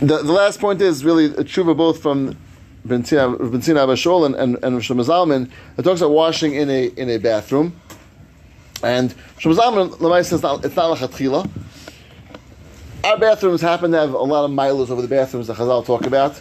The, 0.01 0.18
the 0.22 0.32
last 0.32 0.60
point 0.60 0.84
is 0.84 1.04
really 1.04 1.26
a 1.26 1.43
tshuva 1.43 1.76
both 1.76 2.04
from 2.04 2.38
Benzina 2.86 3.36
Abashol 3.39 4.28
and 4.28 4.36
and, 4.36 4.64
and 4.64 4.78
Shlomo 4.82 5.04
Zalman. 5.04 5.49
It 5.80 5.82
talks 5.82 6.01
about 6.01 6.12
washing 6.12 6.54
in 6.54 6.70
a 6.70 6.89
in 6.89 7.10
a 7.10 7.18
bathroom, 7.18 7.74
and 8.84 9.16
Shlomo 9.39 9.56
Zalman 9.56 9.89
Lamai 9.95 10.20
it's 10.20 10.43
not 10.43 10.64
it's 10.64 10.76
not 10.76 10.95
lachatchila. 10.95 11.49
Our 13.04 13.18
bathrooms 13.18 13.60
happen 13.60 13.91
to 13.91 13.97
have 13.97 14.14
a 14.14 14.18
lot 14.18 14.45
of 14.45 14.51
miles 14.51 14.89
over 14.89 15.01
the 15.01 15.10
bathrooms 15.10 15.47
that 15.47 15.58
Chazal 15.58 15.86
talk 15.86 16.06
about. 16.06 16.39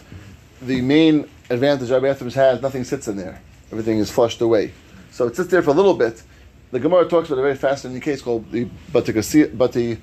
The 0.61 0.79
main 0.79 1.29
advantage 1.49 1.91
our 1.91 1.99
bathrooms 1.99 2.35
have, 2.35 2.61
nothing 2.61 2.85
sits 2.85 3.09
in 3.09 3.17
there. 3.17 3.41
Everything 3.69 3.97
is 3.97 4.09
flushed 4.09 4.39
away. 4.39 4.71
So 5.11 5.27
it 5.27 5.35
sits 5.35 5.49
there 5.49 5.61
for 5.61 5.71
a 5.71 5.73
little 5.73 5.93
bit. 5.93 6.23
The 6.71 6.79
Gemara 6.79 7.05
talks 7.09 7.27
about 7.27 7.39
a 7.39 7.41
very 7.41 7.55
fascinating 7.55 8.01
case 8.01 8.21
called 8.21 8.49
the 8.49 8.63
Bati 8.93 9.11
Bati 9.47 9.97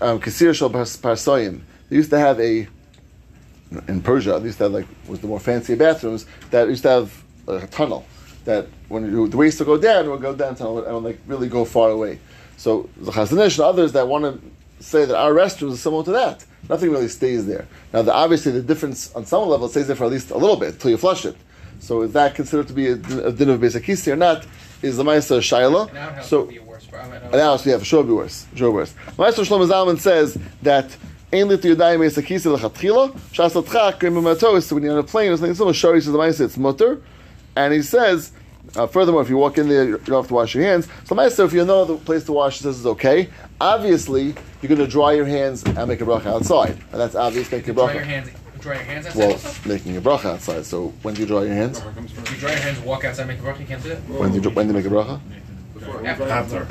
um, 0.00 0.20
Shal 0.20 0.70
Parsoyim. 0.70 1.62
They 1.88 1.96
used 1.96 2.10
to 2.10 2.18
have 2.18 2.38
a 2.38 2.68
in 3.88 4.02
Persia. 4.02 4.38
They 4.38 4.46
used 4.46 4.58
to 4.58 4.64
have 4.64 4.72
like 4.72 4.86
was 5.08 5.18
the 5.18 5.26
more 5.26 5.40
fancy 5.40 5.74
bathrooms 5.74 6.26
that 6.50 6.68
used 6.68 6.84
to 6.84 6.90
have 6.90 7.24
a 7.48 7.66
tunnel 7.66 8.06
that 8.44 8.68
when 8.88 9.10
you, 9.10 9.26
the 9.26 9.36
waste 9.36 9.58
would 9.58 9.66
go 9.66 9.78
down, 9.78 10.06
it 10.06 10.08
would 10.08 10.22
go 10.22 10.34
down 10.34 10.54
tunnel 10.54 10.84
and 10.84 11.04
like 11.04 11.18
really 11.26 11.48
go 11.48 11.64
far 11.64 11.90
away. 11.90 12.20
So 12.56 12.88
the 12.96 13.10
Chazon 13.10 13.44
Ish 13.44 13.58
and 13.58 13.64
others 13.64 13.92
that 13.92 14.06
want 14.06 14.24
to 14.24 14.51
say 14.82 15.04
that 15.04 15.16
our 15.16 15.32
restrooms 15.32 15.74
are 15.74 15.76
similar 15.76 16.04
to 16.04 16.12
that. 16.12 16.44
Nothing 16.68 16.90
really 16.90 17.08
stays 17.08 17.46
there. 17.46 17.66
Now, 17.92 18.02
the, 18.02 18.12
obviously, 18.12 18.52
the 18.52 18.62
difference 18.62 19.12
on 19.14 19.26
some 19.26 19.48
level 19.48 19.68
stays 19.68 19.86
there 19.86 19.96
for 19.96 20.04
at 20.04 20.10
least 20.10 20.30
a 20.30 20.36
little 20.36 20.56
bit 20.56 20.74
until 20.74 20.90
you 20.90 20.96
flush 20.96 21.24
it. 21.24 21.36
So, 21.80 22.02
is 22.02 22.12
that 22.12 22.34
considered 22.34 22.68
to 22.68 22.72
be 22.72 22.88
a, 22.88 22.96
din- 22.96 23.20
a 23.20 23.32
din 23.32 23.50
of 23.50 23.60
beis 23.60 23.80
hakisei 23.80 24.12
or 24.12 24.16
not? 24.16 24.46
Is 24.82 24.96
the 24.96 25.04
Maisa 25.04 25.38
Shaila? 25.38 26.22
So, 26.22 26.50
now, 27.32 27.56
so 27.56 27.70
yeah, 27.70 27.78
for 27.78 27.84
sure, 27.84 28.04
be 28.04 28.12
worse. 28.12 28.46
Sure, 28.54 28.70
worse. 28.70 28.94
Maestro 29.16 29.44
Shlomo 29.44 29.68
Zalman 29.68 29.98
says 29.98 30.36
that. 30.62 30.96
Ein 31.34 31.48
lit 31.48 31.62
yadayim 31.62 32.00
beis 32.00 32.20
hakisei 32.22 32.56
lechatchila 32.56 33.12
shas 33.32 33.52
latchak 33.60 33.98
grim 34.00 34.60
So 34.60 34.74
when 34.74 34.84
you're 34.84 34.92
on 34.92 34.98
a 34.98 35.02
plane, 35.02 35.32
it's 35.32 35.40
like 35.40 35.54
similar. 35.54 35.72
Shari 35.72 36.02
says 36.02 36.12
the 36.12 36.18
Maisa 36.18 36.40
it's 36.42 36.56
mutar, 36.56 37.00
and 37.56 37.72
he 37.72 37.82
says. 37.82 38.32
Uh, 38.76 38.86
furthermore, 38.86 39.22
if 39.22 39.28
you 39.28 39.36
walk 39.36 39.58
in 39.58 39.68
there, 39.68 39.84
you 39.84 39.98
don't 39.98 40.22
have 40.22 40.28
to 40.28 40.34
wash 40.34 40.54
your 40.54 40.64
hands. 40.64 40.88
So, 41.04 41.14
Maestro, 41.14 41.44
if 41.44 41.52
you 41.52 41.64
know 41.64 41.84
the 41.84 41.96
place 41.96 42.24
to 42.24 42.32
wash, 42.32 42.60
says 42.60 42.78
it's 42.78 42.86
okay. 42.86 43.28
Obviously, 43.60 44.34
you're 44.60 44.68
going 44.68 44.78
to 44.78 44.86
dry 44.86 45.12
your 45.12 45.26
hands 45.26 45.62
and 45.64 45.88
make 45.88 46.00
a 46.00 46.04
bracha 46.04 46.26
outside, 46.26 46.78
and 46.92 47.00
that's 47.00 47.14
obvious. 47.14 47.50
Make 47.50 47.68
a 47.68 47.72
bracha. 47.72 47.74
Dry 47.74 47.94
your 47.94 48.02
hands. 48.04 48.30
Dry 48.60 48.74
your 48.74 48.84
hands 48.84 49.06
outside. 49.06 49.18
Well, 49.18 49.32
also? 49.32 49.68
making 49.68 49.96
a 49.96 50.00
bracha 50.00 50.24
outside. 50.26 50.64
So 50.64 50.88
when 51.02 51.14
do 51.14 51.20
you 51.20 51.26
dry 51.26 51.42
your 51.42 51.54
hands? 51.54 51.78
If 51.80 52.30
you 52.30 52.36
dry 52.38 52.52
your 52.52 52.60
hands, 52.60 52.78
walk 52.80 53.04
outside, 53.04 53.26
make 53.26 53.40
a 53.40 53.42
bracha. 53.42 53.60
You 53.60 53.66
can't 53.66 53.82
do 53.82 53.88
that. 53.90 53.98
When 54.08 54.30
do 54.30 54.40
you, 54.40 54.50
when 54.50 54.68
do 54.68 54.72
you 54.72 54.78
make 54.78 54.86
a 54.86 54.94
bracha? 54.94 55.20
After. 56.06 56.28
After. 56.28 56.68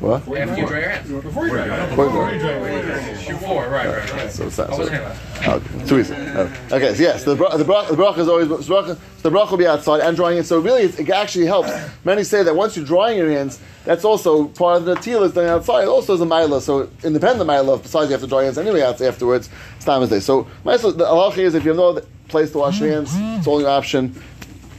What? 0.00 0.20
After 0.38 0.60
you 0.60 0.66
dry 0.66 0.80
your 0.80 0.88
hands. 0.90 1.10
Before 1.10 1.46
you 1.46 1.52
dry 1.52 1.66
your 1.66 1.74
hands. 1.74 1.90
Before 1.90 2.32
you 2.32 2.38
dry 2.40 2.52
your 2.52 2.82
hands. 2.82 3.26
Before, 3.26 3.68
right, 3.68 3.88
right, 3.88 4.12
right. 4.12 4.30
So 4.30 4.46
it's 4.46 4.58
not. 4.58 4.70
I 4.70 4.72
So, 4.72 4.78
wasn't 4.78 5.02
okay, 5.02 5.16
oh, 5.46 5.86
too 5.86 5.98
easy. 6.00 6.14
Okay, 6.14 6.76
okay 6.76 6.94
so 6.94 7.02
yes, 7.02 7.24
the 7.24 7.36
bra- 7.36 7.56
the 7.56 7.64
bracha, 7.64 7.96
the 7.96 8.20
is 8.22 8.28
always 8.28 8.48
the 8.48 8.56
bracha, 8.56 8.98
the 9.22 9.30
bracha 9.30 9.50
will 9.52 9.58
be 9.58 9.66
outside 9.66 10.00
and 10.00 10.16
drying 10.16 10.38
it. 10.38 10.44
So 10.44 10.58
really, 10.58 10.82
it, 10.82 10.98
it 11.00 11.10
actually 11.10 11.46
helps. 11.46 11.70
Many 12.04 12.24
say 12.24 12.42
that 12.42 12.54
once 12.54 12.76
you're 12.76 12.84
drying 12.84 13.16
your 13.18 13.30
hands, 13.30 13.60
that's 13.84 14.04
also 14.04 14.48
part 14.48 14.78
of 14.78 14.84
the 14.84 14.96
teal 14.96 15.22
is 15.22 15.32
done 15.32 15.46
outside. 15.46 15.84
It 15.84 15.88
also 15.88 16.14
is 16.14 16.20
a 16.20 16.26
mila, 16.26 16.60
so 16.60 16.90
independent 17.02 17.46
mila. 17.48 17.78
Besides, 17.78 18.08
you 18.08 18.12
have 18.12 18.20
to 18.22 18.26
dry 18.26 18.38
your 18.38 18.44
hands 18.46 18.58
anyway 18.58 18.82
out 18.82 19.00
afterwards. 19.00 19.48
It's 19.76 19.84
time 19.84 20.02
of 20.02 20.10
day. 20.10 20.20
So 20.20 20.44
ma'aseh, 20.64 20.96
the 20.98 21.04
halacha 21.04 21.38
is 21.38 21.54
if 21.54 21.64
you 21.64 21.70
have 21.70 21.78
no 21.78 22.00
place 22.28 22.50
to 22.52 22.58
wash 22.58 22.80
your 22.80 22.90
hands, 22.90 23.10
it's 23.14 23.46
only 23.46 23.64
option. 23.64 24.20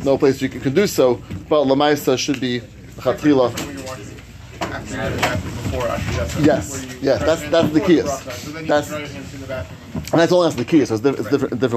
No 0.04 0.18
place 0.18 0.42
you 0.42 0.50
can, 0.50 0.60
can 0.60 0.74
do 0.74 0.88
so, 0.88 1.22
but 1.48 1.66
lamaisa 1.66 2.18
should 2.18 2.42
be 2.42 2.60
chatchila. 2.98 4.05
Yes, 6.42 6.86
yes, 7.02 7.20
that's 7.22 7.42
that's 7.50 7.70
the 7.72 7.80
key. 7.82 7.98
bracha, 8.00 8.32
So 8.32 8.52
then 8.52 8.64
you 8.64 8.68
That's 8.70 8.88
dry 8.90 9.00
your 9.00 9.08
hands 9.08 9.34
in 9.34 9.42
the 9.42 9.48
bathroom. 9.48 10.04
and 10.12 10.22
that's 10.22 10.32
only 10.32 10.46
that's 10.48 10.56
the 10.56 10.66
key. 10.66 10.86
So 10.86 10.96
it's, 10.96 11.04
diff- 11.04 11.20
it's 11.20 11.30
different 11.30 11.60
different 11.60 11.72